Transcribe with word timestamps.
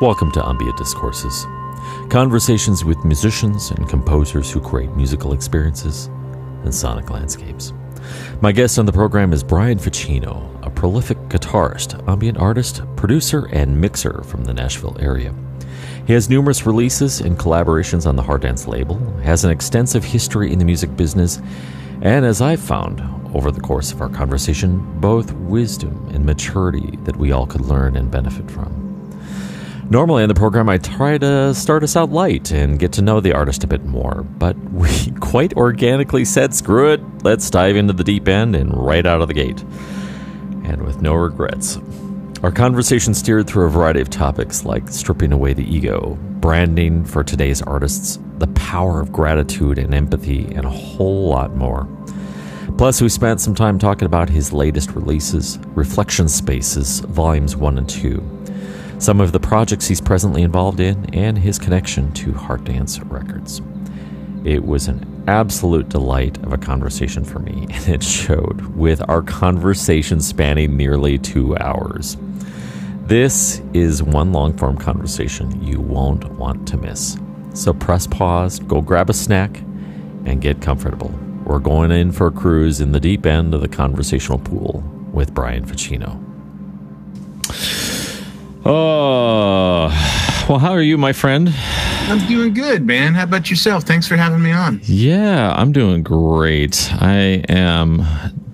Welcome 0.00 0.30
to 0.34 0.48
Ambient 0.48 0.76
Discourses, 0.76 1.44
conversations 2.08 2.84
with 2.84 3.04
musicians 3.04 3.72
and 3.72 3.88
composers 3.88 4.48
who 4.48 4.60
create 4.60 4.94
musical 4.94 5.32
experiences 5.32 6.06
and 6.62 6.72
sonic 6.72 7.10
landscapes. 7.10 7.72
My 8.40 8.52
guest 8.52 8.78
on 8.78 8.86
the 8.86 8.92
program 8.92 9.32
is 9.32 9.42
Brian 9.42 9.76
Fechino, 9.76 10.64
a 10.64 10.70
prolific 10.70 11.18
guitarist, 11.22 12.00
ambient 12.06 12.38
artist, 12.38 12.82
producer, 12.94 13.46
and 13.46 13.80
mixer 13.80 14.22
from 14.22 14.44
the 14.44 14.54
Nashville 14.54 14.96
area. 15.00 15.34
He 16.06 16.12
has 16.12 16.30
numerous 16.30 16.64
releases 16.64 17.20
and 17.20 17.36
collaborations 17.36 18.06
on 18.06 18.14
the 18.14 18.22
Heart 18.22 18.42
Dance 18.42 18.68
label, 18.68 19.00
has 19.24 19.44
an 19.44 19.50
extensive 19.50 20.04
history 20.04 20.52
in 20.52 20.60
the 20.60 20.64
music 20.64 20.96
business, 20.96 21.42
and 22.02 22.24
as 22.24 22.40
I've 22.40 22.60
found 22.60 23.00
over 23.34 23.50
the 23.50 23.60
course 23.60 23.90
of 23.90 24.00
our 24.00 24.08
conversation, 24.08 24.78
both 25.00 25.32
wisdom 25.32 26.08
and 26.14 26.24
maturity 26.24 26.96
that 27.02 27.16
we 27.16 27.32
all 27.32 27.48
could 27.48 27.62
learn 27.62 27.96
and 27.96 28.12
benefit 28.12 28.48
from. 28.48 28.87
Normally 29.90 30.22
in 30.22 30.28
the 30.28 30.34
program, 30.34 30.68
I 30.68 30.76
try 30.76 31.16
to 31.16 31.54
start 31.54 31.82
us 31.82 31.96
out 31.96 32.10
light 32.10 32.50
and 32.50 32.78
get 32.78 32.92
to 32.92 33.02
know 33.02 33.20
the 33.20 33.32
artist 33.32 33.64
a 33.64 33.66
bit 33.66 33.86
more, 33.86 34.22
but 34.22 34.54
we 34.70 34.88
quite 35.18 35.54
organically 35.54 36.26
said, 36.26 36.52
screw 36.52 36.92
it, 36.92 37.00
let's 37.24 37.48
dive 37.48 37.74
into 37.74 37.94
the 37.94 38.04
deep 38.04 38.28
end 38.28 38.54
and 38.54 38.76
right 38.76 39.06
out 39.06 39.22
of 39.22 39.28
the 39.28 39.34
gate. 39.34 39.62
And 40.64 40.82
with 40.82 41.00
no 41.00 41.14
regrets. 41.14 41.78
Our 42.42 42.52
conversation 42.52 43.14
steered 43.14 43.46
through 43.46 43.64
a 43.64 43.70
variety 43.70 44.02
of 44.02 44.10
topics 44.10 44.66
like 44.66 44.90
stripping 44.90 45.32
away 45.32 45.54
the 45.54 45.64
ego, 45.64 46.18
branding 46.20 47.06
for 47.06 47.24
today's 47.24 47.62
artists, 47.62 48.18
the 48.36 48.48
power 48.48 49.00
of 49.00 49.10
gratitude 49.10 49.78
and 49.78 49.94
empathy, 49.94 50.54
and 50.54 50.66
a 50.66 50.70
whole 50.70 51.30
lot 51.30 51.56
more. 51.56 51.88
Plus, 52.76 53.00
we 53.00 53.08
spent 53.08 53.40
some 53.40 53.54
time 53.54 53.78
talking 53.78 54.04
about 54.04 54.28
his 54.28 54.52
latest 54.52 54.90
releases, 54.90 55.58
Reflection 55.68 56.28
Spaces, 56.28 57.00
Volumes 57.00 57.56
1 57.56 57.78
and 57.78 57.88
2 57.88 58.37
some 58.98 59.20
of 59.20 59.32
the 59.32 59.40
projects 59.40 59.86
he's 59.86 60.00
presently 60.00 60.42
involved 60.42 60.80
in, 60.80 61.14
and 61.14 61.38
his 61.38 61.58
connection 61.58 62.12
to 62.12 62.32
Heart 62.32 62.64
Dance 62.64 63.00
Records. 63.00 63.62
It 64.44 64.64
was 64.64 64.88
an 64.88 65.24
absolute 65.28 65.88
delight 65.88 66.36
of 66.38 66.52
a 66.52 66.58
conversation 66.58 67.24
for 67.24 67.38
me, 67.38 67.66
and 67.70 67.88
it 67.88 68.02
showed 68.02 68.60
with 68.76 69.00
our 69.08 69.22
conversation 69.22 70.20
spanning 70.20 70.76
nearly 70.76 71.18
two 71.18 71.56
hours. 71.58 72.16
This 73.02 73.62
is 73.72 74.02
one 74.02 74.32
long 74.32 74.56
form 74.56 74.76
conversation 74.76 75.62
you 75.64 75.80
won't 75.80 76.28
want 76.32 76.68
to 76.68 76.76
miss. 76.76 77.16
So 77.54 77.72
press 77.72 78.06
pause, 78.06 78.58
go 78.58 78.82
grab 78.82 79.08
a 79.08 79.14
snack, 79.14 79.58
and 80.26 80.42
get 80.42 80.60
comfortable. 80.60 81.08
We're 81.44 81.60
going 81.60 81.90
in 81.90 82.12
for 82.12 82.26
a 82.26 82.30
cruise 82.32 82.80
in 82.80 82.92
the 82.92 83.00
deep 83.00 83.24
end 83.24 83.54
of 83.54 83.62
the 83.62 83.68
conversational 83.68 84.38
pool 84.38 84.82
with 85.12 85.32
Brian 85.32 85.64
Fechino. 85.64 86.27
Oh, 88.64 89.86
well, 90.48 90.58
how 90.58 90.72
are 90.72 90.82
you, 90.82 90.98
my 90.98 91.12
friend? 91.12 91.52
I'm 91.54 92.26
doing 92.26 92.54
good, 92.54 92.84
man. 92.84 93.14
How 93.14 93.24
about 93.24 93.50
yourself? 93.50 93.84
Thanks 93.84 94.06
for 94.08 94.16
having 94.16 94.42
me 94.42 94.50
on. 94.50 94.80
Yeah, 94.84 95.52
I'm 95.56 95.72
doing 95.72 96.02
great. 96.02 96.90
I 96.94 97.44
am 97.48 98.04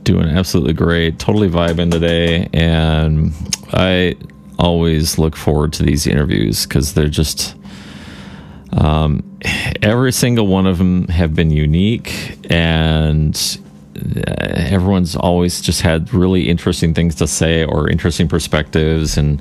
doing 0.02 0.28
absolutely 0.28 0.74
great. 0.74 1.18
Totally 1.18 1.48
vibing 1.48 1.90
today. 1.90 2.48
And 2.52 3.32
I 3.72 4.16
always 4.58 5.18
look 5.18 5.36
forward 5.36 5.72
to 5.74 5.82
these 5.82 6.06
interviews 6.06 6.66
because 6.66 6.94
they're 6.94 7.08
just. 7.08 7.54
Um, 8.72 9.22
every 9.82 10.10
single 10.12 10.48
one 10.48 10.66
of 10.66 10.78
them 10.78 11.06
have 11.06 11.32
been 11.32 11.50
unique 11.50 12.38
and 12.50 13.58
everyone's 14.36 15.14
always 15.14 15.60
just 15.60 15.80
had 15.80 16.12
really 16.12 16.48
interesting 16.48 16.92
things 16.92 17.14
to 17.16 17.28
say 17.28 17.64
or 17.64 17.88
interesting 17.88 18.26
perspectives 18.26 19.16
and 19.16 19.40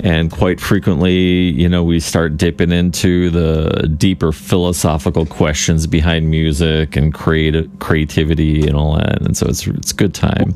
and 0.00 0.30
quite 0.30 0.60
frequently, 0.60 1.14
you 1.14 1.68
know, 1.68 1.82
we 1.82 2.00
start 2.00 2.36
dipping 2.36 2.70
into 2.70 3.30
the 3.30 3.88
deeper 3.96 4.32
philosophical 4.32 5.26
questions 5.26 5.86
behind 5.86 6.30
music 6.30 6.96
and 6.96 7.14
creative 7.14 7.70
creativity 7.78 8.66
and 8.66 8.76
all 8.76 8.96
that. 8.96 9.22
And 9.22 9.36
so 9.36 9.46
it's 9.46 9.66
it's 9.66 9.92
good 9.92 10.14
time. 10.14 10.54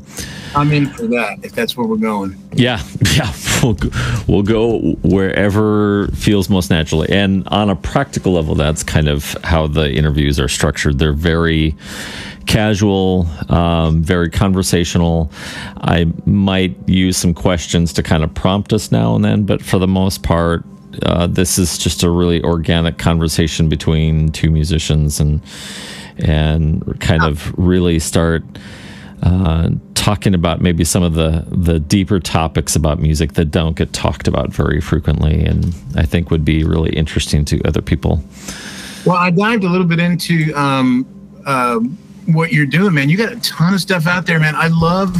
I'm 0.55 0.71
in 0.71 0.87
for 0.87 1.07
that 1.07 1.39
if 1.43 1.53
that's 1.53 1.75
where 1.75 1.87
we're 1.87 1.97
going. 1.97 2.35
Yeah, 2.53 2.83
yeah, 3.15 3.33
we'll 3.63 3.77
we'll 4.27 4.43
go 4.43 4.79
wherever 5.03 6.07
feels 6.09 6.49
most 6.49 6.69
naturally. 6.69 7.09
And 7.09 7.47
on 7.47 7.69
a 7.69 7.75
practical 7.75 8.33
level, 8.33 8.55
that's 8.55 8.83
kind 8.83 9.07
of 9.07 9.35
how 9.43 9.67
the 9.67 9.91
interviews 9.91 10.39
are 10.39 10.47
structured. 10.47 10.99
They're 10.99 11.13
very 11.13 11.75
casual, 12.45 13.27
um, 13.49 14.03
very 14.03 14.29
conversational. 14.29 15.31
I 15.77 16.11
might 16.25 16.75
use 16.87 17.17
some 17.17 17.33
questions 17.33 17.93
to 17.93 18.03
kind 18.03 18.23
of 18.23 18.33
prompt 18.33 18.73
us 18.73 18.91
now 18.91 19.15
and 19.15 19.23
then, 19.23 19.30
but 19.39 19.63
for 19.63 19.79
the 19.79 19.87
most 19.87 20.23
part, 20.23 20.63
uh, 21.03 21.27
this 21.27 21.57
is 21.57 21.77
just 21.77 22.03
a 22.03 22.09
really 22.09 22.43
organic 22.43 22.97
conversation 22.97 23.69
between 23.69 24.31
two 24.31 24.51
musicians 24.51 25.19
and 25.19 25.41
and 26.17 26.99
kind 26.99 27.23
of 27.23 27.57
really 27.57 27.97
start 27.97 28.43
uh, 29.23 29.69
talking 29.95 30.33
about 30.33 30.61
maybe 30.61 30.83
some 30.83 31.03
of 31.03 31.13
the 31.13 31.45
the 31.49 31.79
deeper 31.79 32.19
topics 32.19 32.75
about 32.75 32.99
music 32.99 33.33
that 33.33 33.45
don't 33.45 33.75
get 33.75 33.93
talked 33.93 34.27
about 34.27 34.51
very 34.51 34.81
frequently, 34.81 35.43
and 35.45 35.73
I 35.95 36.03
think 36.03 36.31
would 36.31 36.45
be 36.45 36.63
really 36.63 36.91
interesting 36.91 37.45
to 37.45 37.61
other 37.65 37.81
people. 37.81 38.23
Well, 39.05 39.17
I 39.17 39.31
dived 39.31 39.63
a 39.63 39.69
little 39.69 39.87
bit 39.87 39.99
into 39.99 40.51
um, 40.55 41.05
uh, 41.45 41.79
what 42.27 42.51
you're 42.51 42.65
doing, 42.65 42.93
man. 42.93 43.09
You 43.09 43.17
got 43.17 43.31
a 43.31 43.39
ton 43.39 43.73
of 43.73 43.81
stuff 43.81 44.07
out 44.07 44.25
there, 44.25 44.39
man. 44.39 44.55
I 44.55 44.67
love 44.67 45.15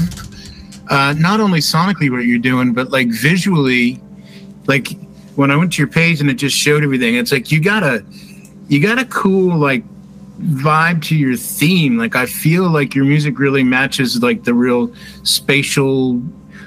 uh, 0.91 1.16
not 1.18 1.40
only 1.40 1.59
sonically 1.59 2.12
what 2.12 2.25
you're 2.25 2.38
doing, 2.38 2.74
but 2.74 2.91
like 2.91 3.07
visually. 3.07 4.00
Like 4.68 4.90
when 5.35 5.50
I 5.50 5.56
went 5.56 5.74
to 5.74 5.81
your 5.81 5.88
page 5.88 6.22
and 6.22 6.29
it 6.29 6.35
just 6.35 6.56
showed 6.56 6.84
everything, 6.84 7.16
it's 7.16 7.31
like 7.31 7.52
you 7.52 7.59
got 7.59 7.81
a 7.81 8.06
you 8.68 8.79
got 8.79 9.00
a 9.00 9.06
cool 9.06 9.57
like 9.57 9.84
vibe 10.40 11.02
to 11.03 11.16
your 11.16 11.35
theme. 11.35 11.97
Like 11.97 12.16
I 12.16 12.25
feel 12.25 12.69
like 12.69 12.94
your 12.94 13.06
music 13.06 13.40
really 13.40 13.63
matches 13.63 14.22
like 14.22 14.44
the 14.44 14.53
real 14.53 14.94
spatial 15.24 16.22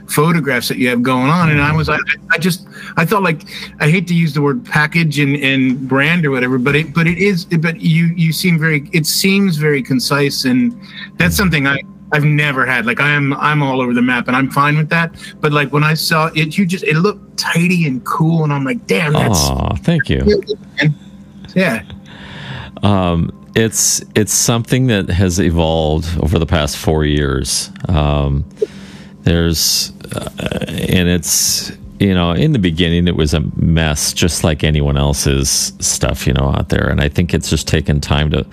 photographs 0.09 0.69
that 0.69 0.79
you 0.79 0.89
have 0.89 1.03
going 1.03 1.29
on. 1.29 1.51
And 1.51 1.61
I 1.61 1.75
was, 1.75 1.89
I, 1.89 1.99
I 2.31 2.39
just, 2.39 2.67
I 2.97 3.05
thought 3.05 3.23
like, 3.23 3.43
I 3.81 3.89
hate 3.89 4.06
to 4.09 4.15
use 4.15 4.35
the 4.35 4.43
word 4.43 4.65
package 4.65 5.19
and, 5.19 5.37
and 5.37 5.89
brand 5.89 6.27
or 6.27 6.31
whatever, 6.31 6.59
but 6.59 6.77
it, 6.77 6.95
but 6.95 7.06
it 7.06 7.19
is, 7.19 7.47
but 7.47 7.81
you, 7.81 8.06
you 8.17 8.33
seem 8.33 8.59
very, 8.59 8.89
it 8.93 9.06
seems 9.06 9.56
very 9.56 9.83
concise. 9.83 10.45
And 10.45 10.79
that's 11.17 11.37
something 11.37 11.67
I, 11.67 11.79
I've 12.14 12.25
never 12.25 12.64
had. 12.64 12.86
Like 12.86 13.00
I 13.00 13.10
am, 13.10 13.34
I'm 13.34 13.60
all 13.60 13.80
over 13.80 13.92
the 13.92 14.00
map, 14.00 14.28
and 14.28 14.36
I'm 14.36 14.48
fine 14.48 14.76
with 14.76 14.88
that. 14.91 15.12
But 15.41 15.52
like 15.52 15.72
when 15.72 15.82
I 15.82 15.94
saw 15.94 16.30
it, 16.34 16.56
you 16.56 16.64
just 16.64 16.84
it 16.84 16.97
looked 16.97 17.36
tidy 17.36 17.88
and 17.88 18.04
cool, 18.04 18.44
and 18.44 18.52
I'm 18.52 18.62
like, 18.64 18.86
damn, 18.86 19.14
that's. 19.14 19.38
Oh, 19.42 19.70
thank 19.82 20.08
you. 20.08 20.42
Yeah. 21.56 21.82
Um, 22.84 23.32
it's 23.56 24.04
it's 24.14 24.32
something 24.32 24.86
that 24.86 25.08
has 25.08 25.41
evolved 25.41 26.06
over 26.20 26.38
the 26.38 26.47
past 26.47 26.76
four 26.76 27.04
years. 27.04 27.70
Um, 27.88 28.44
there's 29.22 29.92
uh, 30.14 30.31
and 30.69 31.08
it's 31.08 31.72
you 31.98 32.14
know 32.14 32.31
in 32.31 32.52
the 32.52 32.58
beginning 32.60 33.08
it 33.08 33.16
was 33.16 33.34
a 33.34 33.41
mess 33.56 34.12
just 34.12 34.44
like 34.44 34.62
anyone 34.62 34.96
else's 34.96 35.72
stuff 35.81 36.26
you 36.26 36.32
know 36.32 36.48
out 36.48 36.69
there 36.69 36.88
and 36.91 37.00
i 37.00 37.08
think 37.08 37.32
it's 37.32 37.48
just 37.48 37.69
taken 37.69 38.00
time 38.00 38.31
to 38.31 38.44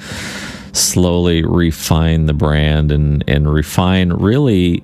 slowly 0.74 1.44
refine 1.44 2.26
the 2.26 2.34
brand 2.34 2.92
and 2.92 3.24
and 3.28 3.52
refine 3.52 4.12
really 4.12 4.84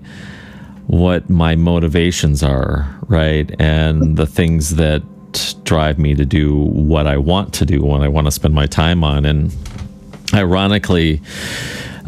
what 0.87 1.29
my 1.29 1.55
motivations 1.55 2.43
are 2.43 2.97
right? 3.07 3.49
And 3.59 4.17
the 4.17 4.27
things 4.27 4.75
that 4.75 5.03
drive 5.63 5.99
me 5.99 6.15
to 6.15 6.25
do 6.25 6.55
what 6.55 7.05
i 7.05 7.15
want 7.15 7.53
to 7.53 7.65
do 7.65 7.83
what 7.83 8.01
i 8.01 8.07
want 8.07 8.25
to 8.25 8.31
spend 8.31 8.53
my 8.53 8.65
time 8.65 9.03
on. 9.03 9.25
And 9.25 9.55
ironically 10.33 11.21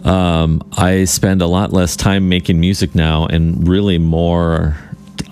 um, 0.04 0.64
I 0.78 1.04
spend 1.04 1.42
a 1.42 1.48
lot 1.48 1.74
less 1.74 1.96
time 1.96 2.30
making 2.30 2.60
music 2.60 2.96
now 2.96 3.26
and 3.26 3.68
really 3.68 3.98
more, 3.98 4.78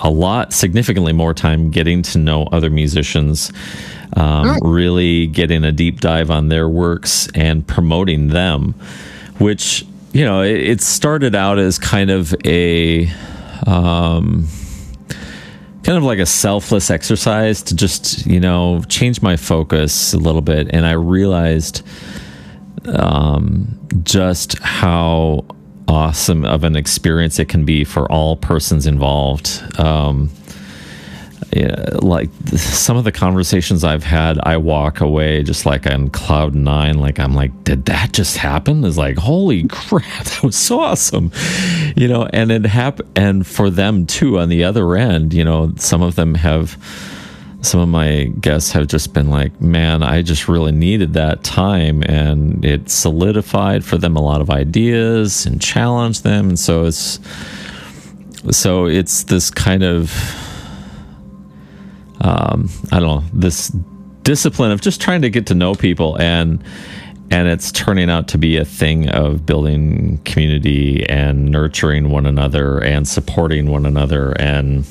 a 0.02 0.10
lot, 0.10 0.54
significantly 0.54 1.14
more 1.14 1.34
time 1.34 1.72
getting 1.72 2.02
to 2.04 2.20
know 2.20 2.44
other 2.52 2.70
musicians, 2.70 3.52
um, 4.16 4.60
really 4.62 5.28
getting 5.28 5.64
a 5.64 5.72
deep 5.72 6.00
dive 6.00 6.32
on 6.32 6.50
their 6.50 6.68
works 6.70 7.28
and 7.36 7.66
promoting 7.68 8.30
them, 8.30 8.74
which, 9.38 9.86
you 10.14 10.24
know, 10.24 10.42
it, 10.42 10.62
it 10.62 10.82
started 10.82 11.36
out 11.36 11.60
as 11.60 11.78
kind 11.78 12.10
of 12.10 12.34
a, 12.46 13.12
um, 13.66 14.48
kind 15.84 15.98
of 15.98 16.04
like 16.04 16.20
a 16.20 16.26
selfless 16.26 16.90
exercise 16.90 17.62
to 17.64 17.76
just, 17.76 18.26
you 18.26 18.40
know, 18.40 18.82
change 18.88 19.22
my 19.22 19.36
focus 19.36 20.14
a 20.14 20.18
little 20.18 20.42
bit. 20.42 20.68
And 20.72 20.86
I 20.86 20.94
realized, 20.94 21.86
um, 22.86 23.80
just 24.04 24.58
how 24.60 25.46
awesome 25.88 26.46
of 26.46 26.64
an 26.64 26.76
experience 26.76 27.40
it 27.40 27.48
can 27.48 27.66
be 27.66 27.84
for 27.84 28.12
all 28.12 28.36
persons 28.36 28.86
involved. 28.86 29.62
Um, 29.80 30.30
yeah, 31.58 31.90
like 32.04 32.30
some 32.56 32.98
of 32.98 33.04
the 33.04 33.12
conversations 33.12 33.84
I've 33.84 34.04
had, 34.04 34.38
I 34.44 34.58
walk 34.58 35.02
away 35.02 35.42
just 35.42 35.66
like 35.66 35.88
I'm 35.92 36.08
cloud 36.10 36.54
nine. 36.54 37.00
Like 37.00 37.20
I'm 37.20 37.34
like, 37.34 37.64
did 37.64 37.86
that 37.86 38.14
just 38.14 38.38
happen? 38.38 38.84
Is 38.84 38.96
like, 38.96 39.18
holy 39.18 39.64
crap, 39.68 40.26
that 40.26 40.44
was 40.44 40.56
so 40.56 40.82
awesome, 40.82 41.32
you 41.96 42.08
know. 42.08 42.28
And 42.32 42.52
it 42.52 42.66
happened, 42.68 43.10
and 43.16 43.48
for 43.48 43.72
them 43.72 44.06
too, 44.06 44.38
on 44.38 44.50
the 44.50 44.64
other 44.64 44.96
end, 44.96 45.34
you 45.34 45.44
know, 45.44 45.74
some 45.78 46.04
of 46.04 46.14
them 46.14 46.36
have 46.36 46.78
some 47.62 47.80
of 47.80 47.90
my 47.90 48.26
guests 48.40 48.72
have 48.74 48.86
just 48.86 49.14
been 49.14 49.32
like, 49.32 49.60
man, 49.60 50.04
I 50.04 50.22
just 50.22 50.48
really 50.48 50.72
needed 50.72 51.14
that 51.14 51.44
time 51.44 52.04
and 52.04 52.64
it 52.64 52.88
solidified 52.88 53.84
for 53.84 53.98
them 53.98 54.16
a 54.16 54.22
lot 54.22 54.42
of 54.42 54.52
ideas 54.52 55.48
and 55.48 55.60
challenged 55.60 56.24
them. 56.24 56.50
And 56.50 56.60
so 56.60 56.86
it's, 56.86 57.20
so 58.52 58.86
it's 58.86 59.24
this 59.24 59.50
kind 59.50 59.82
of, 59.84 60.14
um, 62.22 62.70
I 62.92 63.00
don't 63.00 63.08
know, 63.08 63.24
this 63.34 63.70
discipline 64.24 64.72
of 64.72 64.82
just 64.82 65.02
trying 65.02 65.22
to 65.22 65.30
get 65.30 65.48
to 65.48 65.56
know 65.56 65.74
people 65.74 66.20
and, 66.20 66.64
and 67.32 67.48
it's 67.48 67.72
turning 67.72 68.10
out 68.10 68.28
to 68.30 68.38
be 68.38 68.58
a 68.58 68.66
thing 68.66 69.10
of 69.10 69.46
building 69.46 70.18
community 70.26 71.08
and 71.10 71.46
nurturing 71.46 72.10
one 72.10 72.26
another 72.26 72.80
and 72.80 73.08
supporting 73.08 73.70
one 73.70 73.86
another 73.86 74.32
and 74.40 74.86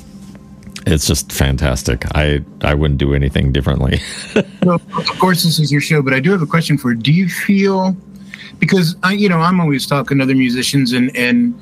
it's 0.86 1.06
just 1.06 1.32
fantastic. 1.32 2.04
I 2.14 2.44
I 2.62 2.72
wouldn't 2.74 3.00
do 3.00 3.12
anything 3.12 3.50
differently. 3.50 4.00
well, 4.62 4.80
of 4.96 5.18
course, 5.18 5.42
this 5.42 5.58
is 5.58 5.72
your 5.72 5.80
show, 5.80 6.00
but 6.00 6.14
I 6.14 6.20
do 6.20 6.30
have 6.30 6.42
a 6.42 6.46
question 6.46 6.78
for. 6.78 6.92
You. 6.92 6.96
Do 6.98 7.12
you 7.12 7.28
feel 7.28 7.96
because 8.58 8.96
I, 9.02 9.12
you 9.12 9.28
know, 9.28 9.40
I'm 9.40 9.60
always 9.60 9.86
talking 9.86 10.18
to 10.18 10.24
other 10.24 10.34
musicians 10.34 10.92
and 10.92 11.14
and 11.16 11.60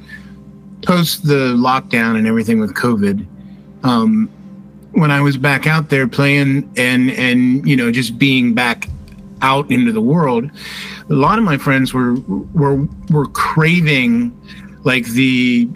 post 0.82 1.26
the 1.26 1.54
lockdown 1.54 2.16
and 2.16 2.26
everything 2.26 2.60
with 2.60 2.74
COVID. 2.74 3.26
Um, 3.82 4.30
when 4.94 5.10
I 5.10 5.20
was 5.20 5.36
back 5.36 5.66
out 5.66 5.90
there 5.90 6.06
playing 6.08 6.70
and 6.76 7.10
and 7.10 7.66
you 7.68 7.76
know 7.76 7.90
just 7.90 8.18
being 8.18 8.54
back 8.54 8.88
out 9.42 9.70
into 9.70 9.92
the 9.92 10.00
world, 10.00 10.50
a 11.10 11.14
lot 11.14 11.38
of 11.38 11.44
my 11.44 11.58
friends 11.58 11.92
were 11.92 12.14
were 12.54 12.86
were 13.10 13.26
craving 13.28 14.36
like 14.84 15.06
the 15.06 15.68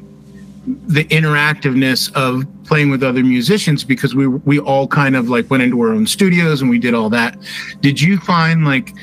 the 0.86 1.04
interactiveness 1.04 2.12
of 2.14 2.44
playing 2.64 2.90
with 2.90 3.02
other 3.02 3.24
musicians 3.24 3.84
because 3.84 4.14
we 4.14 4.26
we 4.26 4.58
all 4.58 4.86
kind 4.86 5.16
of 5.16 5.28
like 5.28 5.50
went 5.50 5.62
into 5.62 5.80
our 5.80 5.90
own 5.90 6.06
studios 6.06 6.60
and 6.60 6.70
we 6.70 6.78
did 6.78 6.94
all 6.94 7.10
that. 7.10 7.38
Did 7.80 8.00
you 8.00 8.18
find 8.18 8.64
like 8.64 8.94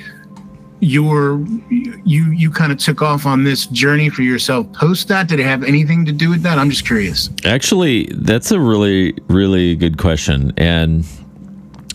your 0.85 1.39
you 1.69 2.31
you 2.31 2.51
kind 2.51 2.71
of 2.71 2.77
took 2.77 3.01
off 3.01 3.25
on 3.25 3.43
this 3.43 3.65
journey 3.67 4.09
for 4.09 4.21
yourself 4.21 4.71
post 4.73 5.07
that? 5.07 5.27
Did 5.27 5.39
it 5.39 5.45
have 5.45 5.63
anything 5.63 6.05
to 6.05 6.11
do 6.11 6.29
with 6.29 6.43
that? 6.43 6.57
I'm 6.57 6.69
just 6.69 6.85
curious. 6.85 7.29
Actually 7.43 8.09
that's 8.13 8.51
a 8.51 8.59
really 8.59 9.15
really 9.27 9.75
good 9.75 9.97
question. 9.97 10.53
And 10.57 11.05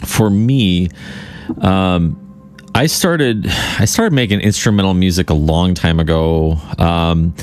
for 0.05 0.31
me 0.31 0.89
um 1.63 2.17
i 2.75 2.87
started 2.87 3.47
i 3.79 3.85
started 3.85 4.15
making 4.15 4.41
instrumental 4.41 4.95
music 4.95 5.31
a 5.31 5.35
long 5.35 5.75
time 5.75 6.01
ago. 6.01 6.59
Um 6.79 7.35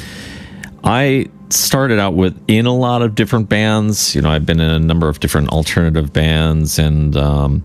i 0.84 1.28
started 1.50 1.98
out 1.98 2.14
with 2.14 2.38
in 2.48 2.66
a 2.66 2.76
lot 2.76 3.02
of 3.02 3.16
different 3.16 3.50
bands. 3.50 4.16
You 4.16 4.22
know, 4.22 4.30
I've 4.30 4.46
been 4.46 4.60
in 4.60 4.70
a 4.70 4.80
number 4.80 5.08
of 5.08 5.20
different 5.20 5.50
alternative 5.50 6.12
bands 6.12 6.78
and 6.78 7.16
um, 7.16 7.64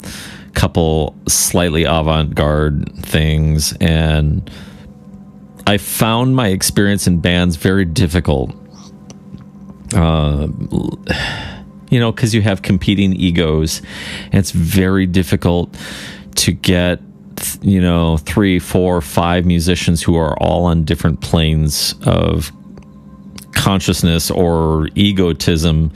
couple 0.54 1.14
slightly 1.28 1.84
avant-garde 1.84 2.90
things, 2.98 3.74
and 3.80 4.50
I 5.66 5.78
found 5.78 6.36
my 6.36 6.48
experience 6.48 7.06
in 7.06 7.20
bands 7.20 7.56
very 7.56 7.84
difficult. 7.84 8.54
Uh, 9.94 10.48
you 11.90 12.00
know, 12.00 12.10
because 12.10 12.34
you 12.34 12.42
have 12.42 12.62
competing 12.62 13.12
egos, 13.12 13.82
and 14.26 14.34
it's 14.34 14.50
very 14.50 15.06
difficult 15.06 15.76
to 16.36 16.52
get 16.52 17.00
you 17.60 17.80
know 17.80 18.16
three 18.18 18.58
four 18.58 19.00
five 19.00 19.44
musicians 19.44 20.02
who 20.02 20.16
are 20.16 20.36
all 20.38 20.64
on 20.64 20.84
different 20.84 21.20
planes 21.20 21.94
of 22.04 22.52
consciousness 23.52 24.30
or 24.30 24.88
egotism 24.94 25.92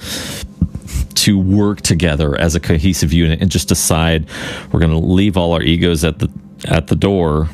to 1.26 1.37
work 1.37 1.81
together 1.81 2.38
as 2.38 2.55
a 2.55 2.61
cohesive 2.61 3.12
unit 3.12 3.43
and 3.43 3.50
just 3.50 3.67
decide 3.67 4.28
we're 4.70 4.78
going 4.78 4.93
to 4.93 4.99
leave 4.99 5.37
all 5.37 5.55
our 5.55 5.62
egos 5.62 6.05
at 6.05 6.20
the 6.20 6.31
at 6.69 6.87
the 6.87 6.94
door 6.94 7.49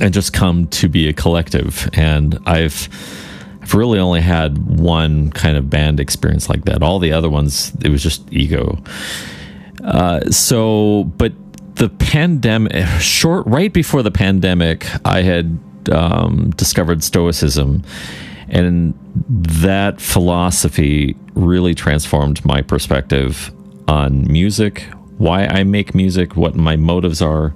and 0.00 0.14
just 0.14 0.32
come 0.32 0.66
to 0.68 0.88
be 0.88 1.06
a 1.06 1.12
collective. 1.12 1.90
And 1.92 2.38
i've 2.46 2.88
i've 3.60 3.74
really 3.74 3.98
only 3.98 4.22
had 4.22 4.78
one 4.80 5.30
kind 5.32 5.58
of 5.58 5.68
band 5.68 6.00
experience 6.00 6.48
like 6.48 6.64
that. 6.64 6.82
All 6.82 6.98
the 6.98 7.12
other 7.12 7.28
ones 7.28 7.70
it 7.82 7.90
was 7.90 8.02
just 8.02 8.32
ego. 8.32 8.82
Uh, 9.84 10.20
so 10.30 11.04
but 11.18 11.34
the 11.74 11.90
pandemic 11.90 12.86
short 12.98 13.46
right 13.46 13.74
before 13.74 14.02
the 14.02 14.10
pandemic 14.10 14.86
i 15.04 15.20
had 15.20 15.58
um, 15.92 16.48
discovered 16.56 17.04
stoicism. 17.04 17.82
And 18.48 18.94
that 19.38 20.00
philosophy 20.00 21.14
really 21.34 21.74
transformed 21.74 22.44
my 22.44 22.62
perspective 22.62 23.52
on 23.88 24.30
music, 24.30 24.82
why 25.18 25.46
I 25.46 25.64
make 25.64 25.94
music, 25.94 26.36
what 26.36 26.54
my 26.54 26.76
motives 26.76 27.20
are. 27.20 27.52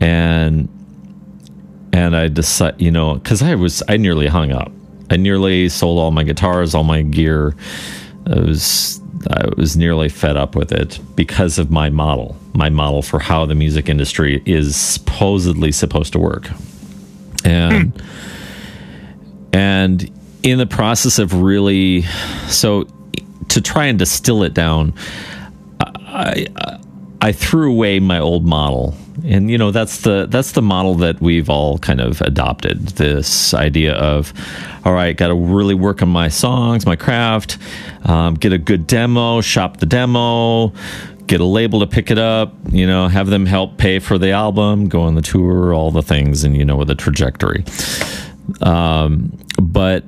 And 0.00 0.68
and 1.92 2.16
I 2.16 2.28
decided, 2.28 2.80
you 2.80 2.90
know, 2.90 3.14
because 3.14 3.42
I 3.42 3.54
was, 3.54 3.82
I 3.88 3.96
nearly 3.96 4.28
hung 4.28 4.52
up. 4.52 4.70
I 5.10 5.16
nearly 5.16 5.68
sold 5.68 5.98
all 5.98 6.10
my 6.12 6.22
guitars, 6.22 6.74
all 6.74 6.84
my 6.84 7.02
gear. 7.02 7.54
I 8.26 8.38
was, 8.38 9.00
I 9.28 9.48
was 9.56 9.76
nearly 9.76 10.08
fed 10.08 10.36
up 10.36 10.54
with 10.54 10.72
it 10.72 11.00
because 11.16 11.58
of 11.58 11.70
my 11.70 11.90
model, 11.90 12.36
my 12.54 12.70
model 12.70 13.02
for 13.02 13.18
how 13.18 13.44
the 13.44 13.56
music 13.56 13.88
industry 13.88 14.40
is 14.46 14.76
supposedly 14.76 15.72
supposed 15.72 16.12
to 16.12 16.20
work. 16.20 16.48
And, 17.44 18.00
and 19.52 20.08
in 20.42 20.58
the 20.58 20.66
process 20.66 21.18
of 21.18 21.34
really 21.34 22.02
so 22.48 22.86
to 23.48 23.60
try 23.60 23.86
and 23.86 23.98
distill 23.98 24.42
it 24.42 24.54
down 24.54 24.94
I, 26.10 26.46
I 27.20 27.32
threw 27.32 27.70
away 27.70 28.00
my 28.00 28.18
old 28.18 28.44
model. 28.44 28.94
And 29.24 29.50
you 29.50 29.58
know 29.58 29.70
that's 29.70 29.98
the 29.98 30.26
that's 30.30 30.52
the 30.52 30.62
model 30.62 30.94
that 30.96 31.20
we've 31.20 31.50
all 31.50 31.78
kind 31.78 32.00
of 32.00 32.22
adopted 32.22 32.86
this 32.88 33.52
idea 33.52 33.92
of 33.94 34.32
all 34.82 34.94
right 34.94 35.14
got 35.14 35.28
to 35.28 35.34
really 35.34 35.74
work 35.74 36.00
on 36.00 36.08
my 36.08 36.28
songs 36.28 36.86
my 36.86 36.96
craft 36.96 37.58
um, 38.04 38.32
get 38.32 38.54
a 38.54 38.56
good 38.56 38.86
demo 38.86 39.42
shop 39.42 39.76
the 39.76 39.84
demo 39.84 40.72
get 41.26 41.38
a 41.38 41.44
label 41.44 41.80
to 41.80 41.86
pick 41.86 42.10
it 42.10 42.16
up 42.16 42.54
you 42.70 42.86
know 42.86 43.08
have 43.08 43.26
them 43.26 43.44
help 43.44 43.76
pay 43.76 43.98
for 43.98 44.16
the 44.16 44.30
album 44.30 44.88
go 44.88 45.02
on 45.02 45.16
the 45.16 45.22
tour 45.22 45.74
all 45.74 45.90
the 45.90 46.02
things 46.02 46.42
and 46.42 46.56
you 46.56 46.64
know 46.64 46.76
with 46.76 46.88
the 46.88 46.94
trajectory. 46.94 47.62
Um, 48.62 49.38
but 49.60 50.04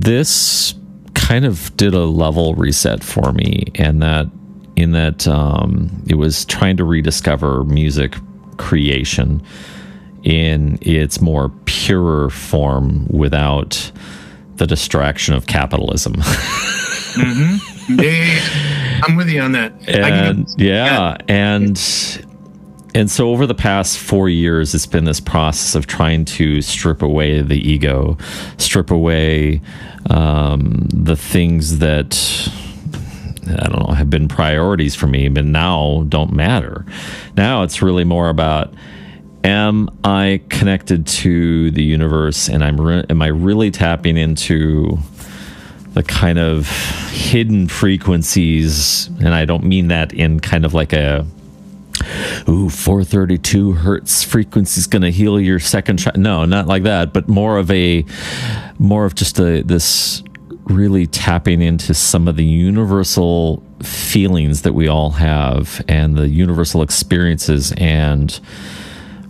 this 0.00 0.74
kind 1.14 1.44
of 1.44 1.76
did 1.76 1.94
a 1.94 2.04
level 2.04 2.54
reset 2.54 3.04
for 3.04 3.32
me, 3.32 3.64
and 3.74 4.02
that 4.02 4.26
in 4.76 4.92
that 4.92 5.28
um, 5.28 6.02
it 6.08 6.14
was 6.14 6.44
trying 6.46 6.76
to 6.78 6.84
rediscover 6.84 7.64
music 7.64 8.16
creation 8.56 9.42
in 10.22 10.78
its 10.80 11.20
more 11.20 11.50
purer 11.64 12.30
form 12.30 13.06
without 13.08 13.92
the 14.56 14.66
distraction 14.66 15.34
of 15.34 15.46
capitalism. 15.46 16.14
mm-hmm. 16.14 18.00
yeah, 18.00 19.02
I'm 19.04 19.16
with 19.16 19.28
you 19.28 19.40
on 19.40 19.52
that. 19.52 19.72
And, 19.88 20.48
yeah, 20.56 21.16
and 21.28 21.76
and 22.94 23.10
so 23.10 23.30
over 23.30 23.46
the 23.46 23.54
past 23.54 23.98
four 23.98 24.28
years, 24.28 24.74
it's 24.74 24.86
been 24.86 25.04
this 25.04 25.20
process 25.20 25.74
of 25.74 25.86
trying 25.86 26.24
to 26.26 26.60
strip 26.60 27.02
away 27.02 27.40
the 27.40 27.56
ego, 27.56 28.18
strip 28.58 28.90
away 28.90 29.62
um, 30.10 30.86
the 30.92 31.16
things 31.16 31.78
that 31.78 32.50
I 33.46 33.68
don't 33.68 33.88
know 33.88 33.94
have 33.94 34.10
been 34.10 34.28
priorities 34.28 34.94
for 34.94 35.06
me, 35.06 35.28
but 35.28 35.44
now 35.44 36.04
don't 36.08 36.32
matter. 36.32 36.84
Now 37.36 37.62
it's 37.62 37.82
really 37.82 38.04
more 38.04 38.28
about 38.28 38.72
am 39.44 39.88
I 40.04 40.40
connected 40.50 41.06
to 41.06 41.70
the 41.70 41.82
universe, 41.82 42.48
and 42.48 42.62
I'm 42.62 42.80
re- 42.80 43.04
am 43.08 43.22
I 43.22 43.28
really 43.28 43.70
tapping 43.70 44.16
into 44.16 44.98
the 45.94 46.02
kind 46.02 46.38
of 46.38 46.68
hidden 47.10 47.68
frequencies, 47.68 49.08
and 49.18 49.28
I 49.28 49.44
don't 49.44 49.64
mean 49.64 49.88
that 49.88 50.12
in 50.12 50.40
kind 50.40 50.64
of 50.64 50.74
like 50.74 50.92
a 50.92 51.26
ooh, 52.48 52.68
432 52.68 53.72
hertz 53.72 54.22
frequency 54.22 54.78
is 54.78 54.86
going 54.86 55.02
to 55.02 55.10
heal 55.10 55.40
your 55.40 55.58
second 55.58 55.98
child. 55.98 56.16
No, 56.16 56.44
not 56.44 56.66
like 56.66 56.82
that, 56.84 57.12
but 57.12 57.28
more 57.28 57.58
of 57.58 57.70
a, 57.70 58.04
more 58.78 59.04
of 59.04 59.14
just 59.14 59.38
a, 59.38 59.62
this 59.62 60.22
really 60.64 61.06
tapping 61.06 61.60
into 61.60 61.94
some 61.94 62.28
of 62.28 62.36
the 62.36 62.44
universal 62.44 63.62
feelings 63.82 64.62
that 64.62 64.74
we 64.74 64.86
all 64.88 65.10
have 65.10 65.84
and 65.88 66.16
the 66.16 66.28
universal 66.28 66.82
experiences 66.82 67.72
and 67.76 68.40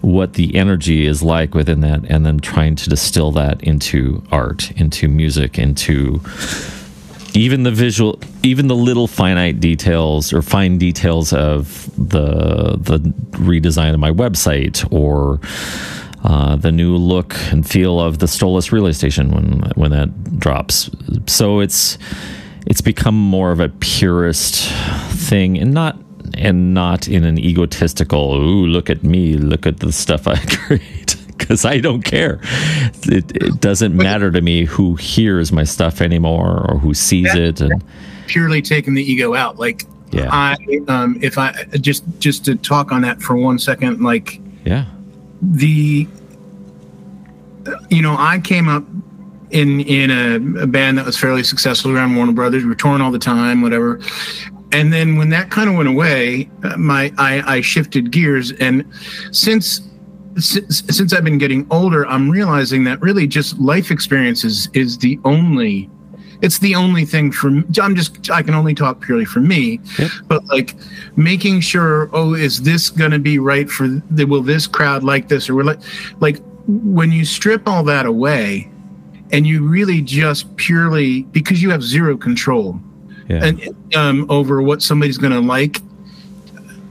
what 0.03 0.35
the 0.35 0.55
energy 0.57 1.07
is 1.07 1.23
like 1.23 1.55
within 1.55 1.81
that 1.81 2.05
and 2.11 2.27
then 2.27 2.39
trying 2.39 2.75
to 2.75 2.91
distill 2.91 3.33
that 3.33 3.63
into 3.63 4.23
art 4.31 4.71
into 4.73 5.09
music 5.09 5.59
into 5.59 6.21
even 7.35 7.63
the 7.63 7.71
visual 7.71 8.19
even 8.43 8.69
the 8.69 8.77
little 8.77 9.07
finite 9.07 9.61
details 9.61 10.33
or 10.33 10.43
fine 10.43 10.79
details 10.79 11.33
of 11.33 11.91
the 11.97 12.77
the 12.79 12.99
redesign 13.39 13.95
of 13.95 14.01
my 14.01 14.11
website 14.11 14.87
or 14.93 15.41
uh, 16.25 16.55
the 16.57 16.71
new 16.71 16.97
look 16.97 17.35
and 17.51 17.69
feel 17.69 18.01
of 18.01 18.19
the 18.19 18.27
Stolas 18.27 18.71
relay 18.71 18.93
station 18.93 19.31
when 19.31 19.61
when 19.75 19.91
that 19.91 20.39
drops. 20.39 20.91
So 21.27 21.61
it's 21.61 21.99
it's 22.67 22.81
become 22.81 23.17
more 23.17 23.51
of 23.51 23.61
a 23.61 23.69
purist 23.69 24.71
thing 25.11 25.59
and 25.59 25.73
not 25.73 25.99
and 26.35 26.73
not 26.73 27.09
in 27.09 27.25
an 27.25 27.39
egotistical 27.39 28.35
ooh 28.35 28.67
look 28.67 28.89
at 28.89 29.03
me 29.03 29.37
look 29.37 29.67
at 29.67 29.81
the 29.81 29.93
stuff 29.93 30.27
i 30.27 30.37
create 30.49 31.02
because 31.43 31.65
i 31.65 31.79
don't 31.79 32.03
care. 32.03 32.41
It, 33.05 33.37
it, 33.37 33.61
doesn't 33.61 33.97
matter 33.97 34.31
to 34.31 34.41
me 34.41 34.65
who 34.65 34.97
hears 34.97 35.53
my 35.53 35.65
stuff 35.65 36.01
anymore 36.01 36.67
or 36.69 36.79
who 36.79 36.95
sees 36.95 37.35
it 37.35 37.61
and 37.61 37.85
purely 38.27 38.63
taking 38.63 38.95
the 38.95 39.03
ego 39.03 39.35
out. 39.35 39.59
Like 39.59 39.85
yeah. 40.11 40.29
I 40.31 40.57
um 40.89 41.19
if 41.23 41.39
i 41.39 41.53
just 41.81 42.05
just 42.19 42.45
to 42.45 42.55
talk 42.55 42.93
on 42.93 43.03
that 43.03 43.21
for 43.23 43.37
one 43.37 43.59
second 43.59 44.03
like 44.03 44.41
yeah. 44.65 44.85
the 45.41 46.07
you 47.89 48.03
know 48.03 48.17
i 48.19 48.39
came 48.39 48.69
up 48.69 48.85
in 49.51 49.81
in 49.81 50.11
a, 50.11 50.63
a, 50.63 50.67
band 50.67 50.99
that 50.99 51.07
was 51.07 51.19
fairly 51.19 51.43
successful 51.43 51.95
around 51.95 52.17
Warner 52.17 52.33
Brothers. 52.33 52.63
We 52.63 52.71
were 52.71 52.75
touring 52.75 53.03
all 53.03 53.11
the 53.11 53.19
time, 53.19 53.61
whatever. 53.61 54.01
And 54.73 54.91
then 54.91 55.17
when 55.17 55.29
that 55.29 55.51
kind 55.51 55.69
of 55.69 55.77
went 55.77 55.91
away, 55.91 56.49
uh, 56.65 56.77
my 56.79 57.13
I, 57.19 57.57
I 57.57 57.61
shifted 57.61 58.11
gears, 58.11 58.53
and 58.53 58.91
since 59.31 59.83
since 60.39 61.13
I've 61.13 61.25
been 61.25 61.39
getting 61.39 61.67
older, 61.71 62.07
I'm 62.07 62.31
realizing 62.31 62.85
that 62.85 63.01
really 63.01 63.27
just 63.27 63.59
life 63.59 63.91
experiences 63.91 64.69
is 64.73 64.99
the 64.99 65.19
only 65.25 65.91
it's 66.43 66.59
the 66.59 66.75
only 66.75 67.05
thing 67.05 67.31
for 67.31 67.51
me. 67.51 67.65
I'm 67.81 67.95
just 67.95 68.31
I 68.31 68.43
can 68.43 68.55
only 68.55 68.75
talk 68.75 69.01
purely 69.01 69.25
for 69.25 69.41
me, 69.41 69.81
yep. 69.99 70.11
but 70.27 70.45
like 70.47 70.75
making 71.17 71.61
sure 71.61 72.11
oh 72.13 72.35
is 72.35 72.63
this 72.63 72.91
going 72.91 73.13
to 73.13 73.19
be 73.19 73.39
right 73.39 73.71
for 73.71 73.89
the, 74.11 74.25
will 74.25 74.43
this 74.43 74.67
crowd 74.67 75.05
like 75.05 75.29
this 75.29 75.49
or 75.49 75.55
will 75.55 75.67
like 75.67 75.81
like 76.21 76.41
when 76.67 77.13
you 77.13 77.25
strip 77.25 77.69
all 77.69 77.85
that 77.85 78.07
away 78.07 78.71
and 79.31 79.47
you 79.47 79.67
really 79.67 80.01
just 80.01 80.55
purely 80.57 81.23
because 81.25 81.63
you 81.63 81.71
have 81.71 81.83
zero 81.83 82.17
control 82.17 82.79
yeah. 83.29 83.45
and 83.45 83.95
um, 83.97 84.27
over 84.29 84.63
what 84.63 84.83
somebody's 84.83 85.19
going 85.19 85.33
to 85.33 85.41
like 85.41 85.79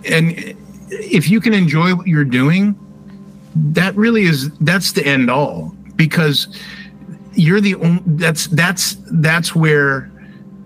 and 0.09 0.55
if 0.89 1.29
you 1.29 1.39
can 1.39 1.53
enjoy 1.53 1.93
what 1.93 2.07
you're 2.07 2.25
doing 2.25 2.75
that 3.55 3.95
really 3.95 4.23
is 4.23 4.49
that's 4.59 4.91
the 4.93 5.05
end 5.05 5.29
all 5.29 5.75
because 5.95 6.47
you're 7.33 7.61
the 7.61 7.75
only 7.75 8.01
that's 8.05 8.47
that's 8.47 8.97
that's 9.11 9.55
where 9.55 10.11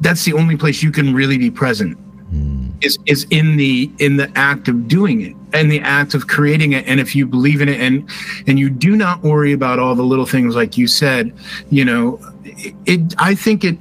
that's 0.02 0.26
the 0.26 0.34
only 0.34 0.58
place 0.58 0.84
you 0.84 0.92
can 0.92 1.14
really 1.14 1.38
be 1.38 1.50
present 1.50 1.98
mm. 2.34 2.72
is 2.84 2.98
is 3.06 3.26
in 3.30 3.58
the 3.58 3.92
in 4.00 4.18
the 4.18 4.32
act 4.36 4.68
of 4.68 4.88
doing 4.88 5.22
it 5.22 5.36
and 5.54 5.72
the 5.72 5.80
act 5.80 6.14
of 6.14 6.28
creating 6.28 6.74
it. 6.74 6.86
And 6.86 7.00
if 7.00 7.16
you 7.16 7.26
believe 7.26 7.62
in 7.62 7.70
it 7.70 7.80
and 7.80 8.10
and 8.48 8.60
you 8.60 8.70
do 8.70 8.96
not 8.96 9.24
worry 9.24 9.54
about 9.54 9.80
all 9.80 9.96
the 9.96 10.04
little 10.04 10.26
things 10.26 10.56
like 10.56 10.78
you 10.78 10.88
said 10.88 11.34
you 11.70 11.86
know 11.86 12.20
it, 12.44 12.76
it 12.86 13.16
i 13.18 13.34
think 13.34 13.64
it 13.64 13.78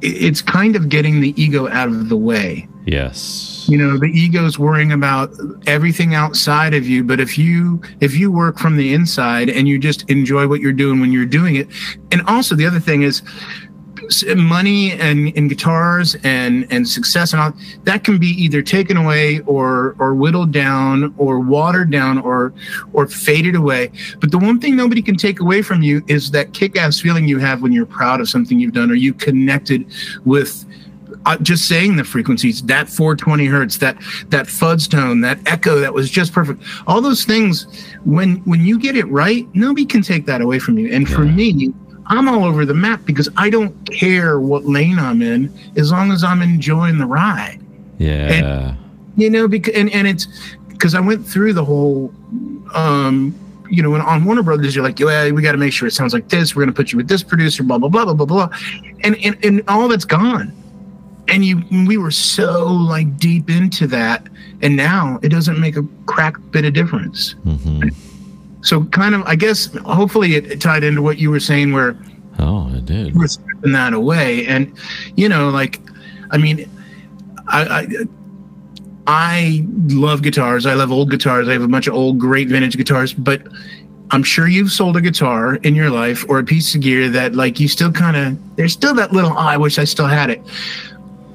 it's 0.00 0.42
kind 0.42 0.76
of 0.76 0.88
getting 0.88 1.20
the 1.20 1.34
ego 1.40 1.68
out 1.68 1.88
of 1.88 2.08
the 2.08 2.16
way. 2.16 2.68
Yes 2.86 3.57
you 3.68 3.76
know 3.76 3.98
the 3.98 4.06
ego's 4.06 4.58
worrying 4.58 4.92
about 4.92 5.30
everything 5.66 6.14
outside 6.14 6.72
of 6.72 6.88
you 6.88 7.04
but 7.04 7.20
if 7.20 7.36
you 7.36 7.80
if 8.00 8.16
you 8.16 8.32
work 8.32 8.58
from 8.58 8.76
the 8.76 8.94
inside 8.94 9.50
and 9.50 9.68
you 9.68 9.78
just 9.78 10.08
enjoy 10.10 10.48
what 10.48 10.60
you're 10.60 10.72
doing 10.72 11.00
when 11.00 11.12
you're 11.12 11.26
doing 11.26 11.56
it 11.56 11.68
and 12.10 12.22
also 12.22 12.54
the 12.54 12.66
other 12.66 12.80
thing 12.80 13.02
is 13.02 13.22
money 14.36 14.92
and, 14.92 15.36
and 15.36 15.48
guitars 15.48 16.16
and 16.24 16.66
and 16.70 16.88
success 16.88 17.32
and 17.32 17.42
all 17.42 17.52
that 17.84 18.04
can 18.04 18.18
be 18.18 18.28
either 18.28 18.62
taken 18.62 18.96
away 18.96 19.40
or 19.40 19.96
or 19.98 20.14
whittled 20.14 20.52
down 20.52 21.14
or 21.18 21.40
watered 21.40 21.90
down 21.90 22.18
or 22.18 22.52
or 22.92 23.06
faded 23.06 23.54
away. 23.54 23.90
But 24.20 24.30
the 24.30 24.38
one 24.38 24.60
thing 24.60 24.76
nobody 24.76 25.02
can 25.02 25.16
take 25.16 25.40
away 25.40 25.62
from 25.62 25.82
you 25.82 26.02
is 26.08 26.30
that 26.30 26.54
kick-ass 26.54 27.00
feeling 27.00 27.28
you 27.28 27.38
have 27.38 27.62
when 27.62 27.72
you're 27.72 27.86
proud 27.86 28.20
of 28.20 28.28
something 28.28 28.58
you've 28.58 28.72
done 28.72 28.90
or 28.90 28.94
you 28.94 29.12
connected 29.12 29.86
with 30.24 30.64
uh, 31.26 31.36
just 31.38 31.68
saying 31.68 31.96
the 31.96 32.04
frequencies 32.04 32.62
that 32.62 32.88
420 32.88 33.46
hertz 33.46 33.78
that 33.78 33.96
that 34.28 34.46
fuzz 34.46 34.86
tone 34.88 35.20
that 35.20 35.38
echo 35.46 35.78
that 35.78 35.92
was 35.92 36.10
just 36.10 36.32
perfect 36.32 36.62
all 36.86 37.00
those 37.00 37.24
things 37.24 37.66
when 38.04 38.36
when 38.44 38.64
you 38.64 38.78
get 38.78 38.96
it 38.96 39.06
right 39.06 39.46
nobody 39.54 39.84
can 39.84 40.02
take 40.02 40.26
that 40.26 40.40
away 40.40 40.58
from 40.58 40.78
you 40.78 40.92
and 40.92 41.08
yeah. 41.08 41.14
for 41.14 41.24
me 41.24 41.72
I'm 42.08 42.28
all 42.28 42.44
over 42.44 42.64
the 42.64 42.74
map 42.74 43.04
because 43.04 43.28
I 43.36 43.50
don't 43.50 43.74
care 43.90 44.40
what 44.40 44.64
lane 44.64 44.98
I'm 44.98 45.20
in 45.20 45.52
as 45.76 45.92
long 45.92 46.10
as 46.10 46.24
I'm 46.24 46.40
enjoying 46.40 46.98
the 46.98 47.06
ride. 47.06 47.60
Yeah. 47.98 48.32
And, 48.32 48.78
you 49.16 49.28
know, 49.28 49.46
because 49.46 49.74
and, 49.74 49.92
and 49.92 50.08
it's 50.08 50.26
because 50.68 50.94
I 50.94 51.00
went 51.00 51.26
through 51.26 51.52
the 51.52 51.64
whole 51.64 52.12
um 52.74 53.38
you 53.70 53.82
know, 53.82 53.94
on 53.94 54.24
Warner 54.24 54.42
Brothers, 54.42 54.74
you're 54.74 54.82
like, 54.82 54.98
yeah, 54.98 55.30
we 55.30 55.42
got 55.42 55.52
to 55.52 55.58
make 55.58 55.74
sure 55.74 55.86
it 55.86 55.90
sounds 55.90 56.14
like 56.14 56.30
this. 56.30 56.56
We're 56.56 56.62
going 56.62 56.72
to 56.72 56.76
put 56.76 56.90
you 56.90 56.96
with 56.96 57.06
this 57.06 57.22
producer, 57.22 57.62
blah 57.62 57.76
blah 57.76 57.90
blah 57.90 58.06
blah 58.06 58.14
blah 58.14 58.24
blah, 58.24 58.48
and 59.04 59.14
and 59.22 59.36
and 59.44 59.62
all 59.68 59.88
that's 59.88 60.06
gone. 60.06 60.54
And 61.28 61.44
you, 61.44 61.62
we 61.86 61.98
were 61.98 62.10
so 62.10 62.66
like 62.66 63.18
deep 63.18 63.50
into 63.50 63.86
that, 63.88 64.28
and 64.62 64.76
now 64.76 65.18
it 65.22 65.28
doesn't 65.28 65.60
make 65.60 65.76
a 65.76 65.82
crack 66.06 66.36
bit 66.50 66.64
of 66.64 66.72
difference. 66.72 67.34
Mm-hmm 67.44 67.88
so 68.60 68.84
kind 68.86 69.14
of 69.14 69.22
i 69.22 69.36
guess 69.36 69.72
hopefully 69.84 70.34
it 70.34 70.60
tied 70.60 70.82
into 70.82 71.00
what 71.00 71.18
you 71.18 71.30
were 71.30 71.40
saying 71.40 71.72
where 71.72 71.96
oh 72.38 72.68
it 72.74 72.84
did 72.84 73.14
we're 73.14 73.26
stripping 73.26 73.72
that 73.72 73.92
away 73.92 74.44
and 74.46 74.76
you 75.16 75.28
know 75.28 75.48
like 75.48 75.80
i 76.32 76.36
mean 76.36 76.68
I, 77.48 77.62
I 77.62 77.86
I 79.10 79.66
love 79.86 80.20
guitars. 80.20 80.66
I 80.66 80.74
love 80.74 80.92
old 80.92 81.10
guitars. 81.10 81.48
I 81.48 81.54
have 81.54 81.62
a 81.62 81.68
bunch 81.68 81.86
of 81.86 81.94
old, 81.94 82.18
great 82.18 82.48
vintage 82.48 82.76
guitars. 82.76 83.14
But 83.14 83.40
I'm 84.10 84.22
sure 84.22 84.46
you've 84.46 84.70
sold 84.70 84.98
a 84.98 85.00
guitar 85.00 85.54
in 85.54 85.74
your 85.74 85.88
life 85.88 86.26
or 86.28 86.38
a 86.38 86.44
piece 86.44 86.74
of 86.74 86.82
gear 86.82 87.08
that, 87.08 87.34
like, 87.34 87.58
you 87.58 87.68
still 87.68 87.90
kind 87.90 88.18
of 88.18 88.56
there's 88.56 88.74
still 88.74 88.92
that 88.96 89.14
little. 89.14 89.30
Oh, 89.30 89.36
I 89.36 89.56
wish 89.56 89.78
I 89.78 89.84
still 89.84 90.06
had 90.06 90.28
it. 90.28 90.42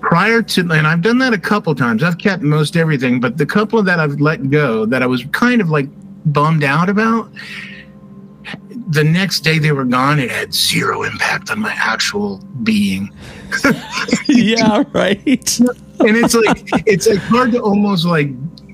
Prior 0.03 0.41
to, 0.41 0.62
and 0.62 0.86
I've 0.86 1.01
done 1.01 1.17
that 1.19 1.33
a 1.33 1.38
couple 1.38 1.74
times. 1.74 2.03
I've 2.03 2.17
kept 2.17 2.43
most 2.43 2.75
everything, 2.75 3.19
but 3.22 3.38
the 3.38 3.45
couple 3.45 3.81
that 3.83 4.00
I've 4.00 4.19
let 4.19 4.50
go 4.50 4.86
that 4.86 5.01
I 5.01 5.05
was 5.05 5.24
kind 5.31 5.62
of 5.62 5.69
like 5.69 5.88
bummed 6.25 6.63
out 6.63 6.89
about, 6.89 7.31
the 8.89 9.03
next 9.03 9.39
day 9.39 9.60
they 9.60 9.72
were 9.72 9.86
gone, 9.86 10.19
it 10.19 10.29
had 10.29 10.53
zero 10.53 11.03
impact 11.03 11.50
on 11.50 11.60
my 11.60 11.72
actual 11.72 12.39
being. 12.63 13.12
yeah, 14.27 14.83
right. 14.91 15.60
and 15.60 16.17
it's 16.17 16.36
like 16.36 16.69
it's 16.86 17.07
like 17.07 17.19
hard 17.19 17.53
to 17.53 17.62
almost 17.62 18.05
like 18.05 18.29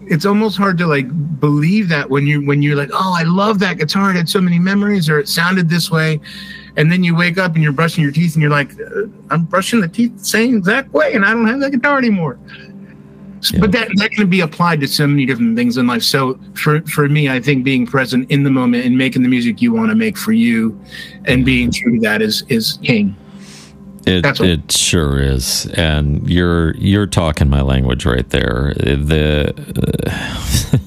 it's 0.10 0.26
almost 0.26 0.58
hard 0.58 0.78
to 0.80 0.88
like 0.88 1.08
believe 1.40 1.90
that 1.90 2.10
when 2.10 2.26
you 2.28 2.46
when 2.46 2.62
you're 2.62 2.76
like, 2.76 2.90
oh, 2.94 3.16
I 3.18 3.24
love 3.24 3.60
that 3.60 3.78
guitar. 3.78 4.12
It 4.12 4.16
had 4.16 4.30
so 4.30 4.42
many 4.42 4.60
memories, 4.60 5.10
or 5.10 5.20
it 5.20 5.30
sounded 5.30 5.70
this 5.70 5.92
way, 5.92 6.20
and 6.78 6.92
then 6.92 7.04
you 7.04 7.16
wake 7.16 7.38
up 7.38 7.54
and 7.56 7.64
you're 7.64 7.72
brushing 7.72 8.04
your 8.04 8.12
teeth 8.12 8.34
and 8.34 8.42
you're 8.42 8.52
like, 8.52 8.72
uh, 8.80 9.08
I'm 9.30 9.46
brushing 9.46 9.82
the 9.82 9.88
teeth 9.88 10.18
the 10.18 10.26
same 10.26 10.58
exact 10.58 10.92
way, 10.94 11.14
and 11.14 11.26
I 11.26 11.32
don't 11.32 11.48
have 11.48 11.60
that 11.62 11.72
guitar 11.72 11.98
anymore. 11.98 12.40
Yeah. 13.54 13.62
But 13.62 13.72
that, 13.72 13.90
that 13.96 14.12
can 14.12 14.30
be 14.30 14.42
applied 14.42 14.82
to 14.82 14.88
so 14.88 15.08
many 15.08 15.26
different 15.26 15.56
things 15.56 15.78
in 15.78 15.88
life. 15.88 16.04
So 16.04 16.38
for, 16.56 16.82
for 16.82 17.08
me, 17.08 17.30
I 17.30 17.40
think 17.40 17.64
being 17.64 17.86
present 17.86 18.30
in 18.30 18.44
the 18.44 18.50
moment 18.50 18.86
and 18.86 18.98
making 18.98 19.24
the 19.24 19.30
music 19.30 19.62
you 19.62 19.72
want 19.72 19.90
to 19.92 19.96
make 19.96 20.18
for 20.18 20.34
you 20.34 20.78
and 21.24 21.46
being 21.46 21.72
true 21.72 21.96
to 21.96 22.02
that 22.02 22.22
is, 22.22 22.44
is 22.50 22.80
king. 22.84 23.16
It, 24.06 24.40
it 24.40 24.72
sure 24.72 25.22
is, 25.22 25.66
and 25.74 26.28
you're 26.30 26.76
you're 26.76 27.08
talking 27.08 27.50
my 27.50 27.62
language 27.62 28.06
right 28.06 28.28
there. 28.30 28.74
The 28.76 29.54
uh, 30.08 30.78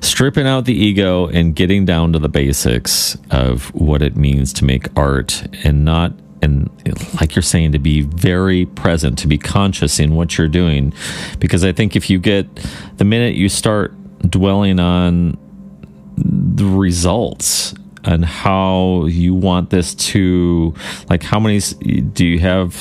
stripping 0.00 0.46
out 0.46 0.64
the 0.64 0.74
ego 0.74 1.26
and 1.26 1.54
getting 1.54 1.84
down 1.84 2.12
to 2.12 2.18
the 2.18 2.28
basics 2.28 3.16
of 3.30 3.74
what 3.74 4.02
it 4.02 4.16
means 4.16 4.52
to 4.54 4.64
make 4.64 4.86
art, 4.96 5.46
and 5.64 5.84
not 5.84 6.12
and 6.40 6.70
like 7.20 7.34
you're 7.34 7.42
saying 7.42 7.72
to 7.72 7.78
be 7.78 8.02
very 8.02 8.66
present 8.66 9.18
to 9.18 9.26
be 9.26 9.38
conscious 9.38 9.98
in 9.98 10.14
what 10.14 10.38
you're 10.38 10.48
doing 10.48 10.92
because 11.38 11.64
i 11.64 11.72
think 11.72 11.96
if 11.96 12.08
you 12.08 12.18
get 12.18 12.46
the 12.96 13.04
minute 13.04 13.34
you 13.34 13.48
start 13.48 13.92
dwelling 14.30 14.78
on 14.78 15.36
the 16.16 16.64
results 16.64 17.74
and 18.04 18.24
how 18.24 19.06
you 19.06 19.34
want 19.34 19.70
this 19.70 19.94
to 19.94 20.74
like 21.08 21.22
how 21.22 21.40
many 21.40 21.60
do 22.12 22.26
you 22.26 22.38
have 22.38 22.72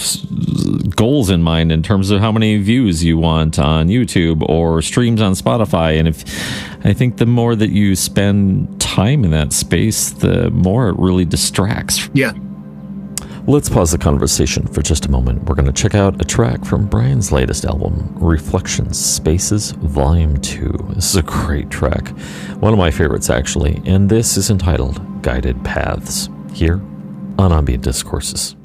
goals 0.96 1.30
in 1.30 1.42
mind 1.42 1.72
in 1.72 1.84
terms 1.84 2.12
of 2.12 2.20
how 2.20 2.32
many 2.32 2.58
views 2.58 3.04
you 3.04 3.18
want 3.18 3.60
on 3.60 3.88
YouTube 3.88 4.48
or 4.48 4.82
streams 4.82 5.22
on 5.22 5.34
Spotify? 5.34 6.00
And 6.00 6.08
if 6.08 6.24
I 6.86 6.94
think 6.94 7.18
the 7.18 7.26
more 7.26 7.56
that 7.56 7.70
you 7.70 7.96
spend 7.96 8.80
time 8.80 9.24
in 9.24 9.32
that 9.32 9.54
space 9.54 10.12
the 10.12 10.50
more 10.52 10.90
it 10.90 10.98
really 10.98 11.26
distracts 11.26 12.10
yeah 12.14 12.34
Let's 13.50 13.70
pause 13.70 13.94
the 13.94 13.98
conversation 13.98 14.68
for 14.68 14.82
just 14.82 15.06
a 15.06 15.10
moment. 15.10 15.46
We're 15.46 15.56
going 15.56 15.68
to 15.68 15.72
check 15.72 15.96
out 15.96 16.20
a 16.20 16.26
track 16.26 16.66
from 16.66 16.86
Brian's 16.86 17.32
latest 17.32 17.64
album, 17.64 18.14
Reflections 18.18 19.00
Spaces 19.00 19.72
Volume 19.72 20.36
2. 20.42 20.88
This 20.96 21.12
is 21.12 21.16
a 21.16 21.24
great 21.24 21.70
track, 21.70 22.10
one 22.60 22.74
of 22.74 22.78
my 22.78 22.92
favorites 22.92 23.30
actually, 23.30 23.82
and 23.86 24.10
this 24.10 24.36
is 24.36 24.50
entitled 24.50 25.22
Guided 25.22 25.64
Paths, 25.64 26.28
here 26.52 26.82
on 27.40 27.54
Ambient 27.54 27.86
Discourses. 27.86 28.57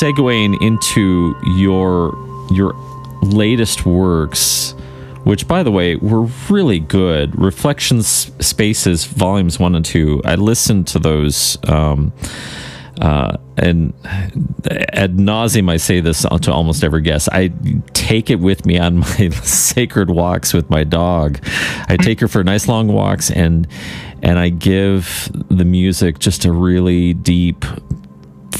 Segueing 0.00 0.60
into 0.62 1.36
your 1.56 2.14
your 2.50 2.74
latest 3.22 3.84
works 3.84 4.74
which 5.24 5.46
by 5.46 5.62
the 5.62 5.70
way 5.70 5.96
were 5.96 6.22
really 6.48 6.78
good 6.78 7.38
reflections 7.38 8.32
spaces 8.40 9.04
volumes 9.04 9.58
one 9.58 9.74
and 9.74 9.84
two 9.84 10.22
i 10.24 10.34
listened 10.34 10.86
to 10.86 10.98
those 10.98 11.58
um, 11.68 12.12
uh, 13.00 13.38
and 13.56 13.94
ad 14.92 15.16
nauseum, 15.16 15.70
I 15.70 15.78
say 15.78 16.00
this 16.00 16.20
to 16.22 16.52
almost 16.52 16.84
every 16.84 17.00
guest. 17.00 17.30
I 17.32 17.50
take 17.94 18.28
it 18.28 18.40
with 18.40 18.66
me 18.66 18.78
on 18.78 18.98
my 18.98 19.28
sacred 19.42 20.10
walks 20.10 20.52
with 20.52 20.68
my 20.68 20.84
dog. 20.84 21.42
I 21.88 21.96
take 21.96 22.20
her 22.20 22.28
for 22.28 22.44
nice 22.44 22.68
long 22.68 22.88
walks, 22.88 23.30
and 23.30 23.66
and 24.22 24.38
I 24.38 24.50
give 24.50 25.30
the 25.48 25.64
music 25.64 26.18
just 26.18 26.44
a 26.44 26.52
really 26.52 27.14
deep, 27.14 27.64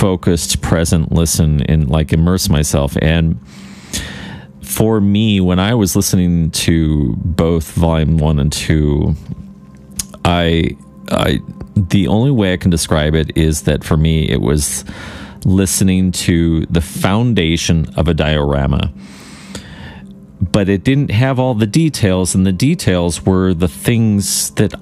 focused, 0.00 0.62
present 0.62 1.12
listen 1.12 1.62
and 1.64 1.90
like 1.90 2.12
immerse 2.12 2.48
myself. 2.48 2.96
And 3.02 3.38
for 4.62 5.00
me, 5.00 5.40
when 5.40 5.58
I 5.58 5.74
was 5.74 5.94
listening 5.94 6.50
to 6.52 7.14
both 7.18 7.72
Volume 7.72 8.16
One 8.16 8.38
and 8.38 8.50
Two, 8.50 9.14
I 10.24 10.76
I 11.10 11.40
the 11.76 12.08
only 12.08 12.30
way 12.30 12.52
I 12.54 12.56
can 12.56 12.70
describe 12.70 13.14
it 13.14 13.36
is 13.36 13.62
that 13.62 13.84
for 13.84 13.96
me, 13.96 14.28
it 14.28 14.40
was 14.40 14.84
listening 15.44 16.12
to 16.12 16.66
the 16.66 16.80
foundation 16.80 17.86
of 17.96 18.08
a 18.08 18.14
diorama. 18.14 18.92
But 20.40 20.70
it 20.70 20.84
didn't 20.84 21.10
have 21.10 21.38
all 21.38 21.54
the 21.54 21.66
details, 21.66 22.34
and 22.34 22.46
the 22.46 22.52
details 22.52 23.26
were 23.26 23.52
the 23.52 23.68
things 23.68 24.50
that 24.52 24.72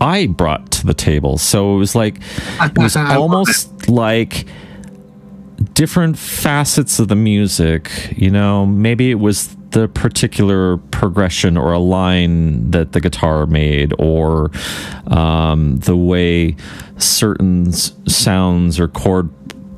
I 0.00 0.26
brought 0.28 0.70
to 0.72 0.86
the 0.86 0.94
table. 0.94 1.36
So 1.36 1.74
it 1.74 1.78
was 1.78 1.94
like, 1.94 2.20
it 2.60 2.78
was 2.78 2.96
almost 2.96 3.88
like 3.88 4.46
different 5.80 6.18
facets 6.18 6.98
of 6.98 7.08
the 7.08 7.16
music. 7.16 7.90
You 8.14 8.30
know, 8.30 8.66
maybe 8.66 9.10
it 9.10 9.14
was 9.14 9.56
the 9.70 9.88
particular 9.88 10.76
progression 10.76 11.56
or 11.56 11.72
a 11.72 11.78
line 11.78 12.70
that 12.70 12.92
the 12.92 13.00
guitar 13.00 13.46
made, 13.46 13.94
or 13.98 14.50
um, 15.06 15.78
the 15.78 15.96
way 15.96 16.54
certain 16.98 17.72
sounds 17.72 18.78
or 18.78 18.88
chord 18.88 19.30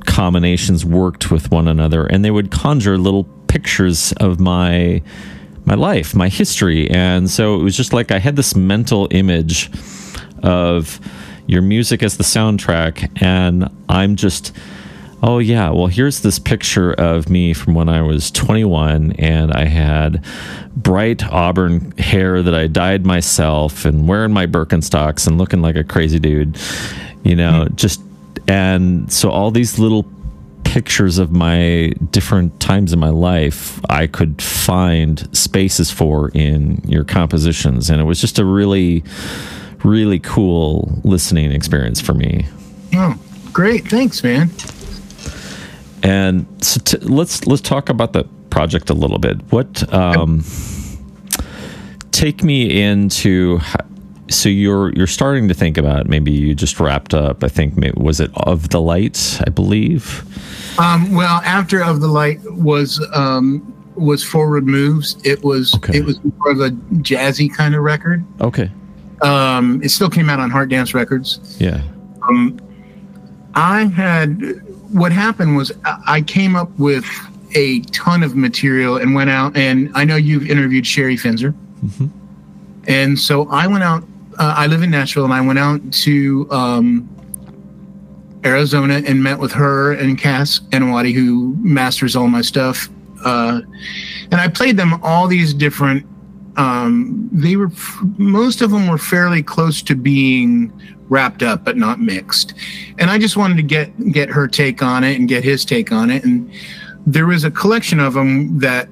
combinations 0.04 0.84
worked 0.84 1.30
with 1.30 1.52
one 1.52 1.68
another, 1.68 2.04
and 2.06 2.24
they 2.24 2.32
would 2.32 2.50
conjure 2.50 2.98
little 2.98 3.22
pictures 3.46 4.12
of 4.14 4.40
my 4.40 5.00
my 5.66 5.74
life, 5.74 6.16
my 6.16 6.28
history, 6.28 6.90
and 6.90 7.30
so 7.30 7.60
it 7.60 7.62
was 7.62 7.76
just 7.76 7.92
like 7.92 8.10
I 8.10 8.18
had 8.18 8.34
this 8.34 8.56
mental 8.56 9.06
image 9.12 9.70
of 10.42 10.98
your 11.46 11.62
music 11.62 12.02
as 12.02 12.16
the 12.16 12.24
soundtrack, 12.24 13.22
and 13.22 13.70
I'm 13.88 14.16
just 14.16 14.52
oh 15.22 15.38
yeah. 15.38 15.70
Well 15.70 15.86
here's 15.86 16.20
this 16.20 16.38
picture 16.38 16.92
of 16.92 17.28
me 17.28 17.52
from 17.52 17.74
when 17.74 17.88
i 17.88 18.02
was 18.02 18.30
21 18.30 19.12
and 19.12 19.52
i 19.52 19.64
had 19.64 20.24
bright 20.76 21.24
auburn 21.24 21.92
hair 21.98 22.42
that 22.42 22.54
i 22.54 22.66
dyed 22.66 23.06
myself 23.06 23.84
and 23.84 24.08
wearing 24.08 24.32
my 24.32 24.46
birkenstocks 24.46 25.26
and 25.26 25.38
looking 25.38 25.62
like 25.62 25.76
a 25.76 25.84
crazy 25.84 26.18
dude 26.18 26.58
you 27.22 27.36
know 27.36 27.64
mm-hmm. 27.64 27.74
just 27.76 28.02
and 28.48 29.12
so 29.12 29.30
all 29.30 29.50
these 29.50 29.78
little 29.78 30.04
pictures 30.64 31.18
of 31.18 31.30
my 31.30 31.92
different 32.10 32.58
times 32.58 32.92
in 32.92 32.98
my 32.98 33.10
life 33.10 33.80
i 33.90 34.06
could 34.06 34.40
find 34.40 35.28
spaces 35.36 35.90
for 35.90 36.30
in 36.30 36.80
your 36.86 37.04
compositions 37.04 37.90
and 37.90 38.00
it 38.00 38.04
was 38.04 38.20
just 38.20 38.38
a 38.38 38.44
really 38.44 39.04
really 39.84 40.18
cool 40.18 41.00
listening 41.04 41.50
experience 41.52 42.00
for 42.00 42.14
me. 42.14 42.46
Oh 42.94 43.14
great. 43.52 43.88
Thanks 43.88 44.22
man 44.22 44.50
and 46.02 46.46
so 46.62 46.80
t- 46.80 46.98
let's 46.98 47.46
let's 47.46 47.62
talk 47.62 47.88
about 47.88 48.12
the 48.12 48.24
project 48.50 48.90
a 48.90 48.94
little 48.94 49.18
bit. 49.18 49.40
What 49.52 49.92
um, 49.92 50.44
take 52.10 52.42
me 52.42 52.82
into 52.82 53.60
so 54.28 54.48
you're 54.48 54.92
you're 54.94 55.06
starting 55.06 55.48
to 55.48 55.54
think 55.54 55.78
about 55.78 56.08
maybe 56.08 56.32
you 56.32 56.54
just 56.54 56.80
wrapped 56.80 57.14
up. 57.14 57.44
I 57.44 57.48
think 57.48 57.76
maybe, 57.76 57.94
was 57.96 58.20
it 58.20 58.30
of 58.34 58.70
the 58.70 58.80
light, 58.80 59.40
I 59.46 59.50
believe. 59.50 60.24
Um, 60.78 61.14
well, 61.14 61.40
after 61.44 61.82
of 61.82 62.00
the 62.00 62.08
light 62.08 62.40
was 62.52 63.04
um, 63.12 63.74
was 63.96 64.24
forward 64.24 64.66
moves. 64.66 65.16
It 65.24 65.42
was 65.42 65.74
okay. 65.76 65.98
it 65.98 66.04
was 66.04 66.18
more 66.24 66.50
of 66.50 66.60
a 66.60 66.70
jazzy 67.00 67.52
kind 67.52 67.74
of 67.74 67.82
record. 67.82 68.24
Okay. 68.40 68.70
Um, 69.22 69.80
it 69.82 69.90
still 69.90 70.10
came 70.10 70.28
out 70.28 70.40
on 70.40 70.50
Heart 70.50 70.70
Dance 70.70 70.94
Records. 70.94 71.56
Yeah. 71.60 71.82
Um, 72.28 72.58
I 73.54 73.84
had 73.84 74.40
what 74.92 75.12
happened 75.12 75.56
was 75.56 75.72
I 75.84 76.22
came 76.22 76.54
up 76.54 76.70
with 76.78 77.04
a 77.54 77.80
ton 77.80 78.22
of 78.22 78.36
material 78.36 78.96
and 78.96 79.14
went 79.14 79.30
out 79.30 79.56
and 79.56 79.90
I 79.94 80.04
know 80.04 80.16
you've 80.16 80.48
interviewed 80.48 80.86
Sherry 80.86 81.16
Finzer. 81.16 81.54
Mm-hmm. 81.84 82.06
And 82.86 83.18
so 83.18 83.48
I 83.48 83.66
went 83.66 83.84
out, 83.84 84.04
uh, 84.38 84.54
I 84.56 84.66
live 84.66 84.82
in 84.82 84.90
Nashville 84.90 85.24
and 85.24 85.32
I 85.32 85.40
went 85.40 85.58
out 85.58 85.92
to 85.92 86.48
um, 86.50 87.08
Arizona 88.44 89.02
and 89.06 89.22
met 89.22 89.38
with 89.38 89.52
her 89.52 89.92
and 89.92 90.18
Cass 90.18 90.60
Anawaty, 90.70 91.14
who 91.14 91.56
masters 91.58 92.16
all 92.16 92.28
my 92.28 92.42
stuff. 92.42 92.88
Uh, 93.24 93.60
and 94.30 94.34
I 94.34 94.48
played 94.48 94.76
them 94.76 94.94
all 95.02 95.28
these 95.28 95.54
different, 95.54 96.04
um, 96.56 97.28
they 97.32 97.56
were, 97.56 97.70
most 98.18 98.60
of 98.62 98.70
them 98.70 98.88
were 98.88 98.98
fairly 98.98 99.42
close 99.42 99.80
to 99.82 99.94
being 99.94 100.72
wrapped 101.12 101.42
up 101.42 101.62
but 101.62 101.76
not 101.76 102.00
mixed. 102.00 102.54
And 102.98 103.10
I 103.10 103.18
just 103.18 103.36
wanted 103.36 103.58
to 103.58 103.62
get 103.62 104.12
get 104.12 104.30
her 104.30 104.48
take 104.48 104.82
on 104.82 105.04
it 105.04 105.18
and 105.18 105.28
get 105.28 105.44
his 105.44 105.64
take 105.64 105.92
on 105.92 106.10
it. 106.10 106.24
And 106.24 106.50
there 107.06 107.26
was 107.26 107.44
a 107.44 107.50
collection 107.50 108.00
of 108.00 108.14
them 108.14 108.58
that 108.60 108.88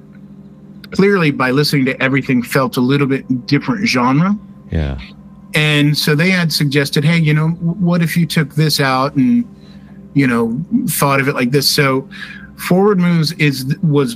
clearly 0.91 1.31
by 1.31 1.49
listening 1.49 1.85
to 1.85 2.01
everything 2.01 2.43
felt 2.43 2.77
a 2.77 2.81
little 2.81 3.07
bit 3.07 3.47
different 3.47 3.87
genre. 3.87 4.37
Yeah. 4.71 4.99
And 5.55 5.97
so 5.97 6.13
they 6.15 6.29
had 6.29 6.53
suggested, 6.53 7.03
hey, 7.03 7.17
you 7.17 7.33
know, 7.33 7.49
what 7.49 8.01
if 8.01 8.15
you 8.15 8.25
took 8.27 8.53
this 8.53 8.79
out 8.79 9.15
and 9.15 9.43
you 10.13 10.27
know 10.27 10.63
thought 10.87 11.19
of 11.19 11.27
it 11.27 11.33
like 11.33 11.49
this? 11.49 11.67
So 11.67 12.07
forward 12.55 12.99
moves 12.99 13.31
is 13.33 13.75
was 13.81 14.15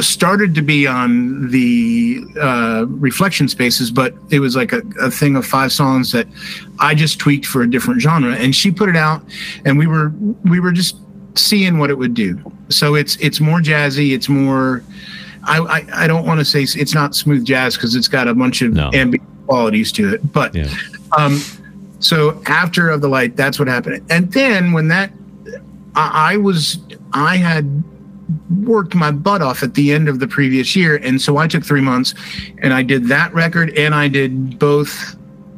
started 0.00 0.54
to 0.54 0.62
be 0.62 0.86
on 0.86 1.50
the 1.50 2.22
uh, 2.40 2.84
reflection 2.88 3.48
spaces, 3.48 3.90
but 3.90 4.14
it 4.30 4.40
was 4.40 4.56
like 4.56 4.72
a, 4.72 4.82
a, 5.00 5.10
thing 5.10 5.36
of 5.36 5.44
five 5.46 5.72
songs 5.72 6.12
that 6.12 6.26
I 6.78 6.94
just 6.94 7.18
tweaked 7.18 7.46
for 7.46 7.62
a 7.62 7.70
different 7.70 8.00
genre, 8.00 8.34
and 8.34 8.54
she 8.54 8.70
put 8.70 8.88
it 8.88 8.96
out, 8.96 9.22
and 9.64 9.78
we 9.78 9.86
were 9.86 10.12
we 10.44 10.60
were 10.60 10.72
just 10.72 10.96
seeing 11.34 11.78
what 11.78 11.90
it 11.90 11.98
would 11.98 12.14
do. 12.14 12.40
So 12.68 12.94
it's 12.94 13.16
it's 13.16 13.40
more 13.40 13.60
jazzy, 13.60 14.12
it's 14.12 14.28
more. 14.28 14.84
I 15.44 15.58
I, 15.58 16.04
I 16.04 16.06
don't 16.06 16.26
want 16.26 16.38
to 16.40 16.44
say 16.44 16.62
it's 16.62 16.94
not 16.94 17.14
smooth 17.14 17.44
jazz 17.44 17.76
because 17.76 17.94
it's 17.94 18.08
got 18.08 18.28
a 18.28 18.34
bunch 18.34 18.62
of 18.62 18.72
no. 18.72 18.90
ambient 18.94 19.28
qualities 19.46 19.90
to 19.92 20.14
it, 20.14 20.32
but 20.32 20.54
yeah. 20.54 20.72
um, 21.18 21.40
so 21.98 22.40
after 22.46 22.90
of 22.90 23.00
the 23.00 23.08
light, 23.08 23.36
that's 23.36 23.58
what 23.58 23.66
happened, 23.66 24.04
and 24.10 24.32
then 24.32 24.72
when 24.72 24.88
that 24.88 25.10
I, 25.96 26.34
I 26.34 26.36
was 26.36 26.78
I 27.12 27.36
had 27.36 27.82
worked 28.62 28.94
my 28.94 29.10
butt 29.10 29.42
off 29.42 29.62
at 29.62 29.74
the 29.74 29.92
end 29.92 30.08
of 30.08 30.20
the 30.20 30.28
previous 30.28 30.74
year. 30.76 30.96
And 30.96 31.20
so 31.20 31.36
I 31.36 31.46
took 31.46 31.64
three 31.64 31.80
months 31.80 32.14
and 32.58 32.72
I 32.72 32.82
did 32.82 33.06
that 33.08 33.32
record 33.34 33.76
and 33.76 33.94
I 33.94 34.08
did 34.08 34.58
both 34.58 35.16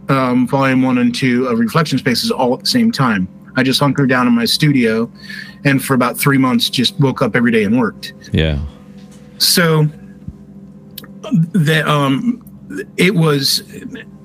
um, 0.08 0.46
volume 0.46 0.82
one 0.82 0.98
and 0.98 1.14
two 1.14 1.46
of 1.46 1.58
Reflection 1.58 1.98
Spaces 1.98 2.30
all 2.30 2.54
at 2.54 2.60
the 2.60 2.66
same 2.66 2.92
time. 2.92 3.28
I 3.56 3.62
just 3.62 3.80
hunkered 3.80 4.08
down 4.08 4.26
in 4.26 4.34
my 4.34 4.44
studio 4.44 5.10
and 5.64 5.84
for 5.84 5.94
about 5.94 6.18
three 6.18 6.38
months 6.38 6.70
just 6.70 6.98
woke 6.98 7.22
up 7.22 7.36
every 7.36 7.52
day 7.52 7.64
and 7.64 7.78
worked. 7.78 8.14
Yeah. 8.32 8.58
So 9.38 9.86
that 11.52 11.86
um 11.86 12.42
it 12.96 13.14
was 13.14 13.62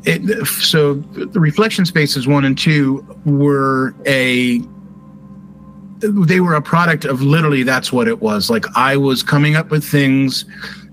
it 0.03 0.47
so 0.47 0.95
the 0.95 1.39
reflection 1.39 1.85
spaces 1.85 2.27
one 2.27 2.45
and 2.45 2.57
two 2.57 3.05
were 3.25 3.93
a 4.05 4.61
they 5.99 6.39
were 6.39 6.55
a 6.55 6.61
product 6.61 7.05
of 7.05 7.21
literally 7.21 7.63
that's 7.63 7.91
what 7.91 8.07
it 8.07 8.21
was. 8.21 8.49
Like 8.49 8.65
I 8.75 8.97
was 8.97 9.23
coming 9.23 9.55
up 9.55 9.71
with 9.71 9.83
things 9.83 10.45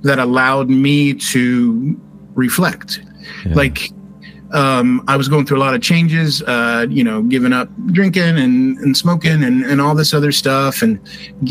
that 0.02 0.18
allowed 0.18 0.68
me 0.68 1.14
to 1.14 2.00
reflect. 2.34 3.00
Yeah. 3.44 3.54
Like 3.54 3.90
um, 4.52 5.02
I 5.08 5.16
was 5.16 5.28
going 5.28 5.46
through 5.46 5.58
a 5.58 5.64
lot 5.64 5.74
of 5.74 5.82
changes, 5.82 6.42
uh, 6.42 6.86
you 6.88 7.02
know, 7.02 7.22
giving 7.22 7.52
up 7.52 7.68
drinking 7.86 8.38
and, 8.38 8.78
and 8.78 8.96
smoking 8.96 9.42
and, 9.42 9.64
and 9.64 9.80
all 9.80 9.94
this 9.94 10.14
other 10.14 10.30
stuff 10.30 10.80
and 10.80 11.00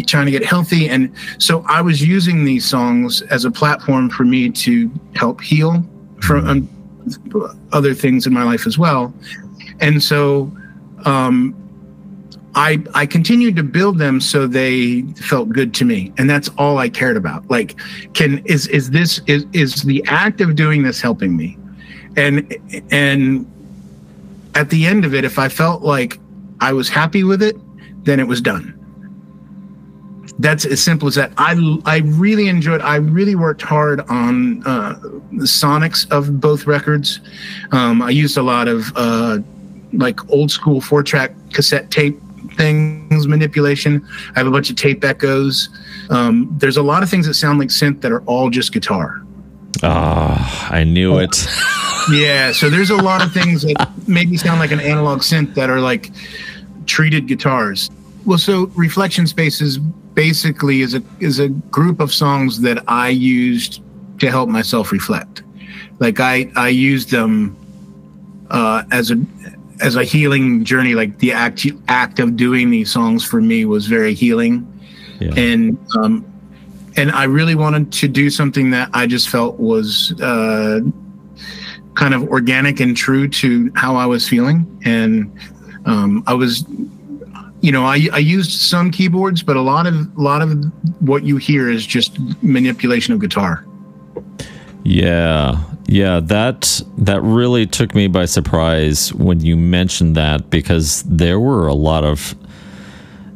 trying 0.08 0.26
to 0.26 0.32
get 0.32 0.46
healthy. 0.46 0.88
And 0.88 1.14
so 1.38 1.66
I 1.68 1.82
was 1.82 2.02
using 2.02 2.46
these 2.46 2.66
songs 2.66 3.22
as 3.24 3.44
a 3.44 3.52
platform 3.52 4.10
for 4.10 4.24
me 4.24 4.50
to 4.50 4.92
help 5.16 5.42
heal 5.42 5.84
from 6.22 6.46
mm-hmm. 6.46 7.42
um, 7.42 7.60
other 7.74 7.94
things 7.94 8.26
in 8.26 8.34
my 8.34 8.44
life 8.44 8.66
as 8.66 8.78
well. 8.78 9.14
And 9.82 10.02
so 10.02 10.52
um, 11.06 11.54
I 12.56 12.84
I 12.94 13.06
continued 13.06 13.56
to 13.58 13.64
build 13.64 13.98
them 13.98 14.22
so 14.22 14.48
they 14.48 15.02
felt 15.18 15.50
good 15.50 15.74
to 15.76 15.86
me, 15.86 16.14
and 16.18 16.30
that's 16.30 16.50
all 16.58 16.78
I 16.78 16.90
cared 16.90 17.18
about. 17.18 17.50
Like, 17.50 17.76
can 18.14 18.40
is 18.46 18.68
is 18.68 18.92
this 18.92 19.22
is 19.28 19.46
is 19.54 19.84
the 19.84 20.04
act 20.08 20.42
of 20.42 20.56
doing 20.56 20.84
this 20.84 21.02
helping 21.02 21.36
me, 21.36 21.58
and 22.16 22.56
and 22.92 23.46
at 24.56 24.70
the 24.70 24.86
end 24.86 25.06
of 25.06 25.14
it, 25.16 25.26
if 25.26 25.40
I 25.40 25.50
felt 25.50 25.82
like 25.82 26.20
I 26.62 26.74
was 26.74 26.90
happy 26.90 27.24
with 27.24 27.42
it, 27.42 27.56
then 28.06 28.20
it 28.20 28.28
was 28.28 28.42
done. 28.42 28.74
that's 30.40 30.66
as 30.66 30.82
simple 30.82 31.08
as 31.08 31.16
that. 31.16 31.32
I 31.38 31.56
I 31.86 31.98
really 32.00 32.48
enjoyed. 32.48 32.82
I 32.82 32.96
really 32.98 33.36
worked 33.36 33.62
hard 33.62 34.02
on 34.10 34.66
uh, 34.66 34.94
the 35.32 35.46
sonics 35.46 36.10
of 36.12 36.40
both 36.40 36.66
records. 36.68 37.20
Um, 37.72 38.02
I 38.02 38.10
used 38.10 38.38
a 38.38 38.44
lot 38.44 38.68
of 38.68 38.92
uh, 38.96 39.40
like 39.94 40.20
old 40.30 40.52
school 40.52 40.82
four 40.82 41.04
track 41.04 41.34
cassette 41.54 41.92
tape 41.92 42.20
things 42.56 43.28
manipulation. 43.28 44.08
I 44.36 44.40
have 44.40 44.48
a 44.48 44.52
bunch 44.52 44.70
of 44.70 44.76
tape 44.76 45.04
echoes. 45.04 45.70
Um, 46.10 46.50
there's 46.58 46.78
a 46.78 46.84
lot 46.84 47.04
of 47.04 47.10
things 47.10 47.26
that 47.28 47.34
sound 47.34 47.60
like 47.60 47.70
synth 47.70 48.02
that 48.02 48.12
are 48.12 48.22
all 48.22 48.50
just 48.50 48.72
guitar. 48.74 49.24
Ah, 49.82 50.70
I 50.72 50.84
knew 50.84 51.18
it. 51.18 51.46
yeah, 52.12 52.52
so 52.52 52.70
there's 52.70 52.92
a 52.92 52.96
lot 52.96 53.26
of 53.26 53.34
things 53.34 53.64
that 53.64 53.92
make 54.08 54.30
me 54.30 54.38
sound 54.38 54.60
like 54.60 54.72
an 54.72 54.80
analog 54.80 55.20
synth 55.20 55.56
that 55.56 55.70
are 55.70 55.80
like 55.80 56.12
treated 56.86 57.28
guitars. 57.28 57.90
Well, 58.26 58.38
so 58.38 58.68
Reflection 58.76 59.28
Spaces 59.28 59.78
basically 59.78 60.82
is 60.82 60.94
a 60.94 61.04
is 61.20 61.40
a 61.40 61.50
group 61.50 62.00
of 62.00 62.14
songs 62.14 62.62
that 62.62 62.84
I 62.88 63.10
used 63.10 63.82
to 64.20 64.30
help 64.30 64.50
myself 64.50 64.92
reflect. 64.92 65.44
Like 66.00 66.20
I 66.20 66.52
I 66.56 66.70
used 66.70 67.10
them 67.10 67.58
uh, 68.50 68.84
as 68.92 69.12
a 69.12 69.16
as 69.82 69.96
a 69.96 70.04
healing 70.04 70.64
journey. 70.64 70.96
Like 70.96 71.20
the 71.20 71.32
act 71.32 71.66
act 71.88 72.20
of 72.20 72.36
doing 72.36 72.70
these 72.70 72.92
songs 72.92 73.24
for 73.24 73.42
me 73.42 73.66
was 73.66 73.88
very 73.88 74.14
healing, 74.14 74.68
yeah. 75.20 75.34
and 75.36 75.78
um, 75.98 76.26
and 76.96 77.12
I 77.12 77.26
really 77.26 77.56
wanted 77.56 77.92
to 77.94 78.08
do 78.08 78.30
something 78.30 78.72
that 78.72 78.90
I 78.94 79.08
just 79.08 79.30
felt 79.30 79.60
was 79.60 80.20
uh, 80.22 80.82
kind 81.96 82.14
of 82.14 82.24
organic 82.30 82.80
and 82.80 82.96
true 82.96 83.28
to 83.28 83.72
how 83.76 83.96
I 83.96 84.06
was 84.06 84.28
feeling, 84.28 84.82
and 84.86 85.32
um, 85.86 86.24
I 86.28 86.34
was 86.34 86.66
you 87.64 87.72
know, 87.72 87.86
I, 87.86 88.10
I 88.12 88.18
used 88.18 88.52
some 88.52 88.92
keyboards, 88.92 89.42
but 89.42 89.56
a 89.56 89.62
lot 89.62 89.88
of 89.88 89.96
a 89.96 90.22
lot 90.22 90.42
of 90.42 90.66
what 91.02 91.24
you 91.24 91.38
hear 91.38 91.70
is 91.70 91.88
just 91.88 92.20
manipulation 92.44 93.14
of 93.14 93.22
guitar. 93.22 93.66
Yeah, 94.84 95.64
yeah, 95.94 96.22
that 96.22 96.82
that 96.98 97.22
really 97.22 97.68
took 97.68 97.94
me 97.94 98.08
by 98.08 98.26
surprise 98.26 99.14
when 99.14 99.42
you 99.42 99.56
mentioned 99.56 100.16
that 100.16 100.50
because 100.50 101.04
there 101.04 101.40
were 101.40 101.68
a 101.68 101.76
lot 101.76 102.04
of 102.04 102.34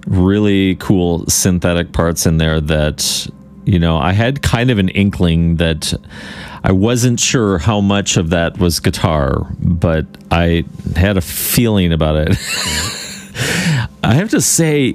really 0.07 0.75
cool 0.77 1.23
synthetic 1.27 1.91
parts 1.91 2.25
in 2.25 2.37
there 2.37 2.59
that 2.59 3.27
you 3.65 3.77
know 3.77 3.97
I 3.97 4.13
had 4.13 4.41
kind 4.41 4.71
of 4.71 4.79
an 4.79 4.89
inkling 4.89 5.57
that 5.57 5.93
I 6.63 6.71
wasn't 6.71 7.19
sure 7.19 7.59
how 7.59 7.79
much 7.79 8.17
of 8.17 8.31
that 8.31 8.57
was 8.57 8.79
guitar, 8.79 9.45
but 9.59 10.07
I 10.31 10.65
had 10.95 11.15
a 11.15 11.21
feeling 11.21 11.93
about 11.93 12.15
it. 12.15 12.29
I 14.03 14.15
have 14.15 14.31
to 14.31 14.41
say, 14.41 14.93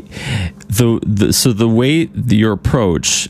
the, 0.66 0.98
the 1.07 1.33
so 1.33 1.53
the 1.53 1.68
way 1.68 2.11
your 2.27 2.51
approach, 2.51 3.29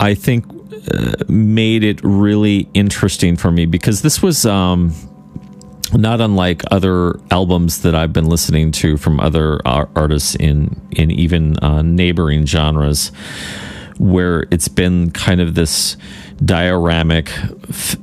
I 0.00 0.14
think, 0.14 0.44
uh, 0.92 1.24
made 1.28 1.82
it 1.84 2.00
really 2.02 2.68
interesting 2.74 3.36
for 3.36 3.50
me 3.50 3.66
because 3.66 4.02
this 4.02 4.22
was 4.22 4.46
um, 4.46 4.94
not 5.92 6.20
unlike 6.20 6.62
other 6.70 7.18
albums 7.30 7.82
that 7.82 7.94
I've 7.94 8.12
been 8.12 8.28
listening 8.28 8.72
to 8.72 8.96
from 8.96 9.20
other 9.20 9.60
artists 9.66 10.34
in 10.34 10.80
in 10.92 11.10
even 11.10 11.58
uh, 11.58 11.82
neighboring 11.82 12.46
genres, 12.46 13.08
where 13.98 14.46
it's 14.50 14.68
been 14.68 15.10
kind 15.10 15.40
of 15.40 15.54
this 15.54 15.96
dioramic. 16.36 17.32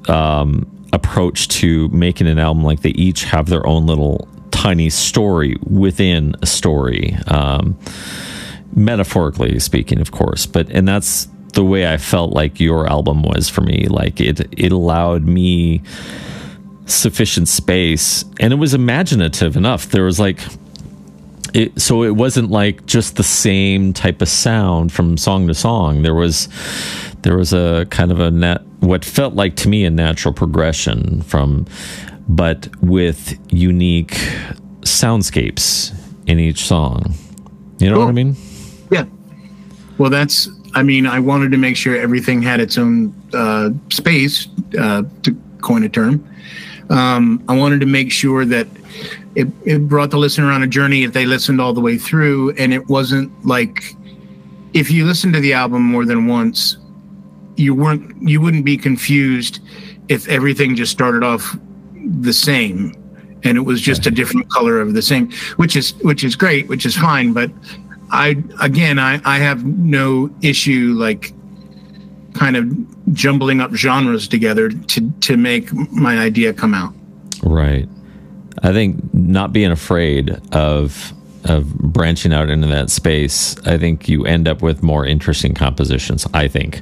Um, 0.09 0.71
approach 0.93 1.49
to 1.49 1.89
making 1.89 2.25
an 2.25 2.39
album 2.39 2.63
like 2.63 2.81
they 2.81 2.91
each 2.91 3.25
have 3.25 3.47
their 3.47 3.67
own 3.67 3.85
little 3.85 4.29
tiny 4.51 4.89
story 4.89 5.57
within 5.67 6.33
a 6.41 6.45
story, 6.45 7.15
um, 7.27 7.77
metaphorically 8.73 9.59
speaking, 9.59 9.99
of 9.99 10.11
course. 10.11 10.45
But 10.45 10.69
and 10.69 10.87
that's 10.87 11.27
the 11.55 11.63
way 11.63 11.91
I 11.91 11.97
felt 11.97 12.33
like 12.33 12.59
your 12.59 12.87
album 12.87 13.23
was 13.23 13.49
for 13.49 13.61
me. 13.61 13.87
Like 13.89 14.21
it, 14.21 14.41
it 14.57 14.71
allowed 14.71 15.23
me 15.23 15.81
sufficient 16.85 17.47
space, 17.47 18.23
and 18.39 18.53
it 18.53 18.57
was 18.57 18.73
imaginative 18.73 19.57
enough. 19.57 19.87
There 19.87 20.03
was 20.03 20.19
like. 20.19 20.39
It, 21.53 21.81
so 21.81 22.03
it 22.03 22.17
wasn't 22.17 22.51
like 22.51 22.85
just 22.85 23.15
the 23.15 23.23
same 23.23 23.93
type 23.93 24.21
of 24.21 24.27
sound 24.27 24.91
from 24.91 25.15
song 25.15 25.47
to 25.47 25.53
song. 25.53 26.01
There 26.01 26.13
was 26.13 26.49
there 27.21 27.37
was 27.37 27.53
a 27.53 27.87
kind 27.91 28.11
of 28.11 28.19
a 28.19 28.29
net 28.29 28.61
what 28.81 29.05
felt 29.05 29.35
like 29.35 29.55
to 29.57 29.69
me 29.69 29.85
a 29.85 29.89
natural 29.89 30.33
progression 30.33 31.21
from 31.21 31.65
but 32.27 32.67
with 32.81 33.39
unique 33.53 34.17
soundscapes 34.81 35.93
in 36.27 36.39
each 36.39 36.65
song. 36.65 37.13
You 37.79 37.89
know 37.89 37.95
cool. 37.95 38.05
what 38.05 38.09
I 38.09 38.13
mean? 38.13 38.35
Yeah. 38.89 39.05
Well, 39.97 40.09
that's, 40.09 40.49
I 40.75 40.83
mean, 40.83 41.07
I 41.07 41.19
wanted 41.19 41.51
to 41.51 41.57
make 41.57 41.77
sure 41.77 41.95
everything 41.95 42.41
had 42.41 42.59
its 42.59 42.77
own 42.77 43.13
uh, 43.33 43.69
space, 43.89 44.47
uh, 44.77 45.03
to 45.23 45.35
coin 45.61 45.83
a 45.83 45.89
term. 45.89 46.27
Um, 46.89 47.43
I 47.47 47.55
wanted 47.55 47.79
to 47.79 47.85
make 47.85 48.11
sure 48.11 48.45
that 48.45 48.67
it, 49.35 49.47
it 49.63 49.87
brought 49.87 50.11
the 50.11 50.17
listener 50.17 50.51
on 50.51 50.61
a 50.63 50.67
journey 50.67 51.03
if 51.03 51.13
they 51.13 51.25
listened 51.25 51.61
all 51.61 51.73
the 51.73 51.81
way 51.81 51.97
through. 51.97 52.51
And 52.51 52.73
it 52.73 52.87
wasn't 52.87 53.31
like, 53.45 53.95
if 54.73 54.91
you 54.91 55.05
listen 55.05 55.31
to 55.33 55.39
the 55.39 55.53
album 55.53 55.81
more 55.81 56.05
than 56.05 56.27
once, 56.27 56.77
you 57.55 57.73
weren't, 57.73 58.21
you 58.21 58.41
wouldn't 58.41 58.65
be 58.65 58.77
confused 58.77 59.61
if 60.09 60.27
everything 60.27 60.75
just 60.75 60.91
started 60.91 61.23
off 61.23 61.57
the 62.19 62.33
same 62.33 62.93
and 63.43 63.57
it 63.57 63.61
was 63.61 63.79
just 63.79 64.05
a 64.05 64.11
different 64.11 64.49
color 64.49 64.79
of 64.79 64.93
the 64.93 65.01
same 65.01 65.31
which 65.55 65.75
is 65.75 65.95
which 66.03 66.23
is 66.23 66.35
great 66.35 66.67
which 66.67 66.85
is 66.85 66.95
fine 66.95 67.33
but 67.33 67.49
i 68.11 68.35
again 68.61 68.99
i 68.99 69.19
i 69.25 69.37
have 69.37 69.65
no 69.65 70.29
issue 70.41 70.93
like 70.97 71.33
kind 72.35 72.57
of 72.57 73.13
jumbling 73.13 73.61
up 73.61 73.73
genres 73.73 74.27
together 74.27 74.69
to 74.69 75.09
to 75.21 75.37
make 75.37 75.73
my 75.91 76.19
idea 76.19 76.53
come 76.53 76.73
out. 76.73 76.93
Right. 77.41 77.87
I 78.61 78.71
think 78.73 79.13
not 79.13 79.53
being 79.53 79.71
afraid 79.71 80.39
of 80.53 81.13
of 81.45 81.73
branching 81.77 82.33
out 82.33 82.49
into 82.49 82.65
that 82.65 82.89
space 82.89 83.55
i 83.67 83.77
think 83.77 84.09
you 84.09 84.25
end 84.25 84.47
up 84.47 84.63
with 84.63 84.81
more 84.81 85.05
interesting 85.05 85.53
compositions 85.53 86.27
i 86.33 86.47
think. 86.47 86.81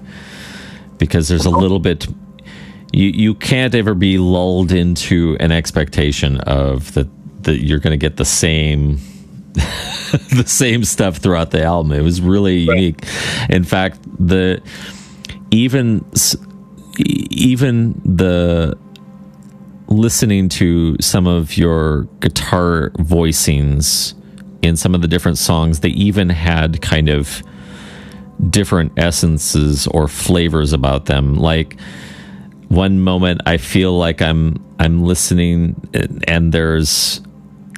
Because 0.97 1.27
there's 1.27 1.45
a 1.45 1.49
little 1.49 1.79
bit 1.79 2.07
you 2.93 3.07
you 3.07 3.35
can't 3.35 3.75
ever 3.75 3.93
be 3.93 4.17
lulled 4.17 4.71
into 4.71 5.35
an 5.39 5.51
expectation 5.51 6.39
of 6.41 6.93
that 6.93 7.07
that 7.43 7.57
you're 7.57 7.79
going 7.79 7.91
to 7.91 7.97
get 7.97 8.15
the 8.15 8.25
same 8.25 8.99
the 10.33 10.43
same 10.45 10.83
stuff 10.83 11.17
throughout 11.17 11.51
the 11.51 11.63
album. 11.63 11.91
It 11.91 12.01
was 12.01 12.21
really 12.21 12.67
right. 12.67 12.75
unique. 12.75 13.05
In 13.49 13.63
fact, 13.63 13.99
the 14.19 14.61
even 15.51 16.05
even 16.97 18.01
the 18.05 18.77
listening 19.87 20.49
to 20.49 20.95
some 20.99 21.27
of 21.27 21.57
your 21.57 22.03
guitar 22.19 22.91
voicings 22.97 24.15
in 24.61 24.75
some 24.75 24.95
of 24.95 25.01
the 25.01 25.07
different 25.07 25.37
songs, 25.37 25.81
they 25.81 25.89
even 25.89 26.29
had 26.29 26.81
kind 26.81 27.09
of 27.09 27.43
different 28.49 28.91
essences 28.97 29.87
or 29.87 30.07
flavors 30.07 30.73
about 30.73 31.05
them. 31.05 31.35
Like 31.35 31.79
one 32.69 33.01
moment 33.01 33.41
I 33.45 33.57
feel 33.57 33.97
like 33.97 34.21
I'm 34.21 34.63
I'm 34.79 35.03
listening 35.03 35.75
and 36.27 36.51
there's 36.51 37.21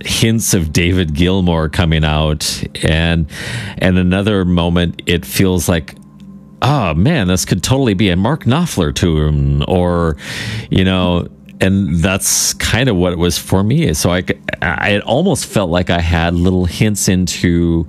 hints 0.04 0.54
of 0.54 0.74
David 0.74 1.14
Gilmour 1.14 1.70
coming 1.70 2.04
out 2.04 2.64
and 2.84 3.28
and 3.78 3.98
another 3.98 4.44
moment 4.46 5.02
it 5.06 5.26
feels 5.26 5.70
like 5.70 5.96
oh 6.62 6.94
man 6.94 7.28
this 7.28 7.46
could 7.46 7.64
totally 7.64 7.94
be 7.94 8.10
a 8.10 8.16
Mark 8.16 8.44
Knopfler 8.44 8.94
tune 8.94 9.64
or 9.64 10.18
you 10.70 10.84
know 10.84 11.28
and 11.62 11.96
that's 11.96 12.54
kind 12.56 12.90
of 12.90 12.96
what 12.96 13.14
it 13.14 13.18
was 13.18 13.38
for 13.38 13.64
me. 13.64 13.94
So 13.94 14.12
I 14.12 14.24
I 14.62 15.00
almost 15.00 15.46
felt 15.46 15.70
like 15.70 15.90
I 15.90 16.00
had 16.00 16.34
little 16.34 16.66
hints 16.66 17.08
into 17.08 17.88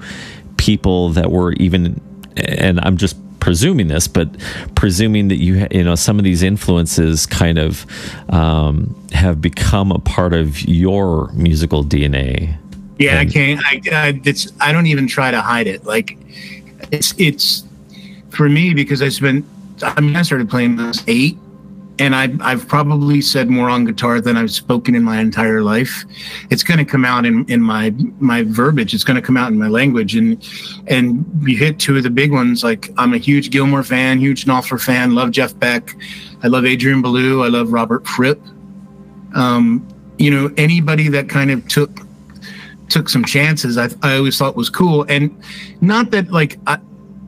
people 0.57 1.11
that 1.11 1.31
were 1.31 1.53
even 1.55 2.01
and 2.37 2.81
I'm 2.83 2.97
just 2.97 3.17
presuming 3.47 3.87
this, 3.87 4.09
but 4.09 4.29
presuming 4.75 5.29
that 5.29 5.37
you 5.37 5.69
you 5.71 5.85
know 5.85 5.95
some 5.95 6.19
of 6.19 6.25
these 6.25 6.43
influences 6.43 7.27
kind 7.27 7.59
of 7.59 7.87
um, 8.29 8.93
have 9.13 9.41
become 9.41 9.93
a 9.93 10.01
part 10.01 10.33
of 10.33 10.61
your 10.63 11.31
musical 11.33 11.85
DNA. 11.85 12.59
Yeah, 12.99 13.21
and, 13.21 13.31
I 13.31 13.33
can't. 13.33 13.61
I, 13.65 13.81
I 13.93 14.21
it's 14.25 14.51
I 14.61 14.73
don't 14.73 14.87
even 14.87 15.07
try 15.07 15.31
to 15.31 15.41
hide 15.41 15.69
it. 15.69 15.85
Like 15.85 16.19
it's 16.91 17.15
it's 17.19 17.63
for 18.31 18.49
me 18.49 18.75
because 18.75 19.01
I 19.01 19.11
spent. 19.11 19.45
I 19.81 20.01
mean, 20.01 20.17
I 20.17 20.23
started 20.23 20.51
playing 20.51 20.75
this 20.75 21.05
eight, 21.07 21.39
and 21.99 22.15
I've, 22.15 22.41
I've 22.43 22.69
probably 22.69 23.21
said 23.21 23.49
more 23.49 23.71
on 23.71 23.85
guitar 23.85 24.21
than 24.21 24.37
I've 24.37 24.51
spoken 24.51 24.95
in 24.95 25.03
my 25.03 25.19
entire 25.19 25.63
life. 25.63 26.05
It's 26.51 26.63
going 26.63 26.79
to 26.79 26.85
come 26.85 27.05
out 27.05 27.25
in, 27.25 27.45
in 27.47 27.61
my 27.61 27.95
my 28.19 28.43
verbiage. 28.43 28.95
It's 28.95 29.05
going 29.05 29.15
to 29.17 29.23
come 29.23 29.37
out 29.37 29.51
in 29.51 29.59
my 29.59 29.69
language, 29.69 30.15
and 30.15 30.47
and 30.89 31.25
you 31.43 31.57
hit 31.57 31.79
two 31.79 31.97
of 31.97 32.03
the 32.03 32.11
big 32.11 32.33
ones. 32.33 32.63
Like 32.63 32.91
I'm 32.99 33.15
a 33.15 33.19
huge 33.19 33.51
Gilmour 33.51 33.83
fan, 33.83 34.19
huge 34.19 34.45
Knopfler 34.45 34.83
fan. 34.83 35.15
Love 35.15 35.31
Jeff 35.31 35.59
Beck. 35.59 35.97
I 36.43 36.49
love 36.49 36.67
Adrian 36.67 37.03
Belew. 37.03 37.43
I 37.43 37.49
love 37.49 37.73
Robert 37.73 38.07
Fripp. 38.07 38.41
Um, 39.35 39.87
you 40.19 40.31
know, 40.31 40.53
anybody 40.57 41.09
that 41.09 41.29
kind 41.29 41.51
of 41.51 41.67
took 41.69 42.01
took 42.89 43.09
some 43.09 43.25
chances, 43.25 43.79
I 43.79 43.89
I 44.03 44.17
always 44.17 44.37
thought 44.37 44.57
was 44.57 44.71
cool, 44.71 45.05
and 45.09 45.35
not 45.81 46.11
that 46.11 46.31
like 46.31 46.59
I 46.67 46.79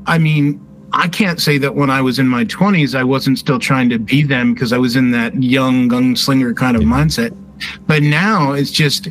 I 0.07 0.19
mean, 0.19 0.65
I 0.93 1.09
can't 1.09 1.41
say 1.41 1.59
that 1.59 1.75
when 1.75 1.91
I 1.91 2.01
was 2.01 2.19
in 2.19 2.29
my 2.29 2.45
20s, 2.45 2.95
I 2.95 3.05
wasn't 3.05 3.39
still 3.39 3.59
trying 3.59 3.91
to 3.91 3.99
be 3.99 4.23
them 4.23 4.55
because 4.55 4.73
I 4.73 4.79
was 4.79 4.97
in 4.97 5.11
that 5.11 5.43
young 5.43 5.89
gunslinger 5.89 6.57
kind 6.57 6.77
of 6.77 6.83
mindset. 6.83 7.37
But 7.87 8.03
now 8.03 8.53
it's 8.53 8.71
just 8.71 9.09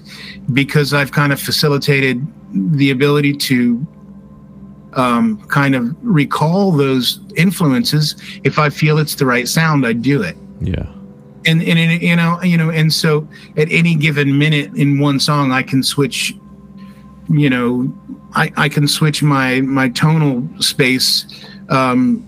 because 0.54 0.94
I've 0.94 1.12
kind 1.12 1.32
of 1.32 1.40
facilitated 1.40 2.26
the 2.54 2.92
ability 2.92 3.34
to 3.34 3.86
um, 4.94 5.42
kind 5.48 5.76
of 5.76 5.96
recall 6.02 6.72
those 6.72 7.20
influences. 7.36 8.16
If 8.44 8.58
I 8.58 8.70
feel 8.70 8.98
it's 8.98 9.16
the 9.16 9.26
right 9.26 9.48
sound, 9.48 9.86
I 9.86 9.94
do 9.94 10.22
it. 10.22 10.38
Yeah. 10.60 10.86
And, 11.46 11.62
and 11.62 12.02
you 12.02 12.16
know 12.16 12.42
you 12.44 12.58
know 12.58 12.72
and 12.72 12.92
so 12.92 13.26
at 13.56 13.72
any 13.72 13.96
given 13.96 14.38
minute 14.38 14.74
in 14.74 15.00
one 15.00 15.18
song 15.18 15.54
I 15.54 15.64
can 15.64 15.82
switch 15.82 16.36
you 17.30 17.50
know 17.50 17.94
I, 18.34 18.52
I 18.58 18.68
can 18.68 18.86
switch 18.86 19.24
my 19.24 19.62
my 19.62 19.88
tonal 19.88 20.46
space 20.60 21.26
um, 21.70 22.28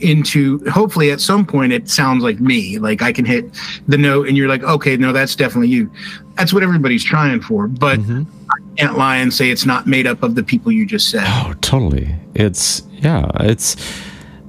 into 0.00 0.58
hopefully 0.70 1.10
at 1.10 1.20
some 1.20 1.46
point 1.46 1.72
it 1.72 1.88
sounds 1.88 2.22
like 2.22 2.40
me 2.40 2.78
like 2.78 3.00
i 3.00 3.12
can 3.12 3.24
hit 3.24 3.46
the 3.86 3.96
note 3.96 4.26
and 4.26 4.36
you're 4.36 4.48
like 4.48 4.62
okay 4.64 4.96
no 4.96 5.12
that's 5.12 5.36
definitely 5.36 5.68
you. 5.68 5.90
That's 6.34 6.52
what 6.52 6.62
everybody's 6.62 7.04
trying 7.04 7.40
for 7.40 7.68
but 7.68 7.98
mm-hmm. 7.98 8.22
i 8.50 8.76
can't 8.76 8.98
lie 8.98 9.16
and 9.16 9.32
say 9.32 9.50
it's 9.50 9.66
not 9.66 9.86
made 9.86 10.06
up 10.06 10.22
of 10.22 10.34
the 10.34 10.42
people 10.42 10.72
you 10.72 10.86
just 10.86 11.10
said. 11.10 11.24
Oh 11.26 11.54
totally. 11.60 12.14
It's 12.34 12.82
yeah 12.92 13.30
it's 13.40 13.76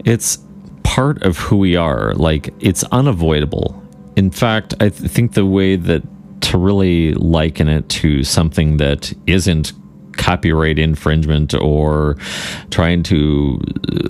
it's 0.05 0.39
part 0.83 1.21
of 1.23 1.37
who 1.37 1.57
we 1.57 1.75
are. 1.75 2.13
Like 2.15 2.53
it's 2.59 2.83
unavoidable. 2.85 3.81
In 4.15 4.31
fact 4.31 4.73
i 4.79 4.89
th- 4.89 5.11
think 5.11 5.33
the 5.33 5.45
way 5.45 5.75
that 5.75 6.03
to 6.41 6.57
really 6.57 7.13
liken 7.13 7.67
it 7.67 7.87
to 7.89 8.23
something 8.23 8.77
that 8.77 9.13
isn't 9.27 9.73
copyright 10.17 10.79
infringement 10.79 11.53
or 11.53 12.17
trying 12.69 13.03
to 13.03 13.59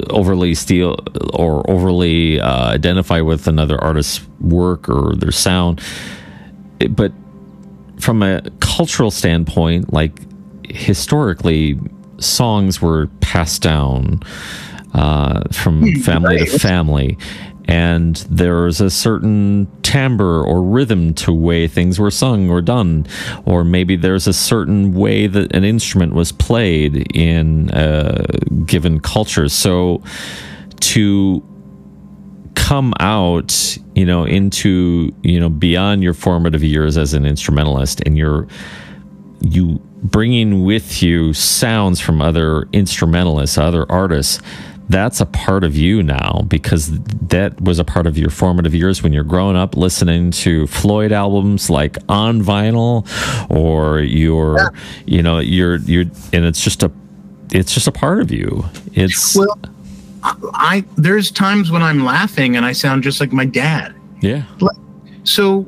overly 0.10 0.54
steal 0.56 0.98
or 1.34 1.70
overly 1.70 2.40
uh, 2.40 2.68
identify 2.68 3.22
with 3.22 3.48
another 3.48 3.82
artist's 3.84 4.22
work 4.40 4.90
or 4.90 5.16
their 5.16 5.32
sound. 5.32 5.82
But 6.90 7.12
from 8.00 8.22
a 8.22 8.42
cultural 8.60 9.12
standpoint, 9.12 9.94
like 9.94 10.20
historically, 10.70 11.80
songs 12.20 12.82
were 12.82 13.08
passed 13.22 13.62
down 13.62 14.22
uh, 14.94 15.42
from 15.52 15.82
hmm, 15.82 16.00
family 16.02 16.38
right. 16.38 16.50
to 16.50 16.60
family 16.60 17.18
and 17.68 18.18
there's 18.30 18.82
a 18.82 18.90
certain 18.90 19.68
timbre 19.84 20.44
or 20.44 20.62
rhythm 20.62 21.14
to 21.14 21.32
way 21.32 21.68
things 21.68 22.00
were 22.00 22.12
sung 22.12 22.50
or 22.50 22.62
done. 22.62 23.08
Or 23.46 23.64
maybe 23.64 23.96
there's 23.96 24.28
a 24.28 24.34
certain 24.34 24.94
way 24.94 25.28
that 25.28 25.56
an 25.56 25.64
instrument 25.64 26.14
was 26.14 26.32
played 26.32 27.16
in 27.16 27.70
a 27.74 28.26
given 28.66 29.00
culture. 29.00 29.48
So 29.50 30.04
to 30.82 31.44
come 32.56 32.94
out 33.00 33.78
you 33.96 34.06
know 34.06 34.24
into 34.24 35.14
you 35.24 35.40
know 35.40 35.50
beyond 35.50 36.04
your 36.04 36.14
formative 36.14 36.64
years 36.64 36.98
as 36.98 37.14
an 37.14 37.26
instrumentalist 37.26 38.00
and 38.06 38.18
you're 38.18 38.48
you 39.42 39.82
bringing 40.04 40.64
with 40.64 41.02
you 41.02 41.34
sounds 41.34 42.00
from 42.00 42.22
other 42.22 42.68
instrumentalists 42.72 43.58
other 43.58 43.92
artists 43.92 44.42
that's 44.90 45.22
a 45.22 45.26
part 45.26 45.64
of 45.64 45.76
you 45.76 46.04
now 46.04 46.42
because 46.48 46.92
that 47.00 47.60
was 47.62 47.80
a 47.80 47.84
part 47.84 48.06
of 48.06 48.18
your 48.18 48.30
formative 48.30 48.76
years 48.76 49.02
when 49.02 49.14
you're 49.14 49.24
growing 49.24 49.56
up 49.56 49.78
listening 49.78 50.32
to 50.32 50.68
Floyd 50.68 51.12
albums 51.12 51.70
like 51.70 51.98
on 52.10 52.42
vinyl 52.42 53.08
or 53.50 54.00
you're 54.00 54.58
yeah. 54.58 54.70
you 55.06 55.22
know 55.22 55.40
you're 55.40 55.78
you're 55.78 56.06
and 56.34 56.46
it's 56.46 56.62
just 56.62 56.84
a 56.84 56.92
it's 57.52 57.74
just 57.74 57.88
a 57.88 57.92
part 57.92 58.20
of 58.20 58.32
you. 58.32 58.66
It's 58.94 59.36
well 59.36 59.58
I 60.54 60.84
there's 60.98 61.32
times 61.32 61.72
when 61.72 61.82
I'm 61.82 62.04
laughing 62.04 62.56
and 62.56 62.66
I 62.66 62.74
sound 62.74 63.04
just 63.04 63.20
like 63.20 63.32
my 63.32 63.46
dad. 63.46 63.96
Yeah. 64.22 64.44
So 65.24 65.66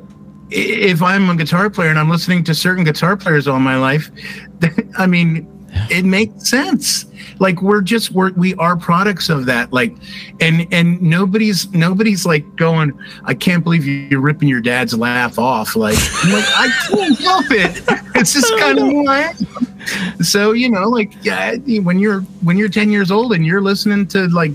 if 0.51 1.01
I'm 1.01 1.29
a 1.29 1.35
guitar 1.35 1.69
player 1.69 1.89
and 1.89 1.97
I'm 1.97 2.09
listening 2.09 2.43
to 2.45 2.53
certain 2.53 2.83
guitar 2.83 3.17
players 3.17 3.47
all 3.47 3.59
my 3.59 3.77
life 3.77 4.11
I 4.97 5.07
mean 5.07 5.47
it 5.89 6.05
makes 6.05 6.49
sense. 6.49 7.05
Like 7.39 7.61
we're 7.61 7.81
just 7.81 8.11
we're 8.11 8.31
we 8.33 8.55
are 8.55 8.75
products 8.75 9.29
of 9.29 9.45
that. 9.45 9.73
Like 9.73 9.95
and 10.39 10.67
and 10.71 11.01
nobody's 11.01 11.71
nobody's 11.73 12.25
like 12.25 12.55
going 12.55 12.97
i 13.25 13.33
can't 13.33 13.63
believe 13.63 13.85
you're 13.85 14.21
ripping 14.21 14.47
your 14.47 14.61
dad's 14.61 14.97
laugh 14.97 15.37
off. 15.37 15.75
Like 15.75 15.97
I'm 16.23 16.31
like 16.31 16.45
i 16.47 16.69
can't 16.89 17.19
help 17.19 17.45
it. 17.49 17.83
It's 18.15 18.33
just 18.33 18.57
kind 18.57 18.79
of 18.79 18.85
who 18.85 19.07
i 19.07 19.19
am. 19.19 20.23
So 20.23 20.53
you 20.53 20.69
know 20.69 20.87
like 20.87 21.13
yeah 21.23 21.55
when 21.55 21.99
you're 21.99 22.21
when 22.41 22.57
you're 22.57 22.69
10 22.69 22.89
years 22.89 23.11
old 23.11 23.33
and 23.33 23.45
you're 23.45 23.61
listening 23.61 24.07
to 24.07 24.27
like 24.29 24.51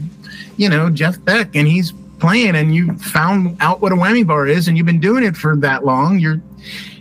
you 0.57 0.69
know 0.69 0.91
jeff 0.91 1.23
beck 1.25 1.55
and 1.55 1.69
he's 1.69 1.93
playing 2.19 2.57
and 2.57 2.75
you 2.75 2.93
found 2.99 3.57
out 3.61 3.81
what 3.81 3.93
a 3.93 3.95
whammy 3.95 4.27
bar 4.27 4.47
is 4.47 4.69
and 4.69 4.77
you've 4.77 4.87
been 4.87 5.01
doing 5.01 5.25
it 5.25 5.37
for 5.37 5.57
that 5.57 5.85
long 5.85 6.19
you're 6.19 6.41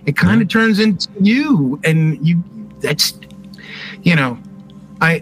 it 0.05 0.15
kind 0.15 0.41
of 0.41 0.47
turns 0.47 0.79
into 0.79 1.09
you 1.19 1.79
and 1.83 2.25
you 2.25 2.41
that's 2.79 3.19
you 4.03 4.15
know 4.15 4.37
i 5.01 5.21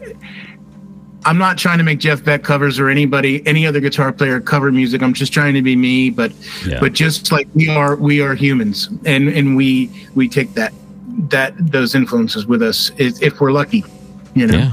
I'm 1.28 1.38
not 1.38 1.57
trying 1.57 1.78
to 1.78 1.84
make 1.84 1.99
Jeff 1.99 2.23
Beck 2.23 2.41
covers 2.41 2.80
or 2.80 2.88
anybody, 2.88 3.45
any 3.45 3.67
other 3.67 3.82
guitar 3.82 4.13
player 4.13 4.39
cover 4.39 4.71
music. 4.71 5.01
I'm 5.01 5.13
just 5.13 5.34
trying 5.34 5.55
to 5.55 5.61
be 5.61 5.75
me. 5.75 6.09
But, 6.09 6.32
yeah. 6.65 6.80
but 6.80 6.93
just 6.93 7.34
like 7.34 7.49
we 7.53 7.67
are, 7.67 7.97
we 7.97 8.21
are 8.21 8.34
humans, 8.34 8.88
and 9.03 9.28
and 9.28 9.57
we 9.57 9.91
we 10.15 10.30
take 10.30 10.53
that 10.53 10.71
that 11.30 11.53
those 11.57 11.95
influences 11.95 12.45
with 12.45 12.61
us 12.61 12.91
if 12.97 13.41
we're 13.41 13.51
lucky. 13.51 13.84
You 14.36 14.47
know. 14.47 14.71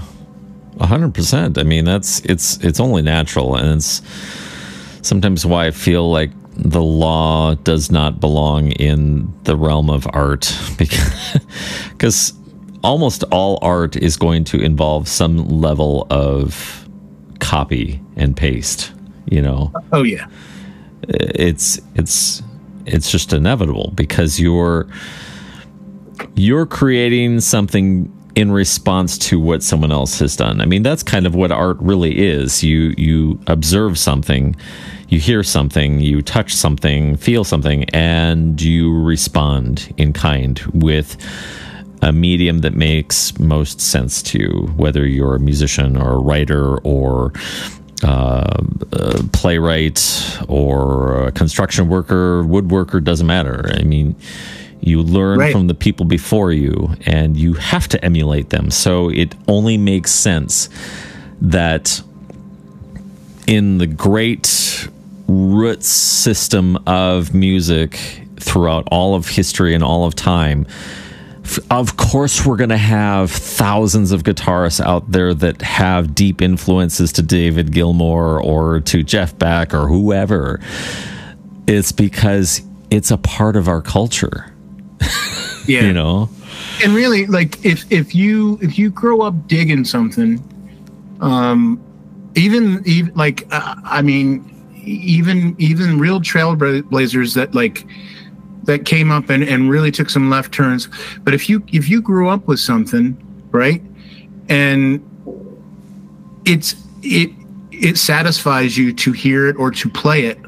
Yeah, 0.78 0.86
hundred 0.86 1.12
percent. 1.12 1.58
I 1.58 1.64
mean, 1.64 1.84
that's 1.84 2.20
it's 2.20 2.58
it's 2.58 2.78
only 2.78 3.02
natural, 3.02 3.56
and 3.56 3.78
it's 3.78 4.00
sometimes 5.02 5.44
why 5.44 5.66
I 5.66 5.70
feel 5.72 6.08
like 6.08 6.30
the 6.56 6.82
law 6.82 7.54
does 7.54 7.90
not 7.90 8.20
belong 8.20 8.70
in 8.72 9.32
the 9.42 9.56
realm 9.56 9.90
of 9.90 10.06
art 10.12 10.56
because 10.78 11.40
because 11.90 12.32
almost 12.84 13.24
all 13.32 13.58
art 13.62 13.96
is 13.96 14.16
going 14.16 14.44
to 14.44 14.60
involve 14.60 15.08
some 15.08 15.48
level 15.48 16.06
of 16.10 16.88
copy 17.40 18.00
and 18.16 18.36
paste 18.36 18.92
you 19.26 19.42
know 19.42 19.72
oh 19.92 20.02
yeah 20.02 20.26
it's 21.08 21.80
it's 21.94 22.42
it's 22.86 23.10
just 23.10 23.32
inevitable 23.32 23.92
because 23.94 24.38
you're 24.38 24.86
you're 26.34 26.66
creating 26.66 27.40
something 27.40 28.10
in 28.34 28.50
response 28.50 29.16
to 29.16 29.38
what 29.38 29.62
someone 29.62 29.92
else 29.92 30.18
has 30.18 30.36
done. 30.36 30.60
I 30.60 30.66
mean, 30.66 30.82
that's 30.82 31.02
kind 31.02 31.26
of 31.26 31.34
what 31.34 31.52
art 31.52 31.76
really 31.80 32.18
is. 32.18 32.64
You 32.64 32.94
you 32.96 33.40
observe 33.46 33.98
something, 33.98 34.56
you 35.08 35.20
hear 35.20 35.42
something, 35.42 36.00
you 36.00 36.22
touch 36.22 36.52
something, 36.54 37.16
feel 37.16 37.44
something, 37.44 37.84
and 37.90 38.60
you 38.60 39.00
respond 39.02 39.92
in 39.96 40.12
kind 40.12 40.58
with 40.72 41.16
a 42.04 42.12
medium 42.12 42.58
that 42.58 42.74
makes 42.74 43.36
most 43.38 43.80
sense 43.80 44.22
to 44.22 44.38
you, 44.38 44.72
whether 44.76 45.06
you're 45.06 45.34
a 45.34 45.40
musician 45.40 45.96
or 45.96 46.12
a 46.12 46.18
writer 46.18 46.76
or 46.78 47.32
uh, 48.02 48.62
a 48.92 49.22
playwright 49.32 50.38
or 50.46 51.28
a 51.28 51.32
construction 51.32 51.88
worker, 51.88 52.44
woodworker, 52.44 53.02
doesn't 53.02 53.26
matter. 53.26 53.70
I 53.74 53.84
mean, 53.84 54.14
you 54.80 55.00
learn 55.00 55.38
right. 55.38 55.52
from 55.52 55.66
the 55.66 55.74
people 55.74 56.04
before 56.04 56.52
you 56.52 56.94
and 57.06 57.38
you 57.38 57.54
have 57.54 57.88
to 57.88 58.04
emulate 58.04 58.50
them. 58.50 58.70
So 58.70 59.08
it 59.08 59.34
only 59.48 59.78
makes 59.78 60.10
sense 60.10 60.68
that 61.40 62.02
in 63.46 63.78
the 63.78 63.86
great 63.86 64.88
roots 65.26 65.88
system 65.88 66.76
of 66.86 67.32
music 67.32 67.98
throughout 68.38 68.86
all 68.90 69.14
of 69.14 69.26
history 69.26 69.74
and 69.74 69.82
all 69.82 70.04
of 70.04 70.14
time, 70.14 70.66
of 71.70 71.96
course 71.96 72.44
we're 72.44 72.56
going 72.56 72.70
to 72.70 72.76
have 72.76 73.30
thousands 73.30 74.12
of 74.12 74.22
guitarists 74.22 74.84
out 74.84 75.10
there 75.10 75.34
that 75.34 75.62
have 75.62 76.14
deep 76.14 76.40
influences 76.40 77.12
to 77.12 77.22
David 77.22 77.72
Gilmour 77.72 78.42
or 78.42 78.80
to 78.80 79.02
Jeff 79.02 79.36
Beck 79.38 79.74
or 79.74 79.86
whoever. 79.86 80.60
It's 81.66 81.92
because 81.92 82.62
it's 82.90 83.10
a 83.10 83.18
part 83.18 83.56
of 83.56 83.68
our 83.68 83.82
culture. 83.82 84.52
Yeah. 85.66 85.84
you 85.84 85.94
know. 85.94 86.28
And 86.82 86.94
really 86.94 87.24
like 87.24 87.64
if 87.64 87.90
if 87.90 88.14
you 88.14 88.58
if 88.60 88.78
you 88.78 88.90
grow 88.90 89.22
up 89.22 89.48
digging 89.48 89.86
something 89.86 90.42
um 91.22 91.82
even 92.34 92.82
even 92.84 93.14
like 93.14 93.46
uh, 93.50 93.76
I 93.82 94.02
mean 94.02 94.44
even 94.84 95.56
even 95.58 95.98
real 95.98 96.20
trailblazers 96.20 97.34
that 97.34 97.54
like 97.54 97.86
that 98.64 98.84
came 98.84 99.10
up 99.10 99.30
and, 99.30 99.42
and 99.42 99.70
really 99.70 99.90
took 99.90 100.10
some 100.10 100.30
left 100.30 100.52
turns. 100.52 100.88
But 101.22 101.34
if 101.34 101.48
you 101.48 101.62
if 101.72 101.88
you 101.88 102.00
grew 102.00 102.28
up 102.28 102.46
with 102.46 102.60
something, 102.60 103.16
right, 103.50 103.82
and 104.48 105.02
it's 106.44 106.74
it 107.02 107.30
it 107.72 107.98
satisfies 107.98 108.76
you 108.76 108.92
to 108.92 109.12
hear 109.12 109.48
it 109.48 109.56
or 109.56 109.70
to 109.70 109.88
play 109.88 110.26
it, 110.26 110.38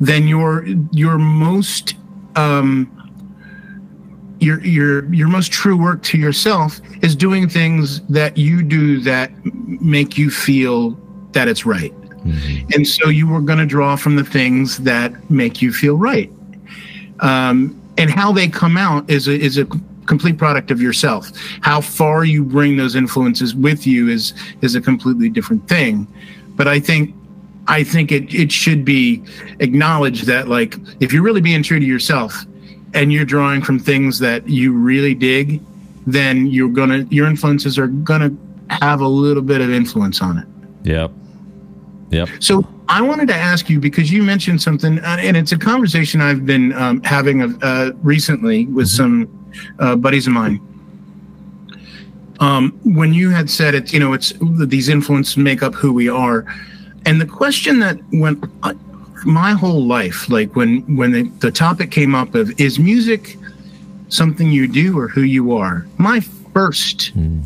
then 0.00 0.28
your 0.28 0.66
your 0.92 1.18
most 1.18 1.94
um, 2.36 2.90
your 4.40 4.60
your 4.64 5.12
your 5.12 5.28
most 5.28 5.52
true 5.52 5.76
work 5.76 6.02
to 6.04 6.18
yourself 6.18 6.80
is 7.02 7.14
doing 7.16 7.48
things 7.48 8.00
that 8.08 8.36
you 8.36 8.62
do 8.62 9.00
that 9.00 9.30
make 9.80 10.18
you 10.18 10.30
feel 10.30 10.90
that 11.32 11.48
it's 11.48 11.66
right. 11.66 11.92
Mm-hmm. 12.24 12.68
And 12.74 12.86
so 12.86 13.08
you 13.08 13.28
were 13.28 13.40
going 13.40 13.58
to 13.58 13.66
draw 13.66 13.96
from 13.96 14.16
the 14.16 14.24
things 14.24 14.78
that 14.78 15.30
make 15.30 15.60
you 15.60 15.72
feel 15.72 15.96
right. 15.96 16.30
Um, 17.20 17.80
and 17.96 18.10
how 18.10 18.32
they 18.32 18.48
come 18.48 18.76
out 18.76 19.08
is 19.08 19.28
a, 19.28 19.32
is 19.32 19.56
a 19.56 19.66
complete 20.06 20.38
product 20.38 20.70
of 20.70 20.80
yourself. 20.80 21.30
How 21.60 21.80
far 21.80 22.24
you 22.24 22.44
bring 22.44 22.76
those 22.76 22.94
influences 22.94 23.54
with 23.54 23.86
you 23.86 24.08
is 24.08 24.34
is 24.60 24.74
a 24.74 24.80
completely 24.80 25.28
different 25.28 25.68
thing. 25.68 26.06
But 26.56 26.68
I 26.68 26.80
think 26.80 27.14
I 27.66 27.84
think 27.84 28.12
it, 28.12 28.32
it 28.34 28.52
should 28.52 28.84
be 28.84 29.22
acknowledged 29.60 30.26
that 30.26 30.48
like 30.48 30.76
if 31.00 31.12
you're 31.12 31.22
really 31.22 31.40
being 31.40 31.62
true 31.62 31.78
to 31.78 31.86
yourself 31.86 32.44
and 32.92 33.12
you're 33.12 33.24
drawing 33.24 33.62
from 33.62 33.78
things 33.78 34.18
that 34.20 34.48
you 34.48 34.72
really 34.72 35.14
dig, 35.14 35.62
then 36.06 36.46
you're 36.46 36.68
gonna 36.68 37.06
your 37.10 37.26
influences 37.26 37.78
are 37.78 37.88
gonna 37.88 38.34
have 38.70 39.00
a 39.00 39.08
little 39.08 39.42
bit 39.42 39.60
of 39.60 39.70
influence 39.70 40.20
on 40.20 40.38
it. 40.38 40.46
Yep. 40.82 41.10
Yep. 42.10 42.28
So 42.40 42.68
I 42.88 43.00
wanted 43.00 43.28
to 43.28 43.34
ask 43.34 43.70
you 43.70 43.80
because 43.80 44.12
you 44.12 44.22
mentioned 44.22 44.60
something, 44.60 44.98
uh, 44.98 45.16
and 45.20 45.36
it's 45.36 45.52
a 45.52 45.58
conversation 45.58 46.20
I've 46.20 46.44
been 46.44 46.72
um, 46.74 47.02
having 47.02 47.62
uh, 47.62 47.92
recently 48.02 48.66
with 48.66 48.88
mm-hmm. 48.88 48.96
some 48.96 49.74
uh, 49.78 49.96
buddies 49.96 50.26
of 50.26 50.34
mine. 50.34 50.60
Um, 52.40 52.78
when 52.84 53.14
you 53.14 53.30
had 53.30 53.48
said 53.48 53.74
it, 53.74 53.92
you 53.92 54.00
know, 54.00 54.12
it's 54.12 54.32
these 54.40 54.88
influences 54.88 55.36
make 55.36 55.62
up 55.62 55.74
who 55.74 55.92
we 55.92 56.08
are, 56.08 56.44
and 57.06 57.20
the 57.20 57.26
question 57.26 57.78
that 57.80 57.98
went 58.12 58.44
uh, 58.62 58.74
my 59.24 59.52
whole 59.52 59.86
life, 59.86 60.28
like 60.28 60.54
when 60.54 60.96
when 60.96 61.12
the, 61.12 61.22
the 61.38 61.50
topic 61.50 61.90
came 61.90 62.14
up 62.14 62.34
of 62.34 62.60
is 62.60 62.78
music 62.78 63.38
something 64.08 64.50
you 64.50 64.68
do 64.68 64.98
or 64.98 65.08
who 65.08 65.22
you 65.22 65.52
are, 65.52 65.86
my 65.96 66.20
first. 66.52 67.16
Mm. 67.16 67.42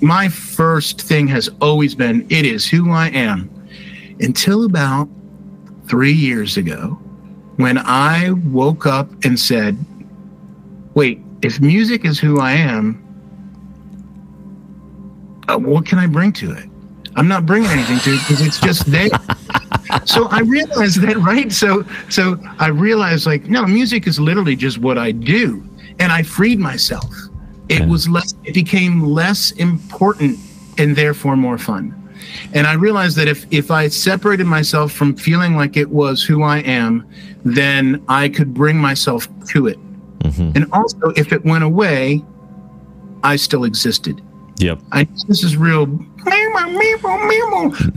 My 0.00 0.28
first 0.28 1.00
thing 1.00 1.28
has 1.28 1.48
always 1.60 1.94
been 1.94 2.26
it 2.28 2.44
is 2.44 2.66
who 2.68 2.90
I 2.90 3.10
am 3.10 3.48
until 4.20 4.64
about 4.64 5.08
three 5.86 6.12
years 6.12 6.56
ago 6.56 6.98
when 7.56 7.78
I 7.78 8.30
woke 8.30 8.86
up 8.86 9.08
and 9.24 9.38
said, 9.38 9.76
wait, 10.94 11.20
if 11.42 11.60
music 11.60 12.04
is 12.04 12.18
who 12.18 12.40
I 12.40 12.52
am, 12.52 12.98
uh, 15.48 15.58
what 15.58 15.86
can 15.86 15.98
I 15.98 16.06
bring 16.06 16.32
to 16.34 16.52
it? 16.52 16.68
I'm 17.14 17.28
not 17.28 17.44
bringing 17.44 17.70
anything 17.70 17.98
to 18.00 18.14
it 18.14 18.20
because 18.20 18.40
it's 18.40 18.60
just 18.60 18.86
there. 18.90 19.08
so 20.04 20.28
I 20.28 20.40
realized 20.40 21.00
that, 21.02 21.16
right? 21.18 21.52
So, 21.52 21.84
so 22.08 22.38
I 22.58 22.68
realized 22.68 23.26
like, 23.26 23.44
no, 23.44 23.66
music 23.66 24.06
is 24.06 24.18
literally 24.18 24.56
just 24.56 24.78
what 24.78 24.96
I 24.96 25.12
do, 25.12 25.62
and 25.98 26.10
I 26.10 26.22
freed 26.22 26.58
myself. 26.58 27.14
It 27.68 27.86
was 27.86 28.08
less. 28.08 28.34
It 28.44 28.54
became 28.54 29.02
less 29.02 29.52
important 29.52 30.38
and 30.78 30.96
therefore 30.96 31.36
more 31.36 31.58
fun. 31.58 32.01
And 32.52 32.66
I 32.66 32.74
realized 32.74 33.16
that 33.16 33.28
if, 33.28 33.46
if 33.50 33.70
I 33.70 33.88
separated 33.88 34.46
myself 34.46 34.92
from 34.92 35.16
feeling 35.16 35.56
like 35.56 35.76
it 35.76 35.90
was 35.90 36.22
who 36.22 36.42
I 36.42 36.58
am, 36.58 37.06
then 37.44 38.02
I 38.08 38.28
could 38.28 38.54
bring 38.54 38.76
myself 38.76 39.28
to 39.48 39.66
it. 39.66 39.78
Mm-hmm. 40.20 40.52
And 40.54 40.72
also, 40.72 41.08
if 41.16 41.32
it 41.32 41.44
went 41.44 41.64
away, 41.64 42.24
I 43.24 43.36
still 43.36 43.64
existed. 43.64 44.22
Yep. 44.58 44.80
I 44.92 45.04
this 45.26 45.42
is 45.42 45.56
real. 45.56 45.86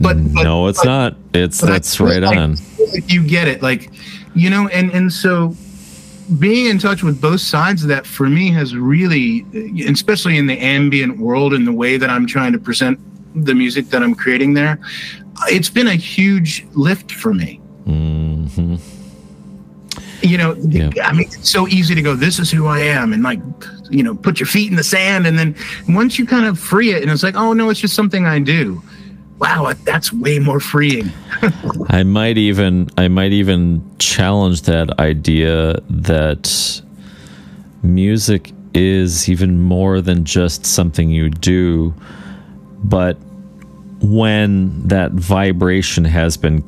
but 0.00 0.16
no, 0.16 0.66
it's 0.66 0.80
but, 0.80 0.84
not. 0.84 1.16
It's 1.32 1.60
that's 1.60 2.00
right 2.00 2.22
like, 2.22 2.36
on. 2.36 2.56
You 3.06 3.24
get 3.26 3.46
it, 3.46 3.62
like 3.62 3.90
you 4.34 4.50
know, 4.50 4.66
and 4.68 4.90
and 4.90 5.12
so 5.12 5.54
being 6.38 6.66
in 6.66 6.78
touch 6.78 7.02
with 7.04 7.20
both 7.20 7.40
sides 7.40 7.82
of 7.82 7.88
that 7.88 8.06
for 8.06 8.28
me 8.28 8.50
has 8.50 8.74
really, 8.74 9.46
especially 9.86 10.38
in 10.38 10.46
the 10.46 10.58
ambient 10.58 11.18
world 11.18 11.54
and 11.54 11.66
the 11.66 11.72
way 11.72 11.96
that 11.96 12.10
I'm 12.10 12.26
trying 12.26 12.52
to 12.52 12.58
present 12.58 12.98
the 13.44 13.54
music 13.54 13.90
that 13.90 14.02
I'm 14.02 14.14
creating 14.14 14.54
there, 14.54 14.78
it's 15.48 15.68
been 15.68 15.86
a 15.86 15.94
huge 15.94 16.66
lift 16.72 17.12
for 17.12 17.34
me. 17.34 17.60
Mm-hmm. 17.86 18.76
You 20.22 20.38
know, 20.38 20.54
yeah. 20.54 20.90
I 21.04 21.12
mean, 21.12 21.28
it's 21.28 21.50
so 21.50 21.68
easy 21.68 21.94
to 21.94 22.02
go, 22.02 22.14
this 22.14 22.38
is 22.38 22.50
who 22.50 22.66
I 22.66 22.80
am, 22.80 23.12
and 23.12 23.22
like, 23.22 23.40
you 23.90 24.02
know, 24.02 24.14
put 24.14 24.40
your 24.40 24.46
feet 24.46 24.70
in 24.70 24.76
the 24.76 24.84
sand. 24.84 25.26
And 25.26 25.38
then 25.38 25.54
once 25.88 26.18
you 26.18 26.26
kind 26.26 26.46
of 26.46 26.58
free 26.58 26.92
it, 26.92 27.02
and 27.02 27.10
it's 27.10 27.22
like, 27.22 27.36
oh, 27.36 27.52
no, 27.52 27.70
it's 27.70 27.80
just 27.80 27.94
something 27.94 28.26
I 28.26 28.38
do. 28.38 28.82
Wow, 29.38 29.72
that's 29.84 30.12
way 30.12 30.38
more 30.38 30.60
freeing. 30.60 31.12
I 31.88 32.02
might 32.02 32.38
even, 32.38 32.88
I 32.96 33.08
might 33.08 33.32
even 33.32 33.84
challenge 33.98 34.62
that 34.62 34.98
idea 34.98 35.78
that 35.90 36.82
music 37.82 38.52
is 38.72 39.28
even 39.28 39.60
more 39.60 40.00
than 40.00 40.24
just 40.24 40.64
something 40.66 41.10
you 41.10 41.30
do, 41.30 41.94
but 42.84 43.16
when 44.00 44.86
that 44.88 45.12
vibration 45.12 46.04
has 46.04 46.36
been 46.36 46.62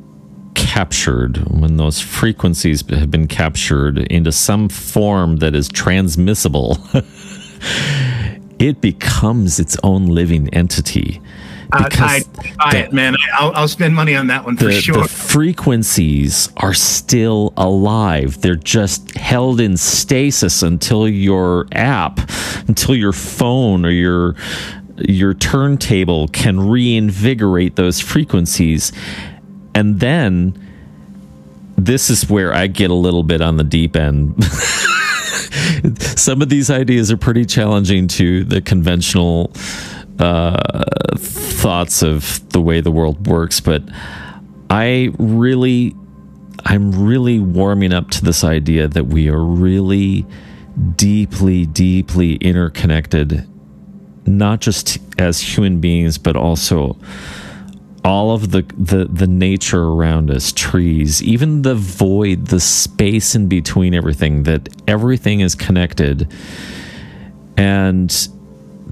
captured, 0.55 1.37
when 1.49 1.77
those 1.77 2.01
frequencies 2.01 2.83
have 2.89 3.11
been 3.11 3.27
captured 3.27 3.99
into 4.11 4.31
some 4.31 4.69
form 4.69 5.37
that 5.37 5.55
is 5.55 5.69
transmissible, 5.69 6.77
it 8.59 8.81
becomes 8.81 9.59
its 9.59 9.77
own 9.83 10.07
living 10.07 10.53
entity. 10.53 11.21
Ah, 11.71 11.85
because 11.87 12.01
I, 12.01 12.15
I 12.15 12.55
buy 12.57 12.71
the, 12.71 12.85
it, 12.85 12.93
man. 12.93 13.15
I'll, 13.33 13.51
I'll, 13.53 13.67
spend 13.67 13.93
money 13.93 14.15
on 14.15 14.27
that 14.27 14.43
one 14.43 14.57
for 14.57 14.65
the, 14.65 14.71
sure. 14.73 15.03
The 15.03 15.07
frequencies 15.07 16.49
are 16.57 16.73
still 16.73 17.53
alive. 17.57 18.41
They're 18.41 18.55
just 18.55 19.15
held 19.15 19.61
in 19.61 19.77
stasis 19.77 20.63
until 20.63 21.07
your 21.07 21.67
app, 21.71 22.19
until 22.67 22.95
your 22.95 23.13
phone 23.13 23.85
or 23.85 23.91
your 23.91 24.35
your 25.07 25.33
turntable 25.33 26.27
can 26.29 26.59
reinvigorate 26.59 27.75
those 27.75 27.99
frequencies. 27.99 28.91
And 29.75 29.99
then 29.99 30.67
this 31.77 32.09
is 32.09 32.29
where 32.29 32.53
I 32.53 32.67
get 32.67 32.91
a 32.91 32.95
little 32.95 33.23
bit 33.23 33.41
on 33.41 33.57
the 33.57 33.63
deep 33.63 33.95
end. 33.95 34.43
Some 35.99 36.41
of 36.41 36.49
these 36.49 36.69
ideas 36.69 37.11
are 37.11 37.17
pretty 37.17 37.45
challenging 37.45 38.07
to 38.09 38.43
the 38.43 38.61
conventional 38.61 39.51
uh, 40.19 40.83
thoughts 41.17 42.01
of 42.01 42.47
the 42.49 42.61
way 42.61 42.81
the 42.81 42.91
world 42.91 43.27
works, 43.27 43.59
but 43.59 43.83
I 44.69 45.11
really, 45.17 45.95
I'm 46.65 47.05
really 47.05 47.39
warming 47.39 47.93
up 47.93 48.09
to 48.11 48.23
this 48.23 48.43
idea 48.43 48.87
that 48.87 49.07
we 49.07 49.29
are 49.29 49.43
really 49.43 50.25
deeply, 50.95 51.65
deeply 51.65 52.35
interconnected 52.35 53.48
not 54.37 54.61
just 54.61 54.97
as 55.19 55.39
human 55.39 55.79
beings, 55.79 56.17
but 56.17 56.35
also 56.35 56.97
all 58.05 58.31
of 58.31 58.51
the, 58.51 58.61
the 58.77 59.05
the 59.05 59.27
nature 59.27 59.83
around 59.83 60.31
us 60.31 60.53
trees 60.53 61.21
even 61.21 61.63
the 61.63 61.75
void 61.75 62.45
the 62.47 62.59
space 62.59 63.35
in 63.35 63.49
between 63.49 63.93
everything 63.93 64.43
that 64.43 64.69
everything 64.87 65.41
is 65.41 65.55
connected. 65.55 66.31
And 67.57 68.09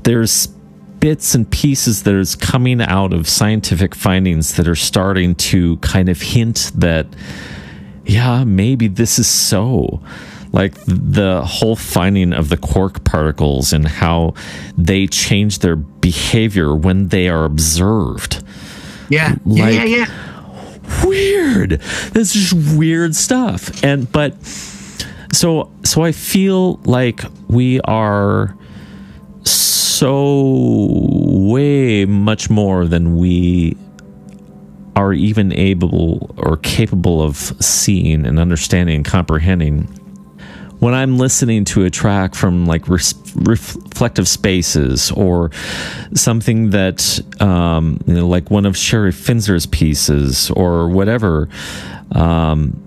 there's 0.04 0.48
bits 1.00 1.36
and 1.36 1.50
pieces 1.50 2.04
that 2.04 2.16
is 2.16 2.36
coming 2.36 2.82
out 2.82 3.14
of 3.14 3.30
scientific 3.30 3.96
findings 3.96 4.56
that 4.58 4.68
are 4.68 4.76
starting 4.76 5.36
to 5.36 5.78
kind 5.78 6.10
of 6.10 6.22
hint 6.22 6.72
that 6.76 7.06
yeah 8.06 8.44
maybe 8.44 8.88
this 8.88 9.20
is 9.20 9.28
so 9.28 10.02
like 10.52 10.76
the 10.86 11.44
whole 11.46 11.76
finding 11.76 12.34
of 12.34 12.50
the 12.50 12.58
quark 12.58 13.04
particles 13.04 13.74
and 13.74 13.88
how 13.88 14.34
they 14.78 15.08
change 15.08 15.60
their 15.60 15.76
behavior 15.76 16.76
when 16.76 17.10
they 17.10 17.28
are 17.28 17.46
observed. 17.46 18.44
Yeah. 19.10 19.36
Like, 19.46 19.74
yeah, 19.74 19.84
yeah, 19.84 20.06
yeah. 20.06 21.06
Weird. 21.06 21.72
This 22.12 22.36
is 22.36 22.54
weird 22.54 23.16
stuff. 23.16 23.84
And 23.84 24.10
but 24.12 24.42
so 25.34 25.72
so 25.84 26.04
I 26.04 26.12
feel 26.12 26.76
like 26.86 27.22
we 27.48 27.82
are 27.82 28.56
so 29.44 30.88
way 31.48 32.06
much 32.06 32.50
more 32.50 32.86
than 32.86 33.18
we 33.18 33.76
are 34.96 35.14
even 35.14 35.54
able 35.54 36.34
or 36.38 36.58
capable 36.58 37.22
of 37.22 37.36
seeing 37.36 38.26
and 38.26 38.40
understanding 38.40 38.96
and 38.96 39.06
comprehending 39.06 39.88
when 40.80 40.94
I'm 40.94 41.18
listening 41.18 41.66
to 41.66 41.86
a 41.86 41.90
track 41.90 42.36
from 42.36 42.66
like 42.66 42.88
re- 42.88 43.00
reflective 43.36 44.28
spaces 44.28 45.12
or 45.12 45.52
something 46.14 46.70
that, 46.72 47.20
um, 47.40 48.00
you 48.06 48.14
know, 48.14 48.28
like 48.28 48.52
one 48.52 48.66
of 48.66 48.78
Sherry 48.78 49.12
Finzer's 49.12 49.66
pieces 49.66 50.52
or 50.52 50.88
whatever, 50.90 51.50
um, 52.12 52.84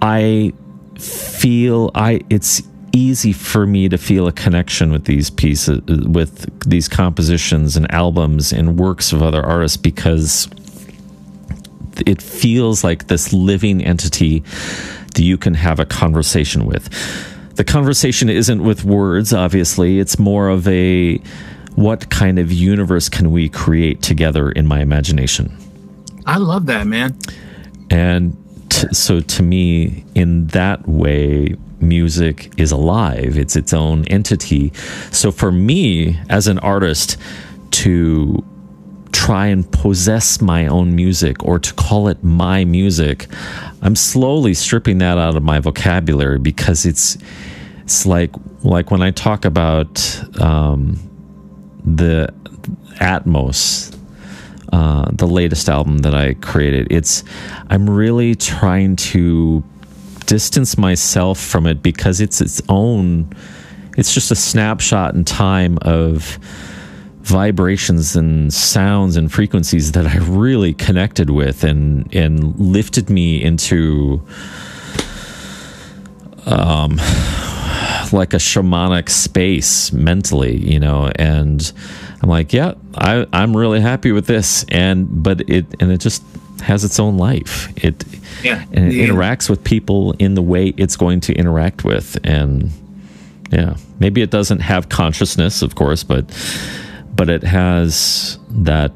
I 0.00 0.52
feel 0.98 1.90
I 1.94 2.20
it's 2.30 2.62
easy 2.94 3.32
for 3.32 3.66
me 3.66 3.88
to 3.88 3.98
feel 3.98 4.26
a 4.26 4.32
connection 4.32 4.92
with 4.92 5.04
these 5.04 5.28
pieces, 5.28 5.80
with 6.06 6.48
these 6.68 6.88
compositions 6.88 7.76
and 7.76 7.90
albums 7.92 8.52
and 8.52 8.78
works 8.78 9.12
of 9.12 9.22
other 9.22 9.42
artists 9.42 9.76
because 9.76 10.48
it 12.06 12.20
feels 12.20 12.84
like 12.84 13.06
this 13.06 13.32
living 13.32 13.84
entity 13.84 14.40
that 15.14 15.22
you 15.22 15.38
can 15.38 15.54
have 15.54 15.78
a 15.78 15.84
conversation 15.84 16.66
with. 16.66 16.88
the 17.56 17.64
conversation 17.64 18.28
isn't 18.28 18.64
with 18.64 18.84
words, 18.84 19.32
obviously. 19.32 20.00
It's 20.00 20.18
more 20.18 20.48
of 20.48 20.66
a 20.66 21.20
what 21.76 22.10
kind 22.10 22.38
of 22.38 22.52
universe 22.52 23.08
can 23.08 23.30
we 23.30 23.48
create 23.48 24.02
together 24.02 24.50
in 24.50 24.66
my 24.66 24.80
imagination? 24.80 25.56
I 26.26 26.38
love 26.38 26.66
that, 26.66 26.86
man. 26.86 27.16
And 27.90 28.36
t- 28.70 28.92
so 28.92 29.20
to 29.20 29.42
me, 29.42 30.04
in 30.14 30.46
that 30.48 30.88
way, 30.88 31.54
music 31.80 32.52
is 32.56 32.72
alive, 32.72 33.36
it's 33.36 33.56
its 33.56 33.72
own 33.72 34.04
entity. 34.06 34.72
So 35.10 35.30
for 35.30 35.52
me, 35.52 36.18
as 36.30 36.46
an 36.46 36.58
artist, 36.60 37.18
to 37.72 38.44
try 39.24 39.46
and 39.46 39.70
possess 39.72 40.42
my 40.42 40.66
own 40.66 40.94
music 40.94 41.42
or 41.44 41.58
to 41.58 41.72
call 41.74 42.08
it 42.08 42.22
my 42.22 42.62
music, 42.66 43.26
I'm 43.80 43.96
slowly 43.96 44.52
stripping 44.52 44.98
that 44.98 45.16
out 45.16 45.34
of 45.34 45.42
my 45.42 45.60
vocabulary 45.60 46.38
because 46.38 46.84
it's 46.84 47.16
it's 47.82 48.04
like 48.04 48.30
like 48.62 48.90
when 48.90 49.00
I 49.00 49.12
talk 49.12 49.46
about 49.46 49.96
um, 50.40 50.98
the 51.84 52.28
Atmos, 53.00 53.96
uh, 54.72 55.10
the 55.10 55.26
latest 55.26 55.70
album 55.70 55.98
that 55.98 56.14
I 56.14 56.34
created. 56.34 56.88
It's 56.90 57.24
I'm 57.70 57.88
really 57.88 58.34
trying 58.34 58.96
to 58.96 59.64
distance 60.26 60.76
myself 60.76 61.38
from 61.40 61.66
it 61.66 61.82
because 61.82 62.20
it's 62.20 62.42
its 62.42 62.60
own. 62.68 63.32
It's 63.96 64.12
just 64.12 64.30
a 64.30 64.36
snapshot 64.36 65.14
in 65.14 65.24
time 65.24 65.78
of 65.80 66.38
vibrations 67.24 68.14
and 68.16 68.52
sounds 68.52 69.16
and 69.16 69.32
frequencies 69.32 69.92
that 69.92 70.06
I 70.06 70.18
really 70.18 70.74
connected 70.74 71.30
with 71.30 71.64
and 71.64 72.14
and 72.14 72.54
lifted 72.58 73.08
me 73.10 73.42
into 73.42 74.22
um 76.46 76.96
like 78.12 78.34
a 78.34 78.36
shamanic 78.38 79.08
space 79.08 79.90
mentally, 79.92 80.56
you 80.56 80.78
know, 80.78 81.10
and 81.16 81.72
I'm 82.22 82.28
like, 82.28 82.52
yeah, 82.52 82.74
I 82.96 83.26
I'm 83.32 83.56
really 83.56 83.80
happy 83.80 84.12
with 84.12 84.26
this 84.26 84.64
and 84.68 85.08
but 85.22 85.48
it 85.48 85.64
and 85.80 85.90
it 85.90 85.98
just 86.00 86.22
has 86.62 86.84
its 86.84 87.00
own 87.00 87.16
life. 87.16 87.72
It 87.82 88.04
Yeah. 88.42 88.62
and 88.72 88.86
it 88.88 88.94
Yeah. 88.94 89.06
interacts 89.08 89.48
with 89.48 89.64
people 89.64 90.12
in 90.18 90.34
the 90.34 90.42
way 90.42 90.74
it's 90.76 90.96
going 90.96 91.20
to 91.20 91.32
interact 91.34 91.84
with 91.84 92.18
and 92.24 92.70
yeah 93.50 93.76
maybe 93.98 94.20
it 94.22 94.30
doesn't 94.30 94.60
have 94.60 94.88
consciousness 94.88 95.62
of 95.62 95.74
course 95.74 96.02
but 96.02 96.24
but 97.14 97.28
it 97.28 97.42
has 97.42 98.38
that 98.50 98.92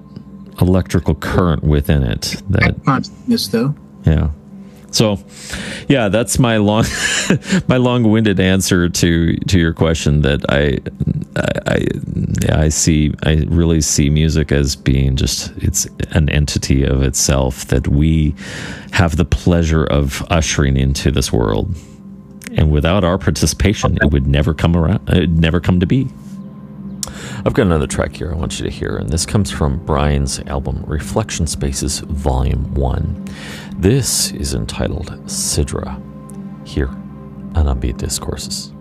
electrical 0.60 1.14
current 1.14 1.62
within 1.62 2.02
it 2.02 2.42
that 2.50 2.74
Consciousness, 2.84 3.48
though. 3.48 3.74
yeah. 4.04 4.30
So 4.90 5.18
yeah 5.88 6.08
that's 6.08 6.38
my 6.38 6.56
long 6.56 6.84
my 7.68 7.76
long-winded 7.76 8.40
answer 8.40 8.88
to 8.88 9.36
to 9.36 9.58
your 9.58 9.72
question 9.74 10.22
that 10.22 10.44
i 10.48 10.78
i 11.36 11.74
I, 11.74 11.86
yeah, 12.42 12.60
I 12.60 12.68
see 12.70 13.12
i 13.24 13.44
really 13.48 13.80
see 13.82 14.08
music 14.10 14.50
as 14.50 14.74
being 14.76 15.14
just 15.16 15.52
it's 15.58 15.86
an 16.12 16.28
entity 16.30 16.84
of 16.84 17.02
itself 17.02 17.66
that 17.66 17.86
we 17.88 18.34
have 18.92 19.16
the 19.16 19.24
pleasure 19.26 19.84
of 19.84 20.26
ushering 20.30 20.76
into 20.76 21.10
this 21.10 21.32
world. 21.32 21.74
And 22.56 22.72
without 22.72 23.04
our 23.04 23.18
participation 23.18 23.98
it 24.02 24.10
would 24.10 24.26
never 24.26 24.54
come 24.54 24.74
around 24.74 25.06
it'd 25.10 25.38
never 25.38 25.60
come 25.60 25.80
to 25.80 25.86
be 25.86 26.08
I've 27.44 27.54
got 27.54 27.66
another 27.66 27.86
track 27.86 28.14
here 28.16 28.30
I 28.32 28.36
want 28.36 28.58
you 28.58 28.64
to 28.64 28.70
hear, 28.70 28.96
and 28.96 29.10
this 29.10 29.26
comes 29.26 29.50
from 29.50 29.84
Brian's 29.84 30.40
album 30.40 30.84
Reflection 30.86 31.46
Spaces 31.46 32.00
Volume 32.00 32.74
1. 32.74 33.26
This 33.76 34.32
is 34.32 34.54
entitled 34.54 35.08
Sidra, 35.26 36.00
here 36.66 36.88
on 36.88 37.66
Unbeat 37.66 37.98
Discourses. 37.98 38.72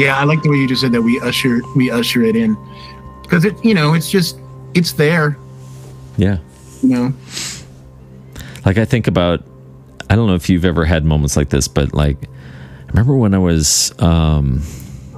Yeah, 0.00 0.18
I 0.18 0.24
like 0.24 0.42
the 0.42 0.48
way 0.48 0.56
you 0.56 0.66
just 0.66 0.80
said 0.80 0.92
that. 0.92 1.02
We 1.02 1.20
usher 1.20 1.60
we 1.76 1.90
usher 1.90 2.22
it 2.22 2.34
in 2.34 2.56
because 3.22 3.44
it 3.44 3.62
you 3.62 3.74
know 3.74 3.92
it's 3.92 4.10
just 4.10 4.38
it's 4.74 4.92
there. 4.92 5.36
Yeah. 6.16 6.38
You 6.82 6.88
know. 6.88 7.12
Like 8.64 8.78
I 8.78 8.84
think 8.84 9.06
about, 9.06 9.42
I 10.08 10.16
don't 10.16 10.26
know 10.26 10.34
if 10.34 10.48
you've 10.48 10.64
ever 10.64 10.84
had 10.84 11.04
moments 11.04 11.36
like 11.36 11.48
this, 11.48 11.66
but 11.68 11.94
like, 11.94 12.16
I 12.24 12.86
remember 12.88 13.16
when 13.16 13.34
I 13.34 13.38
was, 13.38 13.92
um, 13.98 14.62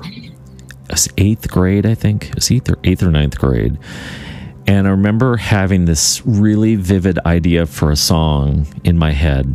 I 0.04 0.92
was 0.92 1.08
eighth 1.18 1.50
grade, 1.50 1.86
I 1.86 1.94
think 1.94 2.28
it 2.28 2.34
was 2.36 2.50
eighth 2.50 2.70
or 2.70 2.78
eighth 2.84 3.02
or 3.02 3.10
ninth 3.10 3.38
grade, 3.38 3.78
and 4.66 4.86
I 4.86 4.90
remember 4.90 5.36
having 5.36 5.86
this 5.86 6.24
really 6.24 6.76
vivid 6.76 7.18
idea 7.26 7.66
for 7.66 7.90
a 7.90 7.96
song 7.96 8.66
in 8.84 8.96
my 8.98 9.10
head. 9.12 9.54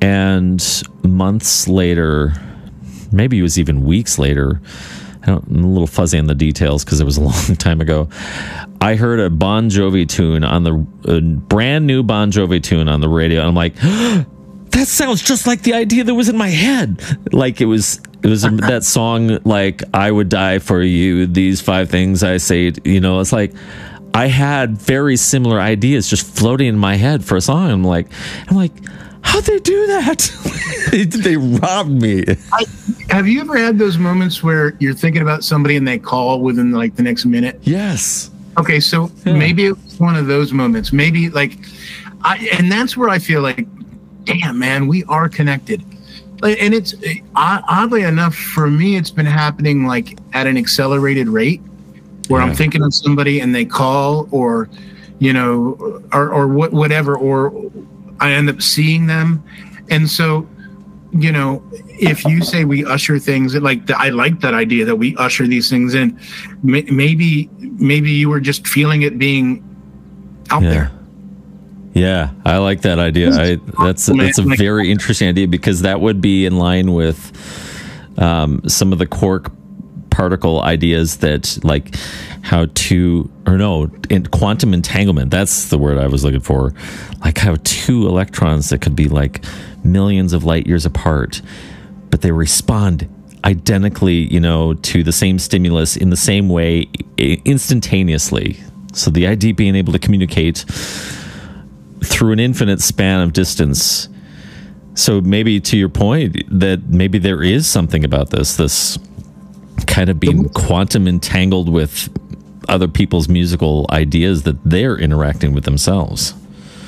And 0.00 0.62
months 1.02 1.66
later, 1.66 2.34
maybe 3.16 3.38
it 3.38 3.42
was 3.42 3.58
even 3.58 3.84
weeks 3.84 4.18
later, 4.18 4.60
I 5.22 5.26
don't, 5.26 5.46
I'm 5.48 5.64
a 5.64 5.68
little 5.68 5.86
fuzzy 5.86 6.18
on 6.18 6.26
the 6.26 6.34
details 6.34 6.84
because 6.84 7.00
it 7.00 7.04
was 7.04 7.16
a 7.16 7.20
long 7.22 7.56
time 7.56 7.80
ago. 7.80 8.08
I 8.80 8.94
heard 8.94 9.20
a 9.20 9.30
Bon 9.30 9.68
Jovi 9.68 10.08
tune 10.08 10.44
on 10.44 10.62
the 10.62 10.86
a 11.12 11.20
brand 11.20 11.86
new 11.86 12.02
Bon 12.02 12.30
Jovi 12.30 12.62
tune 12.62 12.88
on 12.88 13.00
the 13.00 13.08
radio, 13.08 13.40
and 13.40 13.48
I'm 13.48 13.54
like, 13.54 13.74
that 14.70 14.86
sounds 14.86 15.22
just 15.22 15.46
like 15.46 15.62
the 15.62 15.74
idea 15.74 16.04
that 16.04 16.14
was 16.14 16.28
in 16.28 16.36
my 16.36 16.48
head. 16.48 17.02
Like 17.32 17.60
it 17.60 17.66
was, 17.66 18.00
it 18.22 18.28
was 18.28 18.42
that 18.68 18.84
song, 18.84 19.38
like 19.44 19.82
I 19.92 20.10
would 20.10 20.28
die 20.28 20.58
for 20.58 20.82
you. 20.82 21.26
These 21.26 21.60
five 21.60 21.90
things 21.90 22.22
I 22.22 22.36
say, 22.36 22.72
you 22.84 23.00
know, 23.00 23.20
it's 23.20 23.32
like 23.32 23.54
I 24.14 24.28
had 24.28 24.78
very 24.78 25.16
similar 25.16 25.60
ideas 25.60 26.08
just 26.08 26.26
floating 26.26 26.68
in 26.68 26.78
my 26.78 26.96
head 26.96 27.24
for 27.24 27.36
a 27.36 27.40
song. 27.40 27.70
I'm 27.70 27.84
like, 27.84 28.06
I'm 28.48 28.56
like, 28.56 28.72
how'd 29.26 29.44
they 29.44 29.58
do 29.58 29.86
that? 29.88 30.30
they 30.92 31.36
robbed 31.36 31.90
me. 31.90 32.24
I, 32.52 32.64
have 33.10 33.26
you 33.26 33.40
ever 33.40 33.56
had 33.56 33.78
those 33.78 33.98
moments 33.98 34.42
where 34.42 34.74
you're 34.78 34.94
thinking 34.94 35.22
about 35.22 35.44
somebody 35.44 35.76
and 35.76 35.86
they 35.86 35.98
call 35.98 36.40
within 36.40 36.72
like 36.72 36.96
the 36.96 37.02
next 37.02 37.24
minute? 37.24 37.58
Yes. 37.62 38.30
Okay, 38.58 38.80
so 38.80 39.10
yeah. 39.24 39.34
maybe 39.34 39.66
it's 39.66 39.98
one 39.98 40.16
of 40.16 40.26
those 40.26 40.52
moments. 40.52 40.92
Maybe 40.92 41.28
like, 41.28 41.58
I 42.22 42.48
and 42.56 42.70
that's 42.70 42.96
where 42.96 43.08
I 43.08 43.18
feel 43.18 43.42
like, 43.42 43.66
damn 44.24 44.58
man, 44.58 44.86
we 44.86 45.04
are 45.04 45.28
connected. 45.28 45.82
And 46.42 46.74
it's 46.74 46.94
eh, 47.04 47.20
oddly 47.34 48.02
enough 48.02 48.34
for 48.34 48.70
me, 48.70 48.96
it's 48.96 49.10
been 49.10 49.26
happening 49.26 49.86
like 49.86 50.18
at 50.32 50.46
an 50.46 50.56
accelerated 50.56 51.28
rate, 51.28 51.60
where 52.28 52.40
yeah. 52.40 52.48
I'm 52.48 52.54
thinking 52.54 52.82
of 52.82 52.94
somebody 52.94 53.40
and 53.40 53.54
they 53.54 53.64
call, 53.64 54.28
or 54.30 54.68
you 55.18 55.32
know, 55.32 56.02
or 56.12 56.30
or 56.30 56.46
whatever, 56.48 57.16
or 57.16 57.70
I 58.20 58.32
end 58.32 58.48
up 58.48 58.62
seeing 58.62 59.06
them, 59.06 59.44
and 59.90 60.08
so 60.08 60.46
you 61.12 61.32
know, 61.32 61.62
if 61.72 62.24
you 62.24 62.42
say 62.42 62.64
we 62.64 62.84
usher 62.84 63.18
things, 63.18 63.54
like 63.54 63.90
I 63.90 64.10
like 64.10 64.40
that 64.40 64.54
idea 64.54 64.84
that 64.84 64.96
we 64.96 65.16
usher 65.16 65.46
these 65.46 65.70
things 65.70 65.94
in. 65.94 66.18
Maybe, 66.62 67.48
maybe 67.58 68.10
you 68.10 68.28
were 68.28 68.40
just 68.40 68.66
feeling 68.66 69.02
it 69.02 69.18
being 69.18 69.62
out 70.50 70.62
yeah. 70.62 70.70
there. 70.70 70.90
Yeah, 71.94 72.30
I 72.44 72.58
like 72.58 72.82
that 72.82 72.98
idea. 72.98 73.30
I, 73.32 73.58
that's 73.82 74.06
that's 74.06 74.38
a 74.38 74.42
very 74.42 74.90
interesting 74.90 75.28
idea 75.28 75.48
because 75.48 75.82
that 75.82 76.00
would 76.00 76.20
be 76.20 76.44
in 76.44 76.58
line 76.58 76.92
with 76.92 77.32
um, 78.18 78.60
some 78.68 78.92
of 78.92 78.98
the 78.98 79.06
quark 79.06 79.50
particle 80.16 80.62
ideas 80.62 81.18
that 81.18 81.58
like 81.62 81.94
how 82.42 82.66
to 82.74 83.30
or 83.46 83.56
no 83.58 83.90
in 84.08 84.24
quantum 84.26 84.72
entanglement 84.72 85.30
that's 85.30 85.68
the 85.68 85.78
word 85.78 85.98
i 85.98 86.06
was 86.06 86.24
looking 86.24 86.40
for 86.40 86.72
like 87.24 87.38
how 87.38 87.56
two 87.64 88.06
electrons 88.06 88.70
that 88.70 88.80
could 88.80 88.96
be 88.96 89.08
like 89.08 89.44
millions 89.86 90.32
of 90.32 90.44
light 90.44 90.66
years 90.66 90.84
apart, 90.84 91.40
but 92.10 92.20
they 92.20 92.32
respond 92.32 93.08
identically, 93.44 94.32
you 94.32 94.40
know, 94.40 94.74
to 94.74 95.02
the 95.02 95.12
same 95.12 95.38
stimulus 95.38 95.96
in 95.96 96.10
the 96.10 96.16
same 96.16 96.48
way 96.48 96.86
instantaneously. 97.16 98.58
So 98.92 99.10
the 99.10 99.26
idea 99.26 99.54
being 99.54 99.76
able 99.76 99.92
to 99.92 99.98
communicate 99.98 100.64
through 102.04 102.32
an 102.32 102.40
infinite 102.40 102.80
span 102.80 103.20
of 103.20 103.32
distance. 103.32 104.08
So 104.94 105.20
maybe 105.20 105.60
to 105.60 105.76
your 105.76 105.88
point 105.88 106.36
that 106.48 106.84
maybe 106.88 107.18
there 107.18 107.42
is 107.42 107.66
something 107.66 108.04
about 108.04 108.30
this, 108.30 108.56
this 108.56 108.98
kind 109.86 110.10
of 110.10 110.18
being 110.18 110.48
quantum 110.50 111.06
entangled 111.06 111.68
with 111.68 112.08
other 112.68 112.88
people's 112.88 113.28
musical 113.28 113.86
ideas 113.90 114.42
that 114.42 114.56
they're 114.64 114.96
interacting 114.96 115.52
with 115.52 115.64
themselves. 115.64 116.34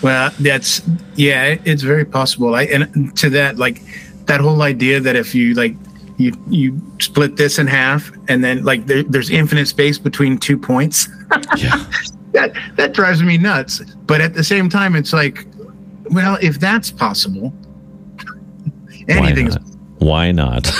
Well, 0.03 0.30
that's 0.39 0.82
yeah, 1.16 1.57
it's 1.64 1.82
very 1.82 2.05
possible. 2.05 2.55
I 2.55 2.64
and 2.64 3.16
to 3.18 3.30
that 3.30 3.59
like 3.59 3.82
that 4.26 4.41
whole 4.41 4.62
idea 4.62 5.01
that 5.01 5.16
if 5.16 5.34
you 5.34 5.55
like 5.55 5.74
you 6.18 6.32
you 6.49 6.80
split 7.01 7.36
this 7.36 7.59
in 7.59 7.66
half 7.66 8.11
and 8.28 8.45
then 8.45 8.64
like 8.64 8.86
there, 8.86 9.03
there's 9.03 9.30
infinite 9.30 9.66
space 9.66 9.99
between 9.99 10.39
two 10.39 10.59
points. 10.59 11.09
yeah. 11.57 11.84
That 12.32 12.53
that 12.76 12.93
drives 12.93 13.22
me 13.22 13.39
nuts. 13.39 13.80
But 14.07 14.20
at 14.20 14.34
the 14.34 14.45
same 14.45 14.68
time, 14.68 14.95
it's 14.95 15.14
like, 15.14 15.47
well, 16.11 16.36
if 16.43 16.61
that's 16.61 16.91
possible, 16.91 17.55
anything 19.09 19.47
Why 19.47 19.51
not? 19.51 19.62
is. 19.62 19.76
Why 19.99 20.32
not? 20.32 20.70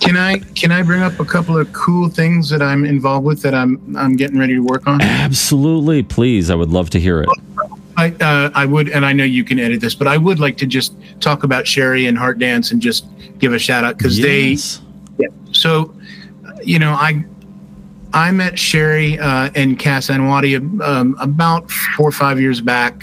Can 0.00 0.16
I 0.16 0.38
can 0.54 0.72
I 0.72 0.82
bring 0.82 1.02
up 1.02 1.18
a 1.20 1.24
couple 1.24 1.58
of 1.58 1.72
cool 1.72 2.08
things 2.08 2.48
that 2.50 2.62
I'm 2.62 2.84
involved 2.84 3.26
with 3.26 3.42
that 3.42 3.54
I'm 3.54 3.96
I'm 3.96 4.16
getting 4.16 4.38
ready 4.38 4.54
to 4.54 4.60
work 4.60 4.86
on? 4.86 5.00
Absolutely, 5.00 6.02
please. 6.02 6.50
I 6.50 6.54
would 6.54 6.70
love 6.70 6.90
to 6.90 7.00
hear 7.00 7.22
it. 7.22 7.28
I 7.96 8.10
uh, 8.20 8.50
I 8.54 8.64
would, 8.64 8.88
and 8.90 9.04
I 9.04 9.12
know 9.12 9.24
you 9.24 9.42
can 9.42 9.58
edit 9.58 9.80
this, 9.80 9.94
but 9.94 10.06
I 10.06 10.16
would 10.16 10.38
like 10.38 10.56
to 10.58 10.66
just 10.66 10.94
talk 11.20 11.42
about 11.42 11.66
Sherry 11.66 12.06
and 12.06 12.16
Heart 12.16 12.38
Dance 12.38 12.70
and 12.70 12.80
just 12.80 13.06
give 13.38 13.52
a 13.52 13.58
shout 13.58 13.84
out 13.84 13.98
because 13.98 14.18
yes. 14.18 14.80
they. 15.18 15.24
Yeah. 15.24 15.28
So, 15.50 15.94
you 16.62 16.78
know, 16.78 16.92
I 16.92 17.24
I 18.12 18.30
met 18.30 18.58
Sherry 18.58 19.18
uh, 19.18 19.50
and 19.54 19.78
Cass 19.78 20.08
Anawaty 20.08 20.80
um, 20.80 21.16
about 21.20 21.70
four 21.70 22.08
or 22.08 22.12
five 22.12 22.40
years 22.40 22.60
back, 22.60 23.02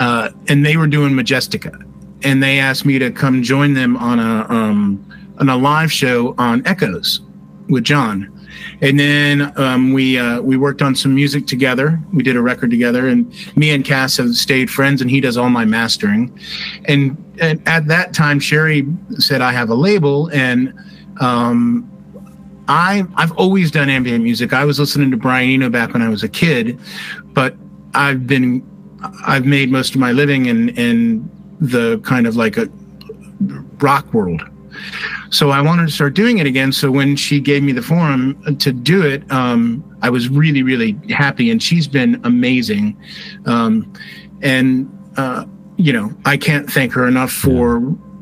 uh, 0.00 0.30
and 0.48 0.66
they 0.66 0.76
were 0.76 0.88
doing 0.88 1.12
Majestica, 1.12 1.86
and 2.24 2.42
they 2.42 2.58
asked 2.58 2.84
me 2.84 2.98
to 2.98 3.12
come 3.12 3.42
join 3.42 3.74
them 3.74 3.96
on 3.96 4.18
a 4.18 4.52
um, 4.52 5.09
on 5.40 5.48
a 5.48 5.56
live 5.56 5.90
show 5.90 6.34
on 6.38 6.64
Echoes 6.66 7.20
with 7.68 7.84
John. 7.84 8.36
And 8.82 8.98
then 8.98 9.52
um, 9.58 9.92
we 9.92 10.18
uh, 10.18 10.40
we 10.40 10.56
worked 10.56 10.82
on 10.82 10.94
some 10.94 11.14
music 11.14 11.46
together. 11.46 12.00
We 12.12 12.22
did 12.22 12.36
a 12.36 12.42
record 12.42 12.70
together, 12.70 13.08
and 13.08 13.32
me 13.56 13.70
and 13.70 13.84
Cass 13.84 14.16
have 14.18 14.34
stayed 14.34 14.70
friends. 14.70 15.00
And 15.00 15.10
he 15.10 15.20
does 15.20 15.36
all 15.36 15.50
my 15.50 15.64
mastering. 15.64 16.38
And, 16.86 17.16
and 17.40 17.66
at 17.66 17.86
that 17.88 18.14
time, 18.14 18.40
Sherry 18.40 18.86
said, 19.18 19.40
"I 19.40 19.52
have 19.52 19.70
a 19.70 19.74
label," 19.74 20.28
and 20.32 20.74
um, 21.20 21.90
I 22.68 23.04
I've 23.16 23.32
always 23.32 23.70
done 23.70 23.88
ambient 23.88 24.24
music. 24.24 24.52
I 24.52 24.64
was 24.64 24.78
listening 24.78 25.10
to 25.10 25.16
Brian 25.16 25.50
Eno 25.50 25.68
back 25.68 25.92
when 25.92 26.02
I 26.02 26.08
was 26.08 26.22
a 26.22 26.28
kid, 26.28 26.78
but 27.34 27.54
I've 27.94 28.26
been 28.26 28.66
I've 29.26 29.44
made 29.44 29.70
most 29.70 29.94
of 29.94 30.00
my 30.00 30.12
living 30.12 30.46
in 30.46 30.70
in 30.70 31.30
the 31.60 31.98
kind 32.00 32.26
of 32.26 32.36
like 32.36 32.56
a 32.56 32.68
rock 33.78 34.12
world. 34.14 34.42
So 35.30 35.50
I 35.50 35.60
wanted 35.60 35.86
to 35.86 35.92
start 35.92 36.14
doing 36.14 36.38
it 36.38 36.46
again. 36.46 36.72
So 36.72 36.90
when 36.90 37.16
she 37.16 37.40
gave 37.40 37.62
me 37.62 37.72
the 37.72 37.82
forum 37.82 38.56
to 38.58 38.72
do 38.72 39.02
it, 39.02 39.30
um, 39.30 39.84
I 40.02 40.10
was 40.10 40.28
really, 40.28 40.62
really 40.62 40.98
happy. 41.10 41.50
And 41.50 41.62
she's 41.62 41.86
been 41.86 42.20
amazing. 42.24 42.96
Um, 43.46 43.92
and, 44.42 44.90
uh, 45.16 45.44
you 45.76 45.92
know, 45.92 46.12
I 46.24 46.36
can't 46.36 46.70
thank 46.70 46.92
her 46.92 47.06
enough 47.06 47.32
for 47.32 47.80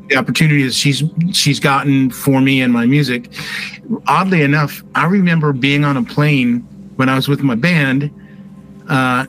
the 0.09 0.17
opportunities 0.17 0.75
she's 0.75 1.03
she's 1.31 1.59
gotten 1.59 2.09
for 2.09 2.41
me 2.41 2.61
and 2.61 2.73
my 2.73 2.85
music. 2.85 3.31
Oddly 4.07 4.41
enough, 4.41 4.83
I 4.95 5.05
remember 5.05 5.53
being 5.53 5.85
on 5.85 5.97
a 5.97 6.03
plane 6.03 6.61
when 6.95 7.09
I 7.09 7.15
was 7.15 7.27
with 7.27 7.41
my 7.43 7.55
band, 7.55 8.11
uh, 8.89 9.25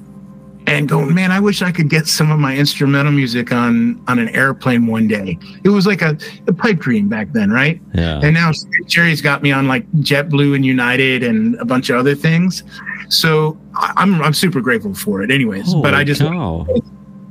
and 0.70 0.88
going, 0.88 1.14
man, 1.14 1.32
I 1.32 1.40
wish 1.40 1.62
I 1.62 1.72
could 1.72 1.88
get 1.88 2.06
some 2.06 2.30
of 2.30 2.38
my 2.38 2.56
instrumental 2.56 3.12
music 3.12 3.52
on 3.52 4.02
on 4.08 4.18
an 4.18 4.28
airplane 4.30 4.86
one 4.86 5.08
day. 5.08 5.38
It 5.64 5.68
was 5.70 5.86
like 5.86 6.02
a, 6.02 6.16
a 6.46 6.52
pipe 6.52 6.78
dream 6.78 7.08
back 7.08 7.32
then, 7.32 7.50
right? 7.50 7.80
Yeah. 7.94 8.20
And 8.22 8.34
now 8.34 8.52
Sherry's 8.86 9.20
got 9.20 9.42
me 9.42 9.52
on 9.52 9.66
like 9.66 9.90
JetBlue 9.92 10.54
and 10.54 10.64
United 10.64 11.22
and 11.22 11.56
a 11.56 11.64
bunch 11.64 11.90
of 11.90 11.96
other 11.96 12.14
things. 12.14 12.62
So 13.08 13.58
I'm 13.74 14.22
I'm 14.22 14.34
super 14.34 14.60
grateful 14.60 14.94
for 14.94 15.22
it, 15.22 15.30
anyways. 15.30 15.72
Holy 15.72 15.82
but 15.82 15.94
I 15.94 16.04
just 16.04 16.20
cow. 16.20 16.66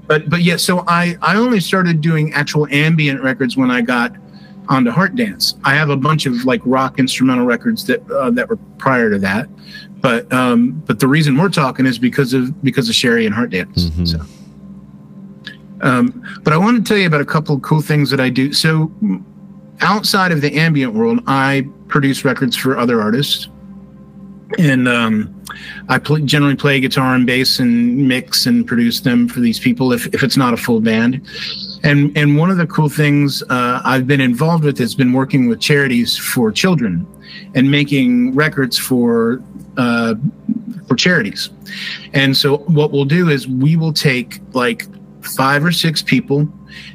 but 0.07 0.29
but 0.29 0.41
yeah, 0.41 0.57
so 0.57 0.83
I 0.87 1.17
I 1.21 1.35
only 1.35 1.61
started 1.61 2.01
doing 2.01 2.33
actual 2.33 2.67
ambient 2.69 3.21
records 3.21 3.55
when 3.55 3.71
I 3.71 3.81
got 3.81 4.15
onto 4.67 4.91
Heart 4.91 5.15
Dance. 5.15 5.55
I 5.63 5.73
have 5.75 5.89
a 5.89 5.97
bunch 5.97 6.25
of 6.25 6.45
like 6.45 6.61
rock 6.65 6.99
instrumental 6.99 7.45
records 7.45 7.85
that 7.85 8.09
uh, 8.11 8.29
that 8.31 8.49
were 8.49 8.57
prior 8.77 9.09
to 9.09 9.19
that, 9.19 9.49
but 10.02 10.32
um, 10.32 10.82
but 10.86 11.00
the 11.00 11.08
reason 11.08 11.38
we're 11.38 11.50
talking 11.50 11.86
is 11.86 12.00
because 12.00 12.34
of 12.34 12.62
because 12.64 12.89
of 12.89 12.95
Sherry 12.95 13.26
and 13.26 13.36
Heart 13.36 13.52
Dance. 13.52 13.86
Mm-hmm. 13.86 14.06
So, 14.06 14.22
um, 15.82 16.39
but 16.43 16.54
I 16.54 16.58
want 16.58 16.78
to 16.78 16.88
tell 16.88 16.97
you 16.97 17.08
about 17.08 17.22
a 17.22 17.26
couple 17.26 17.56
of 17.56 17.62
cool 17.62 17.82
things 17.82 18.10
that 18.12 18.20
I 18.20 18.30
do. 18.30 18.54
So, 18.54 18.91
outside 19.82 20.32
of 20.32 20.41
the 20.41 20.56
ambient 20.56 20.93
world, 20.93 21.22
I 21.28 21.68
produce 21.88 22.24
records 22.24 22.56
for 22.56 22.78
other 22.78 23.02
artists, 23.02 23.50
and 24.58 24.88
um, 24.88 25.43
I 25.89 26.00
play, 26.00 26.22
generally 26.22 26.56
play 26.56 26.80
guitar 26.80 27.16
and 27.16 27.26
bass 27.26 27.60
and 27.60 28.08
mix 28.08 28.45
and 28.45 28.66
produce 28.66 29.02
them 29.02 29.28
for 29.28 29.39
these 29.39 29.60
people 29.60 29.91
if, 29.91 30.08
if 30.14 30.24
it's 30.24 30.38
not 30.38 30.54
a 30.54 30.58
full 30.58 30.80
band. 30.80 31.26
And 31.84 32.18
and 32.18 32.38
one 32.38 32.52
of 32.52 32.58
the 32.58 32.68
cool 32.68 32.89
things 32.89 33.41
uh, 33.43 33.82
I've 33.84 34.08
been 34.08 34.22
involved 34.22 34.64
with 34.64 34.78
has 34.80 34.95
been 34.95 35.14
working 35.14 35.47
with 35.47 35.60
charities 35.60 36.18
for 36.18 36.52
children 36.52 37.06
and 37.56 37.70
making 37.70 38.36
records 38.36 38.78
for 38.78 39.41
uh, 39.80 40.15
for 40.88 40.95
charities. 40.95 41.49
And 42.13 42.36
so 42.36 42.57
what 42.57 42.91
we'll 42.91 43.05
do 43.05 43.30
is 43.30 43.47
we 43.47 43.77
will 43.77 43.93
take 43.93 44.41
like 44.53 44.86
five 45.23 45.63
or 45.63 45.71
six 45.71 46.01
people 46.01 46.47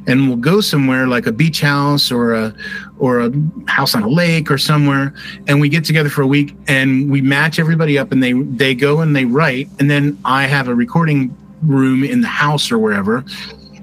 and 0.06 0.28
we'll 0.28 0.36
go 0.36 0.60
somewhere 0.60 1.06
like 1.06 1.26
a 1.26 1.32
beach 1.32 1.60
house 1.60 2.12
or 2.12 2.34
a 2.34 2.54
or 2.98 3.20
a 3.20 3.32
house 3.66 3.94
on 3.94 4.02
a 4.02 4.08
lake 4.08 4.50
or 4.50 4.58
somewhere 4.58 5.14
and 5.46 5.60
we 5.60 5.68
get 5.68 5.84
together 5.84 6.08
for 6.08 6.22
a 6.22 6.26
week 6.26 6.54
and 6.68 7.10
we 7.10 7.20
match 7.20 7.58
everybody 7.58 7.98
up 7.98 8.12
and 8.12 8.22
they 8.22 8.32
they 8.32 8.74
go 8.74 9.00
and 9.00 9.14
they 9.16 9.24
write 9.24 9.68
and 9.78 9.90
then 9.90 10.18
I 10.24 10.46
have 10.46 10.68
a 10.68 10.74
recording 10.74 11.36
room 11.62 12.04
in 12.04 12.20
the 12.20 12.28
house 12.28 12.70
or 12.70 12.78
wherever. 12.78 13.24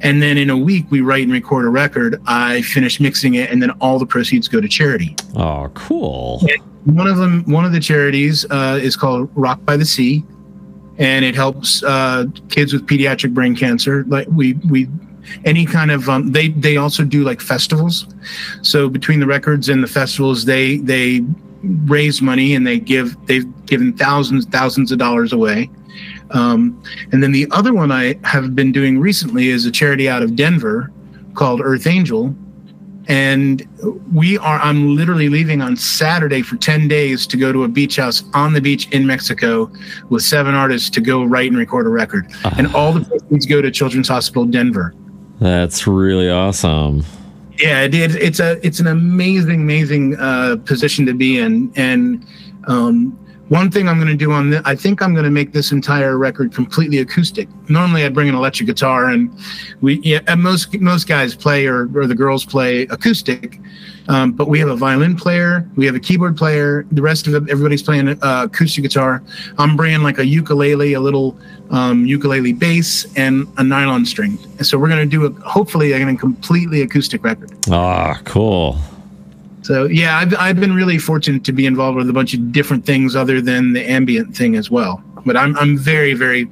And 0.01 0.21
then 0.21 0.37
in 0.37 0.49
a 0.49 0.57
week 0.57 0.85
we 0.89 1.01
write 1.01 1.23
and 1.23 1.31
record 1.31 1.65
a 1.65 1.69
record. 1.69 2.21
I 2.25 2.61
finish 2.61 2.99
mixing 2.99 3.35
it 3.35 3.49
and 3.51 3.61
then 3.61 3.71
all 3.81 3.99
the 3.99 4.05
proceeds 4.05 4.47
go 4.47 4.61
to 4.61 4.67
charity. 4.67 5.15
Oh 5.35 5.69
cool. 5.73 6.41
And 6.41 6.70
one 6.85 7.07
of 7.07 7.17
them 7.17 7.43
one 7.45 7.65
of 7.65 7.71
the 7.71 7.79
charities 7.79 8.45
uh, 8.49 8.79
is 8.81 8.95
called 8.95 9.29
rock 9.35 9.63
by 9.65 9.77
the 9.77 9.85
sea 9.85 10.23
and 10.97 11.25
it 11.25 11.35
helps 11.35 11.83
uh, 11.83 12.25
kids 12.49 12.73
with 12.73 12.85
pediatric 12.85 13.33
brain 13.33 13.55
cancer. 13.55 14.03
Like 14.07 14.27
we 14.29 14.53
we 14.69 14.87
any 15.45 15.65
kind 15.65 15.91
of 15.91 16.07
um, 16.09 16.31
they 16.31 16.49
they 16.49 16.77
also 16.77 17.03
do 17.03 17.23
like 17.23 17.41
festivals. 17.41 18.07
So 18.61 18.89
between 18.89 19.19
the 19.19 19.25
records 19.25 19.69
and 19.69 19.83
the 19.83 19.87
festivals 19.87 20.45
they 20.45 20.77
they 20.77 21.21
raise 21.63 22.21
money 22.21 22.55
and 22.55 22.65
they 22.65 22.79
give 22.79 23.15
they've 23.25 23.65
given 23.65 23.97
thousands 23.97 24.45
thousands 24.45 24.91
of 24.91 24.99
dollars 24.99 25.33
away. 25.33 25.69
Um, 26.31 26.81
and 27.11 27.21
then 27.21 27.33
the 27.33 27.45
other 27.51 27.73
one 27.73 27.91
i 27.91 28.17
have 28.23 28.55
been 28.55 28.71
doing 28.71 28.99
recently 28.99 29.49
is 29.49 29.65
a 29.65 29.71
charity 29.71 30.07
out 30.07 30.23
of 30.23 30.37
denver 30.37 30.89
called 31.33 31.59
earth 31.61 31.85
angel 31.85 32.33
and 33.11 33.67
we 34.13 34.37
are 34.37 34.59
i'm 34.59 34.95
literally 34.95 35.29
leaving 35.29 35.61
on 35.61 35.75
saturday 35.75 36.41
for 36.41 36.55
10 36.55 36.87
days 36.87 37.27
to 37.27 37.37
go 37.37 37.51
to 37.51 37.63
a 37.63 37.67
beach 37.67 37.97
house 37.97 38.23
on 38.33 38.53
the 38.53 38.61
beach 38.61 38.89
in 38.91 39.05
mexico 39.05 39.71
with 40.09 40.23
seven 40.23 40.55
artists 40.55 40.89
to 40.89 41.01
go 41.01 41.23
write 41.23 41.49
and 41.49 41.57
record 41.57 41.85
a 41.85 41.89
record 41.89 42.31
uh, 42.45 42.51
and 42.57 42.73
all 42.75 42.91
the 42.93 43.03
proceeds 43.05 43.45
go 43.45 43.61
to 43.61 43.69
children's 43.69 44.07
hospital 44.07 44.45
denver 44.45 44.93
that's 45.41 45.87
really 45.87 46.29
awesome. 46.29 47.03
Yeah, 47.57 47.81
it, 47.81 47.95
it, 47.95 48.15
it's 48.15 48.39
a 48.39 48.65
it's 48.65 48.79
an 48.79 48.85
amazing, 48.85 49.61
amazing 49.61 50.15
uh, 50.17 50.57
position 50.65 51.03
to 51.07 51.15
be 51.15 51.39
in. 51.39 51.73
And 51.75 52.23
um, 52.67 53.17
one 53.51 53.69
thing 53.69 53.89
I'm 53.89 53.97
going 53.97 54.07
to 54.07 54.15
do 54.15 54.31
on 54.31 54.49
this, 54.49 54.61
I 54.63 54.75
think 54.75 55.01
I'm 55.01 55.11
going 55.13 55.25
to 55.25 55.29
make 55.29 55.51
this 55.51 55.73
entire 55.73 56.17
record 56.17 56.53
completely 56.53 56.99
acoustic. 56.99 57.49
Normally, 57.67 58.05
I 58.05 58.09
bring 58.09 58.29
an 58.29 58.35
electric 58.35 58.67
guitar, 58.67 59.09
and 59.09 59.29
we 59.81 59.99
yeah, 60.03 60.21
and 60.27 60.41
most 60.41 60.73
most 60.79 61.05
guys 61.05 61.35
play 61.35 61.67
or 61.67 61.89
or 61.93 62.07
the 62.07 62.15
girls 62.15 62.45
play 62.45 62.83
acoustic. 62.83 63.59
Um, 64.07 64.31
but 64.31 64.47
we 64.47 64.57
have 64.59 64.69
a 64.69 64.75
violin 64.77 65.17
player, 65.17 65.69
we 65.75 65.85
have 65.85 65.95
a 65.95 65.99
keyboard 65.99 66.37
player. 66.37 66.85
The 66.93 67.01
rest 67.01 67.27
of 67.27 67.49
everybody's 67.49 67.83
playing 67.83 68.07
uh, 68.07 68.43
acoustic 68.45 68.83
guitar. 68.83 69.21
I'm 69.57 69.75
bringing 69.75 70.01
like 70.01 70.17
a 70.17 70.25
ukulele, 70.25 70.93
a 70.93 71.01
little 71.01 71.37
um, 71.71 72.05
ukulele 72.05 72.53
bass, 72.53 73.05
and 73.17 73.47
a 73.57 73.63
nylon 73.65 74.05
string. 74.05 74.37
So 74.63 74.79
we're 74.79 74.89
going 74.89 75.09
to 75.09 75.17
do 75.17 75.25
a 75.25 75.31
hopefully 75.41 75.91
a 75.91 76.15
completely 76.15 76.83
acoustic 76.83 77.21
record. 77.25 77.51
Ah, 77.69 78.17
cool. 78.23 78.79
So 79.71 79.85
yeah, 79.85 80.17
I've 80.17 80.35
I've 80.37 80.59
been 80.59 80.75
really 80.75 80.97
fortunate 80.97 81.45
to 81.45 81.53
be 81.53 81.65
involved 81.65 81.95
with 81.95 82.09
a 82.09 82.11
bunch 82.11 82.33
of 82.33 82.51
different 82.51 82.85
things 82.85 83.15
other 83.15 83.39
than 83.39 83.71
the 83.71 83.89
ambient 83.89 84.35
thing 84.35 84.57
as 84.57 84.69
well. 84.69 85.01
But 85.25 85.37
I'm 85.37 85.55
I'm 85.55 85.77
very 85.77 86.13
very 86.13 86.49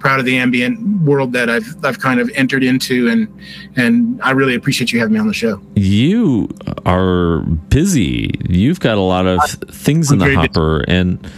proud 0.00 0.18
of 0.18 0.26
the 0.26 0.38
ambient 0.38 1.02
world 1.02 1.34
that 1.34 1.48
I've 1.48 1.72
I've 1.84 2.00
kind 2.00 2.18
of 2.18 2.28
entered 2.34 2.64
into, 2.64 3.06
and 3.08 3.28
and 3.76 4.20
I 4.22 4.32
really 4.32 4.56
appreciate 4.56 4.92
you 4.92 4.98
having 4.98 5.14
me 5.14 5.20
on 5.20 5.28
the 5.28 5.32
show. 5.32 5.62
You 5.76 6.48
are 6.84 7.42
busy. 7.68 8.32
You've 8.48 8.80
got 8.80 8.96
a 8.96 9.02
lot 9.02 9.28
of 9.28 9.40
things 9.70 10.10
I'm 10.10 10.20
in 10.20 10.28
the 10.28 10.34
hopper, 10.34 10.82
busy. 10.84 10.98
and 10.98 11.32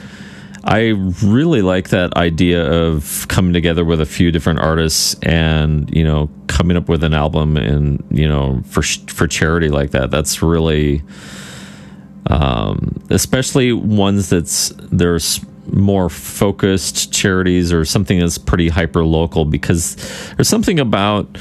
I 0.66 0.94
really 1.22 1.60
like 1.60 1.90
that 1.90 2.16
idea 2.16 2.64
of 2.64 3.26
coming 3.28 3.52
together 3.52 3.84
with 3.84 4.00
a 4.00 4.06
few 4.06 4.32
different 4.32 4.60
artists 4.60 5.14
and 5.22 5.94
you 5.94 6.04
know 6.04 6.30
coming 6.46 6.76
up 6.76 6.88
with 6.88 7.04
an 7.04 7.12
album 7.12 7.58
and 7.58 8.02
you 8.10 8.26
know 8.26 8.62
for 8.66 8.82
for 8.82 9.26
charity 9.26 9.68
like 9.68 9.90
that. 9.90 10.10
That's 10.10 10.42
really 10.42 11.02
um, 12.28 13.02
especially 13.10 13.74
ones 13.74 14.30
that's 14.30 14.72
there's 14.90 15.44
more 15.66 16.08
focused 16.08 17.12
charities 17.12 17.72
or 17.72 17.84
something 17.84 18.18
that's 18.18 18.38
pretty 18.38 18.68
hyper 18.68 19.04
local 19.04 19.44
because 19.44 19.96
there's 20.36 20.48
something 20.48 20.78
about 20.78 21.36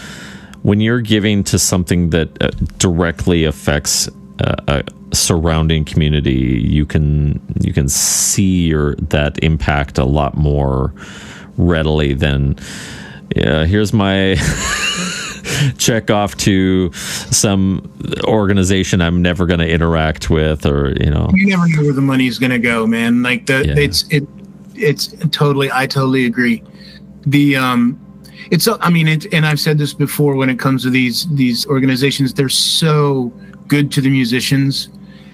when 0.64 0.82
you're 0.82 1.02
giving 1.02 1.44
to 1.44 1.60
something 1.60 2.10
that 2.10 2.42
uh, 2.42 2.50
directly 2.78 3.44
affects 3.46 4.10
uh, 4.44 4.56
a 4.68 5.16
surrounding 5.16 5.86
community 5.86 6.32
you 6.34 6.86
can 6.86 7.40
you 7.62 7.72
can 7.72 7.88
see 7.88 8.68
your 8.68 8.96
that 8.96 9.38
impact 9.44 9.98
a 9.98 10.06
lot 10.06 10.36
more 10.36 10.94
readily 11.58 12.14
than 12.14 12.56
yeah, 13.36 13.66
here's 13.66 13.94
my 13.94 14.36
check 15.78 16.12
off 16.12 16.36
to 16.38 16.92
some 16.94 17.92
organization 18.24 19.02
I'm 19.02 19.22
never 19.22 19.46
going 19.46 19.60
to 19.60 19.70
interact 19.70 20.30
with, 20.30 20.66
or 20.66 20.94
you 21.00 21.10
know, 21.10 21.30
you 21.34 21.48
never 21.48 21.68
know 21.68 21.84
where 21.84 21.94
the 21.94 22.02
money's 22.02 22.38
going 22.38 22.52
to 22.52 22.60
go, 22.60 22.86
man. 22.86 23.24
Like 23.24 23.46
the 23.48 23.66
yeah. 23.66 23.76
it's 23.78 24.06
it 24.10 24.28
it's 24.76 25.08
totally 25.32 25.72
I 25.72 25.88
totally 25.88 26.26
agree. 26.26 26.64
The 27.26 27.56
um, 27.56 28.00
it's 28.52 28.68
I 28.68 28.90
mean, 28.90 29.08
it, 29.08 29.34
and 29.34 29.46
I've 29.46 29.60
said 29.60 29.78
this 29.78 29.94
before 29.94 30.36
when 30.36 30.50
it 30.50 30.60
comes 30.60 30.84
to 30.84 30.90
these 30.90 31.28
these 31.36 31.66
organizations, 31.66 32.34
they're 32.34 32.50
so 32.50 33.34
good 33.68 33.92
to 33.94 34.02
the 34.02 34.10
musicians, 34.10 34.90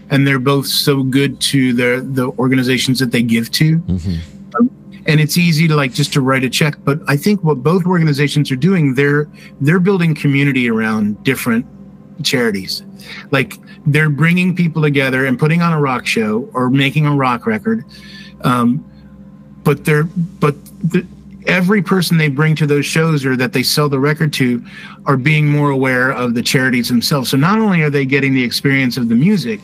and 0.09 0.27
they're 0.27 0.39
both 0.39 0.67
so 0.67 1.03
good 1.03 1.39
to 1.41 1.73
the 1.73 2.05
the 2.07 2.29
organizations 2.39 2.99
that 2.99 3.11
they 3.11 3.21
give 3.21 3.51
to. 3.51 3.79
Mm-hmm 3.79 4.35
and 5.09 5.19
it's 5.19 5.37
easy 5.37 5.67
to 5.67 5.75
like 5.75 5.91
just 5.91 6.13
to 6.13 6.21
write 6.21 6.43
a 6.43 6.49
check 6.49 6.75
but 6.83 6.99
i 7.07 7.17
think 7.17 7.43
what 7.43 7.63
both 7.63 7.85
organizations 7.85 8.51
are 8.51 8.55
doing 8.55 8.93
they're 8.93 9.27
they're 9.61 9.79
building 9.79 10.13
community 10.13 10.69
around 10.69 11.21
different 11.23 11.65
charities 12.23 12.83
like 13.31 13.55
they're 13.87 14.09
bringing 14.09 14.55
people 14.55 14.81
together 14.81 15.25
and 15.25 15.39
putting 15.39 15.61
on 15.61 15.73
a 15.73 15.79
rock 15.79 16.05
show 16.05 16.49
or 16.53 16.69
making 16.69 17.05
a 17.05 17.15
rock 17.15 17.45
record 17.45 17.83
um, 18.41 18.85
but 19.63 19.83
they're 19.85 20.03
but 20.03 20.55
the, 20.83 21.05
every 21.49 21.81
person 21.81 22.17
they 22.17 22.29
bring 22.29 22.55
to 22.55 22.67
those 22.67 22.85
shows 22.85 23.25
or 23.25 23.35
that 23.35 23.53
they 23.53 23.63
sell 23.63 23.89
the 23.89 23.99
record 23.99 24.31
to 24.33 24.63
are 25.05 25.17
being 25.17 25.47
more 25.47 25.71
aware 25.71 26.11
of 26.11 26.35
the 26.35 26.41
charities 26.41 26.87
themselves. 26.87 27.29
So 27.29 27.37
not 27.37 27.59
only 27.59 27.81
are 27.81 27.89
they 27.89 28.05
getting 28.05 28.33
the 28.33 28.43
experience 28.43 28.97
of 28.97 29.09
the 29.09 29.15
music 29.15 29.59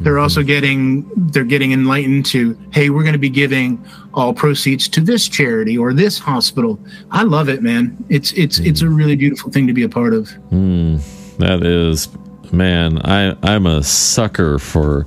they're 0.00 0.18
also 0.18 0.42
getting 0.42 1.08
they're 1.30 1.44
getting 1.44 1.72
enlightened 1.72 2.24
to 2.26 2.58
hey 2.72 2.88
we're 2.88 3.02
going 3.02 3.12
to 3.12 3.18
be 3.18 3.28
giving 3.28 3.84
all 4.14 4.32
proceeds 4.32 4.88
to 4.88 5.00
this 5.00 5.28
charity 5.28 5.76
or 5.76 5.92
this 5.92 6.18
hospital. 6.18 6.80
I 7.10 7.22
love 7.22 7.48
it 7.48 7.62
man. 7.62 8.02
It's 8.08 8.32
it's 8.32 8.58
mm. 8.58 8.66
it's 8.66 8.80
a 8.80 8.88
really 8.88 9.14
beautiful 9.14 9.50
thing 9.50 9.66
to 9.66 9.72
be 9.72 9.82
a 9.82 9.88
part 9.88 10.14
of. 10.14 10.28
Mm, 10.50 11.36
that 11.36 11.62
is 11.62 12.08
man 12.52 12.98
i 13.04 13.36
i'm 13.44 13.64
a 13.64 13.80
sucker 13.80 14.58
for 14.58 15.06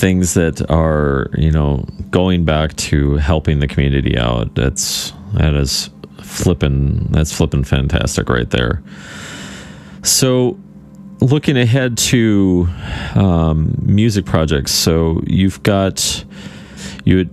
things 0.00 0.34
that 0.34 0.68
are 0.70 1.28
you 1.36 1.50
know 1.50 1.84
going 2.10 2.44
back 2.44 2.74
to 2.76 3.16
helping 3.16 3.60
the 3.60 3.68
community 3.68 4.16
out 4.16 4.54
that's 4.54 5.12
that 5.34 5.54
is 5.54 5.90
flipping 6.22 7.04
that's 7.10 7.32
flipping 7.32 7.62
fantastic 7.64 8.28
right 8.28 8.50
there 8.50 8.82
so 10.02 10.58
looking 11.20 11.56
ahead 11.56 11.98
to 11.98 12.68
um, 13.14 13.74
music 13.82 14.24
projects, 14.24 14.72
so 14.72 15.22
you've 15.26 15.62
got 15.62 16.24
you. 17.04 17.28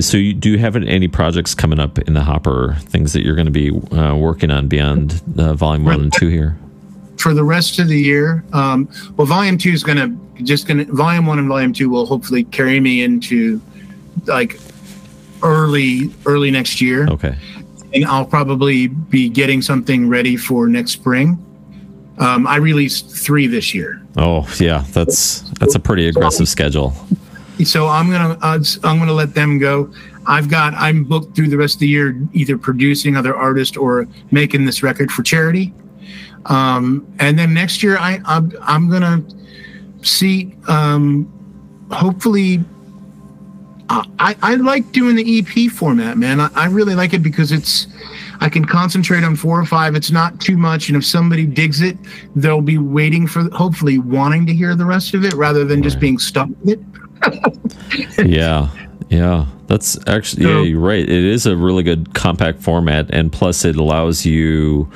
So 0.00 0.16
you, 0.16 0.34
do 0.34 0.50
you 0.50 0.58
have 0.58 0.76
any 0.76 1.08
projects 1.08 1.54
coming 1.54 1.80
up 1.80 1.98
in 2.00 2.14
the 2.14 2.22
hopper? 2.22 2.76
Things 2.80 3.12
that 3.12 3.24
you're 3.24 3.36
going 3.36 3.46
to 3.46 3.52
be 3.52 3.70
uh, 3.96 4.14
working 4.16 4.50
on 4.50 4.68
beyond 4.68 5.22
uh, 5.38 5.54
volume 5.54 5.84
one 5.84 6.00
and 6.00 6.12
two 6.12 6.28
here. 6.28 6.58
For 7.22 7.34
the 7.34 7.44
rest 7.44 7.78
of 7.78 7.86
the 7.86 8.00
year, 8.00 8.44
um, 8.52 8.88
well, 9.16 9.28
volume 9.28 9.56
two 9.56 9.70
is 9.70 9.84
going 9.84 9.98
to 9.98 10.42
just 10.42 10.66
going 10.66 10.84
to 10.84 10.92
volume 10.92 11.24
one 11.24 11.38
and 11.38 11.46
volume 11.46 11.72
two 11.72 11.88
will 11.88 12.04
hopefully 12.04 12.42
carry 12.42 12.80
me 12.80 13.04
into 13.04 13.60
like 14.26 14.58
early 15.44 16.12
early 16.26 16.50
next 16.50 16.80
year. 16.80 17.06
Okay. 17.08 17.36
And 17.94 18.04
I'll 18.06 18.24
probably 18.24 18.88
be 18.88 19.28
getting 19.28 19.62
something 19.62 20.08
ready 20.08 20.36
for 20.36 20.66
next 20.66 20.92
spring. 20.92 21.38
Um, 22.18 22.44
I 22.46 22.56
released 22.56 23.08
three 23.08 23.46
this 23.46 23.72
year. 23.72 24.02
Oh 24.16 24.52
yeah, 24.58 24.84
that's 24.90 25.42
that's 25.60 25.76
a 25.76 25.80
pretty 25.80 26.08
aggressive 26.08 26.48
schedule. 26.48 26.92
So 27.64 27.86
I'm 27.86 28.10
gonna 28.10 28.36
uh, 28.42 28.58
I'm 28.82 28.98
gonna 28.98 29.12
let 29.12 29.32
them 29.34 29.58
go. 29.58 29.92
I've 30.26 30.48
got 30.48 30.74
I'm 30.74 31.04
booked 31.04 31.36
through 31.36 31.50
the 31.50 31.56
rest 31.56 31.76
of 31.76 31.80
the 31.80 31.88
year, 31.88 32.20
either 32.32 32.58
producing 32.58 33.16
other 33.16 33.36
artists 33.36 33.76
or 33.76 34.08
making 34.32 34.64
this 34.64 34.82
record 34.82 35.12
for 35.12 35.22
charity. 35.22 35.72
Um, 36.46 37.06
and 37.18 37.38
then 37.38 37.54
next 37.54 37.82
year, 37.82 37.96
I 37.98 38.20
I'm, 38.24 38.52
I'm 38.62 38.90
gonna 38.90 39.22
see. 40.02 40.54
Um, 40.68 41.30
hopefully, 41.90 42.64
I, 44.18 44.36
I 44.42 44.54
like 44.56 44.92
doing 44.92 45.16
the 45.16 45.38
EP 45.38 45.70
format, 45.70 46.16
man. 46.16 46.40
I, 46.40 46.48
I 46.54 46.66
really 46.66 46.94
like 46.94 47.12
it 47.12 47.22
because 47.22 47.52
it's 47.52 47.86
I 48.40 48.48
can 48.48 48.64
concentrate 48.64 49.22
on 49.22 49.36
four 49.36 49.60
or 49.60 49.64
five. 49.64 49.94
It's 49.94 50.10
not 50.10 50.40
too 50.40 50.56
much, 50.56 50.88
and 50.88 50.96
if 50.96 51.04
somebody 51.04 51.46
digs 51.46 51.80
it, 51.80 51.96
they'll 52.34 52.60
be 52.60 52.78
waiting 52.78 53.26
for 53.26 53.48
hopefully 53.50 53.98
wanting 53.98 54.46
to 54.46 54.54
hear 54.54 54.74
the 54.74 54.84
rest 54.84 55.14
of 55.14 55.24
it 55.24 55.32
rather 55.34 55.64
than 55.64 55.82
just 55.82 56.00
being 56.00 56.18
stuck 56.18 56.48
with 56.64 56.80
it. 57.24 58.26
yeah, 58.26 58.68
yeah, 59.10 59.46
that's 59.66 59.96
actually 60.08 60.46
yeah, 60.46 60.62
you're 60.62 60.80
right. 60.80 61.02
It 61.02 61.10
is 61.10 61.46
a 61.46 61.56
really 61.56 61.82
good 61.82 62.14
compact 62.14 62.60
format, 62.60 63.06
and 63.10 63.32
plus 63.32 63.64
it 63.64 63.76
allows 63.76 64.26
you. 64.26 64.90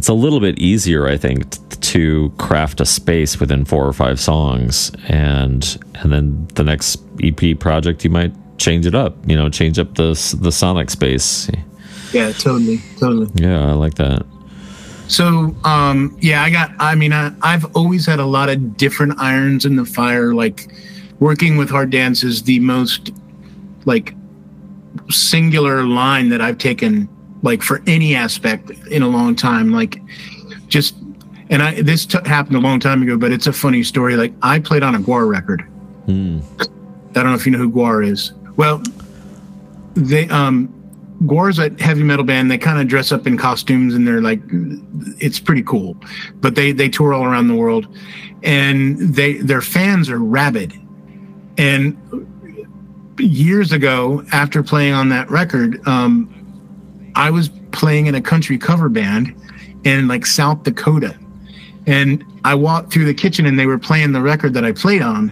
It's 0.00 0.08
a 0.08 0.14
little 0.14 0.40
bit 0.40 0.58
easier, 0.58 1.06
I 1.06 1.18
think, 1.18 1.46
to 1.82 2.32
craft 2.38 2.80
a 2.80 2.86
space 2.86 3.38
within 3.38 3.66
four 3.66 3.86
or 3.86 3.92
five 3.92 4.18
songs, 4.18 4.90
and 5.08 5.78
and 5.96 6.10
then 6.10 6.48
the 6.54 6.64
next 6.64 7.02
EP 7.22 7.60
project 7.60 8.02
you 8.02 8.08
might 8.08 8.32
change 8.56 8.86
it 8.86 8.94
up. 8.94 9.14
You 9.28 9.36
know, 9.36 9.50
change 9.50 9.78
up 9.78 9.96
the 9.96 10.12
the 10.40 10.50
sonic 10.52 10.88
space. 10.88 11.50
Yeah, 12.14 12.32
totally, 12.32 12.78
totally. 12.98 13.28
Yeah, 13.34 13.60
I 13.60 13.72
like 13.72 13.96
that. 13.96 14.24
So, 15.08 15.54
um, 15.64 16.16
yeah, 16.22 16.44
I 16.44 16.48
got. 16.48 16.70
I 16.78 16.94
mean, 16.94 17.12
I, 17.12 17.34
I've 17.42 17.76
always 17.76 18.06
had 18.06 18.20
a 18.20 18.24
lot 18.24 18.48
of 18.48 18.78
different 18.78 19.20
irons 19.20 19.66
in 19.66 19.76
the 19.76 19.84
fire. 19.84 20.32
Like 20.32 20.72
working 21.18 21.58
with 21.58 21.68
Heart 21.68 21.90
Dance 21.90 22.24
is 22.24 22.44
the 22.44 22.58
most 22.60 23.12
like 23.84 24.14
singular 25.10 25.84
line 25.84 26.30
that 26.30 26.40
I've 26.40 26.56
taken 26.56 27.06
like 27.42 27.62
for 27.62 27.82
any 27.86 28.14
aspect 28.14 28.70
in 28.88 29.02
a 29.02 29.08
long 29.08 29.34
time. 29.34 29.70
Like 29.70 30.00
just, 30.68 30.94
and 31.48 31.62
I 31.62 31.82
this 31.82 32.06
t- 32.06 32.18
happened 32.24 32.56
a 32.56 32.60
long 32.60 32.80
time 32.80 33.02
ago, 33.02 33.16
but 33.16 33.32
it's 33.32 33.46
a 33.46 33.52
funny 33.52 33.82
story. 33.82 34.16
Like 34.16 34.32
I 34.42 34.58
played 34.58 34.82
on 34.82 34.94
a 34.94 34.98
GWAR 34.98 35.28
record. 35.28 35.62
Hmm. 36.06 36.40
I 36.60 37.14
don't 37.14 37.26
know 37.26 37.34
if 37.34 37.46
you 37.46 37.52
know 37.52 37.58
who 37.58 37.70
GWAR 37.70 38.06
is. 38.06 38.32
Well, 38.56 38.82
they 39.94 40.28
um 40.28 40.72
GWAR's 41.24 41.58
a 41.58 41.70
heavy 41.82 42.02
metal 42.02 42.24
band. 42.24 42.50
They 42.50 42.58
kind 42.58 42.80
of 42.80 42.88
dress 42.88 43.12
up 43.12 43.26
in 43.26 43.36
costumes 43.36 43.94
and 43.94 44.06
they're 44.06 44.22
like, 44.22 44.40
it's 45.18 45.38
pretty 45.38 45.62
cool. 45.62 45.96
But 46.36 46.54
they 46.54 46.72
they 46.72 46.88
tour 46.88 47.12
all 47.12 47.24
around 47.24 47.48
the 47.48 47.54
world, 47.54 47.94
and 48.42 48.98
they 48.98 49.34
their 49.34 49.60
fans 49.60 50.08
are 50.08 50.18
rabid. 50.18 50.74
And 51.58 51.96
years 53.18 53.72
ago, 53.72 54.24
after 54.32 54.62
playing 54.62 54.94
on 54.94 55.10
that 55.10 55.28
record, 55.30 55.86
um, 55.86 56.39
I 57.20 57.30
was 57.30 57.50
playing 57.70 58.06
in 58.06 58.14
a 58.14 58.22
country 58.22 58.56
cover 58.56 58.88
band 58.88 59.34
in 59.84 60.08
like 60.08 60.24
South 60.24 60.62
Dakota, 60.62 61.14
and 61.86 62.24
I 62.44 62.54
walked 62.54 62.94
through 62.94 63.04
the 63.04 63.12
kitchen 63.12 63.44
and 63.44 63.58
they 63.58 63.66
were 63.66 63.78
playing 63.78 64.12
the 64.12 64.22
record 64.22 64.54
that 64.54 64.64
I 64.64 64.72
played 64.72 65.02
on, 65.02 65.30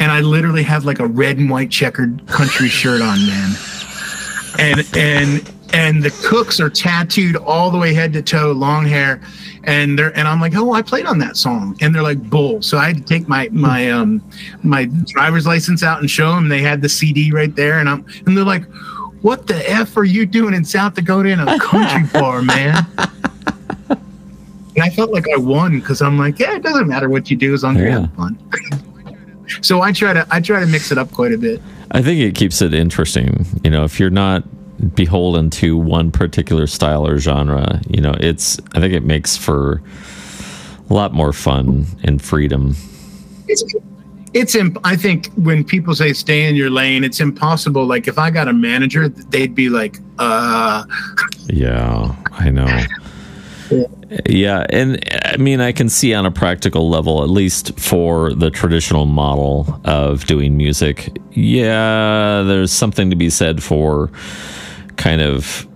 and 0.00 0.10
I 0.10 0.20
literally 0.20 0.64
had 0.64 0.84
like 0.84 0.98
a 0.98 1.06
red 1.06 1.38
and 1.38 1.48
white 1.48 1.70
checkered 1.70 2.26
country 2.26 2.68
shirt 2.68 3.00
on, 3.02 3.24
man. 3.24 3.54
And 4.58 4.96
and 4.96 5.52
and 5.72 6.02
the 6.02 6.10
cooks 6.28 6.58
are 6.58 6.70
tattooed 6.70 7.36
all 7.36 7.70
the 7.70 7.78
way 7.78 7.94
head 7.94 8.12
to 8.14 8.22
toe, 8.22 8.50
long 8.50 8.84
hair, 8.84 9.20
and 9.62 9.96
they're 9.96 10.16
and 10.18 10.26
I'm 10.26 10.40
like, 10.40 10.56
oh, 10.56 10.72
I 10.72 10.82
played 10.82 11.06
on 11.06 11.18
that 11.18 11.36
song, 11.36 11.76
and 11.80 11.94
they're 11.94 12.02
like, 12.02 12.20
bull. 12.28 12.62
So 12.62 12.78
I 12.78 12.88
had 12.88 12.96
to 12.96 13.04
take 13.04 13.28
my 13.28 13.48
my 13.52 13.92
um 13.92 14.28
my 14.64 14.86
driver's 15.06 15.46
license 15.46 15.84
out 15.84 16.00
and 16.00 16.10
show 16.10 16.34
them. 16.34 16.48
They 16.48 16.62
had 16.62 16.82
the 16.82 16.88
CD 16.88 17.30
right 17.30 17.54
there, 17.54 17.78
and 17.78 17.88
I'm 17.88 18.04
and 18.26 18.36
they're 18.36 18.44
like, 18.44 18.64
what 19.22 19.46
the 19.46 19.70
f 19.70 19.96
are 19.96 20.04
you 20.04 20.26
doing 20.26 20.54
in 20.54 20.64
South 20.64 20.94
Dakota 20.94 21.30
in 21.30 21.40
a 21.40 21.58
country 21.58 22.08
bar, 22.20 22.42
man? 22.42 22.86
And 23.88 24.84
I 24.84 24.90
felt 24.90 25.10
like 25.10 25.24
I 25.34 25.38
won 25.38 25.80
because 25.80 26.02
I'm 26.02 26.18
like, 26.18 26.38
yeah, 26.38 26.54
it 26.54 26.62
doesn't 26.62 26.86
matter 26.86 27.08
what 27.08 27.30
you 27.30 27.36
do 27.36 27.54
as 27.54 27.62
long 27.62 27.76
as 27.76 27.82
you're 27.82 27.90
having 27.90 28.08
fun. 28.10 28.38
so 29.62 29.80
I 29.80 29.90
try 29.90 30.12
to 30.12 30.26
I 30.30 30.40
try 30.40 30.60
to 30.60 30.66
mix 30.66 30.92
it 30.92 30.98
up 30.98 31.10
quite 31.12 31.32
a 31.32 31.38
bit. 31.38 31.62
I 31.92 32.02
think 32.02 32.20
it 32.20 32.34
keeps 32.34 32.60
it 32.60 32.74
interesting. 32.74 33.46
You 33.64 33.70
know, 33.70 33.84
if 33.84 33.98
you're 33.98 34.10
not 34.10 34.44
beholden 34.94 35.48
to 35.48 35.78
one 35.78 36.10
particular 36.10 36.66
style 36.66 37.06
or 37.06 37.18
genre, 37.18 37.80
you 37.88 38.02
know, 38.02 38.14
it's 38.20 38.58
I 38.74 38.80
think 38.80 38.92
it 38.92 39.02
makes 39.02 39.34
for 39.34 39.80
a 40.90 40.94
lot 40.94 41.14
more 41.14 41.32
fun 41.32 41.86
and 42.04 42.20
freedom. 42.20 42.76
It's 43.48 43.64
it's 44.36 44.54
imp- 44.54 44.78
I 44.84 44.96
think 44.96 45.32
when 45.32 45.64
people 45.64 45.94
say 45.94 46.12
stay 46.12 46.46
in 46.46 46.56
your 46.56 46.70
lane, 46.70 47.04
it's 47.04 47.20
impossible. 47.20 47.86
Like 47.86 48.06
if 48.06 48.18
I 48.18 48.30
got 48.30 48.48
a 48.48 48.52
manager, 48.52 49.08
they'd 49.08 49.54
be 49.54 49.68
like, 49.70 49.98
uh 50.18 50.84
Yeah, 51.48 52.14
I 52.32 52.50
know. 52.50 52.66
Yeah, 54.28 54.64
and 54.70 55.02
I 55.24 55.36
mean, 55.38 55.60
I 55.60 55.72
can 55.72 55.88
see 55.88 56.14
on 56.14 56.26
a 56.26 56.30
practical 56.30 56.88
level, 56.88 57.24
at 57.24 57.30
least 57.30 57.78
for 57.80 58.32
the 58.32 58.50
traditional 58.50 59.06
model 59.06 59.80
of 59.84 60.26
doing 60.26 60.56
music, 60.56 61.18
yeah, 61.32 62.42
there's 62.42 62.70
something 62.70 63.10
to 63.10 63.16
be 63.16 63.30
said 63.30 63.62
for 63.62 64.10
kind 64.96 65.20
of 65.22 65.66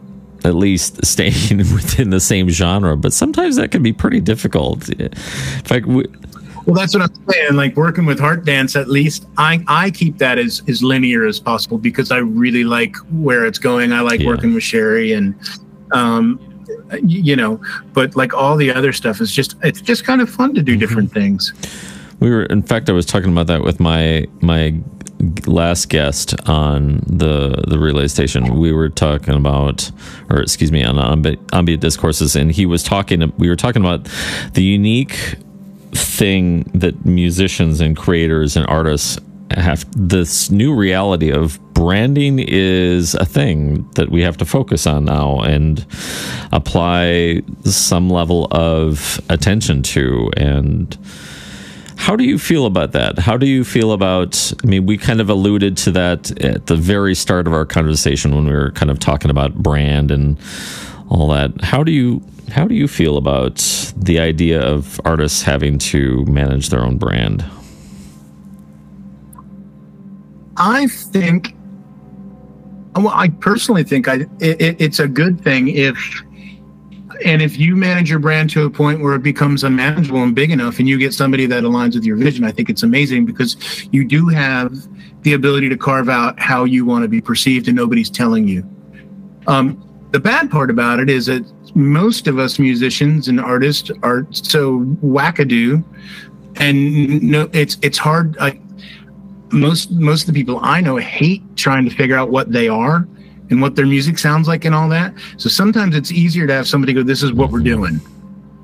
at 0.45 0.55
least 0.55 1.05
staying 1.05 1.59
within 1.59 2.11
the 2.11 2.21
same 2.21 2.49
genre, 2.51 2.97
but 2.97 3.13
sometimes 3.13 3.57
that 3.57 3.71
can 3.73 3.83
be 3.83 3.93
pretty 3.93 4.21
difficult. 4.21 4.89
In 4.91 5.11
fact, 5.65 5.87
we, 5.87 6.05
well, 6.71 6.81
that's 6.81 6.95
what 6.95 7.03
I'm 7.03 7.29
saying. 7.29 7.55
Like 7.55 7.77
working 7.77 8.07
with 8.07 8.21
Heart 8.21 8.45
Dance, 8.45 8.77
at 8.77 8.89
least 8.89 9.27
I, 9.37 9.65
I 9.67 9.91
keep 9.91 10.19
that 10.19 10.39
as, 10.39 10.63
as 10.69 10.83
linear 10.83 11.27
as 11.27 11.41
possible 11.41 11.79
because 11.79 12.11
I 12.11 12.19
really 12.19 12.65
like 12.65 12.97
where 13.11 13.45
it's 13.45 13.59
going. 13.59 13.93
I 13.93 14.01
like 14.01 14.21
yeah. 14.21 14.29
working 14.29 14.55
with 14.55 14.63
Sherry 14.63 15.13
and, 15.13 15.35
um, 15.93 16.39
you 17.03 17.37
know 17.37 17.61
but 17.93 18.17
like 18.17 18.35
all 18.35 18.57
the 18.57 18.73
other 18.73 18.93
stuff 18.93 19.21
is 19.21 19.33
just 19.33 19.57
it's 19.63 19.81
just 19.81 20.05
kind 20.05 20.21
of 20.21 20.31
fun 20.31 20.55
to 20.55 20.63
do 20.63 20.73
mm-hmm. 20.73 20.81
different 20.81 21.13
things 21.13 21.53
we 22.21 22.31
were 22.31 22.45
in 22.45 22.63
fact 22.63 22.89
i 22.89 22.93
was 22.93 23.07
talking 23.07 23.31
about 23.31 23.47
that 23.47 23.63
with 23.63 23.81
my 23.81 24.27
my 24.41 24.79
last 25.47 25.89
guest 25.89 26.35
on 26.49 27.01
the 27.07 27.63
the 27.69 27.79
relay 27.79 28.09
station 28.09 28.59
we 28.59 28.73
were 28.73 28.89
talking 28.89 29.35
about 29.35 29.91
or 30.31 30.41
excuse 30.41 30.73
me 30.73 30.83
on 30.83 30.97
the 31.23 31.39
ambient 31.53 31.83
discourses 31.83 32.35
and 32.35 32.53
he 32.53 32.65
was 32.65 32.83
talking 32.83 33.33
we 33.37 33.49
were 33.49 33.57
talking 33.57 33.83
about 33.83 34.09
the 34.55 34.63
unique 34.63 35.37
thing 35.93 36.63
that 36.75 37.05
musicians 37.05 37.81
and 37.81 37.97
creators 37.97 38.57
and 38.57 38.67
artists 38.67 39.19
have 39.51 39.85
this 39.97 40.51
new 40.51 40.75
reality 40.75 41.33
of 41.33 41.59
branding 41.75 42.39
is 42.39 43.15
a 43.15 43.25
thing 43.25 43.89
that 43.95 44.11
we 44.11 44.23
have 44.23 44.37
to 44.37 44.45
focus 44.45 44.87
on 44.87 45.05
now 45.07 45.41
and 45.41 45.87
apply 46.53 47.41
some 47.65 48.09
level 48.09 48.47
of 48.53 49.21
attention 49.29 49.83
to 49.83 50.31
and 50.37 50.97
how 51.97 52.17
do 52.17 52.25
you 52.25 52.39
feel 52.39 52.65
about 52.65 52.93
that? 52.93 53.19
How 53.19 53.37
do 53.37 53.47
you 53.47 53.63
feel 53.63 53.93
about? 53.93 54.55
I 54.65 54.67
mean, 54.67 54.87
we 54.87 54.97
kind 54.97 55.21
of 55.21 55.29
alluded 55.29 55.77
to 55.79 55.91
that 55.91 56.31
at 56.43 56.67
the 56.67 56.75
very 56.75 57.15
start 57.15 57.47
of 57.47 57.53
our 57.53 57.67
conversation 57.67 58.35
when 58.35 58.47
we 58.47 58.55
were 58.55 58.71
kind 58.71 58.91
of 58.91 58.99
talking 58.99 59.31
about 59.31 59.55
brand 59.55 60.11
and 60.11 60.39
all 61.11 61.29
that. 61.29 61.61
How 61.63 61.85
do 61.85 61.93
you 61.93 62.23
how 62.51 62.67
do 62.67 62.75
you 62.75 62.89
feel 62.89 63.17
about 63.17 63.57
the 63.97 64.19
idea 64.19 64.61
of 64.61 65.01
artists 65.05 65.43
having 65.43 65.79
to 65.79 66.25
manage 66.25 66.71
their 66.71 66.81
own 66.81 66.97
brand? 66.97 67.45
I 70.57 70.89
think, 70.89 71.55
well, 72.97 73.09
I 73.09 73.29
personally 73.29 73.85
think 73.85 74.09
I 74.09 74.27
it, 74.41 74.81
it's 74.81 74.99
a 74.99 75.09
good 75.09 75.41
thing 75.41 75.69
if, 75.69 75.97
and 77.25 77.41
if 77.41 77.59
you 77.59 77.77
manage 77.77 78.11
your 78.11 78.19
brand 78.19 78.51
to 78.51 78.65
a 78.65 78.71
point 78.71 79.01
where 79.01 79.15
it 79.15 79.23
becomes 79.23 79.63
unmanageable 79.63 80.23
and 80.23 80.35
big 80.35 80.51
enough, 80.51 80.79
and 80.79 80.89
you 80.89 80.99
get 80.99 81.15
somebody 81.15 81.47
that 81.47 81.65
aligns 81.65 81.95
with 81.95 82.05
your 82.05 82.17
vision, 82.17 82.45
I 82.45 82.51
think 82.51 82.69
it's 82.69 82.83
amazing 82.83 83.27
because 83.27 83.89
you 83.93 84.05
do 84.05 84.29
have 84.29 84.73
the 85.23 85.35
ability 85.35 85.69
to 85.69 85.77
carve 85.77 86.09
out 86.09 86.39
how 86.41 86.65
you 86.65 86.85
want 86.85 87.03
to 87.03 87.09
be 87.09 87.21
perceived, 87.21 87.69
and 87.69 87.77
nobody's 87.77 88.11
telling 88.11 88.49
you. 88.49 88.69
Um, 89.47 89.90
the 90.11 90.21
bad 90.21 90.51
part 90.51 90.71
about 90.71 90.99
it 91.01 91.09
is 91.09 91.27
that 91.27 91.45
most 91.75 92.27
of 92.27 92.39
us 92.39 92.59
musicians 92.59 93.29
and 93.29 93.41
artists 93.41 93.91
are 94.03 94.27
so 94.33 94.81
wackadoo 95.03 95.85
and 96.57 97.23
no 97.23 97.49
it's 97.53 97.77
it's 97.83 97.99
hard 97.99 98.37
most 99.53 99.91
most 99.93 100.23
of 100.23 100.27
the 100.29 100.33
people 100.33 100.61
I 100.63 100.81
know 100.81 100.97
hate 100.97 101.43
trying 101.57 101.85
to 101.89 101.95
figure 101.95 102.17
out 102.17 102.31
what 102.31 102.53
they 102.53 102.69
are 102.69 103.07
and 103.51 103.61
what 103.61 103.75
their 103.75 103.87
music 103.87 104.19
sounds 104.19 104.47
like 104.47 104.65
and 104.65 104.75
all 104.75 104.89
that. 104.91 105.13
So 105.37 105.49
sometimes 105.49 105.97
it's 105.97 106.13
easier 106.13 106.47
to 106.47 106.53
have 106.53 106.69
somebody 106.69 106.93
go, 106.93 107.03
"This 107.03 107.23
is 107.23 107.33
what 107.33 107.51
we're 107.51 107.61
doing." 107.61 108.01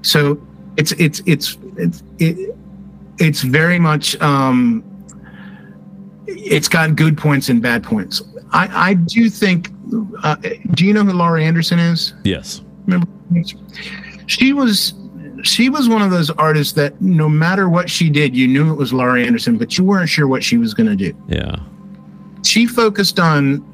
So 0.03 0.41
it's 0.77 0.93
it's 0.93 1.23
it's 1.27 1.59
it's 1.77 2.03
it, 2.19 2.57
it's 3.19 3.43
very 3.43 3.79
much 3.79 4.21
um, 4.21 4.85
it's 6.27 6.69
got 6.69 6.95
good 6.97 7.19
points 7.19 7.49
and 7.49 7.61
bad 7.61 7.83
points. 7.83 8.23
I 8.53 8.91
I 8.91 8.95
do 8.95 9.29
think. 9.29 9.71
Uh, 10.22 10.37
do 10.72 10.84
you 10.84 10.93
know 10.93 11.05
who 11.05 11.12
Laurie 11.12 11.45
Anderson 11.45 11.78
is? 11.78 12.14
Yes. 12.24 12.62
Remember, 12.87 13.09
she 14.26 14.53
was 14.53 14.95
she 15.43 15.68
was 15.68 15.89
one 15.89 16.03
of 16.03 16.11
those 16.11 16.30
artists 16.30 16.72
that 16.74 17.01
no 17.01 17.28
matter 17.28 17.68
what 17.68 17.89
she 17.89 18.11
did, 18.11 18.37
you 18.37 18.49
knew 18.49 18.72
it 18.72 18.76
was 18.76 18.93
Laurie 18.93 19.26
Anderson, 19.26 19.57
but 19.59 19.78
you 19.78 19.84
weren't 19.84 20.09
sure 20.09 20.26
what 20.26 20.43
she 20.43 20.57
was 20.57 20.74
going 20.74 20.89
to 20.89 20.97
do. 20.97 21.16
Yeah. 21.28 21.57
She 22.43 22.66
focused 22.66 23.20
on, 23.20 23.64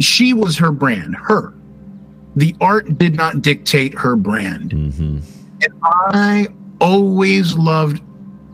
she 0.00 0.32
was 0.32 0.56
her 0.58 0.72
brand, 0.72 1.16
her. 1.16 1.54
The 2.36 2.56
art 2.60 2.98
did 2.98 3.14
not 3.14 3.42
dictate 3.42 3.94
her 3.94 4.16
brand. 4.16 4.70
Mm-hmm. 4.70 5.18
And 5.62 5.74
I 5.84 6.48
always 6.80 7.54
loved 7.54 8.02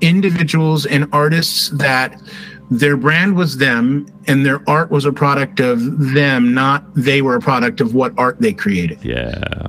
individuals 0.00 0.84
and 0.86 1.09
artists 1.12 1.70
that 1.70 2.20
their 2.71 2.97
brand 2.97 3.37
was 3.37 3.57
them 3.57 4.07
and 4.27 4.45
their 4.45 4.61
art 4.69 4.91
was 4.91 5.05
a 5.05 5.12
product 5.12 5.61
of 5.61 6.12
them 6.12 6.53
not 6.53 6.85
they 6.95 7.23
were 7.23 7.35
a 7.35 7.41
product 7.41 7.81
of 7.81 7.95
what 7.95 8.12
art 8.19 8.39
they 8.41 8.53
created. 8.53 9.03
Yeah. 9.05 9.69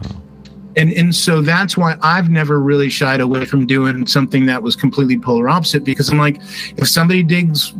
and 0.76 0.92
and 0.94 1.16
so 1.16 1.42
that's 1.42 1.78
why 1.78 1.98
I've 2.02 2.30
never 2.30 2.60
really 2.60 2.90
shied 2.90 3.22
away 3.22 3.46
from 3.46 3.66
doing 3.66 4.06
something 4.06 4.46
that 4.48 4.62
was 4.62 4.76
completely 4.76 5.18
polar 5.18 5.50
opposite 5.50 5.84
because 5.84 6.10
I'm 6.10 6.18
like 6.18 6.42
if 6.78 6.88
somebody 6.88 7.24
digs 7.24 7.74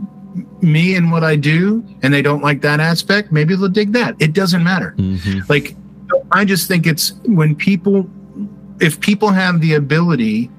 me 0.62 0.96
and 0.96 1.12
what 1.12 1.24
I 1.24 1.36
do 1.36 1.84
and 2.02 2.14
they 2.14 2.22
don't 2.22 2.42
like 2.42 2.62
that 2.62 2.80
aspect 2.80 3.32
maybe 3.32 3.56
they'll 3.56 3.68
dig 3.68 3.92
that. 3.94 4.16
It 4.20 4.34
doesn't 4.34 4.64
matter. 4.64 4.92
Hmm 4.92 5.40
like 5.50 5.76
I 6.32 6.46
just 6.46 6.68
think 6.68 6.88
it's 6.88 7.14
when 7.26 7.56
people 7.56 8.10
if 8.80 9.00
people 9.00 9.30
have 9.30 9.60
the 9.62 9.74
ability 9.74 10.50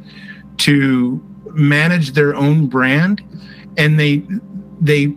to 0.59 1.21
manage 1.53 2.13
their 2.13 2.35
own 2.35 2.67
brand 2.67 3.23
and 3.77 3.99
they 3.99 4.23
they 4.81 5.15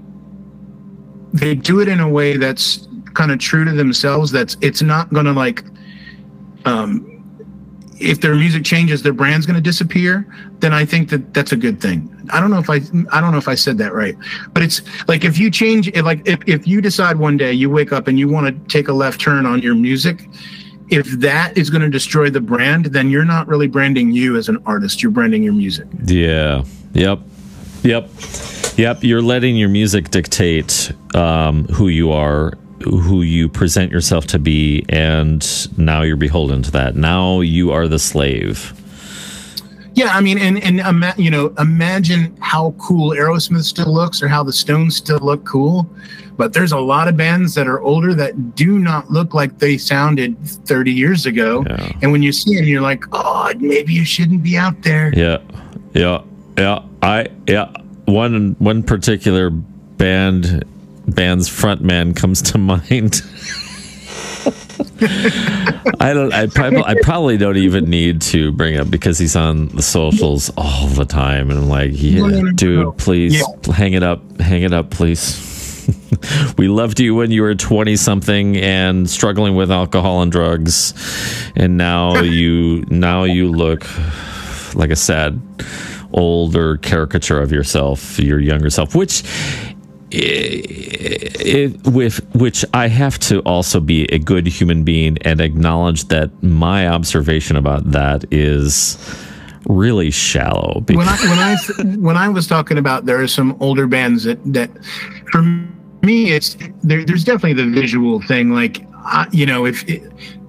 they 1.33 1.55
do 1.55 1.79
it 1.79 1.87
in 1.87 1.99
a 1.99 2.07
way 2.07 2.37
that's 2.37 2.87
kind 3.13 3.31
of 3.31 3.39
true 3.39 3.65
to 3.65 3.71
themselves 3.71 4.31
that's 4.31 4.57
it's 4.61 4.81
not 4.81 5.09
to 5.11 5.21
like 5.31 5.63
um 6.65 7.09
if 7.99 8.21
their 8.21 8.35
music 8.35 8.63
changes 8.63 9.01
their 9.03 9.13
brand's 9.13 9.45
going 9.45 9.55
to 9.55 9.61
disappear 9.61 10.27
then 10.59 10.73
i 10.73 10.83
think 10.83 11.09
that 11.09 11.33
that's 11.33 11.51
a 11.51 11.55
good 11.55 11.79
thing 11.79 12.09
i 12.31 12.39
don't 12.39 12.49
know 12.49 12.59
if 12.59 12.69
i 12.69 12.75
i 13.11 13.21
don't 13.21 13.31
know 13.31 13.37
if 13.37 13.47
i 13.47 13.55
said 13.55 13.77
that 13.77 13.93
right 13.93 14.15
but 14.51 14.63
it's 14.63 14.81
like 15.07 15.23
if 15.23 15.37
you 15.37 15.49
change 15.49 15.87
if 15.89 16.03
like 16.03 16.27
if, 16.27 16.39
if 16.47 16.67
you 16.67 16.81
decide 16.81 17.17
one 17.17 17.37
day 17.37 17.53
you 17.53 17.69
wake 17.69 17.91
up 17.91 18.07
and 18.07 18.17
you 18.17 18.27
want 18.27 18.47
to 18.47 18.73
take 18.73 18.87
a 18.87 18.93
left 18.93 19.21
turn 19.21 19.45
on 19.45 19.61
your 19.61 19.75
music 19.75 20.27
if 20.89 21.07
that 21.11 21.57
is 21.57 21.69
going 21.69 21.81
to 21.81 21.89
destroy 21.89 22.29
the 22.29 22.41
brand 22.41 22.85
then 22.85 23.09
you're 23.09 23.25
not 23.25 23.47
really 23.47 23.67
branding 23.67 24.11
you 24.11 24.35
as 24.37 24.49
an 24.49 24.61
artist 24.65 25.01
you're 25.01 25.11
branding 25.11 25.43
your 25.43 25.53
music 25.53 25.87
Yeah. 26.05 26.63
Yep. 26.93 27.21
Yep. 27.83 28.09
Yep. 28.77 29.03
You're 29.03 29.21
letting 29.21 29.55
your 29.55 29.69
music 29.69 30.09
dictate 30.09 30.91
um, 31.13 31.65
who 31.65 31.87
you 31.89 32.11
are, 32.11 32.53
who 32.83 33.21
you 33.21 33.47
present 33.47 33.91
yourself 33.91 34.25
to 34.27 34.39
be, 34.39 34.83
and 34.89 35.45
now 35.77 36.01
you're 36.01 36.17
beholden 36.17 36.63
to 36.63 36.71
that. 36.71 36.95
Now 36.95 37.41
you 37.41 37.71
are 37.71 37.87
the 37.87 37.99
slave. 37.99 38.73
Yeah, 39.95 40.07
I 40.07 40.21
mean, 40.21 40.39
and 40.39 40.61
and 40.63 40.79
ima- 40.79 41.13
you 41.17 41.29
know, 41.29 41.53
imagine 41.59 42.35
how 42.39 42.73
cool 42.79 43.11
Aerosmith 43.11 43.63
still 43.63 43.93
looks, 43.93 44.23
or 44.23 44.27
how 44.27 44.43
the 44.43 44.53
Stones 44.53 44.95
still 44.95 45.19
look 45.19 45.45
cool. 45.45 45.87
But 46.35 46.53
there's 46.53 46.71
a 46.71 46.79
lot 46.79 47.07
of 47.07 47.15
bands 47.15 47.53
that 47.53 47.67
are 47.67 47.79
older 47.79 48.15
that 48.15 48.55
do 48.55 48.79
not 48.79 49.11
look 49.11 49.35
like 49.35 49.59
they 49.59 49.77
sounded 49.77 50.35
30 50.65 50.91
years 50.91 51.27
ago. 51.27 51.63
Yeah. 51.69 51.91
And 52.01 52.11
when 52.11 52.23
you 52.23 52.31
see 52.31 52.55
them, 52.55 52.65
you're 52.65 52.81
like, 52.81 53.03
oh, 53.11 53.53
maybe 53.59 53.93
you 53.93 54.03
shouldn't 54.03 54.41
be 54.41 54.57
out 54.57 54.81
there. 54.81 55.13
Yeah. 55.15 55.37
Yeah. 55.93 56.23
Yeah. 56.57 56.79
I 57.03 57.27
yeah. 57.45 57.71
One 58.05 58.55
one 58.59 58.83
particular 58.83 59.49
band 59.49 60.63
band's 61.07 61.49
frontman 61.49 62.15
comes 62.15 62.41
to 62.43 62.57
mind. 62.59 63.21
I 65.99 66.13
don't. 66.13 66.33
I 66.33 66.47
probably. 66.47 66.83
I 66.83 66.95
probably 67.01 67.37
don't 67.37 67.57
even 67.57 67.89
need 67.89 68.21
to 68.23 68.51
bring 68.51 68.77
up 68.77 68.89
because 68.89 69.17
he's 69.17 69.35
on 69.35 69.67
the 69.69 69.81
socials 69.81 70.51
all 70.57 70.87
the 70.87 71.05
time, 71.05 71.49
and 71.49 71.59
I'm 71.59 71.69
like, 71.69 71.91
yeah, 71.93 72.41
dude, 72.55 72.97
please 72.97 73.35
Yeah. 73.39 73.73
hang 73.73 73.93
it 73.93 74.03
up. 74.03 74.21
Hang 74.39 74.63
it 74.63 74.73
up, 74.73 74.89
please. 74.89 75.49
we 76.57 76.67
loved 76.67 76.99
you 76.99 77.13
when 77.15 77.29
you 77.31 77.41
were 77.41 77.55
20 77.55 77.95
something 77.97 78.55
and 78.57 79.09
struggling 79.09 79.55
with 79.55 79.71
alcohol 79.71 80.21
and 80.21 80.31
drugs, 80.31 80.93
and 81.55 81.77
now 81.77 82.21
you 82.21 82.83
now 82.89 83.23
you 83.23 83.49
look 83.49 83.85
like 84.75 84.89
a 84.89 84.95
sad 84.95 85.39
older 86.13 86.77
caricature 86.77 87.41
of 87.41 87.51
yourself, 87.51 88.19
your 88.19 88.39
younger 88.39 88.69
self, 88.69 88.95
which 88.95 89.23
eh, 90.11 90.61
it, 91.39 91.87
with 91.87 92.23
which 92.35 92.63
I 92.73 92.87
have 92.87 93.19
to 93.19 93.39
also 93.41 93.79
be 93.79 94.05
a 94.05 94.19
good 94.19 94.47
human 94.47 94.83
being 94.83 95.17
and 95.21 95.41
acknowledge 95.41 96.05
that 96.05 96.31
my 96.43 96.87
observation 96.87 97.57
about 97.57 97.91
that 97.91 98.25
is 98.31 98.97
really 99.67 100.11
shallow. 100.11 100.83
when 100.87 100.97
Because, 100.97 101.23
I 101.23 101.29
when 101.29 101.39
I 101.39 101.97
when 101.97 102.17
I 102.17 102.29
was 102.29 102.47
talking 102.47 102.77
about 102.77 103.05
there 103.05 103.21
are 103.21 103.27
some 103.27 103.57
older 103.59 103.87
bands 103.87 104.23
that 104.23 104.39
that 104.53 104.69
for 105.31 105.41
me 105.41 106.31
it's 106.31 106.57
there, 106.83 107.03
there's 107.05 107.23
definitely 107.23 107.53
the 107.53 107.69
visual 107.69 108.21
thing 108.21 108.51
like 108.51 108.85
you 109.31 109.45
know 109.45 109.65
if 109.65 109.87
it, 109.89 110.03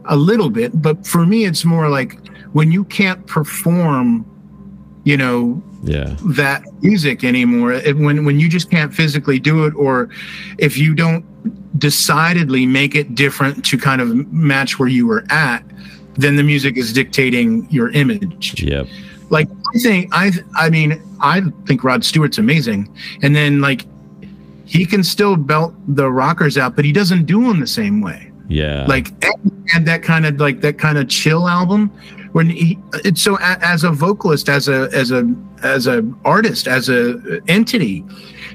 a 0.07 0.17
little 0.17 0.51
bit 0.51 0.83
but 0.83 1.07
for 1.07 1.25
me 1.25 1.45
it's 1.45 1.65
more 1.65 1.89
like 1.89 2.19
when 2.53 2.71
you 2.71 2.85
can't 2.85 3.27
perform 3.27 4.27
you 5.05 5.17
know 5.17 5.63
yeah, 5.83 6.17
that 6.37 6.63
music 6.83 7.25
anymore. 7.25 7.73
It- 7.73 7.97
when 7.97 8.25
when 8.25 8.41
you 8.41 8.49
just 8.49 8.71
can't 8.71 8.93
physically 8.95 9.39
do 9.39 9.65
it 9.67 9.75
or 9.77 10.09
if 10.59 10.77
you 10.79 10.95
don't 10.95 11.25
decidedly 11.79 12.65
make 12.67 12.95
it 12.95 13.15
different 13.15 13.65
to 13.67 13.77
kind 13.77 14.01
of 14.01 14.09
match 14.33 14.79
where 14.79 14.89
you 14.89 15.07
were 15.07 15.25
at 15.31 15.63
then 16.17 16.37
the 16.37 16.43
music 16.45 16.77
is 16.77 16.93
dictating 16.93 17.67
your 17.71 17.91
image. 17.91 18.63
Yep, 18.63 18.87
like 19.31 19.49
I 19.75 19.79
think 19.81 20.09
I 20.13 20.31
I 20.57 20.71
mean 20.71 21.03
I 21.21 21.43
think 21.67 21.83
Rod 21.83 22.05
Stewart's 22.05 22.39
amazing, 22.39 22.89
and 23.23 23.35
then 23.35 23.61
like 23.61 23.85
he 24.65 24.87
can 24.87 25.03
still 25.03 25.35
belt 25.37 25.75
the 25.89 26.09
rockers 26.11 26.57
out, 26.57 26.77
but 26.77 26.85
he 26.85 26.93
doesn't 26.93 27.27
do 27.27 27.43
them 27.49 27.59
the 27.61 27.67
same 27.67 28.01
way. 28.01 28.31
yeah, 28.49 28.87
Like 28.87 29.11
and 29.75 29.87
that 29.89 30.03
kind 30.05 30.25
of 30.25 30.39
like 30.41 30.61
that 30.61 30.79
kind 30.79 30.99
of 30.99 31.09
chill 31.09 31.49
album 31.49 31.91
when 32.35 32.51
he 32.51 32.77
it's 33.05 33.23
so 33.23 33.39
a, 33.39 33.59
as 33.63 33.85
a 33.85 33.91
vocalist, 33.93 34.49
as 34.49 34.69
a 34.69 34.91
as 34.93 35.13
a 35.13 35.33
as 35.63 35.87
a 35.87 36.05
artist, 36.25 36.67
as 36.67 36.89
a 36.89 37.41
entity. 37.47 38.05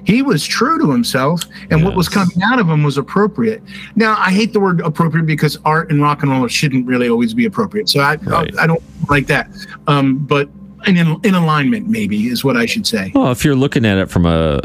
He 0.05 0.21
was 0.21 0.45
true 0.45 0.77
to 0.79 0.91
himself, 0.91 1.43
and 1.69 1.83
what 1.83 1.95
was 1.95 2.09
coming 2.09 2.41
out 2.43 2.59
of 2.59 2.69
him 2.69 2.83
was 2.83 2.97
appropriate. 2.97 3.61
Now, 3.95 4.15
I 4.17 4.31
hate 4.31 4.53
the 4.53 4.59
word 4.59 4.81
appropriate 4.81 5.25
because 5.25 5.57
art 5.65 5.91
and 5.91 6.01
rock 6.01 6.23
and 6.23 6.31
roll 6.31 6.47
shouldn't 6.47 6.87
really 6.87 7.09
always 7.09 7.33
be 7.33 7.45
appropriate. 7.45 7.89
So 7.89 7.99
I, 7.99 8.15
Right. 8.15 8.53
I, 8.57 8.63
I 8.63 8.67
don't 8.67 8.81
like 9.09 9.27
that. 9.27 9.49
Um, 9.87 10.17
but 10.19 10.49
in, 10.87 10.97
in 11.23 11.35
alignment, 11.35 11.87
maybe 11.87 12.27
is 12.27 12.43
what 12.43 12.55
I 12.55 12.65
should 12.65 12.87
say. 12.87 13.11
Well, 13.13 13.31
if 13.31 13.43
you're 13.43 13.55
looking 13.55 13.85
at 13.85 13.97
it 13.97 14.09
from 14.09 14.25
a 14.25 14.61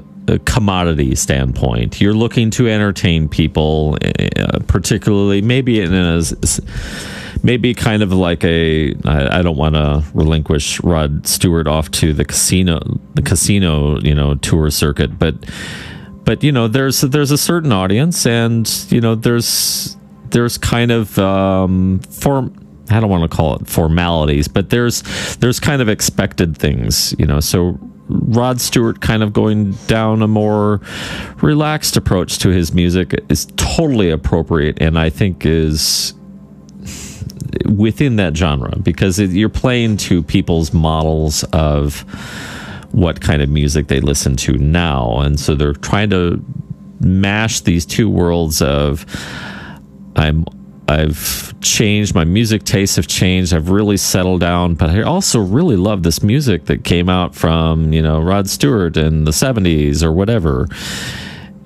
commodity 0.47 1.15
standpoint, 1.15 2.01
you're 2.01 2.15
looking 2.15 2.51
to 2.51 2.69
entertain 2.69 3.29
people, 3.29 3.99
uh, 4.03 4.59
particularly 4.67 5.43
maybe 5.43 5.81
in 5.81 5.93
a 5.93 6.23
maybe 7.43 7.75
kind 7.75 8.03
of 8.03 8.13
like 8.13 8.43
a. 8.45 8.95
I, 9.05 9.39
I 9.39 9.43
don't 9.43 9.57
want 9.57 9.75
to 9.75 10.03
relinquish 10.15 10.83
Rod 10.83 11.27
Stewart 11.27 11.69
off 11.69 11.91
to 11.93 12.13
the 12.13 12.25
casino, 12.25 12.81
the 13.15 13.23
casino, 13.23 13.99
you 14.01 14.15
know, 14.15 14.35
tour 14.37 14.71
circuit, 14.71 15.19
but 15.19 15.35
but 16.25 16.43
you 16.43 16.51
know, 16.51 16.67
there's 16.69 17.03
there's 17.03 17.31
a 17.31 17.39
certain 17.39 17.71
audience, 17.71 18.27
and 18.27 18.69
you 18.89 19.01
know, 19.01 19.15
there's 19.15 19.97
there's 20.31 20.59
kind 20.59 20.91
of 20.91 21.19
um, 21.19 22.01
form. 22.01 22.61
I 22.91 23.01
don't 23.01 23.09
want 23.09 23.31
to 23.31 23.35
call 23.35 23.57
it 23.57 23.67
formalities, 23.67 24.49
but 24.49 24.71
there's 24.71 25.03
there's 25.37 25.61
kind 25.61 25.81
of 25.81 25.89
expected 25.89 26.57
things, 26.57 27.15
you 27.19 27.27
know. 27.27 27.41
So 27.41 27.79
Rod 28.09 28.61
Stewart 28.61 29.01
kind 29.01 29.23
of 29.23 29.33
going 29.33 29.73
down 29.87 30.23
a 30.23 30.29
more 30.29 30.81
relaxed 31.41 31.97
approach 31.97 32.39
to 32.41 32.51
his 32.51 32.73
music 32.75 33.15
is 33.29 33.47
totally 33.57 34.11
appropriate, 34.11 34.81
and 34.81 34.99
I 34.99 35.11
think 35.11 35.47
is 35.47 36.15
within 37.67 38.17
that 38.17 38.37
genre 38.37 38.77
because 38.79 39.19
you're 39.19 39.49
playing 39.49 39.97
to 39.97 40.23
people's 40.23 40.73
models 40.73 41.45
of 41.53 42.01
what 42.93 43.21
kind 43.21 43.43
of 43.43 43.49
music 43.49 43.89
they 43.89 44.01
listen 44.01 44.37
to 44.37 44.53
now, 44.53 45.19
and 45.21 45.41
so 45.41 45.55
they're 45.55 45.73
trying 45.73 46.11
to 46.11 46.45
mash 47.01 47.61
these 47.61 47.85
two 47.85 48.09
worlds 48.09 48.63
of 48.63 49.05
I'm 50.17 50.45
I've 50.89 51.55
changed 51.61 52.15
my 52.15 52.25
music 52.25 52.65
tastes 52.65 52.97
have 52.97 53.07
changed 53.07 53.55
I've 53.55 53.71
really 53.71 53.97
settled 53.97 54.41
down 54.41 54.75
but 54.75 54.91
I 54.91 55.03
also 55.03 55.41
really 55.41 55.77
love 55.77 56.03
this 56.03 56.23
music 56.23 56.67
that 56.67 56.85
came 56.85 57.09
out 57.09 57.35
from 57.35 57.93
you 57.93 58.03
know 58.03 58.21
Rod 58.21 58.49
Stewart 58.49 58.97
in 58.97 59.25
the 59.25 59.31
70s 59.31 60.03
or 60.03 60.13
whatever. 60.13 60.69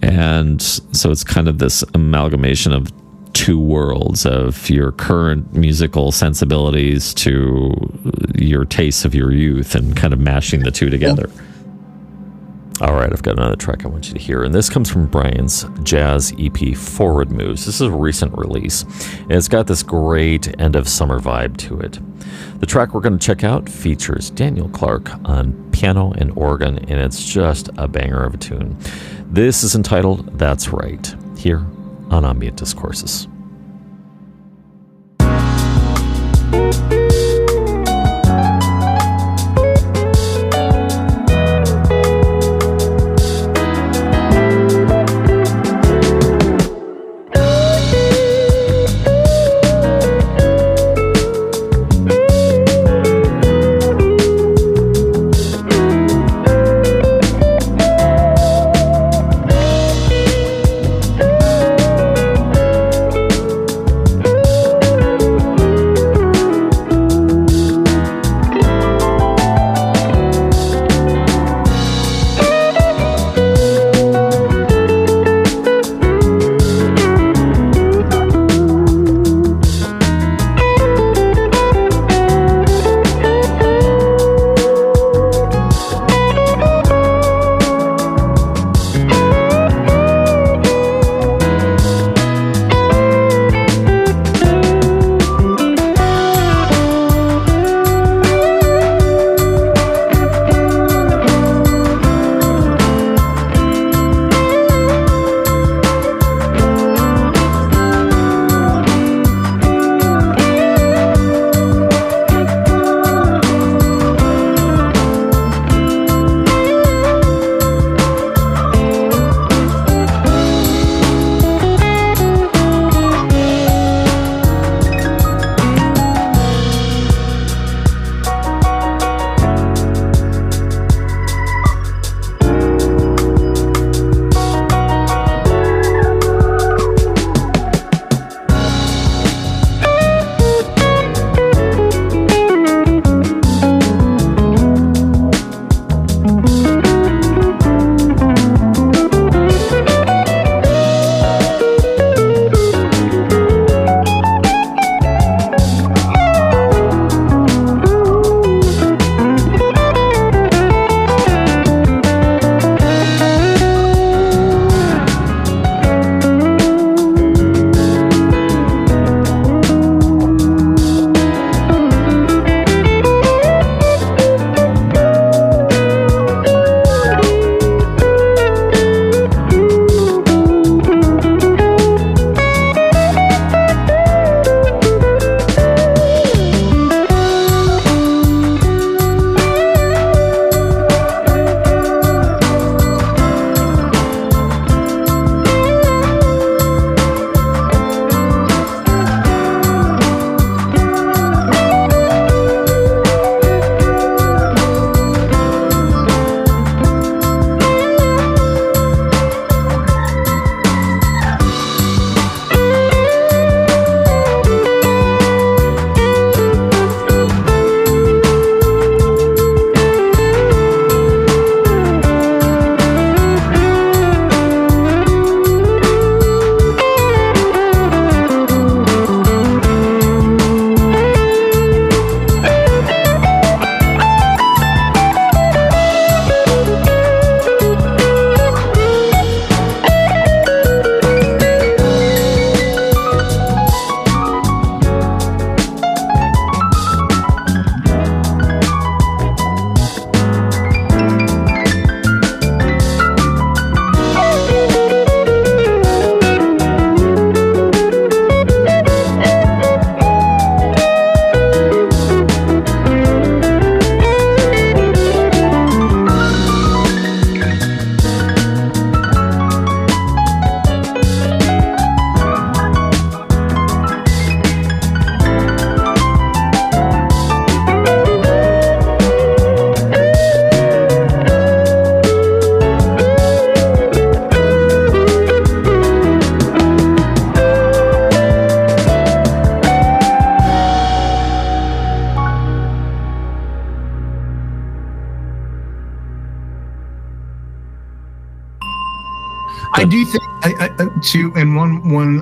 And 0.01 0.63
so 0.63 1.11
it's 1.11 1.25
kind 1.25 1.49
of 1.49 1.59
this 1.59 1.83
amalgamation 1.95 2.73
of 2.73 2.93
two 3.33 3.59
worlds 3.59 4.25
of 4.25 4.71
your 4.71 4.93
current 4.93 5.53
musical 5.53 6.13
sensibilities 6.13 7.13
to 7.15 7.75
your 8.37 8.65
tastes 8.65 9.05
of 9.05 9.15
your 9.15 9.33
youth 9.33 9.75
and 9.75 9.97
kind 9.97 10.13
of 10.13 10.21
mashing 10.21 10.63
the 10.63 10.71
two 10.71 10.89
together 10.91 11.29
all 12.81 12.95
right, 12.95 13.13
I've 13.13 13.23
got 13.23 13.39
another 13.39 13.57
track 13.57 13.85
I 13.85 13.89
want 13.89 14.07
you 14.07 14.15
to 14.15 14.21
hear, 14.21 14.45
and 14.45 14.55
this 14.55 14.71
comes 14.71 14.89
from 14.89 15.07
Brian's 15.07 15.67
jazz 15.83 16.33
EP 16.39 16.77
Forward 16.77 17.33
Moves. 17.33 17.67
This 17.67 17.77
is 17.77 17.89
a 17.89 17.91
recent 17.91 18.37
release, 18.39 18.83
and 18.83 19.33
it's 19.33 19.49
got 19.49 19.67
this 19.67 19.83
great 19.83 20.61
end 20.61 20.77
of 20.77 20.89
summer 20.89 21.19
vibe 21.19 21.57
to 21.57 21.81
it. 21.81 21.99
The 22.61 22.67
track 22.67 22.95
we're 22.95 23.01
going 23.01 23.19
to 23.19 23.27
check 23.27 23.43
out 23.43 23.69
features 23.69 24.31
Daniel 24.31 24.69
Clark 24.69 25.11
on 25.25 25.71
piano 25.73 26.13
and 26.19 26.31
organ, 26.37 26.79
and 26.79 27.01
it's 27.01 27.25
just 27.25 27.69
a 27.79 27.89
banger 27.89 28.23
of 28.23 28.35
a 28.35 28.37
tune. 28.37 28.77
This 29.27 29.65
is 29.65 29.75
entitled 29.75 30.39
That's 30.39 30.69
Right, 30.69 31.15
here 31.37 31.67
on 32.11 32.25
Ambient 32.25 32.59
Discourses. 32.59 33.27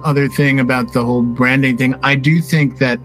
Other 0.07 0.29
thing 0.29 0.61
about 0.61 0.93
the 0.93 1.05
whole 1.05 1.23
branding 1.23 1.77
thing, 1.77 1.95
I 2.03 2.15
do 2.15 2.41
think 2.41 2.79
that 2.79 2.99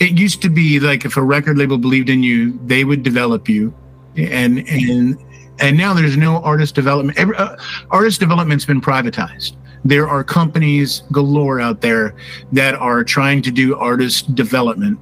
it 0.00 0.18
used 0.18 0.42
to 0.42 0.48
be 0.48 0.80
like 0.80 1.04
if 1.04 1.16
a 1.16 1.22
record 1.22 1.58
label 1.58 1.78
believed 1.78 2.08
in 2.08 2.22
you, 2.22 2.58
they 2.66 2.84
would 2.84 3.02
develop 3.02 3.48
you, 3.48 3.72
and 4.16 4.66
and 4.68 5.16
and 5.60 5.76
now 5.76 5.94
there's 5.94 6.16
no 6.16 6.38
artist 6.38 6.74
development. 6.74 7.18
Every, 7.18 7.36
uh, 7.36 7.56
artist 7.90 8.18
development's 8.18 8.64
been 8.64 8.80
privatized. 8.80 9.54
There 9.84 10.08
are 10.08 10.24
companies 10.24 11.02
galore 11.12 11.60
out 11.60 11.80
there 11.80 12.14
that 12.52 12.74
are 12.74 13.04
trying 13.04 13.42
to 13.42 13.50
do 13.50 13.76
artist 13.76 14.34
development, 14.34 14.98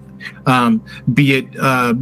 um, 0.46 0.84
be 1.14 1.34
it 1.34 1.46
uh, 1.58 1.94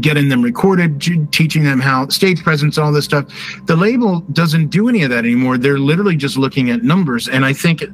getting 0.00 0.28
them 0.28 0.42
recorded, 0.42 1.00
teaching 1.32 1.64
them 1.64 1.80
how 1.80 2.08
stage 2.08 2.42
presence, 2.42 2.78
all 2.78 2.92
this 2.92 3.04
stuff. 3.04 3.26
The 3.66 3.76
label 3.76 4.20
doesn't 4.32 4.68
do 4.68 4.88
any 4.88 5.02
of 5.02 5.10
that 5.10 5.24
anymore. 5.24 5.58
They're 5.58 5.78
literally 5.78 6.16
just 6.16 6.36
looking 6.36 6.70
at 6.70 6.82
numbers. 6.82 7.28
And 7.28 7.44
I 7.44 7.52
think, 7.52 7.84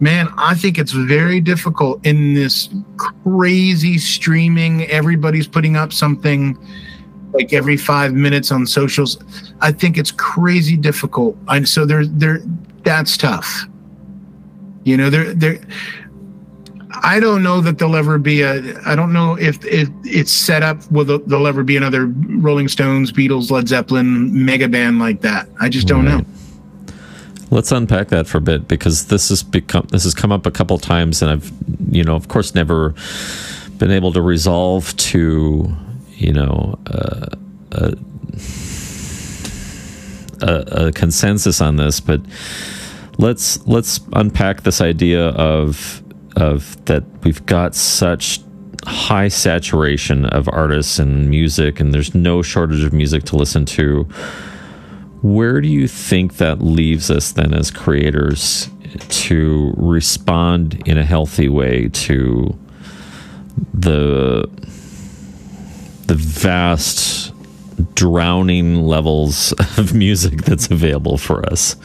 man, 0.00 0.28
I 0.36 0.54
think 0.54 0.78
it's 0.78 0.92
very 0.92 1.40
difficult 1.40 2.04
in 2.04 2.34
this 2.34 2.68
crazy 2.96 3.98
streaming. 3.98 4.86
Everybody's 4.86 5.46
putting 5.46 5.76
up 5.76 5.92
something 5.92 6.58
like 7.32 7.52
every 7.52 7.76
five 7.76 8.14
minutes 8.14 8.50
on 8.50 8.66
socials. 8.66 9.18
I 9.60 9.72
think 9.72 9.98
it's 9.98 10.10
crazy 10.10 10.76
difficult. 10.76 11.36
And 11.48 11.68
so 11.68 11.84
there, 11.84 12.06
there, 12.06 12.40
that's 12.82 13.16
tough. 13.16 13.66
You 14.84 14.96
know, 14.96 15.10
there, 15.10 15.34
there, 15.34 15.58
I 17.02 17.20
don't 17.20 17.42
know 17.42 17.60
that 17.60 17.78
there'll 17.78 17.96
ever 17.96 18.18
be 18.18 18.42
a. 18.42 18.78
I 18.86 18.94
don't 18.94 19.12
know 19.12 19.36
if, 19.36 19.64
if 19.66 19.88
it's 20.06 20.32
set 20.32 20.62
up 20.62 20.90
will 20.90 21.04
there'll 21.04 21.46
ever 21.46 21.62
be 21.62 21.76
another 21.76 22.06
Rolling 22.06 22.68
Stones, 22.68 23.12
Beatles, 23.12 23.50
Led 23.50 23.68
Zeppelin 23.68 24.44
mega 24.44 24.68
band 24.68 24.98
like 24.98 25.20
that. 25.22 25.48
I 25.60 25.68
just 25.68 25.86
don't 25.86 26.06
right. 26.06 26.18
know. 26.18 26.94
Let's 27.50 27.70
unpack 27.70 28.08
that 28.08 28.26
for 28.26 28.38
a 28.38 28.40
bit 28.40 28.66
because 28.66 29.06
this 29.06 29.28
has 29.28 29.42
become 29.42 29.86
this 29.90 30.04
has 30.04 30.14
come 30.14 30.32
up 30.32 30.46
a 30.46 30.50
couple 30.50 30.78
times, 30.78 31.22
and 31.22 31.30
I've 31.30 31.52
you 31.90 32.02
know 32.02 32.16
of 32.16 32.28
course 32.28 32.54
never 32.54 32.94
been 33.78 33.90
able 33.90 34.12
to 34.12 34.22
resolve 34.22 34.96
to 34.96 35.72
you 36.14 36.32
know 36.32 36.78
uh, 36.86 37.26
a, 37.72 37.94
a, 40.42 40.86
a 40.86 40.92
consensus 40.92 41.60
on 41.60 41.76
this, 41.76 42.00
but 42.00 42.20
let's 43.18 43.64
let's 43.66 44.00
unpack 44.12 44.62
this 44.62 44.80
idea 44.80 45.28
of 45.28 46.02
of 46.36 46.84
that 46.86 47.04
we've 47.22 47.44
got 47.46 47.74
such 47.74 48.40
high 48.86 49.28
saturation 49.28 50.24
of 50.26 50.48
artists 50.48 50.98
and 50.98 51.28
music 51.28 51.80
and 51.80 51.92
there's 51.92 52.14
no 52.14 52.42
shortage 52.42 52.84
of 52.84 52.92
music 52.92 53.24
to 53.24 53.36
listen 53.36 53.64
to 53.64 54.04
where 55.22 55.60
do 55.60 55.68
you 55.68 55.88
think 55.88 56.36
that 56.36 56.62
leaves 56.62 57.10
us 57.10 57.32
then 57.32 57.52
as 57.52 57.70
creators 57.70 58.70
to 59.08 59.74
respond 59.76 60.80
in 60.86 60.96
a 60.98 61.04
healthy 61.04 61.48
way 61.48 61.88
to 61.88 62.56
the 63.74 64.48
the 66.06 66.14
vast 66.14 67.32
drowning 67.94 68.82
levels 68.82 69.52
of 69.76 69.94
music 69.94 70.42
that's 70.42 70.70
available 70.70 71.18
for 71.18 71.44
us 71.46 71.76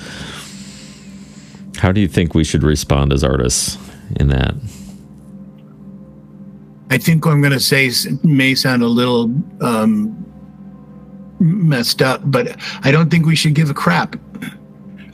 how 1.82 1.92
do 1.92 2.00
you 2.00 2.08
think 2.08 2.36
we 2.36 2.44
should 2.44 2.62
respond 2.62 3.12
as 3.12 3.24
artists 3.24 3.78
in 4.20 4.28
that? 4.28 4.54
I 6.92 6.98
think 6.98 7.26
what 7.26 7.32
I'm 7.32 7.42
going 7.42 7.54
to 7.54 7.60
say 7.60 7.90
may 8.22 8.54
sound 8.54 8.84
a 8.84 8.88
little 8.88 9.34
um, 9.62 10.26
messed 11.40 12.02
up, 12.02 12.20
but 12.26 12.58
I 12.84 12.92
don't 12.92 13.10
think 13.10 13.26
we 13.26 13.36
should 13.36 13.56
give 13.56 13.70
a 13.70 13.74
crap. 13.74 14.18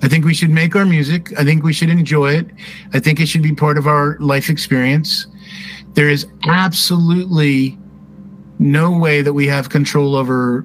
I 0.01 0.07
think 0.07 0.25
we 0.25 0.33
should 0.33 0.49
make 0.49 0.75
our 0.75 0.85
music. 0.85 1.39
I 1.39 1.43
think 1.43 1.63
we 1.63 1.73
should 1.73 1.89
enjoy 1.89 2.33
it. 2.33 2.47
I 2.93 2.99
think 2.99 3.19
it 3.19 3.27
should 3.27 3.43
be 3.43 3.53
part 3.53 3.77
of 3.77 3.85
our 3.85 4.17
life 4.19 4.49
experience. 4.49 5.27
There 5.93 6.09
is 6.09 6.25
absolutely 6.47 7.77
no 8.57 8.97
way 8.97 9.21
that 9.21 9.33
we 9.33 9.45
have 9.45 9.69
control 9.69 10.15
over 10.15 10.61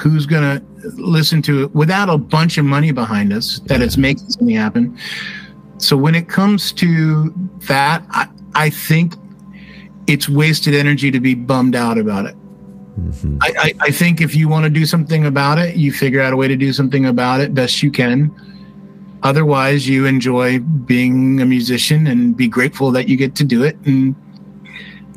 who's 0.00 0.26
going 0.26 0.58
to 0.58 0.64
listen 0.96 1.42
to 1.42 1.62
it 1.62 1.74
without 1.76 2.08
a 2.08 2.18
bunch 2.18 2.58
of 2.58 2.64
money 2.64 2.90
behind 2.90 3.32
us 3.32 3.60
that 3.66 3.80
it's 3.80 3.96
making 3.96 4.28
something 4.30 4.56
happen. 4.56 4.98
So 5.78 5.96
when 5.96 6.16
it 6.16 6.28
comes 6.28 6.72
to 6.72 7.32
that, 7.68 8.04
I, 8.10 8.28
I 8.56 8.70
think 8.70 9.14
it's 10.06 10.28
wasted 10.28 10.74
energy 10.74 11.10
to 11.10 11.20
be 11.20 11.34
bummed 11.34 11.74
out 11.74 11.98
about 11.98 12.26
it. 12.26 12.36
Mm-hmm. 12.98 13.38
I, 13.42 13.52
I, 13.58 13.72
I, 13.80 13.90
think 13.90 14.20
if 14.20 14.36
you 14.36 14.48
want 14.48 14.64
to 14.64 14.70
do 14.70 14.86
something 14.86 15.26
about 15.26 15.58
it, 15.58 15.74
you 15.74 15.90
figure 15.90 16.20
out 16.20 16.32
a 16.32 16.36
way 16.36 16.46
to 16.46 16.54
do 16.54 16.72
something 16.72 17.06
about 17.06 17.40
it 17.40 17.52
best 17.52 17.82
you 17.82 17.90
can. 17.90 18.32
Otherwise, 19.24 19.88
you 19.88 20.06
enjoy 20.06 20.60
being 20.60 21.40
a 21.40 21.46
musician 21.46 22.06
and 22.06 22.36
be 22.36 22.46
grateful 22.46 22.92
that 22.92 23.08
you 23.08 23.16
get 23.16 23.34
to 23.36 23.44
do 23.44 23.64
it. 23.64 23.76
And 23.84 24.14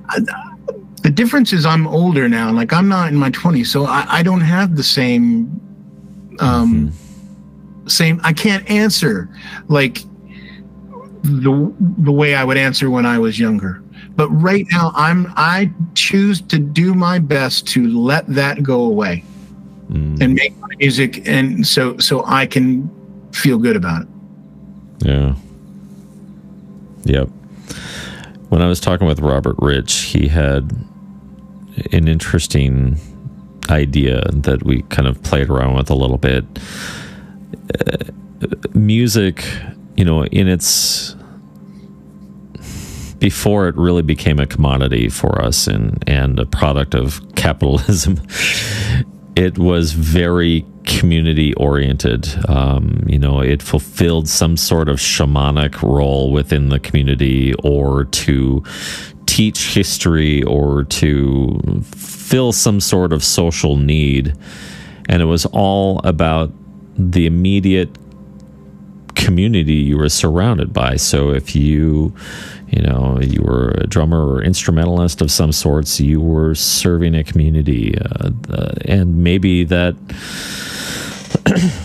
I, 0.09 0.19
the 1.03 1.11
difference 1.11 1.53
is, 1.53 1.65
I'm 1.65 1.85
older 1.85 2.27
now. 2.27 2.51
Like 2.51 2.73
I'm 2.73 2.88
not 2.88 3.09
in 3.09 3.15
my 3.15 3.30
20s, 3.30 3.68
so 3.68 3.85
I, 3.85 4.05
I 4.07 4.23
don't 4.23 4.41
have 4.41 4.76
the 4.76 4.84
same, 4.84 5.61
um, 6.39 6.91
mm-hmm. 6.91 7.88
same. 7.88 8.19
I 8.23 8.34
can't 8.34 8.68
answer 8.69 9.30
like 9.68 9.99
the 11.23 11.73
the 11.80 12.11
way 12.11 12.35
I 12.35 12.43
would 12.43 12.57
answer 12.57 12.89
when 12.89 13.05
I 13.05 13.19
was 13.19 13.39
younger. 13.39 13.84
But 14.18 14.30
right 14.30 14.65
now, 14.72 14.91
I'm 14.95 15.31
I 15.38 15.72
choose 15.94 16.41
to 16.41 16.60
do 16.60 16.94
my 16.94 17.19
best 17.19 17.68
to 17.69 17.88
let 17.88 18.27
that 18.27 18.64
go 18.64 18.81
away 18.81 19.23
mm. 19.89 20.19
and 20.22 20.34
make 20.34 20.57
my 20.57 20.68
music, 20.80 21.27
and 21.27 21.65
so 21.65 21.98
so 21.99 22.26
I 22.26 22.45
can 22.45 22.89
feel 23.31 23.57
good 23.57 23.76
about 23.76 24.02
it. 24.02 24.07
Yeah. 24.99 25.35
Yep. 27.03 27.30
When 28.49 28.61
I 28.61 28.68
was 28.68 28.80
talking 28.80 29.07
with 29.07 29.19
Robert 29.19 29.56
Rich, 29.60 29.94
he 29.94 30.27
had 30.27 30.72
an 31.91 32.07
interesting 32.07 32.99
idea 33.69 34.22
that 34.31 34.64
we 34.64 34.81
kind 34.84 35.07
of 35.07 35.22
played 35.23 35.49
around 35.49 35.76
with 35.76 35.89
a 35.89 35.95
little 35.95 36.18
bit. 36.18 36.44
Uh, 37.80 38.11
music 38.73 39.44
you 39.98 40.06
know, 40.06 40.23
in 40.26 40.48
its 40.48 41.15
before 43.19 43.68
it 43.68 43.76
really 43.76 44.02
became 44.02 44.39
a 44.39 44.48
commodity 44.48 45.10
for 45.10 45.41
us 45.41 45.68
and 45.68 46.03
and 46.07 46.39
a 46.39 46.45
product 46.45 46.95
of 46.95 47.22
capitalism, 47.35 48.22
it 49.35 49.57
was 49.57 49.91
very 49.91 50.65
community 50.84 51.53
oriented. 51.56 52.27
Um, 52.49 53.03
you 53.07 53.19
know, 53.19 53.41
it 53.41 53.61
fulfilled 53.61 54.27
some 54.27 54.57
sort 54.57 54.89
of 54.89 54.98
shamanic 54.98 55.81
role 55.81 56.31
within 56.31 56.69
the 56.69 56.80
community, 56.80 57.53
or 57.64 58.06
to 58.06 58.64
teach 59.26 59.73
history, 59.73 60.44
or 60.44 60.85
to 60.85 61.60
fill 61.91 62.52
some 62.52 62.80
sort 62.80 63.14
of 63.14 63.23
social 63.23 63.77
need, 63.77 64.34
and 65.10 65.22
it 65.22 65.26
was 65.26 65.45
all 65.48 65.99
about 66.03 66.52
the 66.98 67.26
immediate 67.26 67.89
community 69.18 69.73
you 69.73 69.98
were 69.98 70.10
surrounded 70.10 70.72
by. 70.72 70.95
So 70.95 71.31
if 71.31 71.56
you, 71.56 72.14
you 72.69 72.81
know, 72.81 73.19
you 73.22 73.41
were 73.41 73.72
a 73.72 73.88
drummer 73.88 74.26
or 74.26 74.41
instrumentalist 74.41 75.22
of 75.22 75.31
some 75.31 75.52
sorts, 75.52 75.99
you 75.99 76.22
were 76.22 76.56
serving 76.56 77.15
a 77.15 77.23
community, 77.23 77.98
uh, 77.98 78.30
uh, 78.49 78.73
and 78.85 79.23
maybe 79.23 79.65
that. 79.65 79.95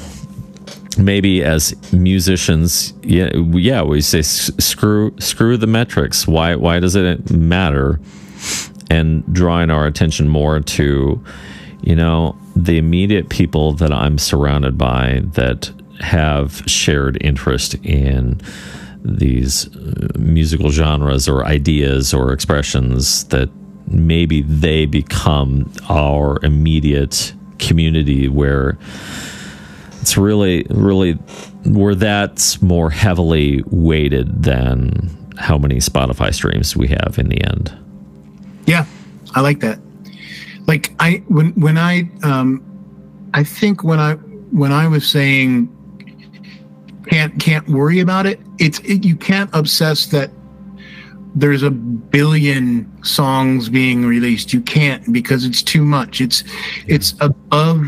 maybe 0.99 1.43
as 1.43 1.75
musicians, 1.93 2.93
yeah, 3.03 3.35
yeah, 3.35 3.83
we 3.83 4.01
say 4.01 4.23
screw 4.23 5.15
screw 5.19 5.57
the 5.57 5.67
metrics. 5.67 6.27
Why 6.27 6.55
why 6.55 6.81
does 6.81 6.95
it 6.95 7.31
matter? 7.31 7.99
And 8.91 9.25
drawing 9.33 9.71
our 9.71 9.87
attention 9.87 10.29
more 10.29 10.61
to, 10.61 11.25
you 11.81 11.97
know, 11.97 12.37
the 12.55 12.77
immediate 12.77 13.31
people 13.31 13.73
that 13.75 13.91
I'm 13.91 14.19
surrounded 14.19 14.77
by 14.77 15.23
that 15.33 15.71
have 16.01 16.63
shared 16.67 17.19
interest 17.21 17.75
in 17.85 18.41
these 19.05 19.75
uh, 19.77 20.09
musical 20.19 20.71
genres 20.71 21.29
or 21.29 21.45
ideas 21.45 22.15
or 22.15 22.33
expressions 22.33 23.25
that 23.25 23.51
maybe 23.89 24.43
they 24.43 24.87
become 24.87 25.71
our 25.89 26.39
immediate 26.45 27.35
community 27.59 28.29
where 28.29 28.79
it's 30.01 30.17
really 30.17 30.65
really 30.71 31.13
where 31.65 31.95
that's 31.95 32.61
more 32.63 32.91
heavily 32.91 33.63
weighted 33.67 34.43
than 34.43 35.11
how 35.37 35.59
many 35.59 35.77
spotify 35.77 36.33
streams 36.33 36.77
we 36.77 36.89
have 36.89 37.17
in 37.19 37.29
the 37.29 37.43
end. 37.45 37.77
Yeah 38.67 38.87
i 39.35 39.41
like 39.41 39.61
that. 39.61 39.81
Like 40.67 40.95
i 41.01 41.23
when 41.29 41.53
when 41.53 41.77
i 41.77 42.09
um 42.23 42.63
i 43.35 43.43
think 43.43 43.83
when 43.83 43.99
i 43.99 44.15
when 44.15 44.73
i 44.73 44.87
was 44.87 45.07
saying 45.09 45.69
can't 47.09 47.41
can't 47.41 47.69
worry 47.69 48.01
about 48.01 48.27
it. 48.27 48.41
It's 48.59 48.79
it, 48.81 49.05
you 49.05 49.17
can't 49.17 49.51
obsess 49.53 50.07
that 50.07 50.31
there's 51.35 51.63
a 51.63 51.71
billion 51.71 52.91
songs 53.05 53.69
being 53.69 54.05
released. 54.05 54.53
You 54.53 54.61
can't 54.61 55.13
because 55.13 55.45
it's 55.45 55.63
too 55.63 55.85
much. 55.85 56.21
It's 56.21 56.45
it's 56.87 57.15
above 57.21 57.87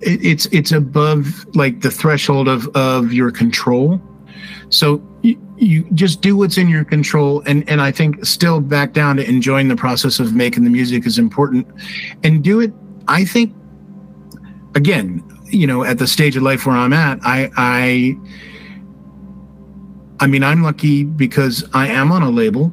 it, 0.00 0.24
it's 0.24 0.46
it's 0.46 0.72
above 0.72 1.46
like 1.54 1.80
the 1.80 1.90
threshold 1.90 2.48
of 2.48 2.68
of 2.76 3.12
your 3.12 3.30
control. 3.30 4.00
So 4.68 5.02
you, 5.22 5.40
you 5.56 5.84
just 5.94 6.20
do 6.20 6.36
what's 6.36 6.58
in 6.58 6.68
your 6.68 6.84
control, 6.84 7.42
and 7.46 7.68
and 7.68 7.80
I 7.80 7.90
think 7.92 8.24
still 8.24 8.60
back 8.60 8.92
down 8.92 9.16
to 9.16 9.28
enjoying 9.28 9.68
the 9.68 9.76
process 9.76 10.20
of 10.20 10.34
making 10.34 10.64
the 10.64 10.70
music 10.70 11.06
is 11.06 11.18
important, 11.18 11.66
and 12.22 12.42
do 12.42 12.60
it. 12.60 12.72
I 13.08 13.24
think 13.24 13.54
again, 14.74 15.22
you 15.48 15.66
know, 15.66 15.84
at 15.84 15.98
the 15.98 16.06
stage 16.06 16.36
of 16.36 16.42
life 16.42 16.66
where 16.66 16.76
I'm 16.76 16.92
at, 16.92 17.18
I 17.22 17.50
I 17.56 18.16
I 20.20 20.26
mean, 20.26 20.42
I'm 20.42 20.62
lucky 20.62 21.04
because 21.04 21.68
I 21.74 21.88
am 21.88 22.10
on 22.10 22.22
a 22.22 22.30
label, 22.30 22.72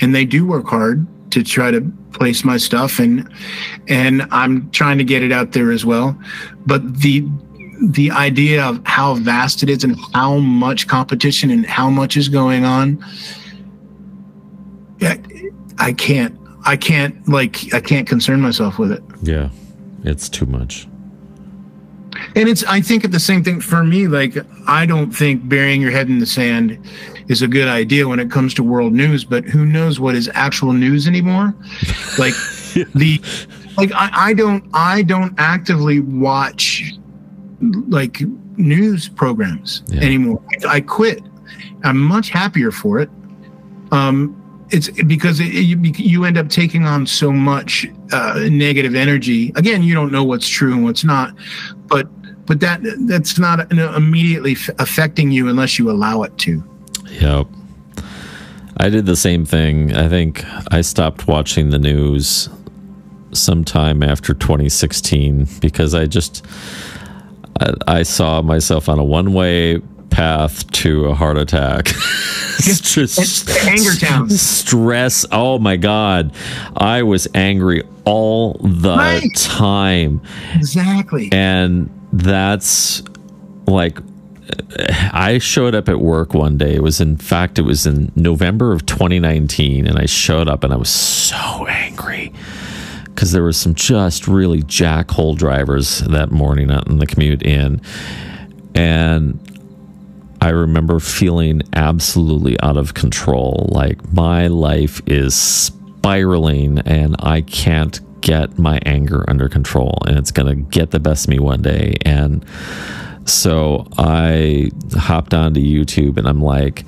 and 0.00 0.14
they 0.14 0.24
do 0.24 0.46
work 0.46 0.66
hard 0.66 1.06
to 1.32 1.42
try 1.42 1.70
to 1.70 1.80
place 2.12 2.44
my 2.44 2.56
stuff 2.56 3.00
and 3.00 3.28
and 3.88 4.26
I'm 4.30 4.70
trying 4.70 4.98
to 4.98 5.04
get 5.04 5.22
it 5.22 5.32
out 5.32 5.52
there 5.52 5.72
as 5.72 5.84
well. 5.84 6.16
But 6.64 7.00
the 7.00 7.26
the 7.88 8.12
idea 8.12 8.64
of 8.64 8.80
how 8.84 9.14
vast 9.14 9.64
it 9.64 9.68
is 9.68 9.82
and 9.82 9.98
how 10.12 10.36
much 10.38 10.86
competition 10.86 11.50
and 11.50 11.66
how 11.66 11.90
much 11.90 12.16
is 12.16 12.28
going 12.28 12.64
on 12.64 13.04
I 15.78 15.92
can't 15.92 16.38
I 16.64 16.76
can't 16.76 17.28
like 17.28 17.72
I 17.74 17.80
can't 17.80 18.06
concern 18.06 18.40
myself 18.40 18.78
with 18.78 18.92
it. 18.92 19.02
Yeah. 19.22 19.50
It's 20.04 20.28
too 20.28 20.46
much. 20.46 20.86
And 22.36 22.48
it's 22.48 22.64
I 22.64 22.80
think 22.80 23.04
of 23.04 23.12
the 23.12 23.20
same 23.20 23.44
thing 23.44 23.60
for 23.60 23.84
me 23.84 24.08
like 24.08 24.36
I 24.66 24.86
don't 24.86 25.10
think 25.10 25.48
burying 25.48 25.80
your 25.80 25.90
head 25.90 26.08
in 26.08 26.18
the 26.18 26.26
sand 26.26 26.78
is 27.28 27.42
a 27.42 27.48
good 27.48 27.68
idea 27.68 28.06
when 28.06 28.18
it 28.18 28.30
comes 28.30 28.54
to 28.54 28.62
world 28.62 28.92
news, 28.92 29.24
but 29.24 29.44
who 29.44 29.64
knows 29.64 29.98
what 29.98 30.14
is 30.14 30.30
actual 30.34 30.72
news 30.72 31.06
anymore? 31.06 31.54
Like 32.18 32.34
the 32.94 33.20
like 33.76 33.92
I, 33.92 34.10
I 34.12 34.34
don't 34.34 34.64
I 34.74 35.02
don't 35.02 35.34
actively 35.38 36.00
watch 36.00 36.92
like 37.88 38.20
news 38.56 39.08
programs 39.08 39.82
yeah. 39.86 40.02
anymore. 40.02 40.42
I, 40.64 40.76
I, 40.76 40.80
quit. 40.80 41.22
I'm 41.82 41.98
much 41.98 42.28
happier 42.28 42.70
for 42.70 43.00
it. 43.00 43.10
Um, 43.90 44.40
it's 44.74 44.90
because 45.02 45.38
it, 45.38 45.52
you, 45.52 45.78
you 45.96 46.24
end 46.24 46.36
up 46.36 46.48
taking 46.48 46.84
on 46.84 47.06
so 47.06 47.30
much 47.30 47.86
uh, 48.12 48.48
negative 48.50 48.94
energy. 48.94 49.52
Again, 49.54 49.82
you 49.82 49.94
don't 49.94 50.10
know 50.10 50.24
what's 50.24 50.48
true 50.48 50.72
and 50.72 50.82
what's 50.82 51.04
not, 51.04 51.34
but 51.86 52.08
but 52.46 52.60
that 52.60 52.80
that's 53.06 53.38
not 53.38 53.72
immediately 53.72 54.56
affecting 54.78 55.30
you 55.30 55.48
unless 55.48 55.78
you 55.78 55.90
allow 55.90 56.22
it 56.22 56.36
to. 56.38 56.62
Yep. 57.20 57.46
I 58.78 58.88
did 58.88 59.06
the 59.06 59.16
same 59.16 59.44
thing. 59.44 59.94
I 59.94 60.08
think 60.08 60.44
I 60.72 60.80
stopped 60.80 61.28
watching 61.28 61.70
the 61.70 61.78
news 61.78 62.48
sometime 63.32 64.02
after 64.02 64.34
2016 64.34 65.46
because 65.60 65.94
I 65.94 66.06
just 66.06 66.44
I, 67.60 67.74
I 67.86 68.02
saw 68.02 68.42
myself 68.42 68.88
on 68.88 68.98
a 68.98 69.04
one-way 69.04 69.80
path 70.14 70.70
to 70.70 71.06
a 71.06 71.14
heart 71.14 71.36
attack. 71.36 71.86
just 72.58 73.50
anger 73.66 73.94
town. 73.98 74.30
Stress. 74.30 75.26
Oh 75.32 75.58
my 75.58 75.76
god. 75.76 76.32
I 76.76 77.02
was 77.02 77.26
angry 77.34 77.82
all 78.04 78.54
the 78.54 78.96
right. 78.96 79.34
time. 79.34 80.22
Exactly. 80.54 81.28
And 81.32 81.90
that's 82.12 83.02
like 83.66 83.98
I 85.12 85.38
showed 85.38 85.74
up 85.74 85.88
at 85.88 85.98
work 86.00 86.32
one 86.32 86.58
day. 86.58 86.74
It 86.74 86.82
was, 86.82 87.00
in 87.00 87.16
fact, 87.16 87.58
it 87.58 87.62
was 87.62 87.84
in 87.84 88.12
November 88.14 88.72
of 88.72 88.86
2019, 88.86 89.86
and 89.86 89.98
I 89.98 90.06
showed 90.06 90.48
up 90.48 90.62
and 90.62 90.72
I 90.72 90.76
was 90.76 90.90
so 90.90 91.66
angry 91.66 92.32
because 93.06 93.32
there 93.32 93.42
were 93.42 93.52
some 93.52 93.74
just 93.74 94.28
really 94.28 94.62
jackhole 94.62 95.36
drivers 95.36 96.00
that 96.00 96.30
morning 96.30 96.70
on 96.70 96.98
the 96.98 97.06
commute 97.06 97.42
in, 97.42 97.80
and 98.74 99.53
I 100.44 100.50
remember 100.50 101.00
feeling 101.00 101.62
absolutely 101.72 102.60
out 102.60 102.76
of 102.76 102.92
control. 102.92 103.66
Like 103.72 104.12
my 104.12 104.48
life 104.48 105.00
is 105.06 105.34
spiraling, 105.34 106.80
and 106.80 107.16
I 107.20 107.40
can't 107.40 107.98
get 108.20 108.58
my 108.58 108.78
anger 108.84 109.24
under 109.26 109.48
control, 109.48 109.96
and 110.06 110.18
it's 110.18 110.30
gonna 110.30 110.54
get 110.54 110.90
the 110.90 111.00
best 111.00 111.24
of 111.24 111.30
me 111.30 111.38
one 111.38 111.62
day, 111.62 111.96
and 112.02 112.44
so 113.24 113.86
I 113.96 114.70
hopped 114.92 115.32
onto 115.32 115.60
YouTube 115.60 116.18
and 116.18 116.28
I'm 116.28 116.42
like, 116.42 116.84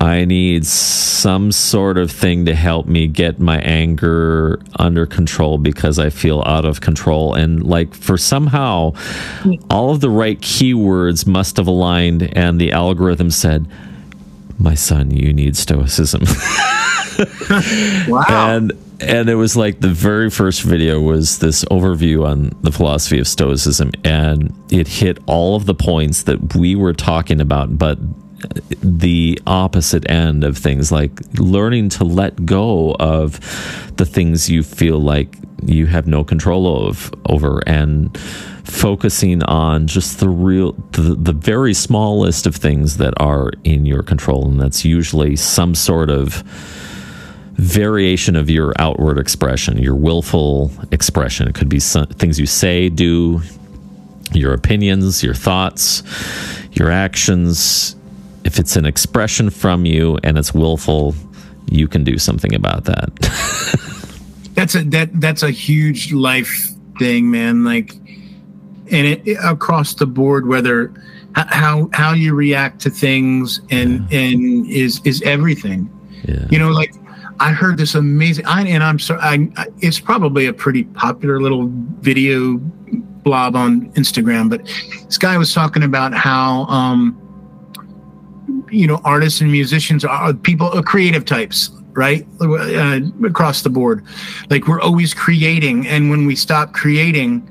I 0.00 0.26
need 0.26 0.66
some 0.66 1.52
sort 1.52 1.96
of 1.96 2.10
thing 2.10 2.44
to 2.44 2.54
help 2.54 2.86
me 2.86 3.06
get 3.06 3.40
my 3.40 3.60
anger 3.60 4.60
under 4.78 5.06
control 5.06 5.56
because 5.56 5.98
I 5.98 6.10
feel 6.10 6.42
out 6.44 6.66
of 6.66 6.82
control. 6.82 7.32
And 7.32 7.64
like, 7.64 7.94
for 7.94 8.18
somehow, 8.18 8.92
all 9.70 9.90
of 9.90 10.00
the 10.00 10.10
right 10.10 10.38
keywords 10.40 11.26
must 11.26 11.56
have 11.56 11.66
aligned, 11.66 12.36
and 12.36 12.60
the 12.60 12.72
algorithm 12.72 13.30
said, 13.30 13.66
My 14.58 14.74
son, 14.74 15.10
you 15.10 15.32
need 15.32 15.56
stoicism. 15.56 16.22
wow. 18.08 18.24
And 18.28 18.72
and 19.00 19.28
it 19.28 19.34
was 19.34 19.56
like 19.56 19.80
the 19.80 19.88
very 19.88 20.30
first 20.30 20.62
video 20.62 21.00
was 21.00 21.38
this 21.38 21.64
overview 21.66 22.26
on 22.26 22.50
the 22.62 22.72
philosophy 22.72 23.18
of 23.18 23.28
stoicism 23.28 23.92
and 24.04 24.54
it 24.70 24.88
hit 24.88 25.18
all 25.26 25.54
of 25.54 25.66
the 25.66 25.74
points 25.74 26.22
that 26.22 26.54
we 26.54 26.74
were 26.74 26.94
talking 26.94 27.40
about 27.40 27.76
but 27.76 27.98
the 28.82 29.38
opposite 29.46 30.08
end 30.10 30.44
of 30.44 30.56
things 30.56 30.92
like 30.92 31.10
learning 31.38 31.88
to 31.88 32.04
let 32.04 32.46
go 32.46 32.94
of 33.00 33.40
the 33.96 34.04
things 34.04 34.48
you 34.48 34.62
feel 34.62 34.98
like 34.98 35.36
you 35.64 35.86
have 35.86 36.06
no 36.06 36.22
control 36.22 36.86
of 36.86 37.12
over 37.28 37.60
and 37.66 38.16
focusing 38.64 39.42
on 39.44 39.86
just 39.86 40.20
the 40.20 40.28
real 40.28 40.72
the, 40.92 41.14
the 41.18 41.32
very 41.32 41.72
small 41.72 42.20
list 42.20 42.46
of 42.46 42.54
things 42.56 42.96
that 42.98 43.14
are 43.18 43.50
in 43.64 43.86
your 43.86 44.02
control 44.02 44.48
and 44.48 44.60
that's 44.60 44.84
usually 44.84 45.36
some 45.36 45.74
sort 45.74 46.10
of 46.10 46.42
variation 47.56 48.36
of 48.36 48.50
your 48.50 48.74
outward 48.78 49.18
expression, 49.18 49.78
your 49.78 49.94
willful 49.94 50.70
expression. 50.92 51.48
It 51.48 51.54
could 51.54 51.68
be 51.68 51.80
some, 51.80 52.06
things 52.06 52.38
you 52.38 52.46
say, 52.46 52.88
do, 52.90 53.40
your 54.32 54.52
opinions, 54.52 55.22
your 55.22 55.34
thoughts, 55.34 56.02
your 56.72 56.90
actions. 56.90 57.96
If 58.46 58.58
it's 58.58 58.76
an 58.76 58.86
expression 58.86 59.50
from 59.50 59.84
you 59.84 60.18
and 60.22 60.38
it's 60.38 60.54
willful, 60.54 61.14
you 61.70 61.88
can 61.88 62.04
do 62.04 62.16
something 62.16 62.54
about 62.54 62.84
that. 62.84 63.10
that's 64.54 64.74
a 64.74 64.84
that 64.84 65.10
that's 65.20 65.42
a 65.42 65.50
huge 65.50 66.12
life 66.12 66.70
thing, 66.98 67.30
man. 67.30 67.64
Like, 67.64 67.94
and 67.94 69.06
it, 69.06 69.26
it 69.26 69.38
across 69.42 69.94
the 69.94 70.06
board, 70.06 70.46
whether 70.46 70.92
how 71.34 71.90
how 71.92 72.14
you 72.14 72.34
react 72.34 72.80
to 72.82 72.90
things 72.90 73.60
and 73.70 74.10
yeah. 74.10 74.20
and 74.20 74.70
is 74.70 75.00
is 75.04 75.20
everything. 75.22 75.90
Yeah. 76.24 76.46
You 76.48 76.60
know, 76.60 76.70
like 76.70 76.94
I 77.40 77.52
heard 77.52 77.76
this 77.76 77.94
amazing, 77.94 78.46
I, 78.46 78.66
and 78.66 78.82
I'm 78.82 78.98
sorry, 78.98 79.20
I, 79.20 79.66
it's 79.80 80.00
probably 80.00 80.46
a 80.46 80.52
pretty 80.52 80.84
popular 80.84 81.40
little 81.40 81.68
video 82.00 82.56
blob 83.26 83.56
on 83.56 83.92
Instagram, 83.92 84.48
but 84.48 84.64
this 85.04 85.18
guy 85.18 85.36
was 85.36 85.52
talking 85.52 85.82
about 85.82 86.14
how, 86.14 86.64
um, 86.66 87.20
you 88.70 88.86
know, 88.86 89.00
artists 89.04 89.40
and 89.40 89.50
musicians 89.50 90.04
are 90.04 90.34
people, 90.34 90.68
uh, 90.68 90.82
creative 90.82 91.24
types, 91.24 91.70
right? 91.92 92.26
Uh, 92.40 93.00
across 93.24 93.62
the 93.62 93.70
board. 93.70 94.04
Like 94.50 94.66
we're 94.68 94.80
always 94.80 95.14
creating. 95.14 95.86
And 95.86 96.10
when 96.10 96.26
we 96.26 96.36
stop 96.36 96.72
creating, 96.72 97.48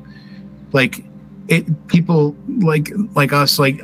like 0.74 1.04
it 1.48 1.88
people 1.88 2.36
like 2.60 2.92
like 3.14 3.32
us 3.32 3.60
like 3.60 3.80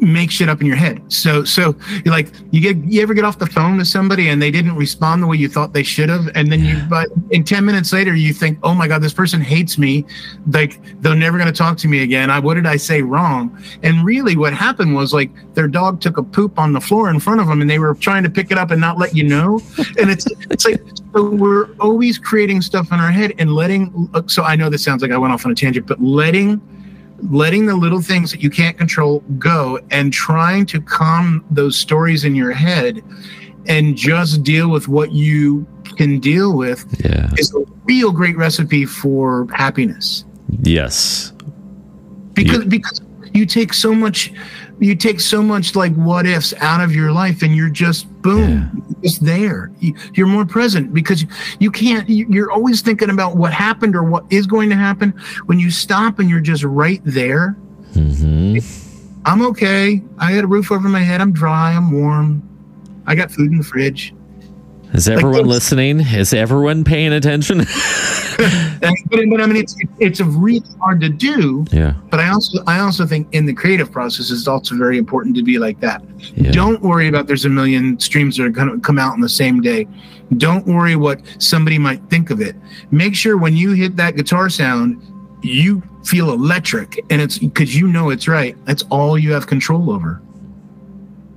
make 0.00 0.30
shit 0.30 0.48
up 0.48 0.60
in 0.60 0.66
your 0.66 0.76
head. 0.76 1.00
So 1.12 1.44
so 1.44 1.76
like 2.04 2.32
you 2.50 2.60
get 2.60 2.76
you 2.84 3.02
ever 3.02 3.14
get 3.14 3.24
off 3.24 3.38
the 3.38 3.46
phone 3.46 3.78
with 3.78 3.86
somebody 3.86 4.28
and 4.28 4.40
they 4.42 4.50
didn't 4.50 4.76
respond 4.76 5.22
the 5.22 5.26
way 5.26 5.36
you 5.36 5.48
thought 5.48 5.72
they 5.72 5.82
should 5.82 6.08
have? 6.08 6.28
And 6.34 6.50
then 6.50 6.64
you 6.64 6.82
but 6.88 7.08
in 7.30 7.44
10 7.44 7.64
minutes 7.64 7.92
later 7.92 8.14
you 8.14 8.32
think 8.32 8.58
oh 8.62 8.74
my 8.74 8.88
god 8.88 9.02
this 9.02 9.12
person 9.12 9.40
hates 9.40 9.78
me. 9.78 10.04
Like 10.50 10.80
they're 11.02 11.14
never 11.14 11.38
going 11.38 11.52
to 11.52 11.56
talk 11.56 11.76
to 11.78 11.88
me 11.88 12.02
again. 12.02 12.30
I 12.30 12.38
what 12.38 12.54
did 12.54 12.66
i 12.66 12.76
say 12.76 13.02
wrong? 13.02 13.56
And 13.82 14.04
really 14.04 14.36
what 14.36 14.52
happened 14.52 14.94
was 14.94 15.14
like 15.14 15.30
their 15.54 15.68
dog 15.68 16.00
took 16.00 16.18
a 16.18 16.22
poop 16.22 16.58
on 16.58 16.72
the 16.72 16.80
floor 16.80 17.10
in 17.10 17.20
front 17.20 17.40
of 17.40 17.46
them 17.46 17.60
and 17.60 17.70
they 17.70 17.78
were 17.78 17.94
trying 17.94 18.24
to 18.24 18.30
pick 18.30 18.50
it 18.50 18.58
up 18.58 18.70
and 18.70 18.80
not 18.80 18.98
let 18.98 19.14
you 19.14 19.24
know. 19.24 19.60
And 19.98 20.10
it's 20.10 20.26
it's 20.50 20.64
like 20.64 20.80
so 21.14 21.30
we're 21.30 21.72
always 21.76 22.18
creating 22.18 22.60
stuff 22.60 22.90
in 22.90 22.98
our 22.98 23.10
head 23.10 23.34
and 23.38 23.54
letting 23.54 24.10
so 24.26 24.42
i 24.42 24.56
know 24.56 24.68
this 24.68 24.82
sounds 24.82 25.02
like 25.02 25.12
i 25.12 25.18
went 25.18 25.32
off 25.32 25.46
on 25.46 25.52
a 25.52 25.54
tangent 25.54 25.86
but 25.86 26.00
letting 26.02 26.60
letting 27.30 27.66
the 27.66 27.74
little 27.74 28.00
things 28.00 28.30
that 28.30 28.42
you 28.42 28.50
can't 28.50 28.76
control 28.76 29.20
go 29.38 29.78
and 29.90 30.12
trying 30.12 30.66
to 30.66 30.80
calm 30.80 31.44
those 31.50 31.76
stories 31.76 32.24
in 32.24 32.34
your 32.34 32.52
head 32.52 33.02
and 33.66 33.96
just 33.96 34.42
deal 34.42 34.68
with 34.68 34.88
what 34.88 35.12
you 35.12 35.66
can 35.96 36.20
deal 36.20 36.56
with 36.56 36.84
yeah. 37.04 37.30
is 37.38 37.54
a 37.54 37.64
real 37.84 38.12
great 38.12 38.36
recipe 38.36 38.84
for 38.84 39.46
happiness. 39.52 40.24
Yes. 40.62 41.32
Because 42.34 42.64
because 42.64 43.00
you 43.32 43.46
take 43.46 43.72
so 43.72 43.94
much 43.94 44.32
you 44.80 44.94
take 44.94 45.20
so 45.20 45.42
much 45.42 45.74
like 45.76 45.94
what 45.94 46.26
ifs 46.26 46.52
out 46.60 46.80
of 46.80 46.94
your 46.94 47.12
life 47.12 47.42
and 47.42 47.54
you're 47.54 47.68
just 47.70 48.06
boom 48.22 48.82
just 49.02 49.24
there. 49.24 49.70
You- 49.80 49.94
you're 50.14 50.26
more 50.26 50.44
present 50.44 50.92
because 50.92 51.24
you 51.60 51.70
can't 51.70 52.08
you- 52.08 52.26
you're 52.28 52.50
always 52.50 52.80
thinking 52.82 53.10
about 53.10 53.36
what 53.36 53.52
happened 53.52 53.94
or 53.94 54.02
what 54.02 54.24
is 54.30 54.46
going 54.46 54.70
to 54.70 54.76
happen. 54.76 55.14
When 55.46 55.58
you 55.58 55.70
stop 55.70 56.18
and 56.18 56.28
you're 56.28 56.40
just 56.40 56.64
right 56.64 57.00
there 57.04 57.56
hmm 57.94 58.58
i'm 59.26 59.40
okay. 59.42 60.02
I 60.18 60.34
got 60.34 60.44
a 60.44 60.46
roof 60.46 60.70
over 60.72 60.88
my 60.88 61.00
head. 61.00 61.20
I'm 61.20 61.32
dry. 61.32 61.72
I'm 61.72 61.90
warm. 61.92 62.42
I 63.06 63.14
got 63.14 63.30
food 63.30 63.52
in 63.52 63.58
the 63.58 63.64
fridge 63.64 64.12
Is 64.94 65.08
everyone 65.08 65.32
those- 65.38 65.46
listening? 65.46 66.00
Is 66.00 66.32
everyone 66.32 66.84
paying 66.84 67.12
attention? 67.12 67.64
But, 68.36 69.20
but 69.30 69.40
i 69.40 69.46
mean 69.46 69.56
it's 69.56 69.76
it's 70.00 70.20
really 70.20 70.60
hard 70.80 71.00
to 71.00 71.08
do 71.08 71.64
yeah. 71.70 71.94
but 72.10 72.18
i 72.18 72.28
also 72.28 72.58
i 72.66 72.80
also 72.80 73.06
think 73.06 73.28
in 73.32 73.46
the 73.46 73.54
creative 73.54 73.92
process 73.92 74.30
it's 74.30 74.48
also 74.48 74.74
very 74.76 74.98
important 74.98 75.36
to 75.36 75.42
be 75.44 75.56
like 75.58 75.78
that 75.80 76.02
Yeah. 76.34 76.50
Don't 76.50 76.82
worry 76.82 77.06
about 77.06 77.28
there's 77.28 77.44
a 77.44 77.48
million 77.48 77.98
streams 78.00 78.36
that 78.36 78.44
are 78.44 78.50
going 78.50 78.68
to 78.68 78.80
come 78.80 78.98
out 78.98 79.12
on 79.12 79.20
the 79.20 79.28
same 79.28 79.60
day. 79.60 79.86
Don't 80.36 80.66
worry 80.66 80.96
what 80.96 81.20
somebody 81.38 81.78
might 81.78 82.02
think 82.10 82.30
of 82.30 82.40
it. 82.40 82.56
Make 82.90 83.14
sure 83.14 83.36
when 83.36 83.56
you 83.56 83.72
hit 83.72 83.94
that 83.96 84.16
guitar 84.16 84.48
sound, 84.50 85.00
you 85.42 85.80
feel 86.04 86.32
electric 86.32 86.98
and 87.10 87.22
it's 87.22 87.38
because 87.38 87.76
you 87.76 87.86
know 87.86 88.10
it's 88.10 88.26
right. 88.26 88.56
That's 88.64 88.82
all 88.90 89.16
you 89.16 89.32
have 89.32 89.46
control 89.46 89.90
over. 89.92 90.20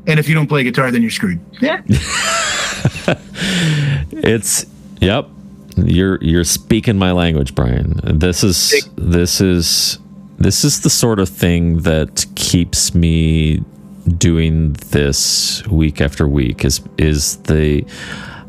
And 0.07 0.19
if 0.19 0.27
you 0.27 0.33
don't 0.35 0.47
play 0.47 0.63
guitar, 0.63 0.89
then 0.89 1.01
you're 1.03 1.11
screwed. 1.11 1.39
Yeah. 1.61 1.81
It's 4.11 4.65
yep. 4.99 5.27
You're 5.77 6.21
you're 6.23 6.43
speaking 6.43 6.97
my 6.97 7.11
language, 7.11 7.53
Brian. 7.53 7.99
This 8.03 8.43
is 8.43 8.73
this 8.95 9.39
is 9.41 9.99
this 10.39 10.63
is 10.63 10.81
the 10.81 10.89
sort 10.89 11.19
of 11.19 11.29
thing 11.29 11.79
that 11.79 12.25
keeps 12.35 12.95
me 12.95 13.63
doing 14.17 14.73
this 14.73 15.65
week 15.67 16.01
after 16.01 16.27
week 16.27 16.65
is 16.65 16.81
is 16.97 17.37
the 17.43 17.85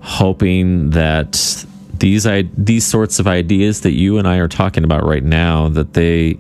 hoping 0.01 0.91
that 0.91 1.67
these 1.99 2.27
i 2.27 2.43
these 2.57 2.87
sorts 2.87 3.19
of 3.19 3.27
ideas 3.27 3.81
that 3.81 3.93
you 3.93 4.19
and 4.19 4.29
I 4.29 4.37
are 4.37 4.49
talking 4.49 4.85
about 4.85 5.05
right 5.05 5.25
now 5.25 5.69
that 5.71 5.95
they 5.95 6.39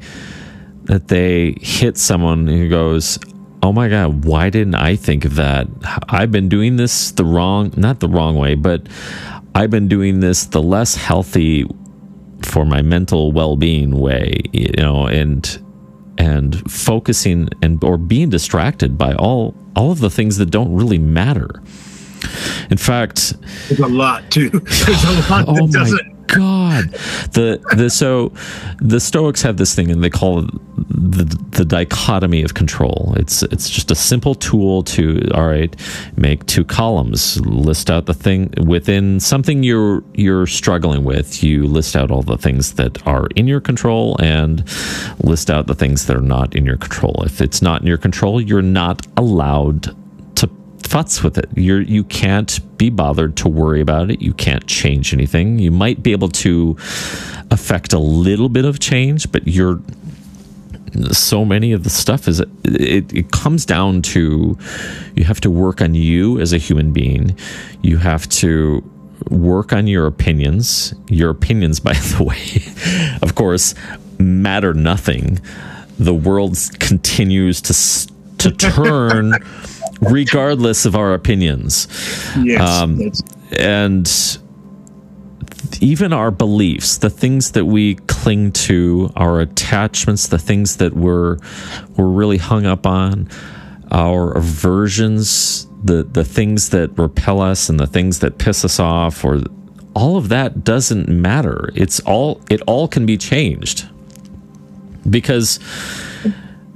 that 0.84 1.08
they 1.08 1.56
hit 1.60 1.98
someone 1.98 2.46
who 2.46 2.68
goes 2.68 3.18
oh 3.62 3.72
my 3.72 3.88
god 3.88 4.24
why 4.24 4.50
didn't 4.50 4.74
i 4.74 4.94
think 4.96 5.24
of 5.24 5.34
that 5.34 5.66
i've 6.08 6.30
been 6.30 6.48
doing 6.48 6.76
this 6.76 7.10
the 7.12 7.24
wrong 7.24 7.72
not 7.76 8.00
the 8.00 8.08
wrong 8.08 8.36
way 8.36 8.54
but 8.54 8.86
i've 9.54 9.70
been 9.70 9.88
doing 9.88 10.20
this 10.20 10.46
the 10.46 10.62
less 10.62 10.94
healthy 10.94 11.66
for 12.42 12.64
my 12.64 12.82
mental 12.82 13.32
well-being 13.32 13.90
way 13.98 14.40
you 14.52 14.72
know 14.76 15.06
and 15.06 15.62
and 16.18 16.70
focusing 16.70 17.48
and 17.62 17.82
or 17.82 17.96
being 17.96 18.28
distracted 18.30 18.96
by 18.96 19.12
all 19.14 19.54
all 19.76 19.90
of 19.90 20.00
the 20.00 20.10
things 20.10 20.36
that 20.36 20.46
don't 20.50 20.74
really 20.74 20.98
matter 20.98 21.62
in 22.70 22.76
fact 22.76 23.34
There's 23.68 23.80
a 23.80 23.86
lot 23.86 24.28
too. 24.30 24.50
There's 24.50 25.04
a 25.04 25.30
lot 25.30 25.44
oh 25.48 25.54
that 25.54 25.62
my 25.62 25.70
doesn't. 25.70 26.17
God. 26.28 26.90
The 27.32 27.60
the 27.76 27.90
so 27.90 28.32
the 28.78 29.00
stoics 29.00 29.42
have 29.42 29.56
this 29.56 29.74
thing 29.74 29.90
and 29.90 30.02
they 30.02 30.10
call 30.10 30.44
it 30.44 30.50
the 30.76 31.24
the 31.50 31.64
dichotomy 31.64 32.42
of 32.42 32.54
control. 32.54 33.14
It's 33.16 33.42
it's 33.44 33.68
just 33.68 33.90
a 33.90 33.94
simple 33.94 34.34
tool 34.34 34.82
to 34.84 35.28
all 35.34 35.46
right 35.46 35.74
make 36.16 36.46
two 36.46 36.64
columns. 36.64 37.40
List 37.40 37.90
out 37.90 38.06
the 38.06 38.14
thing 38.14 38.52
within 38.64 39.20
something 39.20 39.62
you're 39.62 40.04
you're 40.14 40.46
struggling 40.46 41.04
with. 41.04 41.42
You 41.42 41.66
list 41.66 41.96
out 41.96 42.10
all 42.10 42.22
the 42.22 42.38
things 42.38 42.74
that 42.74 43.06
are 43.06 43.26
in 43.34 43.48
your 43.48 43.60
control 43.60 44.16
and 44.20 44.64
list 45.24 45.50
out 45.50 45.66
the 45.66 45.74
things 45.74 46.06
that 46.06 46.16
are 46.16 46.20
not 46.20 46.54
in 46.54 46.64
your 46.64 46.76
control. 46.76 47.22
If 47.24 47.40
it's 47.40 47.60
not 47.60 47.80
in 47.80 47.86
your 47.86 47.98
control 47.98 48.40
you're 48.40 48.62
not 48.62 49.06
allowed 49.16 49.94
futz 50.88 51.22
with 51.22 51.38
it. 51.38 51.48
You're 51.54 51.82
you 51.82 52.04
can't 52.04 52.58
be 52.78 52.90
bothered 52.90 53.36
to 53.38 53.48
worry 53.48 53.80
about 53.80 54.10
it. 54.10 54.22
You 54.22 54.32
can't 54.32 54.66
change 54.66 55.12
anything. 55.12 55.58
You 55.58 55.70
might 55.70 56.02
be 56.02 56.12
able 56.12 56.28
to 56.28 56.76
affect 57.50 57.92
a 57.92 57.98
little 57.98 58.48
bit 58.48 58.64
of 58.64 58.78
change, 58.80 59.30
but 59.30 59.46
you're 59.46 59.80
so 61.12 61.44
many 61.44 61.72
of 61.72 61.84
the 61.84 61.90
stuff 61.90 62.28
is 62.28 62.40
it, 62.64 63.12
it 63.12 63.30
comes 63.30 63.66
down 63.66 64.02
to 64.02 64.56
you 65.14 65.24
have 65.24 65.40
to 65.40 65.50
work 65.50 65.80
on 65.80 65.94
you 65.94 66.40
as 66.40 66.52
a 66.52 66.58
human 66.58 66.92
being. 66.92 67.36
You 67.82 67.98
have 67.98 68.28
to 68.30 68.82
work 69.30 69.72
on 69.72 69.86
your 69.86 70.06
opinions. 70.06 70.94
Your 71.08 71.30
opinions, 71.30 71.80
by 71.88 71.92
the 71.92 72.24
way, 72.24 73.18
of 73.22 73.34
course, 73.34 73.74
matter 74.18 74.74
nothing. 74.74 75.40
The 75.98 76.14
world 76.14 76.56
continues 76.78 77.60
to 77.62 77.74
to 78.38 78.52
turn 78.52 79.32
regardless 80.00 80.84
of 80.86 80.94
our 80.96 81.14
opinions. 81.14 81.86
Yes. 82.42 82.60
Um, 82.60 82.96
that's- 82.96 83.22
and 83.52 84.38
even 85.80 86.12
our 86.12 86.30
beliefs 86.30 86.98
the 86.98 87.10
things 87.10 87.52
that 87.52 87.64
we 87.64 87.94
cling 88.06 88.52
to 88.52 89.10
our 89.16 89.40
attachments 89.40 90.28
the 90.28 90.38
things 90.38 90.76
that 90.76 90.94
we're 90.94 91.36
we're 91.96 92.06
really 92.08 92.36
hung 92.38 92.66
up 92.66 92.86
on 92.86 93.28
our 93.90 94.32
aversions 94.36 95.66
the 95.82 96.02
the 96.02 96.24
things 96.24 96.68
that 96.70 96.96
repel 96.98 97.40
us 97.40 97.68
and 97.68 97.78
the 97.80 97.86
things 97.86 98.18
that 98.20 98.38
piss 98.38 98.64
us 98.64 98.78
off 98.78 99.24
or 99.24 99.40
all 99.94 100.16
of 100.16 100.28
that 100.28 100.62
doesn't 100.62 101.08
matter. 101.08 101.70
It's 101.74 101.98
all 102.00 102.40
it 102.50 102.60
all 102.66 102.86
can 102.86 103.04
be 103.06 103.16
changed. 103.16 103.88
Because 105.08 105.58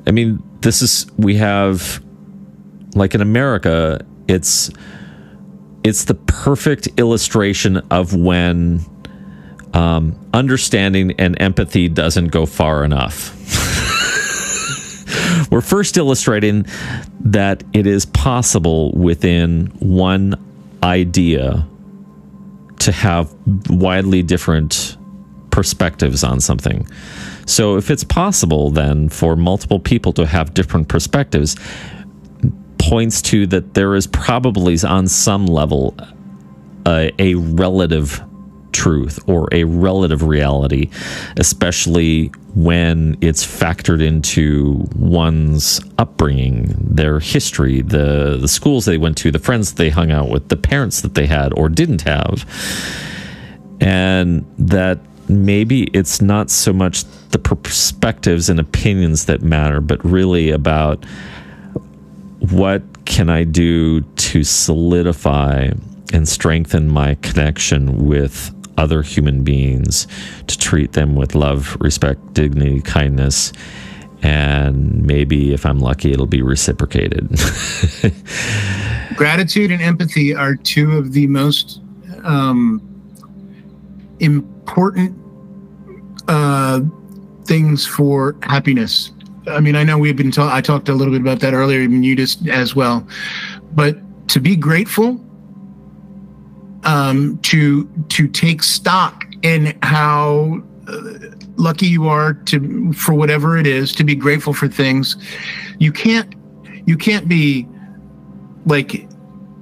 i 0.07 0.11
mean 0.11 0.43
this 0.62 0.82
is 0.82 1.07
we 1.16 1.36
have 1.36 2.01
like 2.94 3.14
in 3.14 3.20
america 3.20 4.05
it's 4.28 4.70
it's 5.85 6.05
the 6.05 6.14
perfect 6.14 6.89
illustration 6.97 7.78
of 7.90 8.14
when 8.14 8.85
um, 9.74 10.19
understanding 10.32 11.12
and 11.19 11.40
empathy 11.40 11.89
doesn't 11.89 12.28
go 12.28 12.47
far 12.47 12.85
enough. 12.85 13.36
We're 15.51 15.60
first 15.60 15.97
illustrating 15.97 16.66
that 17.20 17.64
it 17.73 17.86
is 17.86 18.06
possible 18.06 18.93
within 18.93 19.66
one 19.78 20.35
idea 20.82 21.66
to 22.81 22.93
have 22.93 23.32
widely 23.69 24.23
different 24.23 24.97
perspectives 25.51 26.24
on 26.24 26.40
something. 26.40 26.86
So, 27.44 27.77
if 27.77 27.90
it's 27.90 28.05
possible 28.05 28.70
then 28.70 29.09
for 29.09 29.36
multiple 29.36 29.81
people 29.81 30.12
to 30.14 30.27
have 30.27 30.55
different 30.55 30.89
perspectives, 30.89 31.56
points 32.88 33.22
to 33.22 33.46
that 33.48 33.74
there 33.74 33.94
is 33.94 34.06
probably 34.06 34.76
on 34.84 35.06
some 35.06 35.46
level 35.46 35.96
a, 36.86 37.34
relative 37.34 38.22
truth 38.72 39.18
or 39.28 39.48
a 39.52 39.64
relative 39.64 40.22
reality, 40.22 40.90
especially 41.36 42.28
when 42.54 43.16
it's 43.20 43.46
factored 43.46 44.02
into 44.02 44.86
one's 44.96 45.80
upbringing, 45.98 46.74
their 46.78 47.20
history, 47.20 47.82
the 47.82 48.38
the 48.40 48.48
schools 48.48 48.84
they 48.84 48.98
went 48.98 49.16
to, 49.18 49.30
the 49.30 49.38
friends 49.38 49.74
they 49.74 49.90
hung 49.90 50.10
out 50.10 50.28
with, 50.28 50.48
the 50.48 50.56
parents 50.56 51.02
that 51.02 51.14
they 51.14 51.26
had 51.26 51.52
or 51.54 51.68
didn't 51.68 52.02
have, 52.02 52.44
and 53.80 54.44
that 54.59 54.98
maybe 55.28 55.84
it's 55.92 56.20
not 56.20 56.50
so 56.50 56.72
much 56.72 57.04
the 57.30 57.38
perspectives 57.38 58.48
and 58.48 58.59
opinions 58.59 59.26
that 59.26 59.42
matter, 59.42 59.80
but 59.80 60.04
really 60.04 60.50
about 60.50 61.04
what 62.51 62.82
can 63.05 63.28
I 63.31 63.44
do 63.44 64.01
to 64.01 64.44
solidify 64.44 65.70
and 66.12 66.28
strengthen 66.28 66.89
my 66.89 67.14
connection 67.16 68.05
with 68.05 68.55
other 68.77 69.02
human 69.02 69.44
beings, 69.44 70.06
to 70.47 70.59
treat 70.59 70.93
them 70.93 71.14
with 71.14 71.35
love, 71.35 71.77
respect, 71.81 72.35
dignity, 72.35 72.81
kindness, 72.81 73.52
and 74.23 75.05
maybe 75.05 75.52
if 75.52 75.66
I'm 75.66 75.81
lucky, 75.81 76.12
it'll 76.12 76.27
be 76.27 76.43
reciprocated. 76.43 77.28
gratitude 79.16 79.70
and 79.70 79.82
empathy 79.82 80.35
are 80.35 80.55
two 80.55 80.97
of 80.97 81.12
the 81.12 81.27
most 81.27 81.81
um, 82.23 82.81
important 84.20 85.16
uh, 86.28 86.81
things 87.44 87.86
for 87.86 88.36
happiness. 88.43 89.10
I 89.47 89.60
mean, 89.60 89.77
I 89.77 89.85
know 89.85 89.98
we've 89.98 90.16
been 90.16 90.31
ta- 90.31 90.55
I 90.55 90.60
talked 90.60 90.89
a 90.89 90.94
little 90.94 91.12
bit 91.12 91.20
about 91.20 91.40
that 91.40 91.55
earlier, 91.55 91.81
even 91.81 92.02
you 92.02 92.14
just 92.16 92.47
as 92.48 92.74
well. 92.74 93.06
But 93.73 93.97
to 94.28 94.40
be 94.40 94.56
grateful, 94.56 95.20
um, 96.85 97.39
to 97.43 97.89
to 98.09 98.28
take 98.28 98.62
stock 98.62 99.24
in 99.43 99.77
how 99.82 100.62
uh, 100.89 101.02
lucky 101.56 101.86
you 101.86 102.09
are 102.09 102.35
to 102.35 102.93
for 102.93 103.14
whatever 103.14 103.56
it 103.59 103.66
is, 103.66 103.93
to 103.97 104.05
be 104.05 104.14
grateful 104.14 104.52
for 104.52 104.69
things. 104.69 105.16
You 105.78 105.93
can't 105.93 106.35
you 106.86 106.97
can't 106.97 107.28
be 107.28 107.66
like 108.66 109.09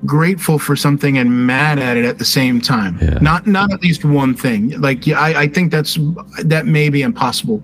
grateful 0.06 0.58
for 0.58 0.76
something 0.76 1.18
and 1.18 1.46
mad 1.46 1.78
at 1.78 1.96
it 1.96 2.04
at 2.04 2.18
the 2.18 2.24
same 2.24 2.60
time. 2.60 2.98
Yeah. 3.00 3.18
Not 3.20 3.46
not 3.46 3.72
at 3.72 3.82
least 3.82 4.04
one 4.04 4.34
thing. 4.34 4.80
Like 4.80 5.06
yeah, 5.06 5.20
I, 5.20 5.42
I 5.42 5.48
think 5.48 5.70
that's 5.70 5.98
that 6.44 6.66
may 6.66 6.88
be 6.88 7.02
impossible. 7.02 7.62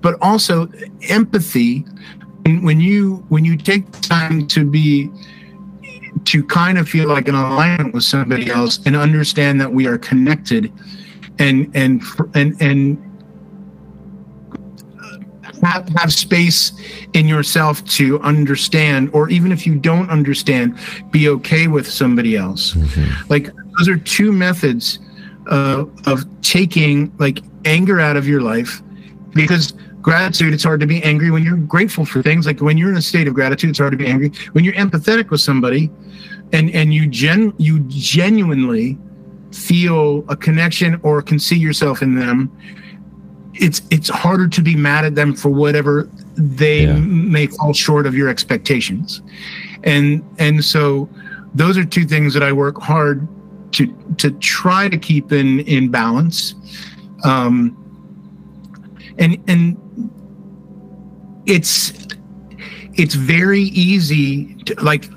But 0.00 0.16
also 0.20 0.68
empathy 1.08 1.84
when 2.44 2.80
you 2.80 3.24
when 3.28 3.44
you 3.44 3.56
take 3.56 3.90
time 4.00 4.46
to 4.48 4.68
be 4.68 5.10
to 6.24 6.44
kind 6.44 6.78
of 6.78 6.88
feel 6.88 7.08
like 7.08 7.28
an 7.28 7.34
alignment 7.34 7.94
with 7.94 8.04
somebody 8.04 8.50
else 8.50 8.78
and 8.86 8.96
understand 8.96 9.60
that 9.60 9.72
we 9.72 9.86
are 9.86 9.98
connected 9.98 10.72
and 11.38 11.70
and 11.74 12.02
and 12.34 12.60
and 12.60 13.13
have, 15.64 15.88
have 15.90 16.12
space 16.12 16.72
in 17.12 17.26
yourself 17.26 17.84
to 17.84 18.20
understand 18.20 19.10
or 19.12 19.28
even 19.28 19.52
if 19.52 19.66
you 19.66 19.74
don't 19.74 20.10
understand 20.10 20.78
be 21.10 21.28
okay 21.28 21.66
with 21.66 21.88
somebody 21.88 22.36
else. 22.36 22.74
Mm-hmm. 22.74 23.30
like 23.30 23.50
those 23.78 23.88
are 23.88 23.96
two 23.96 24.32
methods 24.32 24.98
uh, 25.48 25.84
of 26.06 26.24
taking 26.42 27.14
like 27.18 27.40
anger 27.64 28.00
out 28.00 28.16
of 28.16 28.26
your 28.26 28.40
life 28.40 28.82
because 29.34 29.72
gratitude 30.00 30.52
it's 30.52 30.64
hard 30.64 30.80
to 30.80 30.86
be 30.86 31.02
angry 31.02 31.30
when 31.30 31.42
you're 31.42 31.56
grateful 31.56 32.04
for 32.04 32.22
things. 32.22 32.46
Like 32.46 32.60
when 32.60 32.76
you're 32.76 32.90
in 32.90 32.96
a 32.96 33.02
state 33.02 33.26
of 33.26 33.34
gratitude 33.34 33.70
it's 33.70 33.78
hard 33.78 33.92
to 33.92 33.98
be 33.98 34.06
angry. 34.06 34.32
When 34.52 34.64
you're 34.64 34.74
empathetic 34.74 35.30
with 35.30 35.40
somebody 35.40 35.90
and 36.52 36.70
and 36.70 36.92
you 36.92 37.06
gen 37.06 37.52
you 37.58 37.80
genuinely 37.88 38.98
feel 39.52 40.24
a 40.28 40.36
connection 40.36 41.00
or 41.02 41.22
can 41.22 41.38
see 41.38 41.56
yourself 41.56 42.02
in 42.02 42.14
them 42.16 42.50
it's 43.54 43.82
it's 43.90 44.08
harder 44.08 44.48
to 44.48 44.60
be 44.60 44.74
mad 44.74 45.04
at 45.04 45.14
them 45.14 45.34
for 45.34 45.48
whatever 45.48 46.08
they 46.34 46.84
yeah. 46.84 46.94
may 46.94 47.46
fall 47.46 47.72
short 47.72 48.06
of 48.06 48.14
your 48.14 48.28
expectations 48.28 49.22
and 49.84 50.24
and 50.38 50.64
so 50.64 51.08
those 51.54 51.78
are 51.78 51.84
two 51.84 52.04
things 52.04 52.34
that 52.34 52.42
i 52.42 52.52
work 52.52 52.80
hard 52.80 53.26
to 53.72 53.86
to 54.18 54.30
try 54.32 54.88
to 54.88 54.98
keep 54.98 55.32
in 55.32 55.60
in 55.60 55.88
balance 55.88 56.54
um 57.24 57.76
and 59.18 59.42
and 59.48 59.76
it's 61.46 61.92
it's 62.94 63.14
very 63.14 63.62
easy 63.62 64.54
to 64.64 64.74
like 64.82 65.08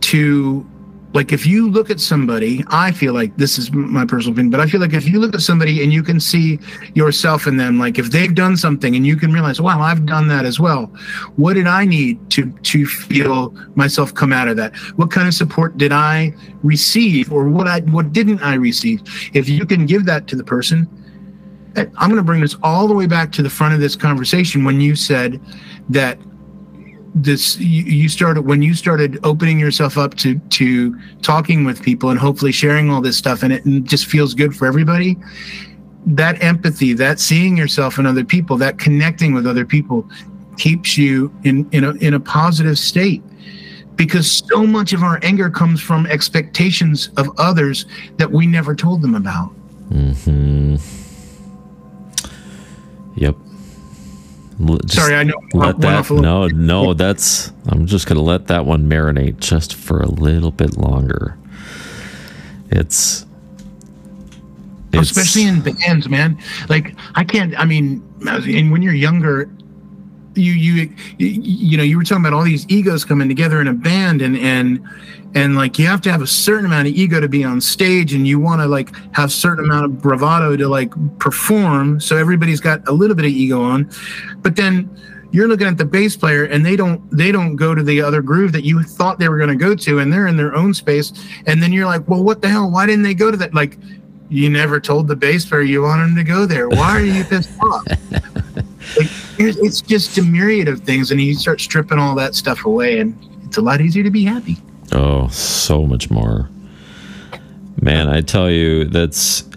to 0.00 0.67
like 1.14 1.32
if 1.32 1.46
you 1.46 1.70
look 1.70 1.90
at 1.90 2.00
somebody 2.00 2.64
i 2.68 2.92
feel 2.92 3.14
like 3.14 3.36
this 3.36 3.58
is 3.58 3.72
my 3.72 4.04
personal 4.04 4.32
opinion 4.32 4.50
but 4.50 4.60
i 4.60 4.66
feel 4.66 4.80
like 4.80 4.92
if 4.92 5.06
you 5.06 5.18
look 5.18 5.34
at 5.34 5.40
somebody 5.40 5.82
and 5.82 5.92
you 5.92 6.02
can 6.02 6.20
see 6.20 6.58
yourself 6.94 7.46
in 7.46 7.56
them 7.56 7.78
like 7.78 7.98
if 7.98 8.10
they've 8.10 8.34
done 8.34 8.56
something 8.56 8.94
and 8.94 9.06
you 9.06 9.16
can 9.16 9.32
realize 9.32 9.60
wow 9.60 9.80
i've 9.80 10.04
done 10.04 10.28
that 10.28 10.44
as 10.44 10.60
well 10.60 10.86
what 11.36 11.54
did 11.54 11.66
i 11.66 11.84
need 11.84 12.18
to 12.30 12.50
to 12.62 12.86
feel 12.86 13.54
myself 13.74 14.12
come 14.14 14.32
out 14.32 14.48
of 14.48 14.56
that? 14.56 14.76
What 14.96 15.10
kind 15.10 15.26
of 15.26 15.34
support 15.34 15.78
did 15.78 15.92
i 15.92 16.34
receive 16.62 17.32
or 17.32 17.48
what 17.48 17.66
i 17.66 17.80
what 17.80 18.12
didn't 18.12 18.42
i 18.42 18.54
receive? 18.54 19.02
If 19.34 19.48
you 19.48 19.64
can 19.66 19.86
give 19.86 20.04
that 20.06 20.26
to 20.28 20.36
the 20.36 20.44
person 20.44 20.88
eh, 21.76 21.86
i'm 21.96 22.08
going 22.10 22.16
to 22.16 22.22
bring 22.22 22.40
this 22.40 22.56
all 22.62 22.86
the 22.88 22.94
way 22.94 23.06
back 23.06 23.32
to 23.32 23.42
the 23.42 23.50
front 23.50 23.74
of 23.74 23.80
this 23.80 23.96
conversation 23.96 24.64
when 24.64 24.80
you 24.80 24.94
said 24.94 25.40
that 25.88 26.18
this 27.24 27.58
you 27.58 28.08
started 28.08 28.42
when 28.42 28.62
you 28.62 28.74
started 28.74 29.18
opening 29.24 29.58
yourself 29.58 29.98
up 29.98 30.14
to 30.14 30.38
to 30.50 30.98
talking 31.22 31.64
with 31.64 31.82
people 31.82 32.10
and 32.10 32.18
hopefully 32.18 32.52
sharing 32.52 32.90
all 32.90 33.00
this 33.00 33.16
stuff 33.16 33.42
and 33.42 33.52
it 33.52 33.64
just 33.84 34.06
feels 34.06 34.34
good 34.34 34.54
for 34.54 34.66
everybody 34.66 35.16
that 36.06 36.42
empathy 36.42 36.92
that 36.94 37.20
seeing 37.20 37.56
yourself 37.56 37.98
in 37.98 38.06
other 38.06 38.24
people 38.24 38.56
that 38.56 38.78
connecting 38.78 39.34
with 39.34 39.46
other 39.46 39.64
people 39.64 40.08
keeps 40.58 40.98
you 40.98 41.32
in 41.44 41.68
in 41.72 41.84
a, 41.84 41.92
in 41.92 42.14
a 42.14 42.20
positive 42.20 42.78
state. 42.78 43.22
Because 43.96 44.30
so 44.48 44.64
much 44.64 44.92
of 44.92 45.02
our 45.02 45.18
anger 45.22 45.50
comes 45.50 45.80
from 45.80 46.06
expectations 46.06 47.10
of 47.16 47.30
others 47.36 47.86
that 48.16 48.30
we 48.30 48.46
never 48.46 48.74
told 48.74 49.02
them 49.02 49.14
about. 49.14 49.48
Hmm 49.88 50.76
yep 53.16 53.34
Sorry, 54.88 55.14
I 55.14 55.22
know. 55.22 55.40
Let 55.54 55.80
that 55.80 56.10
no, 56.10 56.48
no. 56.48 56.92
That's 56.92 57.52
I'm 57.68 57.86
just 57.86 58.06
gonna 58.08 58.22
let 58.22 58.48
that 58.48 58.66
one 58.66 58.88
marinate 58.88 59.38
just 59.38 59.74
for 59.74 60.00
a 60.00 60.08
little 60.08 60.50
bit 60.50 60.76
longer. 60.76 61.38
It's, 62.70 63.24
it's 64.92 65.10
especially 65.10 65.44
in 65.44 65.60
bands, 65.60 66.08
man. 66.08 66.38
Like 66.68 66.96
I 67.14 67.22
can't. 67.22 67.58
I 67.58 67.64
mean, 67.66 68.02
and 68.26 68.72
when 68.72 68.82
you're 68.82 68.94
younger, 68.94 69.48
you 70.34 70.52
you 70.52 70.94
you 71.18 71.76
know 71.76 71.84
you 71.84 71.96
were 71.96 72.02
talking 72.02 72.24
about 72.24 72.32
all 72.32 72.44
these 72.44 72.66
egos 72.68 73.04
coming 73.04 73.28
together 73.28 73.60
in 73.60 73.68
a 73.68 73.74
band, 73.74 74.22
and 74.22 74.36
and 74.36 74.84
and 75.34 75.56
like 75.56 75.78
you 75.78 75.86
have 75.86 76.00
to 76.02 76.10
have 76.10 76.22
a 76.22 76.26
certain 76.26 76.66
amount 76.66 76.88
of 76.88 76.94
ego 76.94 77.20
to 77.20 77.28
be 77.28 77.44
on 77.44 77.60
stage 77.60 78.14
and 78.14 78.26
you 78.26 78.40
want 78.40 78.60
to 78.60 78.66
like 78.66 78.94
have 79.14 79.30
certain 79.30 79.64
amount 79.64 79.84
of 79.84 80.00
bravado 80.00 80.56
to 80.56 80.68
like 80.68 80.92
perform 81.18 82.00
so 82.00 82.16
everybody's 82.16 82.60
got 82.60 82.86
a 82.88 82.92
little 82.92 83.14
bit 83.14 83.26
of 83.26 83.30
ego 83.30 83.60
on. 83.60 83.90
But 84.38 84.56
then 84.56 84.90
you're 85.30 85.46
looking 85.46 85.66
at 85.66 85.76
the 85.76 85.84
bass 85.84 86.16
player 86.16 86.44
and 86.44 86.64
they 86.64 86.76
don't 86.76 87.02
they 87.14 87.30
don't 87.30 87.56
go 87.56 87.74
to 87.74 87.82
the 87.82 88.00
other 88.00 88.22
groove 88.22 88.52
that 88.52 88.64
you 88.64 88.82
thought 88.82 89.18
they 89.18 89.28
were 89.28 89.36
going 89.36 89.50
to 89.50 89.56
go 89.56 89.74
to 89.74 89.98
and 89.98 90.10
they're 90.12 90.26
in 90.26 90.36
their 90.36 90.54
own 90.54 90.72
space. 90.72 91.12
And 91.46 91.62
then 91.62 91.72
you're 91.72 91.86
like 91.86 92.08
well 92.08 92.24
what 92.24 92.40
the 92.40 92.48
hell? 92.48 92.70
Why 92.70 92.86
didn't 92.86 93.02
they 93.02 93.14
go 93.14 93.30
to 93.30 93.36
that? 93.36 93.54
Like 93.54 93.76
you 94.30 94.48
never 94.48 94.80
told 94.80 95.08
the 95.08 95.16
bass 95.16 95.44
player 95.44 95.62
you 95.62 95.82
wanted 95.82 96.08
them 96.08 96.16
to 96.16 96.24
go 96.24 96.46
there. 96.46 96.68
Why 96.68 96.90
are 96.96 97.04
you 97.04 97.24
pissed 97.24 97.50
off? 97.62 97.84
Like 98.96 99.10
it's 99.38 99.82
just 99.82 100.16
a 100.16 100.22
myriad 100.22 100.66
of 100.66 100.80
things 100.80 101.10
and 101.10 101.20
you 101.20 101.34
start 101.34 101.60
stripping 101.60 101.98
all 101.98 102.14
that 102.14 102.34
stuff 102.34 102.64
away 102.64 103.00
and 103.00 103.16
it's 103.44 103.58
a 103.58 103.60
lot 103.60 103.82
easier 103.82 104.02
to 104.02 104.10
be 104.10 104.24
happy 104.24 104.56
Oh, 104.92 105.28
so 105.28 105.86
much 105.86 106.10
more. 106.10 106.48
Man, 107.80 108.08
I 108.08 108.22
tell 108.22 108.50
you, 108.50 108.84
that's 108.84 109.48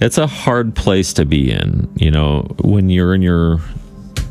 it's 0.00 0.18
a 0.18 0.26
hard 0.26 0.74
place 0.74 1.12
to 1.14 1.24
be 1.24 1.50
in. 1.50 1.88
You 1.96 2.10
know, 2.10 2.42
when 2.62 2.90
you're 2.90 3.14
in 3.14 3.22
your 3.22 3.60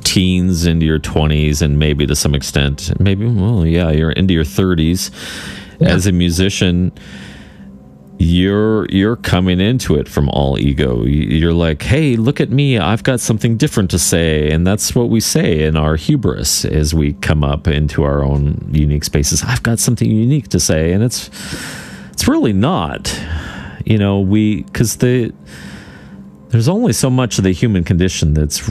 teens 0.04 0.66
into 0.66 0.86
your 0.86 1.00
20s 1.00 1.62
and 1.62 1.78
maybe 1.78 2.08
to 2.08 2.16
some 2.16 2.34
extent 2.34 3.00
maybe 3.00 3.28
well 3.28 3.64
yeah 3.64 3.92
you're 3.92 4.10
into 4.10 4.34
your 4.34 4.44
30s 4.44 5.12
yeah. 5.80 5.88
as 5.88 6.08
a 6.08 6.12
musician 6.12 6.92
you're 8.20 8.86
you're 8.90 9.16
coming 9.16 9.62
into 9.62 9.96
it 9.96 10.10
from 10.10 10.28
all 10.30 10.60
ego. 10.60 11.04
You're 11.06 11.54
like 11.54 11.82
hey 11.82 12.18
look 12.18 12.42
at 12.42 12.50
me. 12.50 12.78
I've 12.78 13.04
got 13.04 13.22
something 13.22 13.56
different 13.56 13.90
to 13.92 14.00
say. 14.00 14.52
And 14.52 14.68
that's 14.68 14.94
what 14.94 15.10
we 15.10 15.22
say 15.22 15.64
in 15.64 15.78
our 15.78 15.96
hubris 15.96 16.66
as 16.66 16.94
we 16.94 17.14
come 17.14 17.46
up 17.46 17.68
into 17.68 18.04
our 18.04 18.22
own 18.22 18.70
unique 18.72 19.06
spaces. 19.06 19.42
I've 19.42 19.64
got 19.64 19.80
something 19.80 20.12
unique 20.12 20.50
to 20.50 20.60
say. 20.60 20.92
And 20.92 21.02
it's 21.02 21.30
it's 22.12 22.28
really 22.28 22.54
not. 22.54 23.18
You 23.86 23.98
know 23.98 24.20
we 24.20 24.64
because 24.64 24.98
the 24.98 25.34
there's 26.50 26.68
only 26.68 26.94
so 26.94 27.10
much 27.10 27.38
of 27.38 27.44
the 27.44 27.52
human 27.52 27.86
condition 27.86 28.34
that's 28.34 28.62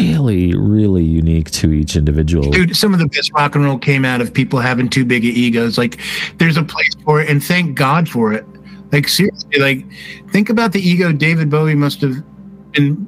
really 0.00 0.56
really 0.56 1.04
unique 1.04 1.52
to 1.52 1.72
each 1.72 1.94
individual. 1.94 2.50
Dude 2.50 2.76
some 2.76 2.92
of 2.92 2.98
the 2.98 3.06
best 3.06 3.32
rock 3.34 3.54
and 3.54 3.64
roll 3.64 3.78
came 3.78 4.04
out 4.04 4.20
of 4.20 4.34
people 4.34 4.58
having 4.58 4.88
too 4.88 5.04
big 5.04 5.24
of 5.24 5.30
egos. 5.30 5.78
Like 5.78 6.00
there's 6.38 6.56
a 6.56 6.64
place 6.64 6.96
for 7.04 7.20
it 7.20 7.30
and 7.30 7.42
thank 7.42 7.76
god 7.76 8.08
for 8.08 8.32
it 8.32 8.44
like 8.92 9.08
seriously, 9.08 9.58
like 9.58 9.84
think 10.30 10.50
about 10.50 10.72
the 10.72 10.80
ego 10.80 11.12
David 11.12 11.50
Bowie 11.50 11.74
must 11.74 12.00
have 12.00 12.16
been 12.72 13.06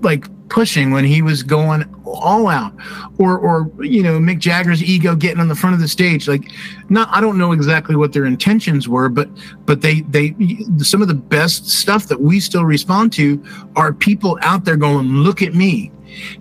like 0.00 0.26
pushing 0.48 0.90
when 0.90 1.04
he 1.04 1.22
was 1.22 1.42
going 1.42 1.82
all 2.04 2.48
out. 2.48 2.74
Or 3.18 3.38
or 3.38 3.70
you 3.82 4.02
know 4.02 4.18
Mick 4.18 4.38
Jagger's 4.38 4.82
ego 4.82 5.14
getting 5.14 5.40
on 5.40 5.48
the 5.48 5.54
front 5.54 5.74
of 5.74 5.80
the 5.80 5.88
stage. 5.88 6.28
Like 6.28 6.50
not 6.88 7.08
I 7.10 7.20
don't 7.20 7.38
know 7.38 7.52
exactly 7.52 7.96
what 7.96 8.12
their 8.12 8.26
intentions 8.26 8.88
were 8.88 9.08
but 9.08 9.28
but 9.64 9.80
they 9.80 10.02
they 10.02 10.34
some 10.78 11.02
of 11.02 11.08
the 11.08 11.14
best 11.14 11.68
stuff 11.68 12.06
that 12.08 12.20
we 12.20 12.40
still 12.40 12.64
respond 12.64 13.12
to 13.14 13.42
are 13.76 13.92
people 13.92 14.38
out 14.42 14.64
there 14.64 14.76
going 14.76 15.08
look 15.08 15.42
at 15.42 15.54
me. 15.54 15.90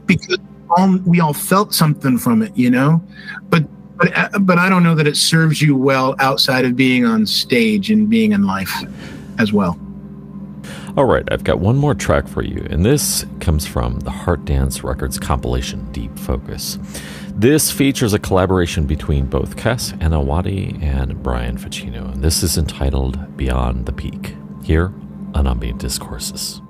Because 0.06 0.38
all, 0.70 0.98
we 1.06 1.22
all 1.22 1.34
felt 1.34 1.74
something 1.74 2.18
from 2.18 2.42
it 2.42 2.56
you 2.58 2.70
know? 2.70 3.02
But 3.50 3.66
but 4.02 4.18
uh, 4.18 4.40
but 4.40 4.58
I 4.58 4.68
don't 4.68 4.84
know 4.84 4.96
that 4.96 5.08
it 5.08 5.16
serves 5.16 5.62
you 5.62 5.76
well 5.76 6.16
outside 6.20 6.66
of 6.66 6.76
being 6.76 7.06
on 7.06 7.26
stage 7.26 7.92
and 7.92 8.10
being 8.10 8.32
in 8.32 8.46
life 8.46 8.74
as 9.38 9.54
well. 9.54 9.80
All 10.98 11.06
right, 11.06 11.24
I've 11.32 11.46
got 11.46 11.60
one 11.60 11.78
more 11.78 11.94
track 11.94 12.28
for 12.28 12.44
you, 12.44 12.68
and 12.70 12.86
this 12.86 13.26
comes 13.40 13.66
from 13.66 14.00
the 14.02 14.12
Heart 14.12 14.44
Dance 14.46 14.84
Records 14.84 15.18
compilation 15.18 15.90
Deep 15.92 16.18
Focus. 16.20 16.78
This 17.30 17.72
features 17.72 18.14
a 18.14 18.20
collaboration 18.20 18.86
between 18.86 19.26
both 19.26 19.56
Cass 19.56 19.94
Anawaty 19.94 20.82
and 20.84 21.22
Brian 21.24 21.58
Fechino, 21.58 22.12
and 22.12 22.22
this 22.22 22.44
is 22.44 22.58
entitled 22.58 23.38
Beyond 23.38 23.86
the 23.86 23.94
Peak, 23.94 24.36
here 24.64 24.92
on 25.34 25.48
Ambient 25.48 25.80
Discourses. 25.80 26.62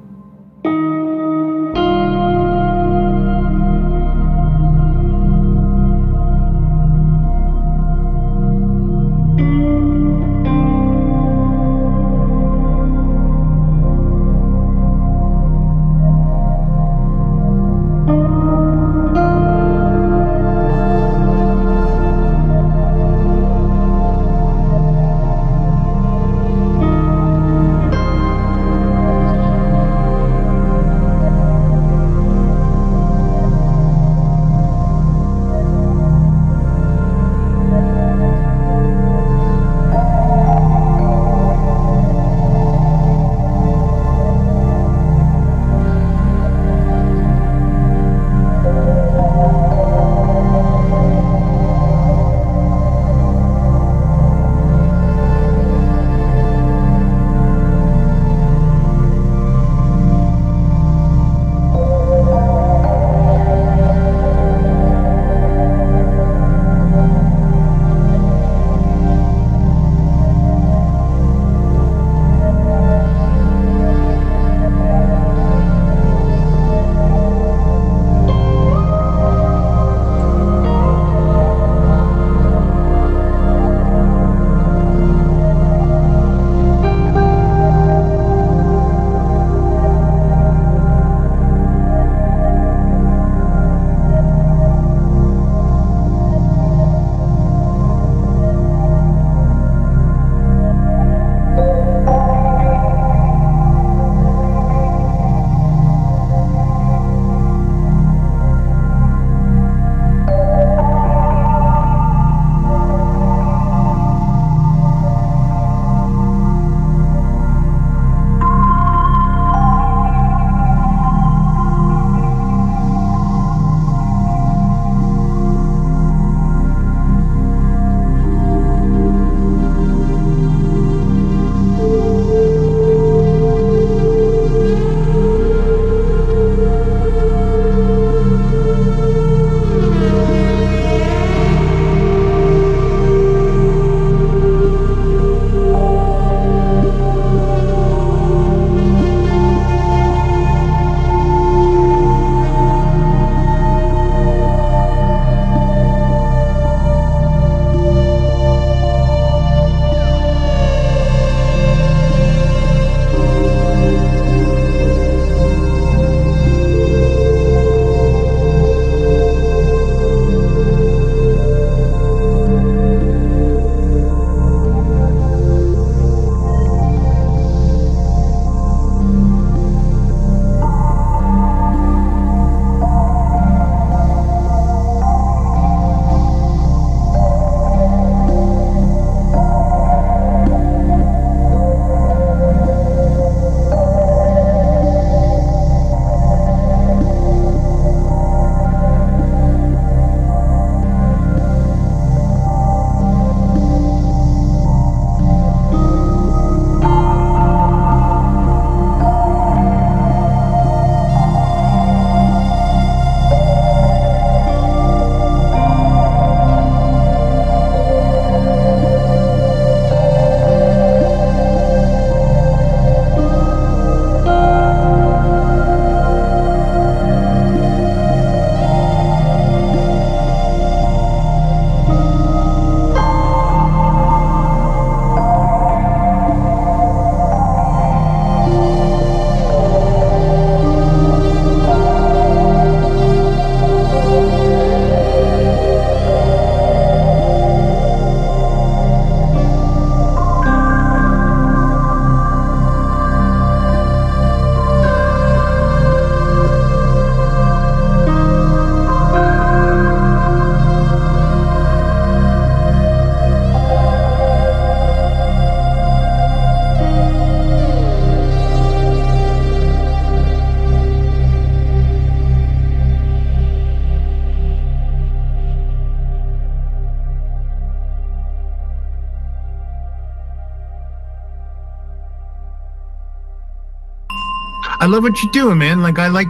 Love 284.92 285.04
what 285.04 285.22
you're 285.24 285.32
doing, 285.32 285.58
man. 285.58 285.82
Like 285.82 285.98
I 285.98 286.08
like 286.08 286.28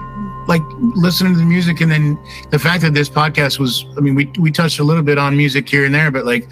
like 0.47 0.61
listening 0.95 1.33
to 1.33 1.39
the 1.39 1.45
music, 1.45 1.81
and 1.81 1.91
then 1.91 2.17
the 2.51 2.59
fact 2.59 2.81
that 2.83 2.93
this 2.93 3.09
podcast 3.09 3.59
was. 3.59 3.85
I 3.97 4.01
mean, 4.01 4.15
we 4.15 4.25
we 4.39 4.51
touched 4.51 4.79
a 4.79 4.83
little 4.83 5.03
bit 5.03 5.17
on 5.17 5.35
music 5.35 5.67
here 5.67 5.85
and 5.85 5.93
there, 5.93 6.11
but 6.11 6.25
like 6.25 6.47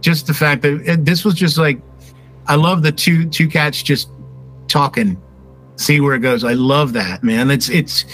just 0.00 0.26
the 0.26 0.34
fact 0.34 0.62
that 0.62 0.82
it, 0.84 1.04
this 1.04 1.24
was 1.24 1.34
just 1.34 1.56
like 1.58 1.80
I 2.46 2.56
love 2.56 2.82
the 2.82 2.92
two 2.92 3.28
two 3.28 3.48
cats 3.48 3.82
just 3.82 4.10
talking, 4.68 5.20
see 5.76 6.00
where 6.00 6.14
it 6.14 6.20
goes. 6.20 6.44
I 6.44 6.54
love 6.54 6.92
that, 6.94 7.22
man. 7.22 7.50
It's 7.50 7.68
it's. 7.68 8.04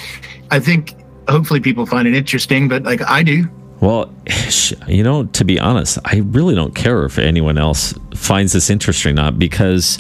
I 0.51 0.61
think 0.61 0.95
hopefully 1.29 1.61
people 1.61 1.87
find 1.87 2.07
it 2.07 2.15
interesting, 2.15 2.69
but 2.69 2.85
like 2.85 3.03
I 3.03 3.23
do. 3.23 3.49
Well, 3.81 4.13
you 4.89 5.03
know, 5.03 5.25
to 5.25 5.45
be 5.45 5.59
honest, 5.59 5.99
I 6.05 6.19
really 6.19 6.55
don't 6.55 6.75
care 6.75 7.05
if 7.05 7.19
anyone 7.19 7.59
else 7.59 7.95
finds 8.15 8.53
this 8.53 8.71
interesting 8.71 9.13
or 9.13 9.15
not 9.15 9.39
because 9.39 9.99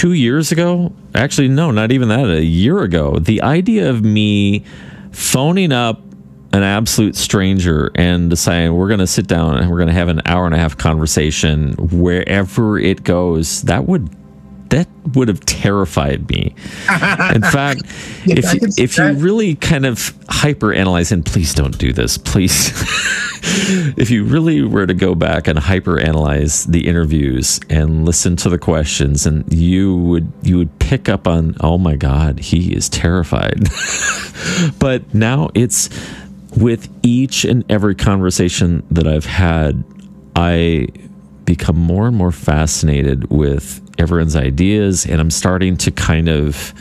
two 0.00 0.14
years 0.14 0.50
ago, 0.50 0.90
actually, 1.14 1.46
no, 1.46 1.70
not 1.70 1.92
even 1.92 2.08
that, 2.08 2.24
a 2.24 2.42
year 2.42 2.80
ago, 2.80 3.18
the 3.18 3.42
idea 3.42 3.90
of 3.90 4.02
me 4.02 4.64
phoning 5.12 5.72
up 5.72 6.00
an 6.54 6.62
absolute 6.62 7.14
stranger 7.14 7.90
and 7.94 8.30
deciding 8.30 8.74
we're 8.74 8.88
going 8.88 9.00
to 9.00 9.06
sit 9.06 9.26
down 9.26 9.58
and 9.58 9.70
we're 9.70 9.76
going 9.76 9.88
to 9.88 9.92
have 9.92 10.08
an 10.08 10.22
hour 10.24 10.46
and 10.46 10.54
a 10.54 10.58
half 10.58 10.74
conversation 10.78 11.74
wherever 11.74 12.78
it 12.78 13.04
goes, 13.04 13.60
that 13.62 13.84
would 13.84 14.08
that 14.70 14.88
would 15.14 15.28
have 15.28 15.40
terrified 15.40 16.28
me. 16.30 16.54
In 17.34 17.42
fact, 17.52 17.82
if 18.24 18.78
if 18.78 18.96
you 18.96 19.12
really 19.12 19.54
kind 19.56 19.84
of 19.84 20.14
hyper 20.28 20.72
analyze, 20.72 21.12
and 21.12 21.24
please 21.24 21.54
don't 21.54 21.76
do 21.78 21.92
this, 21.92 22.16
please. 22.16 22.70
if 23.96 24.10
you 24.10 24.24
really 24.24 24.62
were 24.62 24.86
to 24.86 24.94
go 24.94 25.14
back 25.14 25.48
and 25.48 25.58
hyper 25.58 25.98
analyze 25.98 26.64
the 26.66 26.86
interviews 26.86 27.60
and 27.68 28.04
listen 28.04 28.36
to 28.36 28.48
the 28.48 28.58
questions, 28.58 29.26
and 29.26 29.50
you 29.52 29.96
would 29.96 30.32
you 30.42 30.56
would 30.58 30.78
pick 30.78 31.08
up 31.08 31.26
on, 31.26 31.56
oh 31.60 31.78
my 31.78 31.96
God, 31.96 32.38
he 32.38 32.74
is 32.74 32.88
terrified. 32.88 33.68
but 34.78 35.14
now 35.14 35.50
it's 35.54 35.90
with 36.56 36.88
each 37.02 37.44
and 37.44 37.64
every 37.70 37.94
conversation 37.94 38.84
that 38.90 39.06
I've 39.06 39.26
had, 39.26 39.84
I 40.36 40.88
become 41.44 41.76
more 41.76 42.06
and 42.06 42.16
more 42.16 42.32
fascinated 42.32 43.30
with 43.30 43.80
everyone's 44.00 44.34
ideas, 44.34 45.06
and 45.06 45.20
I'm 45.20 45.30
starting 45.30 45.76
to 45.78 45.90
kind 45.90 46.28
of 46.28 46.72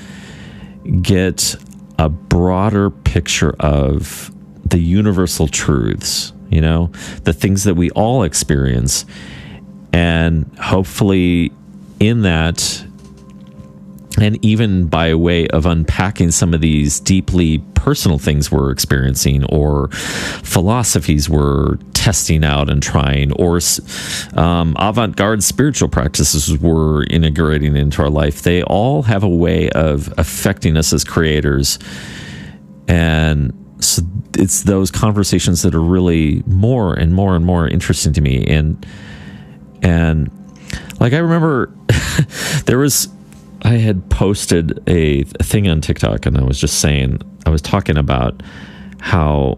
get 1.02 1.56
a 2.00 2.10
broader 2.10 2.90
picture 2.90 3.54
of 3.60 4.32
the 4.66 4.80
universal 4.80 5.48
truths, 5.48 6.32
you 6.50 6.62
know, 6.62 6.92
the 7.26 7.34
things 7.34 7.66
that 7.66 7.76
we 7.76 7.92
all 7.92 8.24
experience. 8.24 9.06
And 9.92 10.50
hopefully, 10.58 11.52
in 12.00 12.22
that, 12.22 12.86
and 14.22 14.44
even 14.44 14.88
by 14.88 15.14
way 15.14 15.48
of 15.48 15.66
unpacking 15.66 16.32
some 16.32 16.54
of 16.54 16.62
these 16.62 17.00
deeply 17.00 17.60
personal 17.76 18.18
things 18.18 18.52
we're 18.52 18.72
experiencing 18.72 19.44
or 19.46 19.90
philosophies 19.90 21.30
we're 21.30 21.78
testing 21.94 22.44
out 22.44 22.70
and 22.70 22.84
trying 22.84 23.32
or 23.34 23.60
um, 24.36 24.76
avant-garde 24.80 25.44
spiritual 25.44 25.88
practices 25.88 26.58
we're 26.60 27.04
integrating 27.06 27.76
into 27.76 28.02
our 28.02 28.10
life 28.10 28.42
they 28.42 28.64
all 28.64 29.04
have 29.04 29.24
a 29.24 29.30
way 29.30 29.70
of 29.72 30.14
affecting 30.18 30.78
us 30.78 30.94
as 30.94 31.04
creators. 31.04 31.80
And 32.88 33.54
so 33.80 34.02
it's 34.38 34.64
those 34.64 34.92
conversations 34.92 35.62
that 35.62 35.74
are 35.74 35.82
really 35.82 36.44
more 36.46 36.94
and 36.94 37.14
more 37.14 37.36
and 37.36 37.46
more 37.46 37.68
interesting 37.68 38.14
to 38.14 38.22
me. 38.22 38.46
And 38.46 38.86
and 39.82 40.30
like 41.00 41.14
i 41.14 41.18
remember 41.18 41.74
there 42.66 42.78
was 42.78 43.08
I 43.64 43.74
had 43.74 44.10
posted 44.10 44.82
a, 44.88 45.24
thing 45.24 45.68
on 45.68 45.82
TikTok 45.82 46.26
and 46.26 46.38
I 46.38 46.44
was 46.44 46.60
just 46.60 46.80
saying, 46.80 47.22
I 47.46 47.50
was 47.50 47.62
talking 47.62 47.98
about 47.98 48.42
how 49.00 49.58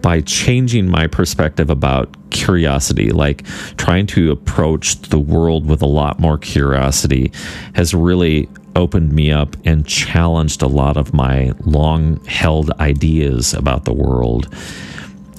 by 0.00 0.20
changing 0.20 0.88
my 0.88 1.06
perspective 1.06 1.70
about 1.70 2.14
curiosity, 2.30 3.10
like 3.10 3.44
trying 3.76 4.06
to 4.06 4.30
approach 4.30 5.00
the 5.00 5.18
world 5.18 5.66
with 5.66 5.82
a 5.82 5.86
lot 5.86 6.20
more 6.20 6.38
curiosity, 6.38 7.32
has 7.74 7.94
really 7.94 8.48
opened 8.76 9.12
me 9.12 9.32
up 9.32 9.56
and 9.64 9.86
challenged 9.86 10.62
a 10.62 10.68
lot 10.68 10.96
of 10.96 11.12
my 11.12 11.52
long 11.64 12.24
held 12.26 12.70
ideas 12.78 13.52
about 13.54 13.84
the 13.84 13.92
world 13.92 14.48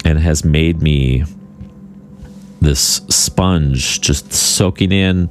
and 0.04 0.18
has 0.18 0.44
made 0.44 0.82
me 0.82 1.24
this 2.60 2.96
sponge 3.08 4.00
just 4.00 4.32
soaking 4.32 4.92
in 4.92 5.28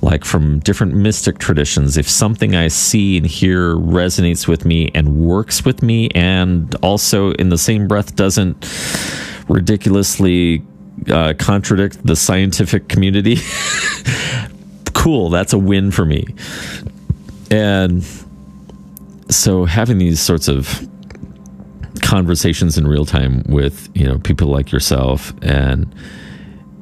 like 0.00 0.24
from 0.24 0.60
different 0.60 0.94
mystic 0.94 1.38
traditions. 1.38 1.96
If 1.96 2.08
something 2.08 2.54
i 2.54 2.68
see 2.68 3.16
and 3.16 3.26
hear 3.26 3.74
resonates 3.74 4.46
with 4.46 4.64
me 4.64 4.90
and 4.94 5.16
works 5.16 5.64
with 5.64 5.82
me 5.82 6.08
and 6.14 6.74
also 6.76 7.32
in 7.32 7.48
the 7.48 7.58
same 7.58 7.88
breath 7.88 8.14
doesn't 8.16 8.66
ridiculously 9.48 10.62
uh, 11.10 11.34
contradict 11.38 12.04
the 12.04 12.16
scientific 12.16 12.88
community 12.88 13.36
cool 14.98 15.30
that's 15.30 15.52
a 15.52 15.58
win 15.58 15.90
for 15.90 16.04
me. 16.04 16.26
And 17.50 18.04
so 19.30 19.64
having 19.64 19.98
these 19.98 20.20
sorts 20.20 20.48
of 20.48 20.88
conversations 22.02 22.76
in 22.76 22.86
real 22.86 23.04
time 23.04 23.42
with 23.48 23.88
you 23.94 24.06
know 24.06 24.18
people 24.18 24.48
like 24.48 24.72
yourself 24.72 25.32
and 25.42 25.94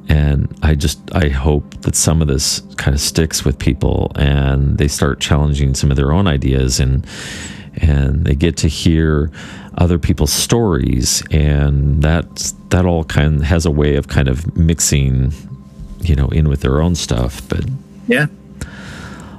and 0.09 0.53
I 0.63 0.75
just 0.75 0.99
I 1.13 1.29
hope 1.29 1.81
that 1.81 1.95
some 1.95 2.21
of 2.21 2.27
this 2.27 2.61
kind 2.77 2.95
of 2.95 3.01
sticks 3.01 3.43
with 3.43 3.59
people 3.59 4.11
and 4.15 4.77
they 4.77 4.87
start 4.87 5.19
challenging 5.19 5.73
some 5.73 5.91
of 5.91 5.97
their 5.97 6.11
own 6.11 6.27
ideas 6.27 6.79
and 6.79 7.05
and 7.75 8.25
they 8.25 8.35
get 8.35 8.57
to 8.57 8.67
hear 8.67 9.31
other 9.77 9.99
people's 9.99 10.33
stories. 10.33 11.23
And 11.31 12.01
that 12.03 12.53
that 12.69 12.85
all 12.85 13.03
kind 13.03 13.37
of 13.37 13.43
has 13.43 13.65
a 13.65 13.71
way 13.71 13.95
of 13.95 14.07
kind 14.07 14.27
of 14.27 14.55
mixing 14.57 15.33
you 15.99 16.15
know 16.15 16.27
in 16.29 16.47
with 16.47 16.61
their 16.61 16.81
own 16.81 16.95
stuff. 16.95 17.47
But 17.49 17.65
yeah. 18.07 18.27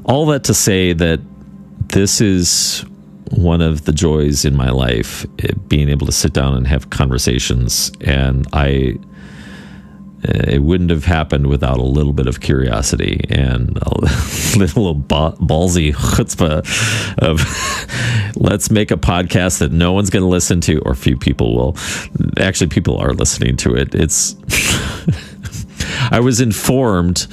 all 0.04 0.26
that 0.26 0.44
to 0.44 0.54
say 0.54 0.92
that 0.92 1.20
this 1.88 2.20
is 2.20 2.84
one 3.30 3.60
of 3.60 3.84
the 3.84 3.92
joys 3.92 4.44
in 4.44 4.56
my 4.56 4.70
life 4.70 5.26
being 5.68 5.88
able 5.88 6.06
to 6.06 6.12
sit 6.12 6.32
down 6.32 6.54
and 6.54 6.66
have 6.66 6.90
conversations. 6.90 7.90
And 8.02 8.46
i 8.52 8.98
Uh, 10.26 10.42
it 10.48 10.62
wouldn't 10.62 10.90
have 10.90 11.04
happened 11.04 11.46
without 11.46 11.78
a 11.78 11.82
little 11.84 12.12
bit 12.12 12.26
of 12.26 12.40
curiosity 12.40 13.20
and 13.28 13.78
a 13.82 14.00
little 14.56 14.96
ballsy 14.96 15.92
chutzpah 15.92 16.58
of 17.18 18.34
let's 18.36 18.70
make 18.70 18.90
a 18.90 18.96
podcast 18.96 19.58
that 19.58 19.72
no 19.72 19.92
one's 19.92 20.10
going 20.10 20.22
to 20.22 20.28
listen 20.28 20.60
to, 20.62 20.80
or 20.80 20.94
few 20.94 21.16
people 21.16 21.54
will. 21.54 21.76
Actually, 22.38 22.68
people 22.68 22.96
are 22.98 23.12
listening 23.12 23.56
to 23.58 23.74
it. 23.74 23.94
It's. 23.94 24.36
I 26.10 26.20
was 26.20 26.40
informed 26.40 27.26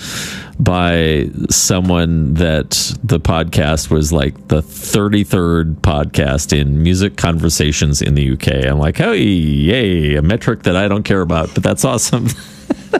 by 0.59 1.29
someone 1.49 2.35
that 2.35 2.71
the 3.03 3.19
podcast 3.19 3.89
was 3.89 4.13
like 4.13 4.47
the 4.47 4.61
33rd 4.61 5.75
podcast 5.75 6.57
in 6.57 6.81
music 6.81 7.17
conversations 7.17 8.01
in 8.01 8.15
the 8.15 8.33
UK. 8.33 8.65
I'm 8.65 8.79
like, 8.79 8.97
hey, 8.97 9.21
yay, 9.21 10.15
a 10.15 10.21
metric 10.21 10.63
that 10.63 10.75
I 10.75 10.87
don't 10.87 11.03
care 11.03 11.21
about, 11.21 11.53
but 11.53 11.63
that's 11.63 11.83
awesome. 11.83 12.27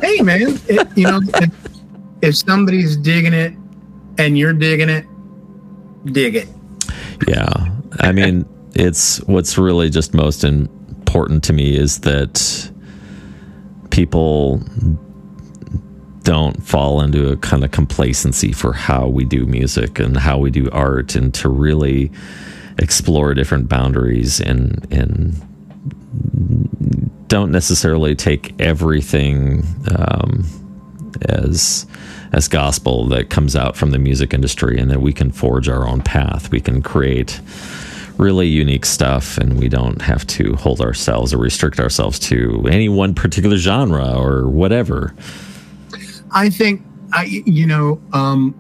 Hey, 0.02 0.22
man, 0.22 0.60
it, 0.68 0.88
you 0.98 1.06
know, 1.06 1.22
if, 1.36 1.54
if 2.22 2.36
somebody's 2.36 2.98
digging 2.98 3.34
it 3.34 3.54
and 4.18 4.38
you're 4.38 4.54
digging 4.54 4.90
it, 4.90 5.06
dig 6.06 6.36
it. 6.36 6.48
Yeah. 7.28 7.72
I 8.00 8.12
mean, 8.12 8.46
it's 8.76 9.22
what's 9.24 9.58
really 9.58 9.90
just 9.90 10.14
most 10.14 10.44
important 10.44 11.44
to 11.46 11.54
me 11.54 11.76
is 11.76 12.00
that 12.02 12.72
people 13.90 14.62
don't 16.24 16.62
fall 16.64 17.02
into 17.02 17.30
a 17.32 17.38
kind 17.38 17.64
of 17.64 17.72
complacency 17.72 18.52
for 18.52 18.74
how 18.74 19.08
we 19.08 19.24
do 19.24 19.46
music 19.46 20.00
and 20.00 20.18
how 20.18 20.38
we 20.38 20.50
do 20.50 20.70
art 20.72 21.16
and 21.16 21.34
to 21.36 21.48
really 21.48 22.12
explore 22.80 23.34
different 23.34 23.70
boundaries 23.70 24.42
and 24.42 24.86
and 24.92 25.42
don't 27.28 27.52
necessarily 27.52 28.16
take 28.16 28.60
everything 28.60 29.64
um, 29.96 30.46
as 31.24 31.86
as 32.32 32.48
gospel 32.48 33.08
that 33.08 33.30
comes 33.30 33.56
out 33.56 33.78
from 33.78 33.92
the 33.92 34.00
music 34.00 34.34
industry, 34.34 34.78
and 34.78 34.92
that 34.92 35.02
we 35.02 35.14
can 35.14 35.32
forge 35.32 35.70
our 35.70 35.88
own 35.88 36.02
path. 36.02 36.52
We 36.52 36.60
can 36.60 36.82
create 36.82 37.40
really 38.18 38.48
unique 38.48 38.86
stuff, 38.86 39.38
and 39.38 39.58
we 39.60 39.70
don't 39.70 40.02
have 40.02 40.26
to 40.28 40.56
hold 40.56 40.82
ourselves 40.82 41.34
or 41.34 41.38
restrict 41.38 41.80
ourselves 41.80 42.20
to 42.20 42.66
any 42.70 42.90
one 42.90 43.14
particular 43.14 43.58
genre 43.58 44.16
or 44.18 44.48
whatever. 44.50 45.16
I 46.32 46.50
think 46.50 46.82
I, 47.14 47.26
you 47.46 47.66
know, 47.66 48.02
um, 48.12 48.54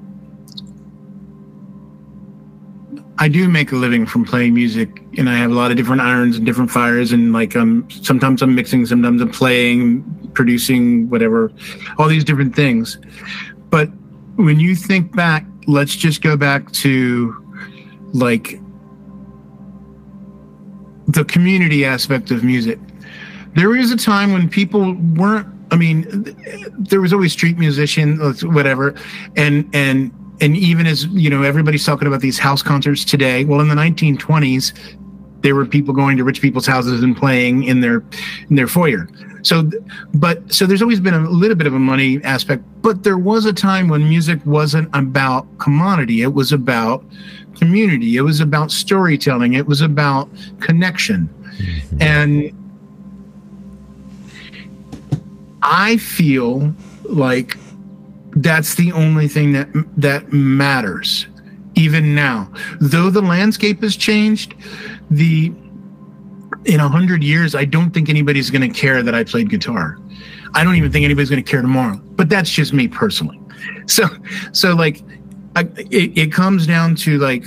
I 3.17 3.27
do 3.29 3.47
make 3.47 3.71
a 3.71 3.75
living 3.75 4.05
from 4.05 4.25
playing 4.25 4.53
music, 4.53 5.01
and 5.17 5.29
I 5.29 5.37
have 5.37 5.51
a 5.51 5.53
lot 5.53 5.71
of 5.71 5.77
different 5.77 6.01
irons 6.01 6.37
and 6.37 6.45
different 6.45 6.69
fires, 6.69 7.11
and 7.11 7.31
like 7.31 7.55
um, 7.55 7.87
sometimes 7.89 8.41
I'm 8.41 8.53
mixing, 8.55 8.85
sometimes 8.85 9.21
I'm 9.21 9.31
playing, 9.31 10.03
producing, 10.33 11.09
whatever, 11.09 11.51
all 11.97 12.07
these 12.07 12.25
different 12.25 12.55
things. 12.55 12.97
But 13.69 13.89
when 14.35 14.59
you 14.59 14.75
think 14.75 15.15
back 15.15 15.45
let's 15.67 15.95
just 15.95 16.21
go 16.21 16.37
back 16.37 16.71
to 16.71 17.35
like 18.13 18.59
the 21.07 21.23
community 21.25 21.85
aspect 21.85 22.31
of 22.31 22.43
music. 22.43 22.79
There 23.55 23.75
is 23.75 23.91
a 23.91 23.97
time 23.97 24.33
when 24.33 24.49
people 24.49 24.93
weren't. 25.15 25.47
I 25.71 25.77
mean, 25.77 26.05
there 26.77 27.01
was 27.01 27.11
always 27.11 27.33
street 27.33 27.57
musician, 27.57 28.17
whatever, 28.43 28.95
and 29.35 29.69
and 29.73 30.11
and 30.41 30.55
even 30.57 30.85
as 30.85 31.05
you 31.07 31.29
know, 31.29 31.43
everybody's 31.43 31.85
talking 31.85 32.07
about 32.07 32.21
these 32.21 32.37
house 32.37 32.61
concerts 32.61 33.05
today. 33.05 33.45
Well, 33.45 33.61
in 33.61 33.67
the 33.67 33.75
1920s, 33.75 34.73
there 35.41 35.55
were 35.55 35.65
people 35.65 35.93
going 35.93 36.17
to 36.17 36.23
rich 36.23 36.41
people's 36.41 36.65
houses 36.65 37.03
and 37.03 37.15
playing 37.15 37.63
in 37.63 37.81
their 37.81 38.03
in 38.49 38.55
their 38.55 38.67
foyer. 38.67 39.07
So, 39.43 39.69
but 40.15 40.51
so 40.51 40.65
there's 40.65 40.81
always 40.81 40.99
been 40.99 41.13
a 41.13 41.29
little 41.29 41.55
bit 41.55 41.67
of 41.67 41.75
a 41.75 41.79
money 41.79 42.19
aspect, 42.23 42.63
but 42.81 43.03
there 43.03 43.17
was 43.17 43.45
a 43.45 43.53
time 43.53 43.87
when 43.87 44.09
music 44.09 44.39
wasn't 44.43 44.89
about 44.95 45.45
commodity. 45.59 46.23
It 46.23 46.33
was 46.33 46.51
about 46.51 47.05
community. 47.55 48.17
It 48.17 48.21
was 48.21 48.39
about 48.39 48.71
storytelling. 48.71 49.53
It 49.53 49.67
was 49.67 49.81
about 49.81 50.29
connection. 50.61 51.29
Mm-hmm. 51.57 52.01
And 52.01 52.65
I 55.61 55.97
feel 55.97 56.73
like 57.03 57.55
that's 58.35 58.75
the 58.75 58.91
only 58.91 59.27
thing 59.27 59.53
that 59.53 59.67
that 59.97 60.31
matters 60.33 61.27
even 61.75 62.15
now. 62.15 62.51
Though 62.79 63.09
the 63.09 63.21
landscape 63.21 63.81
has 63.81 63.95
changed, 63.95 64.55
the 65.09 65.53
in 66.65 66.79
a 66.79 66.89
hundred 66.89 67.23
years, 67.23 67.53
I 67.53 67.65
don't 67.65 67.91
think 67.91 68.09
anybody's 68.09 68.49
going 68.49 68.61
to 68.61 68.79
care 68.79 69.03
that 69.03 69.13
I 69.13 69.23
played 69.23 69.49
guitar. 69.49 69.99
I 70.53 70.63
don't 70.63 70.75
even 70.75 70.91
think 70.91 71.05
anybody's 71.05 71.29
going 71.29 71.43
to 71.43 71.49
care 71.49 71.61
tomorrow. 71.61 71.97
But 72.15 72.29
that's 72.29 72.49
just 72.49 72.73
me 72.73 72.87
personally. 72.87 73.39
So, 73.87 74.07
so 74.51 74.73
like, 74.73 75.01
I, 75.55 75.61
it, 75.91 76.17
it 76.17 76.31
comes 76.31 76.65
down 76.65 76.95
to 76.97 77.19
like, 77.19 77.45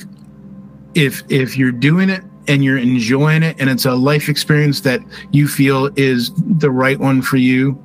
if 0.94 1.23
if 1.28 1.56
you're 1.56 1.73
doing 1.73 2.10
it 2.10 2.23
and 2.48 2.65
you're 2.65 2.78
enjoying 2.78 3.43
it 3.43 3.56
and 3.59 3.69
it's 3.69 3.85
a 3.85 3.94
life 3.94 4.28
experience 4.28 4.81
that 4.82 5.01
you 5.32 5.47
feel 5.48 5.90
is 5.97 6.32
the 6.36 6.70
right 6.70 6.98
one 6.98 7.23
for 7.23 7.36
you, 7.36 7.82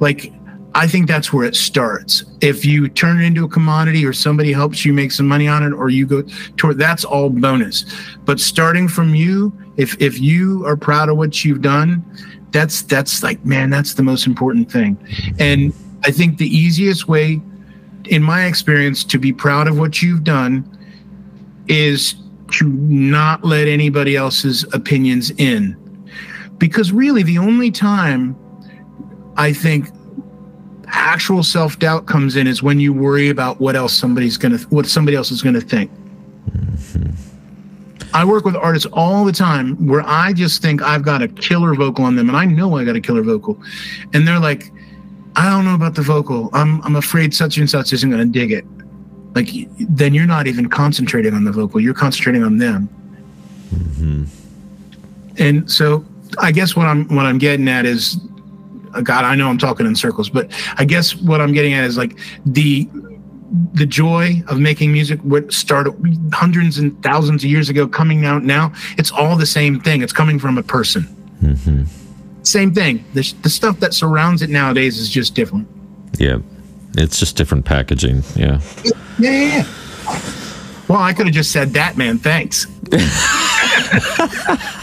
like 0.00 0.32
I 0.74 0.86
think 0.86 1.08
that's 1.08 1.32
where 1.32 1.46
it 1.46 1.56
starts. 1.56 2.24
If 2.40 2.64
you 2.64 2.88
turn 2.88 3.20
it 3.20 3.24
into 3.24 3.44
a 3.44 3.48
commodity 3.48 4.04
or 4.04 4.12
somebody 4.12 4.52
helps 4.52 4.84
you 4.84 4.92
make 4.92 5.12
some 5.12 5.26
money 5.26 5.48
on 5.48 5.62
it 5.62 5.72
or 5.72 5.88
you 5.88 6.06
go 6.06 6.22
toward 6.56 6.78
that's 6.78 7.04
all 7.04 7.30
bonus. 7.30 7.84
But 8.24 8.38
starting 8.38 8.86
from 8.88 9.14
you, 9.14 9.52
if 9.76 10.00
if 10.00 10.20
you 10.20 10.64
are 10.66 10.76
proud 10.76 11.08
of 11.08 11.16
what 11.16 11.44
you've 11.44 11.62
done, 11.62 12.04
that's 12.52 12.82
that's 12.82 13.22
like 13.22 13.44
man, 13.44 13.70
that's 13.70 13.94
the 13.94 14.02
most 14.02 14.26
important 14.26 14.70
thing. 14.70 14.98
And 15.38 15.72
I 16.04 16.10
think 16.10 16.38
the 16.38 16.46
easiest 16.46 17.08
way 17.08 17.40
in 18.04 18.22
my 18.22 18.44
experience 18.44 19.04
to 19.04 19.18
be 19.18 19.32
proud 19.32 19.68
of 19.68 19.78
what 19.78 20.02
you've 20.02 20.24
done 20.24 20.64
is 21.66 22.14
to 22.52 22.68
not 22.68 23.44
let 23.44 23.68
anybody 23.68 24.16
else's 24.16 24.64
opinions 24.72 25.30
in. 25.32 25.76
Because 26.58 26.92
really 26.92 27.22
the 27.22 27.38
only 27.38 27.70
time 27.70 28.36
I 29.36 29.52
think 29.52 29.88
actual 30.90 31.42
self 31.42 31.78
doubt 31.78 32.06
comes 32.06 32.36
in 32.36 32.46
is 32.46 32.62
when 32.62 32.80
you 32.80 32.92
worry 32.92 33.28
about 33.28 33.60
what 33.60 33.76
else 33.76 33.92
somebody's 33.92 34.36
gonna 34.36 34.58
what 34.70 34.86
somebody 34.86 35.16
else 35.16 35.30
is 35.30 35.42
gonna 35.42 35.60
think. 35.60 35.90
Mm-hmm. 36.50 38.14
I 38.14 38.24
work 38.24 38.44
with 38.44 38.56
artists 38.56 38.88
all 38.92 39.24
the 39.24 39.32
time 39.32 39.74
where 39.86 40.02
I 40.06 40.32
just 40.32 40.62
think 40.62 40.82
I've 40.82 41.02
got 41.02 41.22
a 41.22 41.28
killer 41.28 41.74
vocal 41.74 42.04
on 42.04 42.16
them, 42.16 42.28
and 42.28 42.36
I 42.36 42.44
know 42.44 42.76
I 42.76 42.84
got 42.84 42.96
a 42.96 43.00
killer 43.00 43.22
vocal, 43.22 43.60
and 44.14 44.26
they're 44.26 44.40
like, 44.40 44.72
"I 45.36 45.48
don't 45.50 45.64
know 45.64 45.74
about 45.74 45.94
the 45.94 46.02
vocal. 46.02 46.50
I'm 46.52 46.82
I'm 46.82 46.96
afraid 46.96 47.34
such 47.34 47.58
and 47.58 47.68
such 47.68 47.92
isn't 47.92 48.10
gonna 48.10 48.24
dig 48.24 48.52
it." 48.52 48.64
Like 49.34 49.48
then 49.78 50.14
you're 50.14 50.26
not 50.26 50.46
even 50.46 50.68
concentrating 50.68 51.34
on 51.34 51.44
the 51.44 51.52
vocal; 51.52 51.80
you're 51.80 51.94
concentrating 51.94 52.42
on 52.42 52.58
them. 52.58 52.88
Mm-hmm. 53.74 54.24
And 55.38 55.70
so 55.70 56.04
I 56.38 56.52
guess 56.52 56.74
what 56.74 56.86
I'm 56.86 57.08
what 57.14 57.26
I'm 57.26 57.38
getting 57.38 57.68
at 57.68 57.86
is 57.86 58.18
God, 59.02 59.24
I 59.24 59.34
know 59.34 59.48
I'm 59.48 59.58
talking 59.58 59.86
in 59.86 59.94
circles, 59.96 60.28
but 60.28 60.50
I 60.76 60.84
guess 60.84 61.14
what 61.14 61.40
I'm 61.40 61.52
getting 61.52 61.72
at 61.74 61.84
is 61.84 61.96
like 61.96 62.18
the 62.44 62.88
the 63.72 63.86
joy 63.86 64.42
of 64.48 64.60
making 64.60 64.92
music 64.92 65.18
what 65.20 65.50
started 65.50 65.94
hundreds 66.34 66.76
and 66.76 67.02
thousands 67.02 67.42
of 67.42 67.48
years 67.48 67.70
ago 67.70 67.88
coming 67.88 68.26
out 68.26 68.44
now 68.44 68.70
it's 68.98 69.10
all 69.10 69.36
the 69.36 69.46
same 69.46 69.80
thing. 69.80 70.02
It's 70.02 70.12
coming 70.12 70.38
from 70.38 70.58
a 70.58 70.62
person. 70.62 71.04
Mm-hmm. 71.42 71.84
same 72.42 72.74
thing. 72.74 73.04
The, 73.14 73.32
the 73.42 73.48
stuff 73.48 73.80
that 73.80 73.94
surrounds 73.94 74.42
it 74.42 74.50
nowadays 74.50 74.98
is 74.98 75.08
just 75.08 75.34
different. 75.34 75.66
Yeah. 76.18 76.38
It's 76.96 77.18
just 77.18 77.36
different 77.36 77.64
packaging. 77.64 78.22
Yeah. 78.34 78.60
Yeah 78.84 78.90
yeah, 79.18 79.30
yeah. 79.30 80.20
well 80.88 81.00
i 81.00 81.12
could 81.12 81.26
have 81.26 81.34
just 81.34 81.52
said 81.52 81.70
that 81.70 81.96
man. 81.96 82.18
Thanks. 82.18 82.66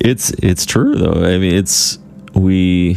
It's 0.00 0.30
it's 0.30 0.64
true 0.64 0.94
though. 0.94 1.24
I 1.24 1.38
mean 1.38 1.54
it's 1.54 1.98
we 2.36 2.96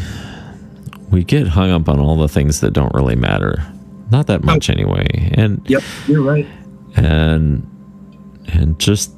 we 1.10 1.24
get 1.24 1.48
hung 1.48 1.72
up 1.72 1.90
on 1.90 2.00
all 2.00 2.18
the 2.18 2.28
things 2.28 2.60
that 2.62 2.72
don't 2.72 2.94
really 2.94 3.16
matter. 3.16 3.64
Not 4.12 4.28
that 4.28 4.44
much 4.44 4.70
oh. 4.70 4.74
anyway. 4.74 5.32
And 5.34 5.62
Yep, 5.70 5.84
you're 6.08 6.22
right. 6.22 6.48
And 6.96 7.66
and 8.48 8.80
just 8.80 9.12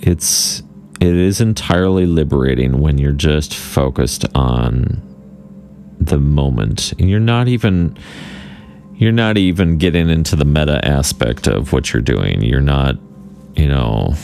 it's 0.00 0.62
it 1.00 1.14
is 1.14 1.40
entirely 1.40 2.06
liberating 2.06 2.80
when 2.80 2.98
you're 2.98 3.12
just 3.12 3.54
focused 3.54 4.26
on 4.34 5.06
the 5.98 6.18
moment 6.18 6.92
and 6.98 7.08
you're 7.08 7.20
not 7.20 7.48
even 7.48 7.96
you're 8.96 9.12
not 9.12 9.38
even 9.38 9.78
getting 9.78 10.10
into 10.10 10.36
the 10.36 10.44
meta 10.44 10.84
aspect 10.84 11.46
of 11.46 11.72
what 11.72 11.92
you're 11.92 12.02
doing. 12.02 12.42
You're 12.42 12.60
not, 12.60 12.96
you 13.56 13.66
know, 13.66 14.14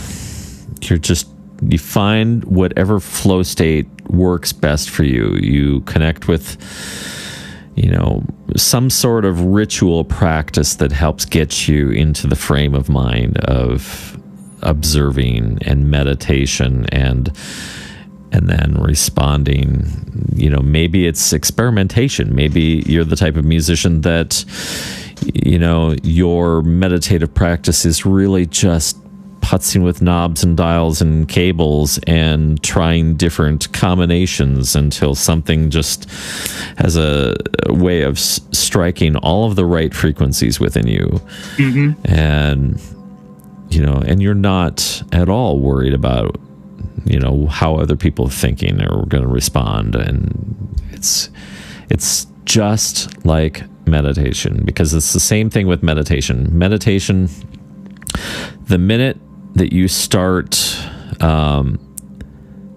you're 0.83 0.99
just 0.99 1.28
you 1.62 1.78
find 1.78 2.45
whatever 2.45 3.01
flow 3.01 3.43
state 3.43 3.87
works 4.11 4.53
best 4.53 4.91
for 4.91 5.05
you. 5.05 5.37
You 5.41 5.81
connect 5.83 6.28
with, 6.28 6.57
you 7.74 7.91
know, 7.91 8.24
some 8.57 8.91
sort 8.91 9.24
of 9.24 9.41
ritual 9.41 10.05
practice 10.05 10.77
that 10.77 10.93
helps 10.93 11.24
get 11.24 11.69
you 11.69 11.91
into 11.91 12.27
the 12.27 12.37
frame 12.37 12.74
of 12.74 12.89
mind 12.89 13.39
of 13.39 14.19
observing 14.62 15.59
and 15.62 15.91
meditation 15.91 16.87
and 16.91 17.31
and 18.33 18.49
then 18.49 18.74
responding 18.81 19.87
you 20.35 20.51
know 20.51 20.61
maybe 20.61 21.07
it's 21.07 21.33
experimentation 21.33 22.35
maybe 22.35 22.83
you're 22.87 23.05
the 23.05 23.16
type 23.16 23.37
of 23.37 23.45
musician 23.45 24.01
that 24.01 24.45
you 25.35 25.59
know 25.59 25.95
your 26.03 26.62
meditative 26.62 27.33
practice 27.33 27.85
is 27.85 28.05
really 28.05 28.47
just 28.47 28.97
putzing 29.47 29.85
with 29.85 30.02
knobs 30.02 30.43
and 30.43 30.56
dials 30.56 31.01
and 31.01 31.28
cables 31.28 32.01
and 32.09 32.60
trying 32.64 33.14
different 33.14 33.73
combinations 33.73 34.74
until 34.74 35.14
something 35.14 35.70
just 35.70 36.10
has 36.78 36.97
a, 36.97 37.32
a 37.66 37.73
way 37.73 38.02
of 38.02 38.16
s- 38.16 38.40
striking 38.51 39.14
all 39.14 39.47
of 39.47 39.55
the 39.55 39.64
right 39.64 39.94
frequencies 39.94 40.59
within 40.59 40.89
you. 40.89 41.06
Mm-hmm. 41.59 41.93
And, 42.12 42.82
you 43.70 43.81
know, 43.81 44.02
and 44.05 44.20
you're 44.20 44.35
not 44.35 45.01
at 45.12 45.28
all 45.28 45.60
worried 45.60 45.94
about, 45.94 46.40
you 47.05 47.20
know, 47.20 47.47
how 47.47 47.77
other 47.77 47.94
people 47.94 48.27
are 48.27 48.31
thinking 48.31 48.82
or 48.82 49.06
going 49.06 49.23
to 49.23 49.28
respond. 49.28 49.94
And 49.94 50.77
it's, 50.90 51.31
it's 51.89 52.27
just 52.47 53.24
like 53.24 53.62
meditation 53.86 54.62
because 54.64 54.93
it's 54.93 55.12
the 55.12 55.20
same 55.20 55.51
thing 55.51 55.68
with 55.68 55.85
meditation. 55.85 56.48
Meditation, 56.59 57.28
the 58.66 58.78
minute 58.78 59.20
that 59.57 59.73
you 59.73 59.89
start 59.89 60.78
um, 61.20 61.78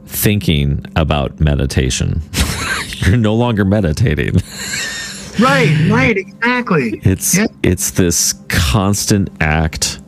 thinking 0.05 0.85
about 0.95 1.39
meditation. 1.39 2.21
You're 2.95 3.17
no 3.17 3.35
longer 3.35 3.65
meditating. 3.65 4.35
right, 5.39 5.89
right, 5.89 6.17
exactly. 6.17 7.01
It's 7.03 7.37
yeah. 7.37 7.47
it's 7.63 7.91
this 7.91 8.33
constant 8.47 9.29
act 9.41 9.99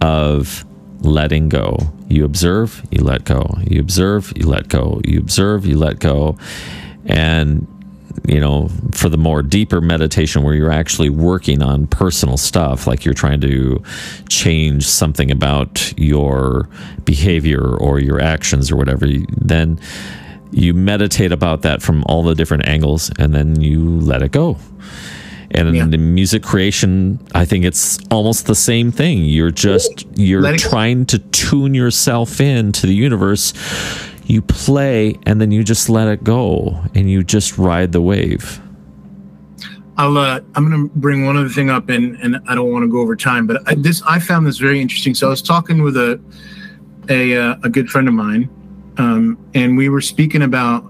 of 0.00 0.64
letting 1.00 1.48
go. 1.48 1.78
You 2.08 2.24
observe, 2.24 2.84
you 2.90 3.02
let 3.02 3.24
go. 3.24 3.48
You 3.68 3.80
observe, 3.80 4.32
you 4.36 4.46
let 4.46 4.68
go. 4.68 5.00
You 5.04 5.20
observe, 5.20 5.64
you 5.64 5.78
let 5.78 6.00
go. 6.00 6.36
And 7.06 7.66
you 8.26 8.40
know, 8.40 8.68
for 8.92 9.08
the 9.08 9.16
more 9.16 9.42
deeper 9.42 9.80
meditation 9.80 10.42
where 10.42 10.54
you're 10.54 10.72
actually 10.72 11.10
working 11.10 11.62
on 11.62 11.86
personal 11.86 12.36
stuff, 12.36 12.86
like 12.86 13.04
you're 13.04 13.14
trying 13.14 13.40
to 13.42 13.82
change 14.28 14.86
something 14.86 15.30
about 15.30 15.92
your 15.96 16.68
behavior 17.04 17.62
or 17.62 17.98
your 17.98 18.20
actions 18.20 18.70
or 18.70 18.76
whatever, 18.76 19.06
then 19.36 19.78
you 20.52 20.74
meditate 20.74 21.32
about 21.32 21.62
that 21.62 21.82
from 21.82 22.02
all 22.06 22.22
the 22.22 22.34
different 22.34 22.66
angles 22.66 23.10
and 23.18 23.34
then 23.34 23.60
you 23.60 23.98
let 24.00 24.22
it 24.22 24.32
go. 24.32 24.56
And 25.50 25.74
yeah. 25.76 25.84
in 25.84 26.14
music 26.14 26.42
creation, 26.42 27.24
I 27.34 27.44
think 27.44 27.64
it's 27.64 27.98
almost 28.10 28.46
the 28.46 28.54
same 28.54 28.90
thing. 28.90 29.24
You're 29.24 29.52
just 29.52 30.06
you're 30.16 30.56
trying 30.56 31.06
to 31.06 31.18
tune 31.18 31.72
yourself 31.72 32.40
in 32.40 32.72
to 32.72 32.86
the 32.86 32.94
universe 32.94 33.52
you 34.28 34.42
play 34.42 35.18
and 35.24 35.40
then 35.40 35.50
you 35.50 35.62
just 35.62 35.88
let 35.88 36.08
it 36.08 36.24
go 36.24 36.82
and 36.94 37.10
you 37.10 37.22
just 37.22 37.58
ride 37.58 37.92
the 37.92 38.00
wave. 38.00 38.60
I'll 39.98 40.18
uh, 40.18 40.40
I'm 40.54 40.70
to 40.70 40.90
bring 40.98 41.24
one 41.24 41.36
other 41.36 41.48
thing 41.48 41.70
up, 41.70 41.88
and 41.88 42.16
and 42.16 42.38
I 42.46 42.54
don't 42.54 42.70
want 42.70 42.82
to 42.82 42.88
go 42.88 43.00
over 43.00 43.16
time, 43.16 43.46
but 43.46 43.66
I, 43.66 43.74
this 43.76 44.02
I 44.02 44.18
found 44.18 44.46
this 44.46 44.58
very 44.58 44.80
interesting. 44.80 45.14
So 45.14 45.28
I 45.28 45.30
was 45.30 45.40
talking 45.40 45.82
with 45.82 45.96
a 45.96 46.20
a 47.08 47.36
uh, 47.36 47.56
a 47.62 47.70
good 47.70 47.88
friend 47.88 48.06
of 48.06 48.12
mine, 48.12 48.50
um, 48.98 49.38
and 49.54 49.76
we 49.76 49.88
were 49.88 50.02
speaking 50.02 50.42
about 50.42 50.84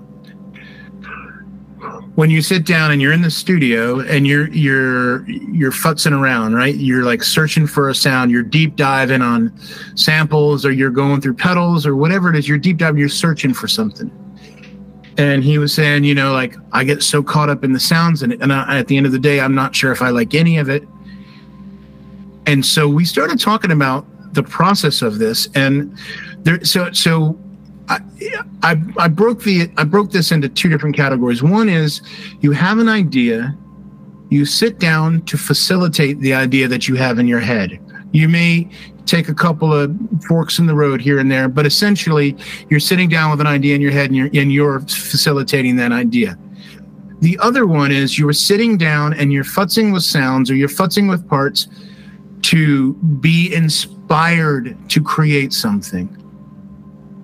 when 2.16 2.30
you 2.30 2.43
sit 2.43 2.66
down 2.66 2.90
and 2.90 3.01
you're 3.01 3.12
in 3.12 3.22
the 3.22 3.30
studio 3.30 4.01
and 4.01 4.26
you're 4.26 4.48
you're 4.48 5.28
you're 5.28 5.70
futzing 5.70 6.18
around, 6.18 6.55
right? 6.55 6.74
You're 6.74 7.05
like 7.05 7.22
searching 7.22 7.66
for 7.66 7.88
a 7.88 7.94
sound, 7.94 8.30
you're 8.30 8.43
deep 8.43 8.74
diving 8.76 9.22
on 9.22 9.56
samples, 9.94 10.66
or 10.66 10.72
you're 10.72 10.90
going 10.90 11.20
through 11.20 11.34
pedals, 11.34 11.86
or 11.86 11.94
whatever 11.94 12.28
it 12.28 12.36
is. 12.36 12.48
You're 12.48 12.59
deep 12.59 12.78
diving, 12.78 12.98
you're 12.98 13.09
searching 13.09 13.55
for 13.55 13.68
something 13.68 14.10
and 15.18 15.43
he 15.43 15.59
was 15.59 15.72
saying, 15.72 16.05
you 16.05 16.14
know, 16.14 16.32
like 16.32 16.55
I 16.72 16.84
get 16.84 17.02
so 17.02 17.22
caught 17.22 17.48
up 17.48 17.64
in 17.64 17.72
the 17.72 17.80
sounds, 17.80 18.22
and 18.22 18.32
and 18.34 18.52
I, 18.52 18.78
at 18.78 18.88
the 18.88 18.97
end 18.97 19.06
of 19.06 19.12
the 19.12 19.18
day, 19.18 19.40
I'm 19.40 19.55
not 19.55 19.74
sure 19.74 19.93
if 19.93 20.02
I 20.02 20.10
like 20.10 20.34
any 20.34 20.59
of 20.59 20.68
it. 20.68 20.86
And 22.47 22.64
so 22.64 22.88
we 22.88 23.05
started 23.05 23.40
talking 23.40 23.70
about 23.70 24.06
the 24.34 24.43
process 24.43 25.02
of 25.02 25.18
this, 25.18 25.48
and 25.55 25.97
there. 26.40 26.62
So 26.64 26.93
so 26.93 27.38
I, 27.89 28.83
I 28.99 29.09
broke 29.09 29.43
the 29.43 29.71
I 29.77 29.85
broke 29.85 30.11
this 30.11 30.33
into 30.33 30.49
two 30.49 30.69
different 30.69 30.97
categories. 30.97 31.43
One 31.43 31.69
is 31.69 32.03
you 32.41 32.51
have 32.53 32.79
an 32.79 32.89
idea, 32.89 33.57
you 34.31 34.45
sit 34.45 34.81
down 34.81 35.23
to 35.27 35.39
facilitate 35.39 36.19
the 36.19 36.35
idea 36.35 36.67
that 36.69 36.89
you 36.89 36.97
have 36.97 37.19
in 37.19 37.29
your 37.29 37.39
head. 37.39 37.79
You 38.13 38.29
may 38.29 38.69
take 39.05 39.29
a 39.29 39.35
couple 39.35 39.73
of 39.73 39.97
forks 40.27 40.59
in 40.59 40.67
the 40.67 40.75
road 40.75 41.01
here 41.01 41.21
and 41.21 41.31
there, 41.31 41.49
but 41.49 41.65
essentially 41.65 42.37
you're 42.69 42.81
sitting 42.81 43.09
down 43.09 43.31
with 43.31 43.41
an 43.41 43.47
idea 43.47 43.77
in 43.77 43.81
your 43.81 43.93
head 43.93 44.07
and 44.07 44.17
you're 44.17 44.31
and 44.35 44.53
you're 44.53 44.81
facilitating 44.81 45.77
that 45.77 45.93
idea. 45.93 46.37
The 47.21 47.39
other 47.41 47.67
one 47.67 47.93
is 47.93 48.19
you're 48.19 48.33
sitting 48.33 48.77
down 48.77 49.15
and 49.15 49.33
you're 49.33 49.45
futzing 49.45 49.93
with 49.93 50.03
sounds 50.03 50.51
or 50.51 50.55
you're 50.55 50.69
futzing 50.69 51.09
with 51.09 51.27
parts 51.29 51.69
to 52.43 52.95
be 52.95 53.55
inspired 53.55 54.77
to 54.91 55.03
create 55.03 55.53
something. 55.53 56.26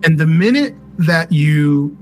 And 0.05 0.19
the 0.19 0.27
minute 0.27 0.75
that 0.99 1.33
you 1.33 1.97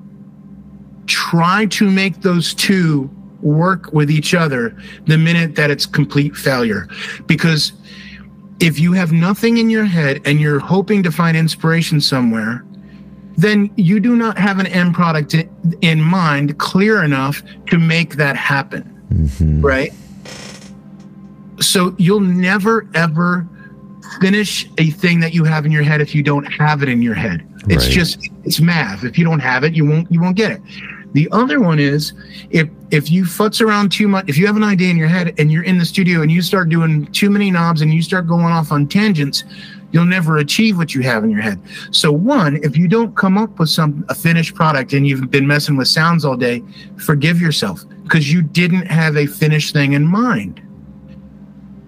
try 1.06 1.66
to 1.66 1.90
make 1.90 2.20
those 2.22 2.54
two 2.54 3.10
work 3.42 3.92
with 3.92 4.10
each 4.10 4.34
other, 4.34 4.76
the 5.06 5.18
minute 5.18 5.54
that 5.56 5.70
it's 5.70 5.86
complete 5.86 6.36
failure. 6.36 6.88
Because 7.26 7.72
if 8.60 8.78
you 8.78 8.92
have 8.92 9.12
nothing 9.12 9.58
in 9.58 9.70
your 9.70 9.86
head 9.86 10.20
and 10.24 10.40
you're 10.40 10.60
hoping 10.60 11.02
to 11.02 11.10
find 11.10 11.36
inspiration 11.36 12.00
somewhere, 12.00 12.64
then 13.36 13.70
you 13.76 14.00
do 14.00 14.16
not 14.16 14.36
have 14.38 14.58
an 14.58 14.66
end 14.66 14.94
product 14.94 15.34
in 15.80 16.00
mind 16.00 16.58
clear 16.58 17.02
enough 17.02 17.42
to 17.68 17.78
make 17.78 18.16
that 18.16 18.36
happen. 18.36 18.84
Mm-hmm. 19.12 19.62
Right. 19.62 19.92
So 21.60 21.94
you'll 21.98 22.20
never, 22.20 22.86
ever 22.94 23.48
finish 24.20 24.68
a 24.78 24.90
thing 24.90 25.20
that 25.20 25.32
you 25.32 25.44
have 25.44 25.64
in 25.64 25.72
your 25.72 25.82
head 25.82 26.00
if 26.00 26.14
you 26.14 26.22
don't 26.22 26.44
have 26.44 26.82
it 26.82 26.88
in 26.88 27.00
your 27.00 27.14
head. 27.14 27.46
It's 27.68 27.84
right. 27.84 27.92
just, 27.92 28.28
it's 28.44 28.60
math. 28.60 29.04
If 29.04 29.18
you 29.18 29.24
don't 29.24 29.40
have 29.40 29.64
it, 29.64 29.74
you 29.74 29.86
won't, 29.86 30.10
you 30.10 30.20
won't 30.20 30.36
get 30.36 30.52
it. 30.52 30.62
The 31.12 31.28
other 31.32 31.60
one 31.60 31.78
is 31.78 32.12
if 32.50 32.68
if 32.90 33.10
you 33.10 33.24
futz 33.24 33.60
around 33.60 33.90
too 33.90 34.06
much, 34.06 34.28
if 34.28 34.38
you 34.38 34.46
have 34.46 34.56
an 34.56 34.62
idea 34.62 34.90
in 34.90 34.96
your 34.96 35.08
head 35.08 35.34
and 35.38 35.50
you're 35.50 35.64
in 35.64 35.78
the 35.78 35.84
studio 35.84 36.22
and 36.22 36.30
you 36.30 36.42
start 36.42 36.68
doing 36.68 37.06
too 37.06 37.30
many 37.30 37.50
knobs 37.50 37.82
and 37.82 37.92
you 37.92 38.02
start 38.02 38.26
going 38.26 38.46
off 38.46 38.70
on 38.70 38.86
tangents, 38.86 39.44
you'll 39.92 40.04
never 40.04 40.36
achieve 40.36 40.76
what 40.76 40.94
you 40.94 41.02
have 41.02 41.24
in 41.24 41.30
your 41.30 41.40
head. 41.40 41.60
So 41.90 42.12
one, 42.12 42.56
if 42.62 42.76
you 42.76 42.86
don't 42.86 43.16
come 43.16 43.36
up 43.38 43.58
with 43.58 43.70
some 43.70 44.04
a 44.08 44.14
finished 44.14 44.54
product 44.54 44.92
and 44.92 45.06
you've 45.06 45.30
been 45.30 45.46
messing 45.46 45.76
with 45.76 45.88
sounds 45.88 46.24
all 46.24 46.36
day, 46.36 46.62
forgive 46.96 47.40
yourself 47.40 47.84
because 48.04 48.32
you 48.32 48.42
didn't 48.42 48.86
have 48.86 49.16
a 49.16 49.26
finished 49.26 49.72
thing 49.72 49.94
in 49.94 50.06
mind. 50.06 50.60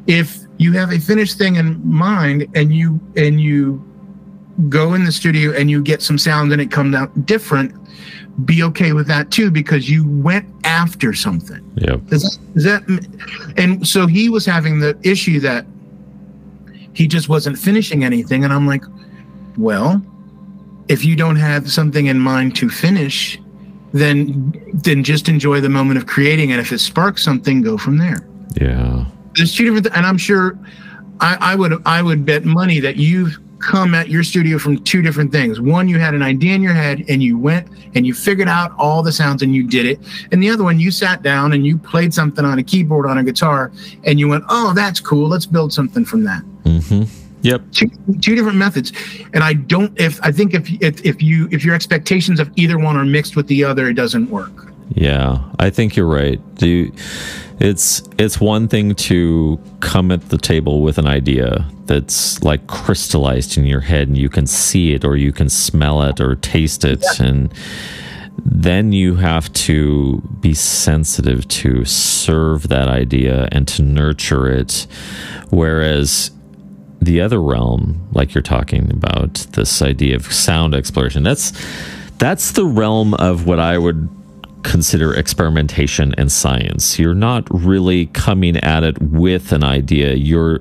If 0.09 0.39
you 0.59 0.73
have 0.73 0.91
a 0.93 0.99
finished 0.99 1.39
thing 1.39 1.57
in 1.57 1.81
mind 1.89 2.49
and 2.55 2.75
you 2.75 3.01
and 3.17 3.41
you 3.41 3.85
go 4.69 4.95
in 4.95 5.05
the 5.05 5.13
studio 5.13 5.53
and 5.53 5.71
you 5.71 5.83
get 5.83 6.03
some 6.03 6.19
sound 6.19 6.53
and 6.53 6.61
it 6.61 6.71
comes 6.71 6.95
out 6.95 7.27
different, 7.27 7.75
be 8.45 8.63
okay 8.63 8.93
with 8.93 9.07
that 9.07 9.31
too 9.31 9.51
because 9.51 9.89
you 9.89 10.07
went 10.09 10.49
after 10.65 11.13
something. 11.13 11.63
Yeah. 11.77 11.97
Is 12.11 12.23
that, 12.23 12.39
is 12.55 12.65
that 12.65 13.55
and 13.57 13.87
so 13.87 14.07
he 14.07 14.29
was 14.29 14.47
having 14.47 14.81
the 14.81 14.99
issue 15.03 15.41
that 15.41 15.67
he 16.95 17.07
just 17.07 17.29
wasn't 17.29 17.59
finishing 17.59 18.05
anything 18.05 18.45
and 18.45 18.53
I'm 18.53 18.67
like, 18.67 18.85
well, 19.57 20.03
if 20.89 21.05
you 21.05 21.17
don't 21.17 21.37
have 21.37 21.71
something 21.71 22.07
in 22.07 22.19
mind 22.19 22.57
to 22.57 22.69
finish, 22.69 23.39
then 23.93 24.53
then 24.75 25.05
just 25.05 25.29
enjoy 25.29 25.61
the 25.61 25.69
moment 25.69 25.99
of 25.99 26.07
creating 26.07 26.53
and 26.53 26.61
if 26.61 26.73
it 26.73 26.79
sparks 26.79 27.23
something, 27.23 27.63
go 27.63 27.77
from 27.79 27.99
there. 27.99 28.27
Yeah. 28.61 29.07
There's 29.35 29.55
two 29.55 29.65
different 29.65 29.87
th- 29.87 29.97
and 29.97 30.07
I'm 30.07 30.19
sure 30.19 30.59
I, 31.21 31.37
I 31.41 31.55
would 31.55 31.81
I 31.87 32.03
would 32.03 32.27
bet 32.27 32.45
money 32.45 32.81
that 32.81 32.97
you've 32.97 33.39
come 33.63 33.95
at 33.95 34.09
your 34.09 34.23
studio 34.23 34.59
from 34.59 34.83
two 34.85 35.01
different 35.01 35.33
things. 35.33 35.61
One, 35.61 35.89
you 35.89 35.99
had 35.99 36.15
an 36.15 36.23
idea 36.23 36.55
in 36.55 36.63
your 36.63 36.75
head 36.75 37.05
and 37.09 37.23
you 37.23 37.39
went 37.39 37.69
and 37.95 38.07
you 38.07 38.13
figured 38.13 38.49
out 38.49 38.73
all 38.77 39.03
the 39.03 39.13
sounds 39.13 39.43
and 39.43 39.55
you 39.55 39.67
did 39.67 39.87
it. 39.87 40.01
And 40.33 40.43
the 40.43 40.51
other 40.51 40.65
one, 40.65 40.79
you 40.81 40.91
sat 40.91 41.23
down 41.23 41.53
and 41.53 41.65
you 41.65 41.79
played 41.79 42.13
something 42.13 42.45
on 42.45 42.59
a 42.59 42.63
keyboard 42.63 43.07
on 43.07 43.19
a 43.19 43.25
guitar 43.25 43.73
and 44.05 44.19
you 44.19 44.29
went, 44.29 44.45
oh, 44.49 44.73
that's 44.75 45.01
cool. 45.01 45.29
Let's 45.29 45.47
build 45.47 45.73
something 45.73 46.05
from 46.05 46.25
that. 46.25 46.43
Mm-hmm. 46.65 47.05
Yep. 47.43 47.63
Two, 47.73 47.91
two 48.21 48.35
different 48.35 48.59
methods. 48.59 48.93
And 49.33 49.43
I 49.43 49.55
don't, 49.55 49.99
if 50.01 50.21
I 50.23 50.33
think 50.33 50.55
if, 50.55 50.71
if, 50.83 51.05
if 51.05 51.23
you, 51.23 51.49
if 51.51 51.65
your 51.65 51.75
expectations 51.75 52.41
of 52.41 52.51
either 52.57 52.79
one 52.79 52.97
are 52.97 53.05
mixed 53.05 53.37
with 53.37 53.47
the 53.47 53.65
other, 53.65 53.89
it 53.89 53.95
doesn't 53.95 54.31
work. 54.31 54.73
Yeah, 54.95 55.43
I 55.59 55.71
think 55.71 55.97
you're 55.97 56.07
right. 56.07 56.39
Do 56.57 56.69
you, 56.69 56.93
it's 57.63 58.03
it's 58.19 58.41
one 58.41 58.67
thing 58.67 58.93
to 58.93 59.59
come 59.79 60.11
at 60.11 60.31
the 60.31 60.37
table 60.37 60.83
with 60.83 60.99
an 60.99 61.07
idea 61.07 61.65
that's 61.87 62.43
like 62.43 62.67
crystallized 62.67 63.57
in 63.57 63.65
your 63.65 63.81
head 63.81 64.09
and 64.09 64.19
you 64.19 64.29
can 64.29 64.47
see 64.47 64.95
it 64.95 65.05
or 65.05 65.17
you 65.17 65.33
can 65.33 65.49
smell 65.49 66.03
it 66.03 66.21
or 66.21 66.35
taste 66.35 66.85
it 66.85 67.05
yeah. 67.19 67.27
and 67.27 67.55
then 68.45 68.93
you 68.93 69.15
have 69.15 69.53
to 69.53 70.21
be 70.41 70.53
sensitive 70.53 71.47
to 71.47 71.85
serve 71.85 72.67
that 72.67 72.89
idea 72.89 73.49
and 73.53 73.69
to 73.69 73.83
nurture 73.83 74.51
it 74.51 74.89
whereas 75.51 76.33
the 77.01 77.21
other 77.21 77.41
realm 77.41 78.09
like 78.13 78.35
you're 78.35 78.43
talking 78.43 78.91
about 78.91 79.35
this 79.53 79.81
idea 79.83 80.17
of 80.17 80.33
sound 80.33 80.75
exploration 80.75 81.23
that's 81.23 81.53
that's 82.19 82.53
the 82.53 82.65
realm 82.65 83.15
of 83.15 83.47
what 83.47 83.59
I 83.59 83.79
would 83.79 84.09
consider 84.63 85.13
experimentation 85.15 86.15
and 86.19 86.31
science. 86.31 86.99
You're 86.99 87.15
not 87.15 87.47
really 87.51 88.07
coming 88.07 88.57
at 88.59 88.85
it 88.85 89.01
with 89.01 89.53
an 89.53 89.65
idea. 89.65 90.15
You're 90.15 90.61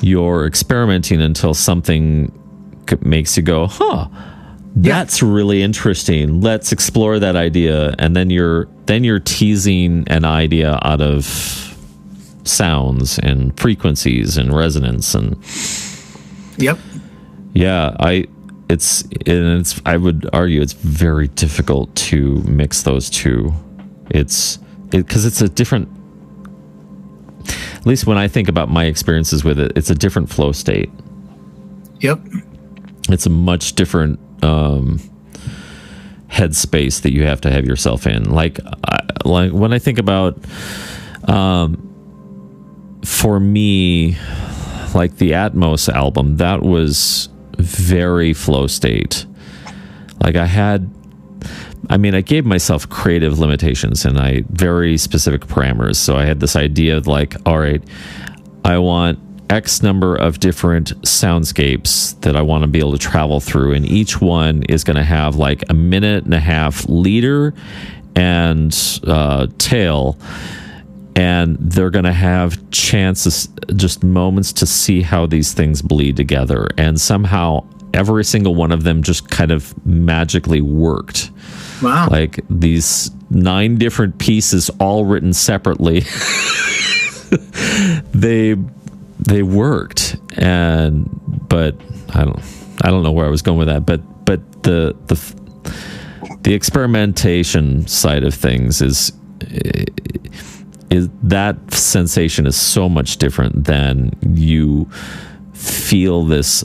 you're 0.00 0.46
experimenting 0.46 1.20
until 1.22 1.54
something 1.54 2.32
makes 3.02 3.36
you 3.36 3.42
go, 3.42 3.66
"Huh, 3.66 4.08
that's 4.76 5.22
yeah. 5.22 5.28
really 5.30 5.62
interesting. 5.62 6.40
Let's 6.40 6.72
explore 6.72 7.18
that 7.18 7.36
idea." 7.36 7.94
And 7.98 8.14
then 8.16 8.30
you're 8.30 8.68
then 8.86 9.04
you're 9.04 9.20
teasing 9.20 10.04
an 10.08 10.24
idea 10.24 10.78
out 10.82 11.00
of 11.00 11.70
sounds 12.44 13.18
and 13.20 13.58
frequencies 13.58 14.36
and 14.36 14.54
resonance 14.54 15.14
and 15.14 15.36
Yep. 16.58 16.78
Yeah, 17.52 17.96
I 17.98 18.26
it's 18.68 19.02
and 19.02 19.60
it's 19.60 19.80
I 19.84 19.96
would 19.96 20.28
argue 20.32 20.60
it's 20.60 20.72
very 20.72 21.28
difficult 21.28 21.94
to 21.96 22.42
mix 22.44 22.82
those 22.82 23.10
two. 23.10 23.52
It's 24.10 24.58
because 24.90 25.24
it, 25.24 25.28
it's 25.28 25.40
a 25.42 25.48
different. 25.48 25.88
At 27.46 27.86
least 27.86 28.06
when 28.06 28.16
I 28.16 28.28
think 28.28 28.48
about 28.48 28.70
my 28.70 28.84
experiences 28.84 29.44
with 29.44 29.58
it, 29.58 29.72
it's 29.76 29.90
a 29.90 29.94
different 29.94 30.30
flow 30.30 30.52
state. 30.52 30.90
Yep. 32.00 32.20
It's 33.10 33.26
a 33.26 33.30
much 33.30 33.74
different 33.74 34.18
um, 34.42 34.98
headspace 36.28 37.02
that 37.02 37.12
you 37.12 37.24
have 37.24 37.42
to 37.42 37.50
have 37.50 37.66
yourself 37.66 38.06
in. 38.06 38.30
Like, 38.30 38.58
I, 38.88 39.00
like 39.26 39.52
when 39.52 39.74
I 39.74 39.78
think 39.78 39.98
about, 39.98 40.38
um, 41.28 43.00
for 43.04 43.38
me, 43.38 44.16
like 44.94 45.18
the 45.18 45.32
Atmos 45.32 45.92
album, 45.92 46.38
that 46.38 46.62
was 46.62 47.28
very 47.58 48.32
flow 48.32 48.66
state. 48.66 49.26
Like 50.22 50.36
I 50.36 50.46
had 50.46 50.90
I 51.90 51.98
mean, 51.98 52.14
I 52.14 52.22
gave 52.22 52.46
myself 52.46 52.88
creative 52.88 53.38
limitations 53.38 54.04
and 54.06 54.18
I 54.18 54.44
very 54.48 54.96
specific 54.96 55.42
parameters. 55.42 55.96
So 55.96 56.16
I 56.16 56.24
had 56.24 56.40
this 56.40 56.56
idea 56.56 56.96
of 56.96 57.06
like, 57.06 57.36
all 57.44 57.58
right, 57.58 57.82
I 58.64 58.78
want 58.78 59.18
X 59.50 59.82
number 59.82 60.16
of 60.16 60.40
different 60.40 60.98
soundscapes 61.02 62.18
that 62.22 62.36
I 62.36 62.42
want 62.42 62.62
to 62.62 62.68
be 62.68 62.78
able 62.78 62.92
to 62.92 62.98
travel 62.98 63.40
through, 63.40 63.74
and 63.74 63.86
each 63.86 64.20
one 64.20 64.62
is 64.64 64.84
going 64.84 64.96
to 64.96 65.04
have 65.04 65.36
like 65.36 65.62
a 65.68 65.74
minute 65.74 66.24
and 66.24 66.32
a 66.32 66.40
half 66.40 66.88
leader 66.88 67.54
and 68.16 68.74
uh, 69.06 69.46
tail 69.58 70.18
and 71.16 71.56
they're 71.60 71.90
going 71.90 72.04
to 72.04 72.12
have 72.12 72.70
chances, 72.70 73.48
just 73.76 74.02
moments 74.02 74.52
to 74.54 74.66
see 74.66 75.02
how 75.02 75.26
these 75.26 75.52
things 75.52 75.80
bleed 75.82 76.16
together. 76.16 76.68
And 76.76 77.00
somehow 77.00 77.66
every 77.92 78.24
single 78.24 78.54
one 78.54 78.72
of 78.72 78.82
them 78.82 79.02
just 79.02 79.30
kind 79.30 79.52
of 79.52 79.74
magically 79.86 80.60
worked. 80.60 81.30
Wow. 81.82 82.08
Like 82.10 82.40
these 82.50 83.10
nine 83.30 83.76
different 83.76 84.18
pieces 84.18 84.70
all 84.78 85.04
written 85.04 85.32
separately 85.32 86.00
they 88.12 88.54
they 89.18 89.42
worked 89.42 90.16
and 90.36 91.08
but 91.48 91.74
i 92.14 92.24
don't 92.24 92.40
i 92.82 92.90
don't 92.90 93.02
know 93.02 93.10
where 93.10 93.26
i 93.26 93.30
was 93.30 93.42
going 93.42 93.58
with 93.58 93.66
that 93.66 93.84
but 93.84 94.00
but 94.24 94.62
the 94.62 94.94
the 95.06 95.16
the 96.42 96.54
experimentation 96.54 97.86
side 97.88 98.22
of 98.22 98.34
things 98.34 98.80
is 98.80 99.12
is 100.94 101.08
that 101.22 101.56
sensation 101.72 102.46
is 102.46 102.56
so 102.56 102.88
much 102.88 103.16
different 103.16 103.64
than 103.64 104.12
you 104.22 104.88
feel 105.52 106.24
this 106.24 106.64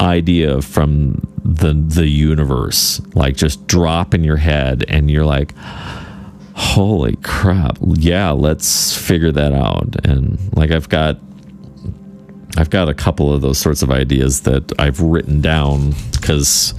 idea 0.00 0.62
from 0.62 1.20
the 1.44 1.72
the 1.72 2.06
universe 2.06 3.00
like 3.14 3.36
just 3.36 3.66
drop 3.66 4.14
in 4.14 4.22
your 4.22 4.36
head 4.36 4.84
and 4.88 5.10
you're 5.10 5.24
like 5.24 5.54
holy 6.54 7.16
crap. 7.22 7.78
Yeah 7.82 8.30
let's 8.30 8.96
figure 8.96 9.32
that 9.32 9.52
out. 9.52 9.94
And 10.04 10.38
like 10.56 10.70
i've 10.70 10.88
got 10.88 11.18
i've 12.56 12.70
got 12.70 12.88
a 12.88 12.94
couple 12.94 13.32
of 13.32 13.40
those 13.40 13.58
sorts 13.58 13.82
of 13.82 13.90
ideas 13.90 14.42
that 14.42 14.72
i've 14.80 15.00
written 15.00 15.40
down 15.40 15.94
because 16.12 16.74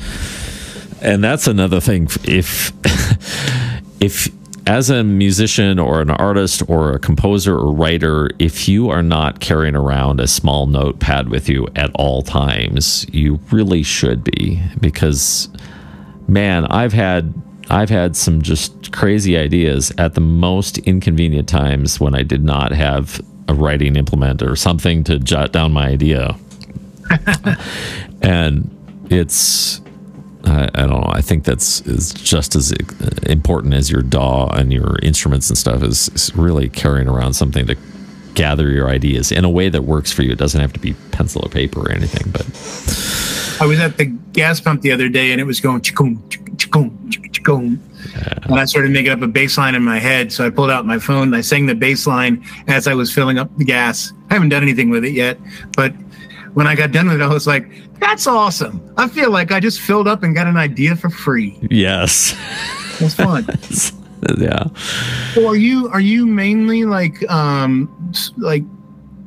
and 1.01 1.23
that's 1.23 1.47
another 1.47 1.79
thing. 1.79 2.07
If 2.23 2.71
if 3.99 4.29
as 4.69 4.91
a 4.91 5.03
musician 5.03 5.79
or 5.79 5.99
an 5.99 6.11
artist 6.11 6.61
or 6.69 6.93
a 6.93 6.99
composer 6.99 7.57
or 7.57 7.73
writer, 7.73 8.29
if 8.37 8.69
you 8.69 8.87
are 8.87 9.01
not 9.01 9.39
carrying 9.39 9.75
around 9.75 10.19
a 10.19 10.27
small 10.27 10.67
notepad 10.67 11.27
with 11.27 11.49
you 11.49 11.67
at 11.75 11.89
all 11.95 12.21
times, 12.21 13.03
you 13.11 13.39
really 13.49 13.81
should 13.81 14.23
be 14.23 14.61
because 14.79 15.49
man, 16.27 16.67
I've 16.67 16.93
had 16.93 17.33
I've 17.71 17.89
had 17.89 18.15
some 18.15 18.43
just 18.43 18.91
crazy 18.91 19.35
ideas 19.37 19.91
at 19.97 20.13
the 20.13 20.21
most 20.21 20.77
inconvenient 20.79 21.49
times 21.49 21.99
when 21.99 22.13
I 22.13 22.21
did 22.21 22.43
not 22.43 22.71
have 22.71 23.21
a 23.47 23.55
writing 23.55 23.95
implement 23.95 24.43
or 24.43 24.55
something 24.55 25.03
to 25.05 25.17
jot 25.17 25.51
down 25.51 25.71
my 25.71 25.87
idea. 25.87 26.37
and 28.21 28.69
it's 29.09 29.81
I, 30.45 30.69
I, 30.73 30.81
don't 30.81 31.01
know. 31.01 31.11
I 31.11 31.21
think 31.21 31.43
that's 31.43 31.81
is 31.81 32.13
just 32.13 32.55
as 32.55 32.71
important 33.27 33.73
as 33.73 33.91
your 33.91 34.01
DAW 34.01 34.47
and 34.47 34.71
your 34.71 34.97
instruments 35.03 35.49
and 35.49 35.57
stuff 35.57 35.83
is, 35.83 36.09
is, 36.09 36.33
really 36.35 36.69
carrying 36.69 37.07
around 37.07 37.33
something 37.33 37.67
to 37.67 37.75
gather 38.35 38.69
your 38.69 38.89
ideas 38.89 39.31
in 39.31 39.43
a 39.43 39.49
way 39.49 39.67
that 39.69 39.83
works 39.83 40.11
for 40.11 40.23
you. 40.23 40.31
It 40.31 40.37
doesn't 40.37 40.61
have 40.61 40.71
to 40.73 40.79
be 40.79 40.93
pencil 41.11 41.45
or 41.45 41.49
paper 41.49 41.81
or 41.81 41.91
anything. 41.91 42.31
But 42.31 42.45
I 43.61 43.67
was 43.67 43.79
at 43.79 43.97
the 43.97 44.05
gas 44.05 44.61
pump 44.61 44.81
the 44.81 44.91
other 44.91 45.09
day 45.09 45.31
and 45.31 45.41
it 45.41 45.43
was 45.43 45.59
going 45.59 45.81
chikum 45.81 46.17
chikum 46.55 46.91
chikum. 47.31 47.79
Yeah. 48.13 48.33
And 48.43 48.59
I 48.59 48.65
started 48.65 48.91
making 48.91 49.11
up 49.11 49.21
a 49.21 49.27
bass 49.27 49.57
line 49.57 49.75
in 49.75 49.83
my 49.83 49.99
head. 49.99 50.31
So 50.31 50.45
I 50.45 50.49
pulled 50.49 50.71
out 50.71 50.85
my 50.85 50.99
phone 50.99 51.23
and 51.23 51.35
I 51.35 51.41
sang 51.41 51.65
the 51.65 51.75
bass 51.75 52.07
line 52.07 52.45
as 52.67 52.87
I 52.87 52.93
was 52.93 53.13
filling 53.13 53.37
up 53.37 53.55
the 53.57 53.65
gas. 53.65 54.13
I 54.29 54.35
haven't 54.35 54.49
done 54.49 54.63
anything 54.63 54.89
with 54.89 55.03
it 55.03 55.11
yet, 55.11 55.37
but 55.75 55.93
when 56.53 56.67
I 56.67 56.75
got 56.75 56.91
done 56.91 57.07
with 57.07 57.21
it, 57.21 57.23
I 57.23 57.27
was 57.27 57.47
like, 57.47 57.69
that's 57.99 58.27
awesome. 58.27 58.93
I 58.97 59.07
feel 59.07 59.31
like 59.31 59.51
I 59.51 59.59
just 59.59 59.79
filled 59.79 60.07
up 60.07 60.23
and 60.23 60.33
got 60.35 60.47
an 60.47 60.57
idea 60.57 60.95
for 60.95 61.09
free. 61.09 61.57
Yes. 61.69 62.35
It's 62.99 63.15
fun. 63.15 63.45
yeah. 64.37 64.65
So 65.33 65.47
are 65.47 65.55
you 65.55 65.87
are 65.89 66.01
you 66.01 66.25
mainly 66.25 66.85
like 66.85 67.29
um 67.29 68.13
like 68.37 68.63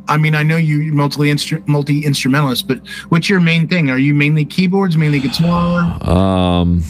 I 0.08 0.16
mean 0.16 0.34
I 0.34 0.42
know 0.42 0.56
you 0.56 0.92
multi 0.92 1.34
multi 1.66 2.04
instrumentalist, 2.04 2.68
but 2.68 2.86
what's 3.08 3.28
your 3.28 3.40
main 3.40 3.68
thing? 3.68 3.90
Are 3.90 3.98
you 3.98 4.14
mainly 4.14 4.44
keyboards, 4.44 4.96
mainly 4.96 5.20
guitar? 5.20 5.98
Um 6.02 6.82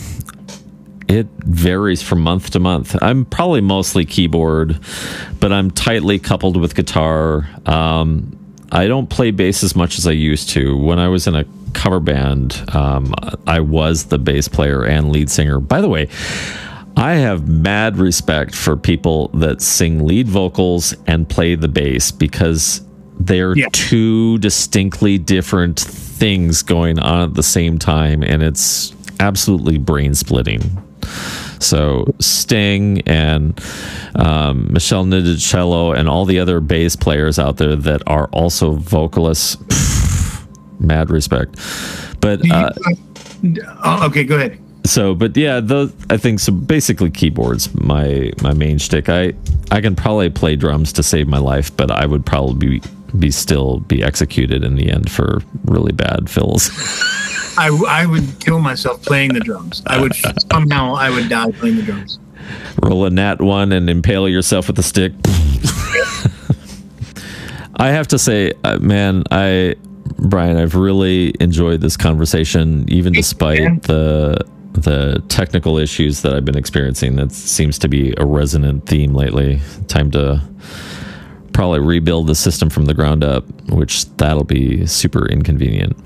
it 1.09 1.27
varies 1.45 2.03
from 2.03 2.23
month 2.23 2.51
to 2.51 2.59
month. 2.59 2.97
I'm 3.03 3.27
probably 3.27 3.61
mostly 3.61 4.05
keyboard, 4.07 4.81
but 5.41 5.53
I'm 5.53 5.71
tightly 5.71 6.19
coupled 6.19 6.57
with 6.57 6.75
guitar. 6.75 7.49
Um, 7.67 8.39
I 8.73 8.89
don't 8.89 9.09
play 9.09 9.31
bass 9.31 9.63
as 9.63 9.77
much 9.77 9.99
as 9.99 10.07
I 10.07 10.13
used 10.13 10.49
to. 10.51 10.77
When 10.77 10.99
I 10.99 11.09
was 11.09 11.27
in 11.27 11.35
a 11.35 11.45
cover 11.75 12.01
band, 12.01 12.65
um, 12.75 13.15
I 13.47 13.61
was 13.61 14.07
the 14.07 14.19
bass 14.19 14.49
player 14.49 14.83
and 14.85 15.13
lead 15.13 15.31
singer. 15.31 15.61
By 15.61 15.83
the 15.83 15.91
way, 15.91 16.09
I 16.97 17.15
have 17.15 17.47
mad 17.47 17.99
respect 17.99 18.55
for 18.55 18.77
people 18.77 19.29
that 19.29 19.61
sing 19.61 20.07
lead 20.07 20.27
vocals 20.27 20.95
and 21.07 21.29
play 21.29 21.55
the 21.55 21.69
bass 21.69 22.11
because 22.11 22.83
they're 23.21 23.57
yeah. 23.57 23.67
two 23.73 24.39
distinctly 24.39 25.19
different 25.19 25.79
things 25.79 26.63
going 26.63 26.99
on 26.99 27.29
at 27.29 27.35
the 27.35 27.43
same 27.43 27.79
time, 27.79 28.23
and 28.23 28.43
it's 28.43 28.95
absolutely 29.21 29.77
brain 29.77 30.15
splitting. 30.15 30.83
So 31.63 32.15
Sting 32.19 33.03
and 33.03 33.59
um, 34.15 34.69
Meshell 34.69 35.07
Ndegeocello 35.07 35.97
and 35.97 36.09
all 36.09 36.25
the 36.25 36.39
other 36.39 36.61
bass 36.61 36.97
players 36.97 37.39
out 37.39 37.57
there 37.57 37.77
that 37.77 38.03
are 38.07 38.27
also 38.29 38.73
vocalists, 38.73 39.57
pff, 39.57 40.81
mad 40.81 41.11
respect. 41.11 41.57
But 42.21 42.41
uh, 42.51 42.73
oh, 43.85 44.07
okay, 44.07 44.25
go 44.25 44.37
ahead. 44.37 44.59
So, 44.85 45.15
but 45.15 45.37
yeah, 45.37 45.61
those 45.61 45.95
I 46.11 46.17
think 46.17 46.41
so. 46.41 46.53
Basically, 46.53 47.11
keyboards 47.11 47.73
my 47.75 48.33
my 48.43 48.53
main 48.53 48.79
shtick. 48.79 49.09
I 49.09 49.33
I 49.71 49.81
can 49.81 49.95
probably 49.95 50.31
play 50.31 50.57
drums 50.57 50.93
to 50.95 51.03
save 51.03 51.29
my 51.29 51.39
life, 51.39 51.75
but 51.77 51.91
I 51.91 52.05
would 52.05 52.27
probably 52.27 52.81
be 52.81 52.89
be 53.19 53.31
still 53.31 53.81
be 53.81 54.03
executed 54.03 54.65
in 54.65 54.77
the 54.77 54.91
end 54.91 55.11
for 55.11 55.41
really 55.65 55.93
bad 55.93 56.31
fills. 56.31 56.71
I, 57.59 57.69
I 57.89 58.07
would 58.07 58.41
kill 58.41 58.61
myself 58.61 59.03
playing 59.03 59.35
the 59.35 59.41
drums. 59.41 59.83
I 59.87 60.01
would 60.01 60.15
somehow 60.51 60.95
I 60.95 61.11
would 61.11 61.29
die 61.29 61.51
playing 61.53 61.77
the 61.77 61.83
drums. 61.83 62.19
Roll 62.83 63.05
a 63.05 63.11
nat 63.11 63.41
one 63.41 63.73
and 63.73 63.91
impale 63.91 64.29
yourself 64.29 64.69
with 64.69 64.79
a 64.79 64.83
stick. 64.83 65.13
I 67.77 67.89
have 67.89 68.09
to 68.09 68.19
say, 68.19 68.53
uh, 68.65 68.79
man, 68.79 69.25
I 69.31 69.77
Brian, 70.19 70.57
I've 70.57 70.75
really 70.75 71.35
enjoyed 71.41 71.81
this 71.81 71.97
conversation, 71.97 72.85
even 72.89 73.13
despite 73.13 73.83
the 73.83 74.45
the 74.73 75.23
technical 75.29 75.79
issues 75.79 76.23
that 76.23 76.35
I've 76.35 76.45
been 76.45 76.57
experiencing. 76.57 77.17
That 77.17 77.33
seems 77.33 77.79
to 77.81 77.89
be 77.89 78.15
a 78.17 78.25
resonant 78.25 78.87
theme 78.87 79.15
lately. 79.15 79.61
Time 79.89 80.11
to 80.13 80.43
probably 81.53 81.81
rebuild 81.81 82.27
the 82.27 82.35
system 82.35 82.71
from 82.71 82.87
the 82.87 82.95
ground 82.95 83.23
up, 83.23 83.45
which 83.71 84.09
that'll 84.17 84.45
be 84.45 84.87
super 84.87 85.27
inconvenient. 85.29 85.97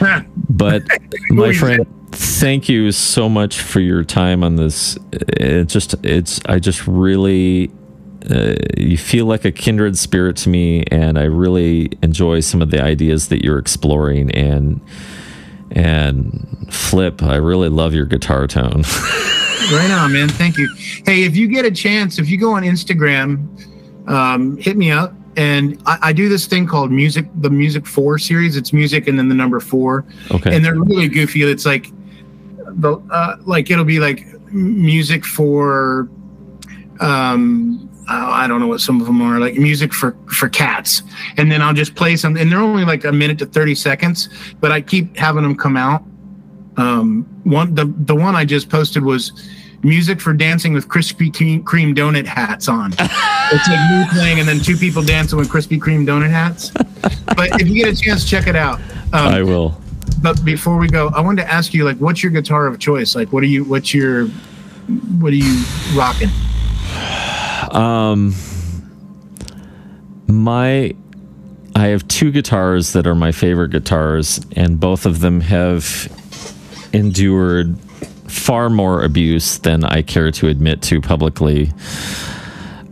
but 0.48 0.82
my 1.30 1.52
friend, 1.52 1.86
thank 2.12 2.68
you 2.68 2.92
so 2.92 3.28
much 3.28 3.60
for 3.60 3.80
your 3.80 4.04
time 4.04 4.44
on 4.44 4.56
this. 4.56 4.98
It 5.12 5.64
just 5.64 5.94
it's 6.04 6.40
I 6.46 6.58
just 6.58 6.86
really 6.86 7.70
uh, 8.30 8.54
you 8.76 8.96
feel 8.96 9.26
like 9.26 9.44
a 9.44 9.52
kindred 9.52 9.98
spirit 9.98 10.36
to 10.38 10.48
me, 10.48 10.84
and 10.90 11.18
I 11.18 11.24
really 11.24 11.90
enjoy 12.02 12.40
some 12.40 12.62
of 12.62 12.70
the 12.70 12.82
ideas 12.82 13.28
that 13.28 13.44
you're 13.44 13.58
exploring 13.58 14.30
and 14.32 14.80
and 15.72 16.68
flip. 16.70 17.22
I 17.22 17.36
really 17.36 17.68
love 17.68 17.94
your 17.94 18.06
guitar 18.06 18.46
tone. 18.46 18.82
right 19.72 19.90
on, 19.90 20.12
man. 20.12 20.28
Thank 20.28 20.58
you. 20.58 20.68
Hey, 21.06 21.24
if 21.24 21.36
you 21.36 21.48
get 21.48 21.64
a 21.64 21.70
chance, 21.70 22.18
if 22.18 22.28
you 22.28 22.38
go 22.38 22.52
on 22.52 22.62
Instagram 22.62 23.48
um, 24.06 24.56
hit 24.56 24.76
me 24.76 24.90
up. 24.90 25.14
And 25.34 25.80
I, 25.86 25.98
I, 26.02 26.12
do 26.12 26.28
this 26.28 26.46
thing 26.46 26.66
called 26.66 26.90
music, 26.90 27.26
the 27.36 27.48
music 27.48 27.86
four 27.86 28.18
series. 28.18 28.54
It's 28.54 28.74
music 28.74 29.08
and 29.08 29.18
then 29.18 29.30
the 29.30 29.34
number 29.34 29.60
four. 29.60 30.04
Okay. 30.30 30.54
And 30.54 30.62
they're 30.62 30.78
really 30.78 31.08
goofy. 31.08 31.42
It's 31.42 31.64
like 31.64 31.90
the 32.58 32.96
uh, 33.10 33.36
like 33.44 33.70
it'll 33.70 33.84
be 33.84 33.98
like 33.98 34.26
music 34.52 35.24
for 35.24 36.08
um 37.00 37.88
I 38.08 38.46
don't 38.46 38.60
know 38.60 38.66
what 38.66 38.80
some 38.80 39.00
of 39.00 39.06
them 39.06 39.22
are 39.22 39.38
like 39.38 39.54
music 39.54 39.94
for 39.94 40.16
for 40.26 40.48
cats 40.48 41.02
and 41.36 41.50
then 41.50 41.62
I'll 41.62 41.72
just 41.72 41.94
play 41.94 42.16
some 42.16 42.36
and 42.36 42.50
they're 42.50 42.60
only 42.60 42.84
like 42.84 43.04
a 43.04 43.12
minute 43.12 43.38
to 43.38 43.46
30 43.46 43.74
seconds 43.74 44.28
but 44.60 44.72
I 44.72 44.80
keep 44.80 45.16
having 45.16 45.42
them 45.42 45.56
come 45.56 45.76
out 45.76 46.02
um 46.76 47.22
one 47.44 47.74
the 47.74 47.92
the 47.98 48.14
one 48.14 48.34
I 48.34 48.44
just 48.44 48.68
posted 48.68 49.04
was 49.04 49.32
music 49.82 50.20
for 50.20 50.32
dancing 50.32 50.72
with 50.72 50.88
Krispy 50.88 51.30
Kreme 51.30 51.94
donut 51.94 52.26
hats 52.26 52.68
on. 52.68 52.92
it's 52.98 53.68
like 53.68 53.90
me 53.90 54.06
playing 54.12 54.38
and 54.38 54.48
then 54.48 54.60
two 54.60 54.76
people 54.76 55.02
dancing 55.02 55.38
with 55.38 55.48
Krispy 55.48 55.78
Kreme 55.78 56.06
donut 56.06 56.30
hats. 56.30 56.70
But 57.36 57.60
if 57.60 57.68
you 57.68 57.74
get 57.74 57.92
a 57.92 58.00
chance, 58.00 58.28
check 58.28 58.46
it 58.46 58.56
out. 58.56 58.80
Um, 59.12 59.28
I 59.28 59.42
will. 59.42 59.80
But 60.20 60.44
before 60.44 60.78
we 60.78 60.88
go, 60.88 61.08
I 61.08 61.20
wanted 61.20 61.42
to 61.42 61.52
ask 61.52 61.74
you, 61.74 61.84
like, 61.84 61.98
what's 61.98 62.22
your 62.22 62.30
guitar 62.30 62.66
of 62.66 62.78
choice? 62.78 63.14
Like, 63.14 63.32
what 63.32 63.42
are 63.42 63.46
you? 63.46 63.64
What's 63.64 63.92
your? 63.92 64.26
What 65.18 65.32
are 65.32 65.36
you 65.36 65.64
rocking? 65.94 66.28
Um, 67.70 68.34
my 70.26 70.94
I 71.74 71.86
have 71.88 72.06
two 72.08 72.30
guitars 72.30 72.92
that 72.92 73.06
are 73.06 73.14
my 73.14 73.32
favorite 73.32 73.70
guitars, 73.70 74.40
and 74.54 74.78
both 74.78 75.06
of 75.06 75.20
them 75.20 75.40
have 75.40 76.08
endured 76.92 77.76
far 78.32 78.70
more 78.70 79.02
abuse 79.02 79.58
than 79.58 79.84
I 79.84 80.02
care 80.02 80.30
to 80.32 80.48
admit 80.48 80.82
to 80.82 81.00
publicly. 81.00 81.70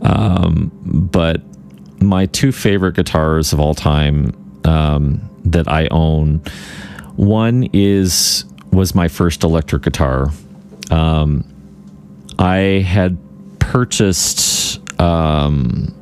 Um, 0.03 0.71
but 0.83 1.41
my 1.99 2.27
two 2.27 2.51
favorite 2.51 2.95
guitars 2.95 3.51
of 3.53 3.59
all 3.59 3.73
time 3.73 4.33
um, 4.65 5.21
that 5.45 5.67
I 5.67 5.87
own, 5.91 6.37
one 7.15 7.67
is 7.73 8.45
was 8.71 8.95
my 8.95 9.07
first 9.07 9.43
electric 9.43 9.83
guitar. 9.83 10.31
Um, 10.91 11.43
I 12.39 12.85
had 12.87 13.17
purchased. 13.59 14.79
Um, 14.99 15.93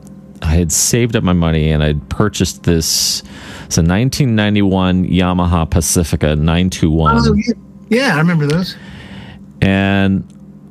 I 0.41 0.53
had 0.53 0.71
saved 0.71 1.15
up 1.15 1.23
my 1.23 1.33
money 1.33 1.71
and 1.71 1.83
I'd 1.83 2.09
purchased 2.09 2.63
this. 2.63 3.21
It's 3.65 3.77
a 3.77 3.83
1991 3.83 5.05
Yamaha 5.05 5.69
Pacifica 5.69 6.35
921. 6.35 7.15
Oh, 7.17 7.33
yeah. 7.33 7.53
yeah, 7.89 8.15
I 8.15 8.17
remember 8.17 8.47
those. 8.47 8.75
And 9.61 10.23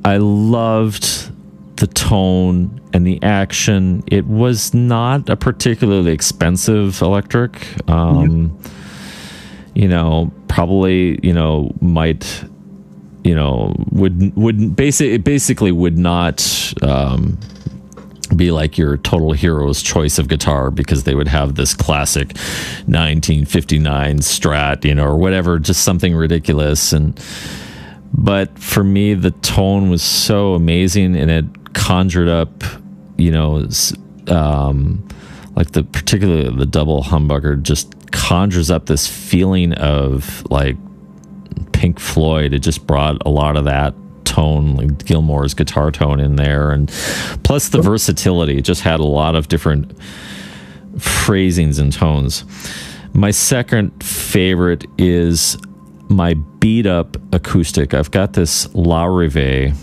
I 0.05 0.17
loved 0.17 1.31
the 1.77 1.87
tone 1.87 2.81
and 2.93 3.05
the 3.05 3.21
action. 3.23 4.03
It 4.07 4.25
was 4.25 4.73
not 4.73 5.29
a 5.29 5.35
particularly 5.35 6.11
expensive 6.11 7.01
electric. 7.01 7.65
Um, 7.89 8.57
You 9.75 9.87
know, 9.87 10.31
probably 10.47 11.19
you 11.23 11.31
know 11.31 11.71
might 11.79 12.43
you 13.23 13.35
know 13.35 13.73
would 13.91 14.35
would 14.35 14.75
basically 14.75 15.13
it 15.13 15.23
basically 15.23 15.71
would 15.71 15.97
not. 15.97 16.73
Um, 16.81 17.37
be 18.35 18.51
like 18.51 18.77
your 18.77 18.95
total 18.97 19.31
hero's 19.31 19.81
choice 19.81 20.19
of 20.19 20.27
guitar 20.27 20.69
because 20.69 21.03
they 21.03 21.15
would 21.15 21.27
have 21.27 21.55
this 21.55 21.73
classic 21.73 22.27
1959 22.85 24.19
strat 24.19 24.85
you 24.85 24.93
know 24.93 25.03
or 25.03 25.17
whatever 25.17 25.57
just 25.57 25.81
something 25.83 26.15
ridiculous 26.15 26.93
and 26.93 27.19
but 28.13 28.57
for 28.57 28.83
me 28.83 29.13
the 29.13 29.31
tone 29.31 29.89
was 29.89 30.01
so 30.01 30.53
amazing 30.53 31.15
and 31.15 31.29
it 31.29 31.73
conjured 31.73 32.27
up 32.27 32.63
you 33.17 33.31
know 33.31 33.67
um, 34.27 35.07
like 35.55 35.71
the 35.71 35.83
particularly 35.83 36.55
the 36.55 36.65
double 36.65 37.03
humbucker 37.03 37.61
just 37.61 37.93
conjures 38.11 38.71
up 38.71 38.85
this 38.85 39.07
feeling 39.07 39.73
of 39.73 40.43
like 40.49 40.77
pink 41.79 41.99
floyd. 41.99 42.53
It 42.53 42.59
just 42.59 42.85
brought 42.85 43.25
a 43.25 43.29
lot 43.29 43.55
of 43.55 43.65
that 43.65 43.93
tone 44.25 44.75
like 44.75 45.05
gilmour's 45.05 45.53
guitar 45.53 45.91
tone 45.91 46.19
in 46.19 46.35
there 46.35 46.71
and 46.71 46.89
plus 47.43 47.69
the 47.69 47.81
versatility. 47.81 48.57
It 48.57 48.65
just 48.65 48.81
had 48.81 48.99
a 48.99 49.05
lot 49.05 49.35
of 49.35 49.47
different 49.47 49.97
phrasings 50.99 51.79
and 51.79 51.91
tones. 51.91 52.43
My 53.13 53.31
second 53.31 54.03
favorite 54.03 54.85
is 54.97 55.57
my 56.09 56.33
beat 56.59 56.85
up 56.85 57.15
acoustic 57.33 57.93
i've 57.93 58.11
got 58.11 58.33
this 58.33 58.67
Larrivée 58.67 59.75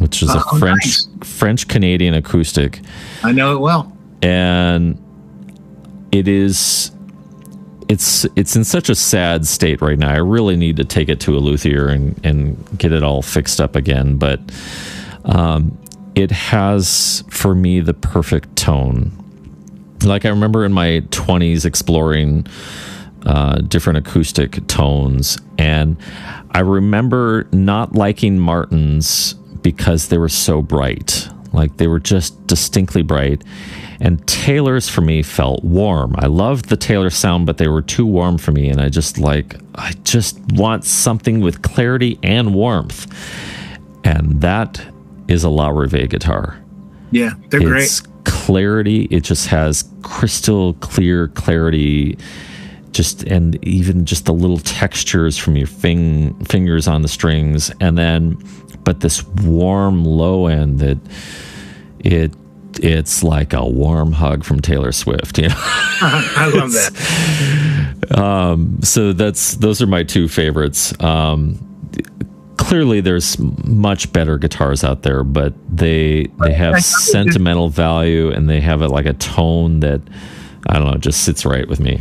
which 0.00 0.22
is 0.22 0.30
a 0.34 0.38
oh, 0.38 0.58
French 0.58 0.84
nice. 0.84 1.08
French 1.22 1.68
Canadian 1.68 2.14
acoustic. 2.14 2.80
I 3.22 3.32
know 3.32 3.54
it 3.54 3.60
well. 3.60 3.94
And 4.22 4.98
it 6.10 6.26
is 6.26 6.90
it's 7.88 8.24
it's 8.34 8.56
in 8.56 8.64
such 8.64 8.88
a 8.88 8.94
sad 8.94 9.46
state 9.46 9.82
right 9.82 9.98
now. 9.98 10.10
I 10.10 10.18
really 10.18 10.56
need 10.56 10.76
to 10.78 10.84
take 10.84 11.10
it 11.10 11.20
to 11.20 11.36
a 11.36 11.40
luthier 11.40 11.88
and 11.88 12.18
and 12.24 12.78
get 12.78 12.92
it 12.92 13.02
all 13.02 13.20
fixed 13.20 13.60
up 13.60 13.76
again, 13.76 14.16
but 14.16 14.40
um, 15.26 15.78
it 16.14 16.30
has 16.30 17.22
for 17.28 17.54
me 17.54 17.80
the 17.80 17.94
perfect 17.94 18.56
tone. 18.56 19.12
Like 20.02 20.24
I 20.24 20.30
remember 20.30 20.64
in 20.64 20.72
my 20.72 21.02
20s 21.10 21.66
exploring 21.66 22.46
uh, 23.26 23.56
different 23.58 23.98
acoustic 23.98 24.66
tones 24.66 25.38
and 25.58 25.96
I 26.52 26.60
remember 26.60 27.46
not 27.52 27.94
liking 27.94 28.38
Martin's 28.38 29.34
because 29.62 30.08
they 30.08 30.18
were 30.18 30.28
so 30.28 30.62
bright. 30.62 31.28
Like 31.52 31.76
they 31.76 31.86
were 31.86 32.00
just 32.00 32.46
distinctly 32.46 33.02
bright. 33.02 33.42
And 34.00 34.26
Taylor's 34.26 34.88
for 34.88 35.02
me 35.02 35.22
felt 35.22 35.62
warm. 35.62 36.14
I 36.18 36.26
loved 36.26 36.68
the 36.68 36.76
Taylor 36.76 37.10
sound, 37.10 37.46
but 37.46 37.58
they 37.58 37.68
were 37.68 37.82
too 37.82 38.06
warm 38.06 38.38
for 38.38 38.50
me. 38.52 38.68
And 38.68 38.80
I 38.80 38.88
just 38.88 39.18
like, 39.18 39.56
I 39.74 39.92
just 40.04 40.38
want 40.52 40.84
something 40.84 41.40
with 41.40 41.62
clarity 41.62 42.18
and 42.22 42.54
warmth. 42.54 43.06
And 44.02 44.40
that 44.40 44.82
is 45.28 45.44
a 45.44 45.48
Larrivée 45.48 46.08
guitar. 46.08 46.58
Yeah, 47.10 47.34
they're 47.48 47.76
it's 47.76 48.00
great. 48.00 48.24
Clarity. 48.24 49.02
It 49.10 49.20
just 49.22 49.48
has 49.48 49.84
crystal 50.02 50.74
clear 50.74 51.28
clarity 51.28 52.16
just 52.92 53.22
and 53.24 53.62
even 53.64 54.04
just 54.04 54.24
the 54.24 54.34
little 54.34 54.58
textures 54.58 55.36
from 55.38 55.56
your 55.56 55.66
fing, 55.66 56.34
fingers 56.44 56.88
on 56.88 57.02
the 57.02 57.08
strings 57.08 57.70
and 57.80 57.96
then 57.96 58.36
but 58.84 59.00
this 59.00 59.24
warm 59.26 60.04
low 60.04 60.46
end 60.46 60.78
that 60.80 60.98
it 62.00 62.32
it's 62.82 63.22
like 63.22 63.52
a 63.52 63.64
warm 63.64 64.12
hug 64.12 64.44
from 64.44 64.60
Taylor 64.60 64.92
Swift. 64.92 65.38
You 65.38 65.48
know, 65.48 65.54
I 65.58 66.50
love 66.54 66.72
that. 66.72 68.18
Um, 68.18 68.80
so 68.82 69.12
that's 69.12 69.54
those 69.56 69.82
are 69.82 69.86
my 69.86 70.02
two 70.02 70.28
favorites. 70.28 70.98
Um, 71.00 71.58
clearly, 72.56 73.00
there's 73.00 73.38
much 73.38 74.12
better 74.12 74.38
guitars 74.38 74.84
out 74.84 75.02
there, 75.02 75.24
but 75.24 75.52
they 75.68 76.28
they 76.42 76.52
have 76.52 76.82
sentimental 76.82 77.68
value 77.68 78.30
and 78.30 78.48
they 78.48 78.60
have 78.60 78.82
a, 78.82 78.88
like 78.88 79.06
a 79.06 79.14
tone 79.14 79.80
that 79.80 80.00
I 80.68 80.78
don't 80.78 80.90
know 80.90 80.96
just 80.96 81.24
sits 81.24 81.44
right 81.44 81.68
with 81.68 81.80
me. 81.80 82.00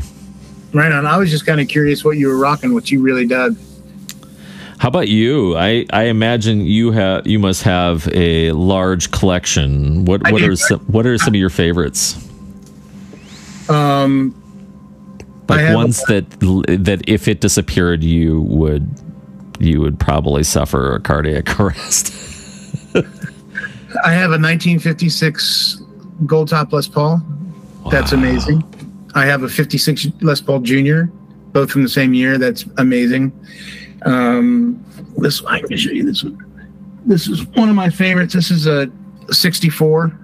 Right 0.74 0.92
on. 0.92 1.06
I 1.06 1.18
was 1.18 1.32
just 1.32 1.46
kind 1.46 1.60
of 1.60 1.68
curious 1.68 2.04
what 2.04 2.18
you 2.18 2.28
were 2.28 2.38
rocking, 2.38 2.74
what 2.74 2.92
you 2.92 3.02
really 3.02 3.26
dug. 3.26 3.58
How 4.78 4.88
about 4.88 5.10
you? 5.10 5.58
I, 5.58 5.86
I 5.92 6.04
imagine 6.04 6.62
you 6.62 6.92
have 6.92 7.28
you 7.28 7.38
must 7.38 7.64
have 7.64 8.08
a 8.14 8.52
large 8.54 9.12
collection. 9.12 10.06
What 10.06 10.32
what 10.32 10.42
are 10.42 10.56
some, 10.56 10.80
what 10.82 11.06
are 11.06 11.18
some 11.18 11.34
of 11.34 11.36
your 11.36 11.50
favorites? 11.50 12.16
Um, 13.70 14.34
like 15.50 15.76
ones 15.76 16.02
that 16.04 16.30
that 16.40 17.02
if 17.08 17.28
it 17.28 17.42
disappeared, 17.42 18.04
you 18.04 18.42
would 18.42 18.90
you 19.60 19.82
would 19.82 20.00
probably 20.00 20.44
suffer 20.44 20.96
a 20.96 21.00
cardiac 21.02 21.60
arrest. 21.60 22.14
I 24.06 24.14
have 24.14 24.30
a 24.30 24.40
1956 24.40 25.82
Gold 26.26 26.48
Top 26.48 26.72
Les 26.72 26.88
Paul. 26.88 27.22
That's 27.92 28.14
wow. 28.14 28.20
amazing. 28.20 28.64
I 29.16 29.26
have 29.26 29.44
a 29.44 29.50
56 29.50 30.08
Les 30.22 30.42
Paul 30.42 30.60
Junior, 30.62 31.06
both 31.52 31.72
from 31.72 31.84
the 31.84 31.90
same 31.90 32.14
year. 32.14 32.38
That's 32.38 32.66
amazing. 32.78 33.32
Um, 34.04 34.84
this 35.18 35.44
I 35.46 35.62
can 35.62 35.78
show 35.78 35.92
you 35.92 36.06
this 36.06 36.24
one. 36.24 36.46
This 37.06 37.28
is 37.28 37.46
one 37.48 37.70
of 37.70 37.76
my 37.76 37.90
favorites. 37.90 38.34
This 38.34 38.52
is 38.52 38.68
a 38.68 38.92
64. 39.32 40.18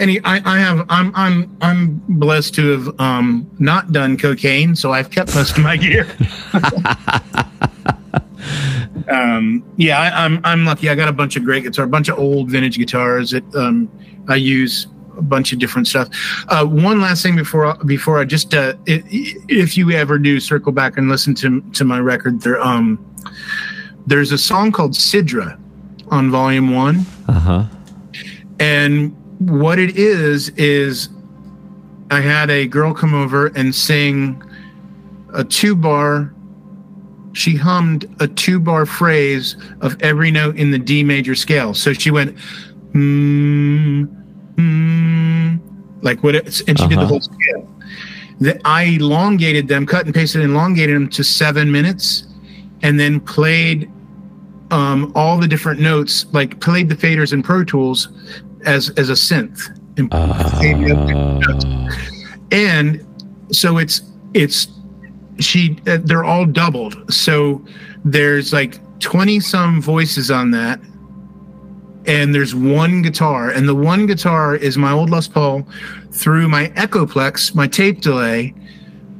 And 0.00 0.10
he, 0.10 0.20
I, 0.22 0.40
I 0.44 0.58
have 0.58 0.86
I'm 0.88 1.12
I'm 1.16 1.56
I'm 1.60 2.00
blessed 2.08 2.54
to 2.54 2.70
have 2.70 3.00
um, 3.00 3.50
not 3.58 3.90
done 3.90 4.16
cocaine, 4.16 4.76
so 4.76 4.92
I've 4.92 5.10
kept 5.10 5.34
most 5.34 5.58
of 5.58 5.64
my 5.64 5.76
gear. 5.76 6.06
um, 9.10 9.64
yeah, 9.76 9.98
I, 9.98 10.24
am 10.24 10.36
I'm, 10.36 10.40
I'm 10.44 10.64
lucky. 10.64 10.88
I 10.88 10.94
got 10.94 11.08
a 11.08 11.12
bunch 11.12 11.34
of 11.34 11.42
great 11.42 11.64
guitar, 11.64 11.84
a 11.84 11.88
bunch 11.88 12.08
of 12.08 12.16
old 12.16 12.48
vintage 12.48 12.78
guitars 12.78 13.30
that 13.30 13.42
um, 13.56 13.90
I 14.28 14.36
use 14.36 14.86
a 15.18 15.22
bunch 15.22 15.52
of 15.52 15.58
different 15.58 15.86
stuff. 15.86 16.08
Uh, 16.48 16.64
one 16.64 17.00
last 17.00 17.22
thing 17.22 17.36
before 17.36 17.74
before 17.84 18.18
I 18.18 18.24
just 18.24 18.54
uh, 18.54 18.74
if 18.86 19.76
you 19.76 19.90
ever 19.90 20.18
do 20.18 20.40
circle 20.40 20.72
back 20.72 20.96
and 20.96 21.08
listen 21.08 21.34
to 21.36 21.60
to 21.72 21.84
my 21.84 21.98
record, 21.98 22.40
there 22.40 22.60
um 22.60 23.04
there's 24.06 24.32
a 24.32 24.38
song 24.38 24.72
called 24.72 24.92
Sidra 24.92 25.60
on 26.10 26.30
Volume 26.30 26.74
One. 26.74 27.04
Uh 27.28 27.32
huh. 27.32 27.64
And 28.58 29.14
what 29.38 29.78
it 29.78 29.96
is 29.96 30.48
is 30.50 31.08
I 32.10 32.20
had 32.20 32.50
a 32.50 32.66
girl 32.66 32.94
come 32.94 33.14
over 33.14 33.48
and 33.48 33.74
sing 33.74 34.42
a 35.34 35.44
two 35.44 35.76
bar. 35.76 36.34
She 37.34 37.54
hummed 37.54 38.08
a 38.20 38.26
two 38.26 38.58
bar 38.58 38.86
phrase 38.86 39.56
of 39.80 40.00
every 40.02 40.30
note 40.30 40.56
in 40.56 40.70
the 40.70 40.78
D 40.78 41.04
major 41.04 41.34
scale. 41.34 41.74
So 41.74 41.92
she 41.92 42.10
went, 42.10 42.36
mm, 42.92 44.17
mm, 44.58 45.60
like 46.02 46.22
what 46.22 46.34
it's, 46.34 46.60
and 46.62 46.78
she 46.78 46.84
uh-huh. 46.84 46.88
did 46.88 46.98
the 46.98 47.02
uh-huh. 47.02 47.08
whole 47.08 47.20
scale. 47.20 47.74
That 48.40 48.60
I 48.64 48.84
elongated 48.84 49.66
them, 49.66 49.86
cut 49.86 50.06
and 50.06 50.14
pasted, 50.14 50.42
and 50.42 50.52
elongated 50.52 50.94
them 50.94 51.08
to 51.10 51.24
seven 51.24 51.72
minutes, 51.72 52.26
and 52.82 52.98
then 52.98 53.20
played 53.20 53.90
um, 54.70 55.12
all 55.14 55.38
the 55.38 55.48
different 55.48 55.80
notes, 55.80 56.26
like 56.32 56.60
played 56.60 56.88
the 56.88 56.94
faders 56.94 57.32
in 57.32 57.42
Pro 57.42 57.64
Tools 57.64 58.08
as 58.64 58.90
as 58.90 59.10
a 59.10 59.14
synth. 59.14 59.74
And, 59.96 60.08
uh. 60.12 60.60
and 62.52 63.04
so 63.50 63.78
it's 63.78 64.02
it's 64.34 64.68
she 65.40 65.78
uh, 65.86 65.98
they're 66.02 66.24
all 66.24 66.46
doubled. 66.46 67.12
So 67.12 67.64
there's 68.04 68.52
like 68.52 68.78
20 69.00 69.40
some 69.40 69.82
voices 69.82 70.30
on 70.30 70.50
that 70.52 70.80
and 72.08 72.34
there's 72.34 72.54
one 72.54 73.02
guitar, 73.02 73.50
and 73.50 73.68
the 73.68 73.74
one 73.74 74.06
guitar 74.06 74.56
is 74.56 74.78
my 74.78 74.90
old 74.90 75.10
Les 75.10 75.28
Paul 75.28 75.68
through 76.10 76.48
my 76.48 76.68
Echoplex, 76.68 77.54
my 77.54 77.68
tape 77.68 78.00
delay 78.00 78.54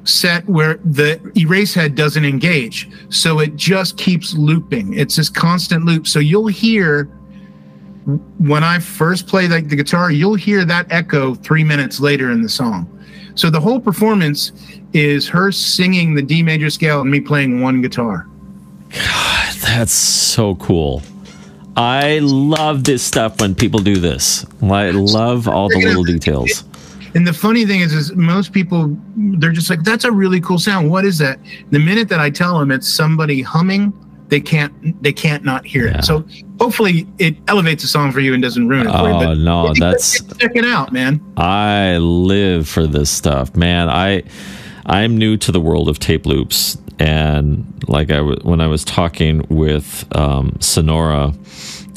set 0.04 0.48
where 0.48 0.80
the 0.84 1.20
erase 1.36 1.74
head 1.74 1.94
doesn't 1.94 2.24
engage. 2.24 2.88
So 3.10 3.40
it 3.40 3.56
just 3.56 3.98
keeps 3.98 4.34
looping. 4.34 4.94
It's 4.94 5.16
this 5.16 5.28
constant 5.28 5.84
loop. 5.84 6.06
So 6.06 6.18
you'll 6.18 6.46
hear 6.48 7.04
when 8.38 8.64
I 8.64 8.78
first 8.78 9.26
play 9.26 9.48
like 9.48 9.68
the 9.68 9.76
guitar, 9.76 10.10
you'll 10.10 10.34
hear 10.34 10.64
that 10.64 10.90
echo 10.90 11.34
three 11.34 11.62
minutes 11.62 12.00
later 12.00 12.30
in 12.30 12.40
the 12.40 12.48
song. 12.48 12.88
So 13.34 13.50
the 13.50 13.60
whole 13.60 13.80
performance 13.80 14.52
is 14.94 15.28
her 15.28 15.52
singing 15.52 16.14
the 16.14 16.22
D 16.22 16.42
major 16.42 16.70
scale 16.70 17.02
and 17.02 17.10
me 17.10 17.20
playing 17.20 17.60
one 17.60 17.82
guitar. 17.82 18.26
God, 18.88 19.54
that's 19.56 19.92
so 19.92 20.54
cool. 20.56 21.02
I 21.78 22.18
love 22.20 22.82
this 22.84 23.02
stuff 23.04 23.40
when 23.40 23.54
people 23.54 23.78
do 23.80 23.96
this. 23.98 24.44
I 24.62 24.90
love 24.90 25.46
all 25.46 25.68
the 25.68 25.78
little 25.78 26.02
details. 26.02 26.64
And 27.14 27.26
the 27.26 27.32
funny 27.32 27.64
thing 27.64 27.80
is, 27.80 27.92
is 27.92 28.12
most 28.14 28.52
people 28.52 28.94
they're 29.16 29.52
just 29.52 29.70
like, 29.70 29.82
"That's 29.84 30.04
a 30.04 30.10
really 30.12 30.40
cool 30.40 30.58
sound. 30.58 30.90
What 30.90 31.04
is 31.04 31.18
that?" 31.18 31.38
The 31.70 31.78
minute 31.78 32.08
that 32.08 32.20
I 32.20 32.30
tell 32.30 32.58
them 32.58 32.70
it's 32.72 32.88
somebody 32.88 33.40
humming, 33.42 33.92
they 34.28 34.40
can't 34.40 35.02
they 35.02 35.12
can't 35.12 35.44
not 35.44 35.64
hear 35.64 35.86
Yeah. 35.86 35.98
it. 35.98 36.04
So 36.04 36.24
hopefully 36.60 37.06
it 37.18 37.36
elevates 37.46 37.82
the 37.82 37.88
song 37.88 38.10
for 38.12 38.20
you 38.20 38.34
and 38.34 38.42
doesn't 38.42 38.68
ruin 38.68 38.86
it 38.88 38.90
for 38.92 39.08
you. 39.08 39.14
Oh, 39.14 39.34
no, 39.34 39.72
that's- 39.74 40.20
check 40.38 40.52
it 40.56 40.64
out, 40.66 40.92
man. 40.92 41.20
I 41.36 41.96
live 41.98 42.68
for 42.68 42.86
this 42.86 43.08
stuff, 43.08 43.54
man. 43.56 43.88
I 43.88 44.24
I'm 44.88 45.18
new 45.18 45.36
to 45.36 45.52
the 45.52 45.60
world 45.60 45.88
of 45.88 45.98
tape 45.98 46.24
loops, 46.24 46.78
and 46.98 47.84
like 47.88 48.10
I 48.10 48.16
w- 48.16 48.40
when 48.42 48.60
I 48.60 48.66
was 48.68 48.84
talking 48.84 49.44
with 49.50 50.08
um, 50.16 50.56
Sonora 50.60 51.34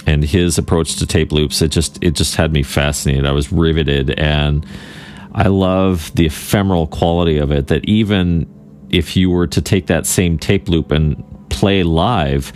and 0.05 0.23
his 0.25 0.57
approach 0.57 0.97
to 0.97 1.07
tape 1.07 1.31
loops, 1.31 1.61
it 1.61 1.69
just 1.69 2.03
it 2.03 2.11
just 2.11 2.35
had 2.35 2.51
me 2.51 2.63
fascinated. 2.63 3.25
I 3.25 3.31
was 3.31 3.51
riveted, 3.51 4.11
and 4.19 4.65
I 5.33 5.47
love 5.47 6.13
the 6.15 6.25
ephemeral 6.25 6.85
quality 6.87 7.37
of 7.37 7.49
it. 7.49 7.67
That 7.67 7.85
even 7.85 8.45
if 8.89 9.15
you 9.15 9.29
were 9.29 9.47
to 9.47 9.61
take 9.61 9.87
that 9.87 10.05
same 10.05 10.37
tape 10.37 10.67
loop 10.67 10.91
and 10.91 11.23
play 11.49 11.83
live, 11.83 12.51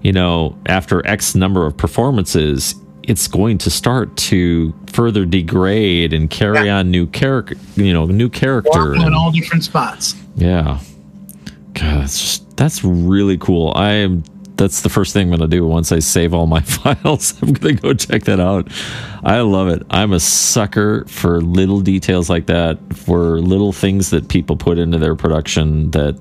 you 0.00 0.12
know, 0.12 0.56
after 0.64 1.06
X 1.06 1.34
number 1.34 1.66
of 1.66 1.76
performances, 1.76 2.74
it's 3.02 3.28
going 3.28 3.58
to 3.58 3.70
start 3.70 4.16
to 4.16 4.72
further 4.94 5.24
degrade 5.26 6.12
and 6.12 6.30
carry 6.30 6.66
Yeah. 6.66 6.78
on 6.78 6.90
new 6.90 7.06
character, 7.06 7.56
you 7.76 7.92
know, 7.92 8.06
new 8.06 8.28
character. 8.28 8.94
In 8.94 9.12
all 9.12 9.30
different 9.32 9.64
spots. 9.64 10.14
yeah. 10.36 10.78
God, 11.74 12.02
that's 12.02 12.20
just, 12.20 12.56
that's 12.56 12.84
really 12.84 13.36
cool. 13.36 13.72
I 13.74 13.90
am. 13.92 14.22
That's 14.56 14.82
the 14.82 14.88
first 14.88 15.12
thing 15.12 15.22
I'm 15.32 15.36
going 15.36 15.50
to 15.50 15.56
do 15.56 15.66
once 15.66 15.90
I 15.90 15.98
save 15.98 16.32
all 16.32 16.46
my 16.46 16.60
files. 16.60 17.34
I'm 17.42 17.52
going 17.54 17.74
to 17.74 17.82
go 17.82 17.92
check 17.94 18.22
that 18.24 18.38
out. 18.38 18.68
I 19.24 19.40
love 19.40 19.66
it. 19.66 19.82
I'm 19.90 20.12
a 20.12 20.20
sucker 20.20 21.04
for 21.08 21.40
little 21.40 21.80
details 21.80 22.30
like 22.30 22.46
that, 22.46 22.78
for 22.94 23.40
little 23.40 23.72
things 23.72 24.10
that 24.10 24.28
people 24.28 24.56
put 24.56 24.78
into 24.78 24.98
their 24.98 25.16
production 25.16 25.90
that 25.90 26.14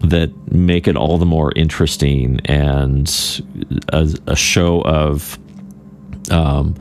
that 0.00 0.30
make 0.52 0.86
it 0.86 0.94
all 0.96 1.16
the 1.16 1.24
more 1.24 1.52
interesting 1.56 2.38
and 2.44 3.08
a, 3.94 4.06
a 4.26 4.36
show 4.36 4.82
of 4.82 5.38
um, 6.30 6.74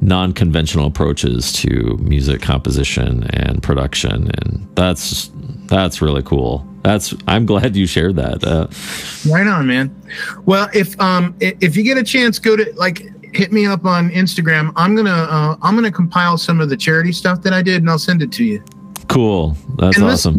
non-conventional 0.00 0.86
approaches 0.86 1.52
to 1.52 1.96
music 2.00 2.40
composition 2.40 3.24
and 3.30 3.62
production 3.62 4.30
and 4.42 4.68
that's 4.74 5.30
that's 5.66 6.00
really 6.00 6.22
cool 6.22 6.66
that's 6.82 7.14
i'm 7.26 7.44
glad 7.44 7.74
you 7.74 7.86
shared 7.86 8.14
that 8.14 8.44
uh, 8.44 8.68
Right 9.28 9.46
on, 9.46 9.66
man. 9.66 9.94
Well, 10.44 10.68
if 10.72 10.98
um 11.00 11.34
if 11.40 11.76
you 11.76 11.82
get 11.82 11.98
a 11.98 12.04
chance, 12.04 12.38
go 12.38 12.56
to 12.56 12.72
like 12.76 13.02
hit 13.34 13.52
me 13.52 13.66
up 13.66 13.84
on 13.84 14.10
Instagram. 14.10 14.72
I'm 14.76 14.94
gonna 14.94 15.10
uh, 15.10 15.56
I'm 15.62 15.74
gonna 15.74 15.92
compile 15.92 16.38
some 16.38 16.60
of 16.60 16.68
the 16.68 16.76
charity 16.76 17.12
stuff 17.12 17.42
that 17.42 17.52
I 17.52 17.62
did, 17.62 17.82
and 17.82 17.90
I'll 17.90 17.98
send 17.98 18.22
it 18.22 18.32
to 18.32 18.44
you. 18.44 18.62
Cool. 19.08 19.56
That's 19.76 19.96
And 19.96 20.06
awesome. 20.06 20.36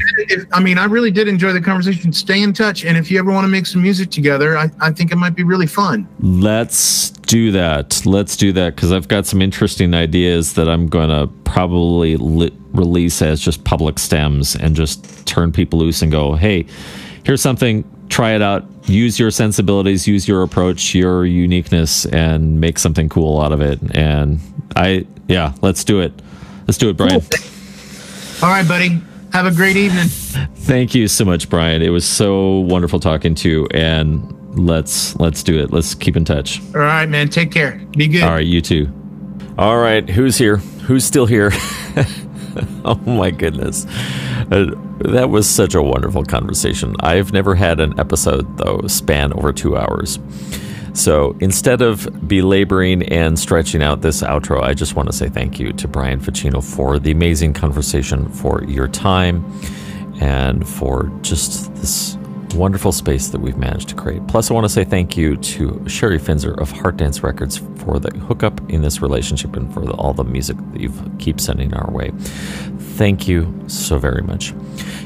I 0.52 0.60
mean, 0.62 0.78
I 0.78 0.86
really 0.86 1.12
did 1.12 1.28
enjoy 1.28 1.54
the 1.54 1.62
conversation. 1.62 2.14
Stay 2.14 2.41
in 2.41 2.54
touch, 2.54 2.86
and 2.86 2.98
if 2.98 3.10
you 3.12 3.20
ever 3.20 3.32
want 3.32 3.44
to 3.46 3.50
make 3.50 3.66
some 3.66 3.82
music 3.82 4.10
together, 4.12 4.58
I, 4.58 4.70
I 4.80 4.91
think 4.91 5.12
it 5.12 5.16
might 5.18 5.36
be 5.36 5.44
really 5.44 5.68
fun. 5.68 6.08
let's 6.22 7.10
do 7.30 7.52
that. 7.52 8.06
Let's 8.06 8.36
do 8.36 8.52
that 8.54 8.76
because 8.76 8.91
i've 8.91 9.08
got 9.08 9.28
some 9.28 9.40
interesting 9.40 9.94
ideas 9.94 10.54
that 10.54 10.68
i'm 10.68 10.88
gonna 10.88 11.28
probably 11.44 12.18
li- 12.18 12.52
release 12.74 13.22
as 13.22 13.40
just 13.40 13.64
public 13.66 14.00
stems 14.00 14.56
and 14.56 14.76
just 14.76 15.28
turn 15.28 15.52
people 15.52 15.78
loose 15.78 16.02
and 16.02 16.12
go 16.12 16.34
hey 16.36 16.66
here's 17.24 17.41
something. 17.41 17.84
Try 18.10 18.32
it 18.32 18.41
out. 18.41 18.66
Use 18.90 19.20
your 19.20 19.30
sensibilities 19.30 20.08
use 20.08 20.28
your 20.28 20.41
approach 20.41 20.96
your 20.96 21.24
uniqueness 21.26 22.06
and 22.08 22.60
make 22.60 22.80
something 22.80 23.10
cool 23.10 23.40
out 23.40 23.52
of 23.52 23.62
it. 23.62 23.80
And 23.96 24.40
i 24.76 25.06
yeah 25.28 25.54
let's 25.62 25.84
do 25.84 26.00
it. 26.02 26.12
Let's 26.66 26.80
do 26.80 26.90
it 26.90 26.98
brian 26.98 27.22
All 28.41 28.49
right, 28.49 28.68
buddy. 28.68 29.02
Have 29.34 29.45
a 29.45 29.52
great 29.52 29.76
evening. 29.76 30.07
thank 30.07 30.95
you 30.95 31.07
so 31.07 31.24
much 31.24 31.49
brian 31.49 31.82
it 31.84 31.90
was 31.90 32.03
so 32.06 32.60
wonderful 32.61 32.99
talking 32.99 33.36
to 33.36 33.49
you 33.49 33.68
and 33.72 34.57
let's 34.60 35.16
let's 35.18 35.44
do 35.44 35.60
it 35.60 35.72
let's 35.72 35.94
keep 35.94 36.16
in 36.18 36.26
touch 36.26 36.60
All 36.74 36.82
right, 36.82 37.06
man. 37.07 37.30
Take 37.30 37.52
care. 37.52 37.80
Be 37.95 38.07
good. 38.07 38.24
All 38.24 38.32
right, 38.32 38.45
you 38.45 38.60
too. 38.61 38.91
All 39.57 39.78
right, 39.78 40.07
who's 40.10 40.38
here? 40.38 40.57
Who's 40.57 41.03
still 41.06 41.26
here? 41.28 41.52
oh 42.86 42.99
my 43.06 43.30
goodness. 43.30 43.86
Uh, 44.52 44.72
that 45.02 45.30
was 45.30 45.48
such 45.48 45.76
a 45.76 45.82
wonderful 45.82 46.24
conversation. 46.24 46.95
I've 47.02 47.32
never 47.34 47.53
had 47.56 47.80
an 47.80 47.99
episode, 47.99 48.57
though, 48.57 48.82
span 48.88 49.32
over 49.34 49.53
two 49.53 49.78
hours. 49.78 50.18
So 50.94 51.36
instead 51.40 51.82
of 51.82 52.28
belaboring 52.28 53.03
and 53.03 53.38
stretching 53.40 53.82
out 53.84 54.02
this 54.02 54.22
outro, 54.22 54.61
I 54.61 54.74
just 54.74 54.95
want 54.95 55.10
to 55.10 55.14
say 55.14 55.30
thank 55.30 55.60
you 55.60 55.72
to 55.74 55.88
Brian 55.88 56.20
Fechino 56.20 56.64
for 56.64 56.99
the 56.99 57.11
amazing 57.11 57.53
conversation, 57.53 58.30
for 58.30 58.64
your 58.66 58.88
time, 58.88 59.45
and 60.20 60.68
for 60.68 61.11
just 61.22 61.74
this 61.76 62.18
wonderful 62.56 62.91
space 62.91 63.30
that 63.30 63.40
we've 63.40 63.57
managed 63.57 63.90
to 63.90 63.95
create. 63.95 64.26
Plus, 64.28 64.49
I 64.49 64.53
want 64.53 64.66
to 64.66 64.70
say 64.70 64.84
thank 64.84 65.16
you 65.16 65.38
to 65.38 65.84
Sherry 65.88 66.20
Finzer 66.20 66.60
of 66.60 66.72
Heart 66.72 66.98
Dance 66.98 67.24
Records 67.24 67.57
for 67.78 67.99
the 67.99 68.11
hookup 68.20 68.60
in 68.70 68.82
this 68.82 69.02
relationship 69.02 69.56
and 69.56 69.74
for 69.74 69.82
the, 69.82 69.91
all 69.94 70.14
the 70.14 70.24
music 70.24 70.57
that 70.74 70.82
you 70.82 70.91
keep 71.20 71.40
sending 71.40 71.74
our 71.74 71.91
way. 71.91 72.11
Thank 73.00 73.30
you 73.30 73.64
so 73.68 73.98
very 73.98 74.22
much. 74.22 74.54